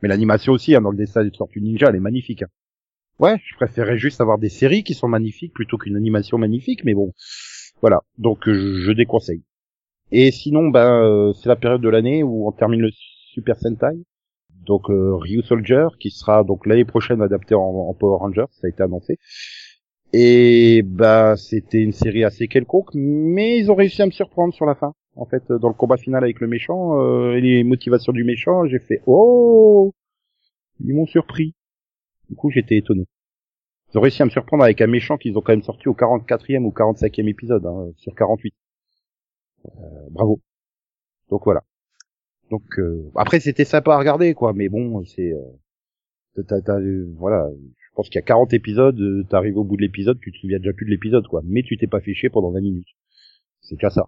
Mais 0.03 0.09
l'animation 0.09 0.53
aussi 0.53 0.75
hein, 0.75 0.81
dans 0.81 0.91
le 0.91 0.97
dessin 0.97 1.23
des 1.23 1.31
Tortues 1.31 1.61
Ninja, 1.61 1.87
elle 1.89 1.95
est 1.95 1.99
magnifique. 1.99 2.43
hein. 2.43 2.47
Ouais, 3.19 3.37
je 3.45 3.55
préférais 3.55 3.97
juste 3.97 4.21
avoir 4.21 4.37
des 4.37 4.49
séries 4.49 4.83
qui 4.83 4.93
sont 4.93 5.07
magnifiques 5.07 5.53
plutôt 5.53 5.77
qu'une 5.77 5.95
animation 5.95 6.37
magnifique, 6.37 6.83
mais 6.83 6.93
bon, 6.93 7.13
voilà. 7.81 8.01
Donc 8.17 8.39
je, 8.45 8.81
je 8.81 8.91
déconseille. 8.91 9.43
Et 10.11 10.31
sinon, 10.31 10.69
ben 10.69 11.03
euh, 11.03 11.33
c'est 11.33 11.47
la 11.47 11.55
période 11.55 11.81
de 11.81 11.89
l'année 11.89 12.23
où 12.23 12.47
on 12.47 12.51
termine 12.51 12.81
le 12.81 12.91
Super 12.91 13.55
Sentai. 13.57 13.95
Donc 14.65 14.89
euh, 14.89 15.15
Ryu 15.15 15.41
Soldier 15.41 15.87
qui 15.99 16.11
sera 16.11 16.43
donc 16.43 16.65
l'année 16.65 16.85
prochaine 16.85 17.21
adapté 17.21 17.55
en, 17.55 17.93
Power 17.93 18.17
Rangers, 18.19 18.45
ça 18.51 18.67
a 18.67 18.69
été 18.69 18.83
annoncé. 18.83 19.17
Et 20.13 20.83
bah 20.83 21.35
c'était 21.37 21.81
une 21.81 21.93
série 21.93 22.23
assez 22.23 22.47
quelconque, 22.47 22.89
mais 22.93 23.57
ils 23.57 23.71
ont 23.71 23.75
réussi 23.75 24.01
à 24.01 24.05
me 24.05 24.11
surprendre 24.11 24.53
sur 24.53 24.65
la 24.65 24.75
fin. 24.75 24.93
En 25.15 25.25
fait, 25.25 25.51
dans 25.51 25.67
le 25.67 25.73
combat 25.73 25.97
final 25.97 26.23
avec 26.23 26.39
le 26.41 26.47
méchant 26.47 26.99
euh, 27.01 27.35
et 27.35 27.41
les 27.41 27.63
motivations 27.63 28.11
du 28.13 28.23
méchant, 28.23 28.65
j'ai 28.65 28.79
fait 28.79 29.01
oh, 29.07 29.93
ils 30.81 30.93
m'ont 30.93 31.05
surpris. 31.05 31.53
Du 32.29 32.35
coup, 32.35 32.49
j'étais 32.49 32.77
étonné. 32.77 33.05
Ils 33.93 33.97
ont 33.97 34.01
réussi 34.01 34.21
à 34.21 34.25
me 34.25 34.29
surprendre 34.29 34.63
avec 34.63 34.81
un 34.81 34.87
méchant 34.87 35.17
qu'ils 35.17 35.37
ont 35.37 35.41
quand 35.41 35.53
même 35.53 35.63
sorti 35.63 35.87
au 35.89 35.93
44e 35.93 36.63
ou 36.63 36.71
45e 36.71 37.27
épisode 37.27 37.65
hein, 37.65 37.91
sur 37.97 38.15
48. 38.15 38.53
Euh, 39.65 40.07
bravo. 40.09 40.41
Donc 41.29 41.41
voilà. 41.45 41.61
Donc 42.49 42.63
euh, 42.79 43.09
après 43.15 43.39
c'était 43.39 43.65
sympa 43.65 43.93
à 43.93 43.97
regarder 43.99 44.33
quoi, 44.33 44.53
mais 44.53 44.67
bon 44.69 45.03
c'est 45.05 45.31
euh, 45.33 46.43
t'as- 46.47 46.61
t'as- 46.61 46.79
voilà, 47.17 47.47
je 47.77 47.89
pense 47.95 48.07
qu'il 48.09 48.15
y 48.19 48.23
a 48.23 48.25
40 48.25 48.53
épisodes, 48.53 48.99
t'arrives 49.29 49.57
au 49.57 49.63
bout 49.63 49.77
de 49.77 49.81
l'épisode, 49.81 50.19
tu 50.19 50.31
te 50.31 50.37
souviens 50.37 50.57
déjà 50.57 50.73
plus 50.73 50.85
de 50.85 50.91
l'épisode 50.91 51.25
quoi, 51.27 51.41
mais 51.45 51.63
tu 51.63 51.77
t'es 51.77 51.87
pas 51.87 52.01
fiché 52.01 52.29
pendant 52.29 52.51
20 52.51 52.61
minutes. 52.61 52.87
C'est 53.61 53.75
déjà 53.75 53.89
ça. 53.89 54.07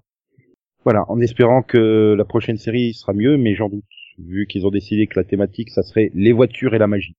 Voilà, 0.84 1.06
en 1.10 1.20
espérant 1.22 1.62
que 1.64 2.14
la 2.18 2.26
prochaine 2.26 2.58
série 2.58 2.94
sera 2.94 3.14
mieux, 3.14 3.38
mais 3.38 3.56
j'en 3.56 3.70
doute, 3.70 3.86
vu 4.18 4.46
qu'ils 4.48 4.68
ont 4.68 4.72
décidé 4.72 5.08
que 5.08 5.18
la 5.18 5.24
thématique 5.24 5.70
ça 5.70 5.84
serait 5.84 6.12
les 6.14 6.34
voitures 6.34 6.74
et 6.76 6.80
la 6.80 6.88
magie. 6.88 7.16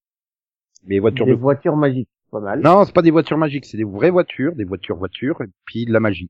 Les 0.87 0.99
voitures 1.01 1.25
Des 1.25 1.33
de 1.33 1.37
voitures 1.39 1.77
magiques, 1.77 2.11
pas 2.31 2.41
mal. 2.41 2.61
non, 2.61 2.85
c'est 2.85 2.95
pas 2.95 3.01
des 3.01 3.11
voitures 3.11 3.39
magiques, 3.39 3.65
c'est 3.65 3.79
des 3.79 3.85
vraies 3.85 4.11
voitures, 4.11 4.55
des 4.55 4.65
voitures 4.65 4.97
voitures, 4.97 5.41
et 5.41 5.47
puis 5.65 5.87
de 5.87 5.93
la 5.95 6.01
magie. 6.01 6.29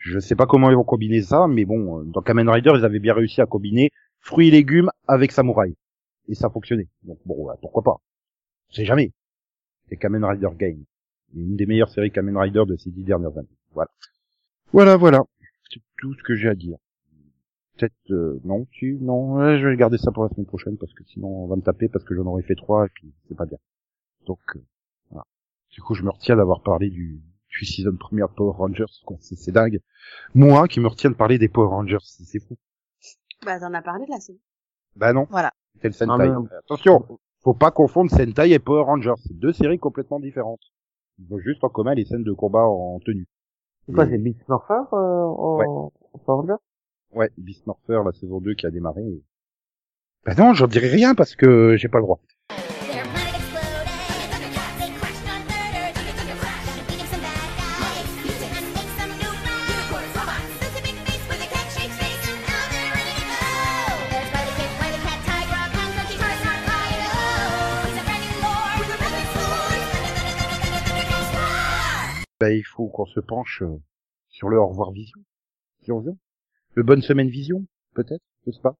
Je 0.00 0.18
sais 0.18 0.34
pas 0.34 0.46
comment 0.46 0.70
ils 0.70 0.76
vont 0.76 0.84
combiner 0.84 1.20
ça, 1.20 1.46
mais 1.46 1.66
bon, 1.66 2.00
euh, 2.00 2.04
dans 2.04 2.22
Kamen 2.22 2.48
Rider, 2.48 2.72
ils 2.74 2.84
avaient 2.86 2.98
bien 3.00 3.12
réussi 3.12 3.42
à 3.42 3.46
combiner 3.46 3.90
fruits 4.18 4.48
et 4.48 4.50
légumes 4.50 4.90
avec 5.06 5.30
samouraï. 5.30 5.76
Et 6.28 6.34
ça 6.34 6.48
fonctionnait. 6.48 6.88
Donc 7.02 7.18
bon, 7.26 7.46
bah, 7.46 7.56
pourquoi 7.60 7.82
pas? 7.82 7.96
On 8.70 8.72
sait 8.72 8.86
jamais. 8.86 9.12
C'est 9.88 9.96
Kamen 9.96 10.24
Rider 10.24 10.48
Game. 10.56 10.84
Une 11.34 11.54
des 11.56 11.66
meilleures 11.66 11.90
séries 11.90 12.10
Kamen 12.10 12.36
Rider 12.36 12.64
de 12.66 12.76
ces 12.76 12.90
dix 12.90 13.04
dernières 13.04 13.36
années. 13.36 13.56
Voilà. 13.74 13.90
Voilà, 14.72 14.96
voilà. 14.96 15.22
C'est 15.70 15.80
tout 15.98 16.14
ce 16.14 16.22
que 16.22 16.34
j'ai 16.34 16.48
à 16.48 16.54
dire. 16.54 16.78
Peut-être, 17.76 18.10
euh, 18.10 18.40
non, 18.44 18.66
tu, 18.70 18.98
non, 19.02 19.56
je 19.58 19.66
vais 19.66 19.76
garder 19.76 19.98
ça 19.98 20.12
pour 20.12 20.22
la 20.22 20.30
semaine 20.30 20.46
prochaine 20.46 20.78
parce 20.78 20.94
que 20.94 21.04
sinon 21.04 21.44
on 21.44 21.46
va 21.46 21.56
me 21.56 21.62
taper 21.62 21.88
parce 21.88 22.04
que 22.04 22.14
j'en 22.14 22.24
aurais 22.24 22.42
fait 22.42 22.54
trois 22.54 22.86
et 22.86 22.90
puis 22.94 23.12
c'est 23.28 23.36
pas 23.36 23.46
bien. 23.46 23.58
Donc, 24.26 24.40
euh, 24.56 24.60
voilà. 25.10 25.24
Du 25.72 25.82
coup, 25.82 25.94
je 25.94 26.04
me 26.04 26.10
retiens 26.10 26.36
d'avoir 26.36 26.62
parlé 26.62 26.88
du, 26.88 27.20
du 27.50 27.64
season 27.64 27.96
première 27.96 28.28
de 28.28 28.34
Power 28.34 28.54
Rangers, 28.56 28.84
quoi. 29.04 29.16
C'est, 29.20 29.50
dingue. 29.52 29.80
Moi, 30.34 30.68
qui 30.68 30.80
me 30.80 30.86
retiens 30.88 31.10
de 31.10 31.16
parler 31.16 31.38
des 31.38 31.48
Power 31.48 31.68
Rangers, 31.68 31.98
c'est, 32.02 32.40
fou. 32.40 32.56
Bah, 33.44 33.58
t'en 33.58 33.72
as 33.74 33.82
parlé 33.82 34.06
là, 34.08 34.16
c'est 34.20 34.36
Bah 34.96 35.12
non. 35.12 35.26
Voilà. 35.30 35.52
C'est 35.80 35.88
le 35.88 35.94
Sentai. 35.94 36.28
Ah, 36.28 36.38
mais- 36.40 36.56
Attention, 36.58 37.04
faut 37.42 37.54
pas 37.54 37.70
confondre 37.70 38.10
Sentai 38.10 38.50
et 38.52 38.58
Power 38.58 38.82
Rangers. 38.84 39.14
C'est 39.26 39.38
deux 39.38 39.52
séries 39.52 39.78
complètement 39.78 40.20
différentes. 40.20 40.60
Ils 41.18 41.32
ont 41.34 41.38
juste 41.38 41.62
en 41.64 41.68
commun 41.68 41.94
les 41.94 42.04
scènes 42.04 42.24
de 42.24 42.32
combat 42.32 42.64
en 42.64 42.98
tenue. 43.00 43.26
C'est 43.86 43.92
quoi, 43.92 44.06
c'est 44.08 44.18
Beast 44.18 44.46
Morpher 44.48 44.82
euh, 44.92 44.96
en 44.96 45.56
Ouais. 45.58 45.66
en 45.66 45.92
Power 46.24 46.40
Rangers? 46.42 46.62
Ouais, 47.12 47.30
Beast 47.38 47.66
Morpher, 47.66 48.04
la 48.04 48.12
saison 48.12 48.40
2 48.40 48.54
qui 48.54 48.66
a 48.66 48.70
démarré. 48.70 49.02
Bah 50.24 50.34
non, 50.36 50.52
j'en 50.54 50.66
dirai 50.66 50.88
rien 50.88 51.14
parce 51.14 51.34
que 51.34 51.76
j'ai 51.76 51.88
pas 51.88 51.98
le 51.98 52.04
droit. 52.04 52.20
Bah 72.40 72.50
il 72.50 72.64
faut 72.64 72.88
qu'on 72.88 73.04
se 73.06 73.20
penche 73.20 73.62
euh, 73.62 73.76
sur 74.28 74.48
le 74.48 74.58
au 74.58 74.66
revoir 74.66 74.90
vision. 74.92 75.20
Si 75.82 75.92
on 75.92 76.00
veut. 76.00 76.16
Le 76.74 76.82
bonne 76.82 77.02
semaine 77.02 77.28
vision, 77.28 77.66
peut-être, 77.94 78.22
je 78.46 78.52
sais 78.52 78.60
pas. 78.62 78.74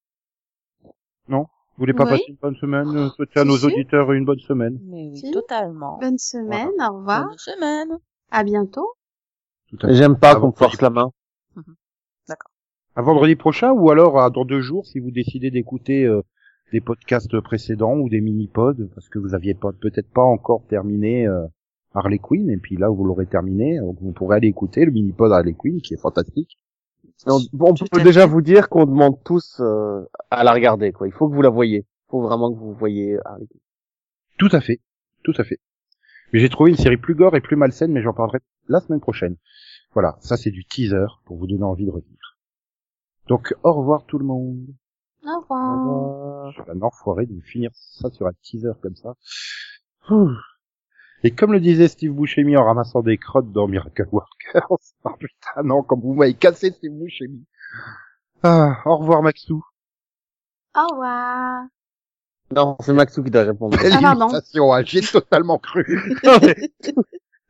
Non? 1.27 1.41
Vous 1.41 1.83
voulez 1.83 1.93
pas 1.93 2.05
Oui. 2.05 2.11
passer 2.11 2.25
une 2.29 2.35
bonne 2.35 2.55
semaine, 2.55 2.87
euh, 2.95 3.09
souhaiter 3.09 3.39
à 3.39 3.45
nos 3.45 3.57
si. 3.57 3.65
auditeurs 3.65 4.11
une 4.13 4.25
bonne 4.25 4.39
semaine? 4.39 4.79
Mais 4.83 5.09
oui, 5.09 5.17
Si. 5.17 5.31
totalement. 5.31 5.99
Bonne 5.99 6.17
semaine, 6.17 6.69
au 6.79 6.97
revoir. 6.97 7.27
Bonne 7.27 7.37
semaine. 7.37 7.99
À 8.31 8.43
bientôt. 8.43 8.93
Tout 9.69 9.77
à 9.83 9.87
fait. 9.87 9.95
J'aime 9.95 10.17
pas 10.17 10.35
qu'on 10.35 10.51
force 10.51 10.81
la 10.81 10.89
main. 10.89 11.11
À 12.95 13.01
vendredi 13.01 13.35
prochain 13.35 13.71
ou 13.71 13.89
alors 13.89 14.19
à 14.19 14.29
dans 14.29 14.43
deux 14.43 14.59
jours 14.59 14.85
si 14.85 14.99
vous 14.99 15.11
décidez 15.11 15.49
d'écouter 15.49 16.03
euh, 16.03 16.21
des 16.73 16.81
podcasts 16.81 17.39
précédents 17.39 17.95
ou 17.95 18.09
des 18.09 18.19
mini-pods 18.19 18.89
parce 18.93 19.07
que 19.07 19.17
vous 19.17 19.33
aviez 19.33 19.53
peut-être 19.53 20.11
pas 20.11 20.23
encore 20.23 20.65
terminé 20.67 21.25
euh, 21.25 21.45
Harley 21.93 22.19
Quinn 22.19 22.49
et 22.49 22.57
puis 22.57 22.77
là 22.77 22.89
vous 22.89 23.03
l'aurez 23.03 23.25
terminé 23.25 23.79
donc 23.79 23.97
vous 24.01 24.11
pourrez 24.11 24.37
aller 24.37 24.47
écouter 24.47 24.85
le 24.85 24.91
mini-pod 24.91 25.31
Harley 25.31 25.53
Quinn 25.53 25.81
qui 25.81 25.93
est 25.93 26.01
fantastique. 26.01 26.57
On, 27.27 27.39
peut 27.91 28.03
déjà 28.03 28.25
vous 28.25 28.41
dire 28.41 28.67
qu'on 28.67 28.85
demande 28.85 29.23
tous 29.23 29.59
euh, 29.59 30.03
à 30.31 30.43
la 30.43 30.53
regarder, 30.53 30.91
quoi. 30.91 31.07
Il 31.07 31.13
faut 31.13 31.29
que 31.29 31.35
vous 31.35 31.41
la 31.43 31.49
voyez. 31.49 31.85
Il 32.07 32.09
faut 32.09 32.21
vraiment 32.21 32.51
que 32.51 32.57
vous 32.57 32.73
voyez 32.73 33.19
Harley 33.25 33.45
Quinn. 33.45 33.61
Tout 34.37 34.49
à 34.51 34.61
fait, 34.61 34.79
tout 35.23 35.33
à 35.37 35.43
fait. 35.43 35.59
Mais 36.33 36.39
j'ai 36.39 36.49
trouvé 36.49 36.71
une 36.71 36.77
série 36.77 36.97
plus 36.97 37.13
gore 37.13 37.35
et 37.35 37.41
plus 37.41 37.55
malsaine 37.55 37.91
mais 37.91 38.01
j'en 38.01 38.13
parlerai 38.13 38.39
la 38.67 38.79
semaine 38.79 39.01
prochaine. 39.01 39.35
Voilà, 39.93 40.17
ça 40.21 40.37
c'est 40.37 40.51
du 40.51 40.65
teaser 40.65 41.07
pour 41.25 41.37
vous 41.37 41.47
donner 41.47 41.63
envie 41.63 41.85
de 41.85 41.91
revenir. 41.91 42.37
Donc 43.27 43.53
au 43.63 43.73
revoir 43.73 44.05
tout 44.05 44.17
le 44.17 44.25
monde. 44.25 44.65
Au 45.23 45.41
revoir. 45.41 46.51
Je 46.51 46.61
suis 46.61 46.71
un 46.71 46.81
enfoiré 46.81 47.25
de 47.25 47.39
finir 47.41 47.69
ça 47.73 48.09
sur 48.09 48.25
un 48.25 48.33
teaser 48.41 48.73
comme 48.81 48.95
ça. 48.95 49.15
Ouh. 50.09 50.31
Et 51.23 51.31
comme 51.31 51.51
le 51.53 51.59
disait 51.59 51.87
Steve 51.87 52.13
Buscemi 52.13 52.57
en 52.57 52.65
ramassant 52.65 53.01
des 53.01 53.17
crottes 53.17 53.51
dans 53.51 53.67
Miracle 53.67 54.07
Workers, 54.11 54.67
ah 55.05 55.13
putain 55.19 55.63
non, 55.63 55.83
comme 55.83 56.01
vous 56.01 56.13
m'avez 56.13 56.33
cassé 56.33 56.71
Steve 56.71 56.93
Buscemi. 56.93 57.45
Ah, 58.43 58.77
au 58.85 58.97
revoir 58.97 59.21
Maxou. 59.21 59.63
Au 60.75 60.87
revoir. 60.91 61.65
Non, 62.53 62.75
c'est 62.81 62.93
Maxou 62.93 63.23
qui 63.23 63.29
doit 63.31 63.43
répondre. 63.43 63.77
Belle 63.77 63.93
Ah, 64.03 64.13
imitation, 64.13 64.73
hein, 64.73 64.81
j'ai 64.83 65.01
totalement 65.01 65.57
cru. 65.59 65.85
Non, 66.23 66.39
mais 66.41 66.55
tout- 66.83 67.03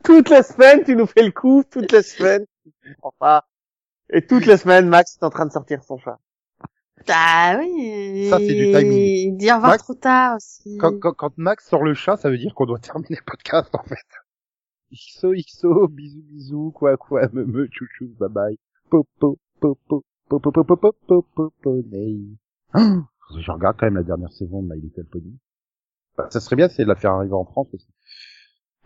toutes 0.04 0.30
les 0.30 0.44
semaines, 0.44 0.84
tu 0.84 0.96
nous 0.96 1.06
fais 1.08 1.24
le 1.24 1.32
coup, 1.32 1.64
toutes 1.70 1.92
les 1.92 2.02
semaines. 2.04 2.46
Enfin, 3.02 3.42
et 4.10 4.26
toutes 4.26 4.46
les 4.48 4.58
semaines, 4.58 4.90
Max 4.90 5.18
est 5.22 5.24
en 5.26 5.30
train 5.30 5.46
de 5.46 5.52
sortir 5.52 5.82
son 5.84 5.98
chat. 5.98 6.20
Ah 7.10 7.58
oui. 7.60 8.28
Ça, 8.30 8.38
c'est 8.38 8.54
du 8.54 8.72
timing. 8.72 9.38
Dire 9.38 9.54
au 9.54 9.58
revoir 9.58 9.72
Max, 9.72 9.84
trop 9.84 9.94
tard 9.94 10.36
aussi. 10.38 10.78
Quand, 10.78 11.00
quand, 11.00 11.14
quand 11.14 11.38
Max 11.38 11.68
sort 11.68 11.84
le 11.84 11.94
chat, 11.94 12.18
ça 12.18 12.30
veut 12.30 12.38
dire 12.38 12.54
qu'on 12.54 12.66
doit 12.66 12.80
terminer 12.80 13.18
le 13.18 13.26
podcast 13.26 13.74
en 13.74 13.84
fait. 13.84 13.98
XO, 14.94 15.34
XO, 15.34 15.88
bisous, 15.88 16.24
bisous, 16.24 16.72
quoi, 16.72 16.98
quoi, 16.98 17.28
me, 17.34 17.46
me, 17.46 17.68
chouchou, 17.72 18.10
bye 18.20 18.30
bye. 18.30 18.60
Popo, 18.90 19.38
popo, 19.60 20.04
popo, 20.28 20.52
popo, 20.52 20.64
popo, 20.76 20.92
popo, 21.08 21.54
poney. 21.62 22.20
Ah, 22.74 23.04
Je 23.40 23.52
regarde 23.52 23.78
quand 23.80 23.86
même 23.86 23.96
la 23.96 24.04
dernière 24.04 24.32
saison 24.34 24.62
de 24.62 24.74
My 24.74 24.82
Little 24.82 25.06
Pony. 25.06 25.40
Bah, 26.18 26.28
ça 26.30 26.42
serait 26.42 26.58
bien, 26.58 26.68
c'est 26.68 26.84
de 26.84 26.90
la 26.90 26.96
faire 26.96 27.12
arriver 27.12 27.34
en 27.34 27.46
France 27.46 27.68
aussi. 27.74 27.88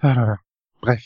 Ah 0.02 0.14
là 0.14 0.26
là. 0.28 0.38
Bref. 0.82 1.02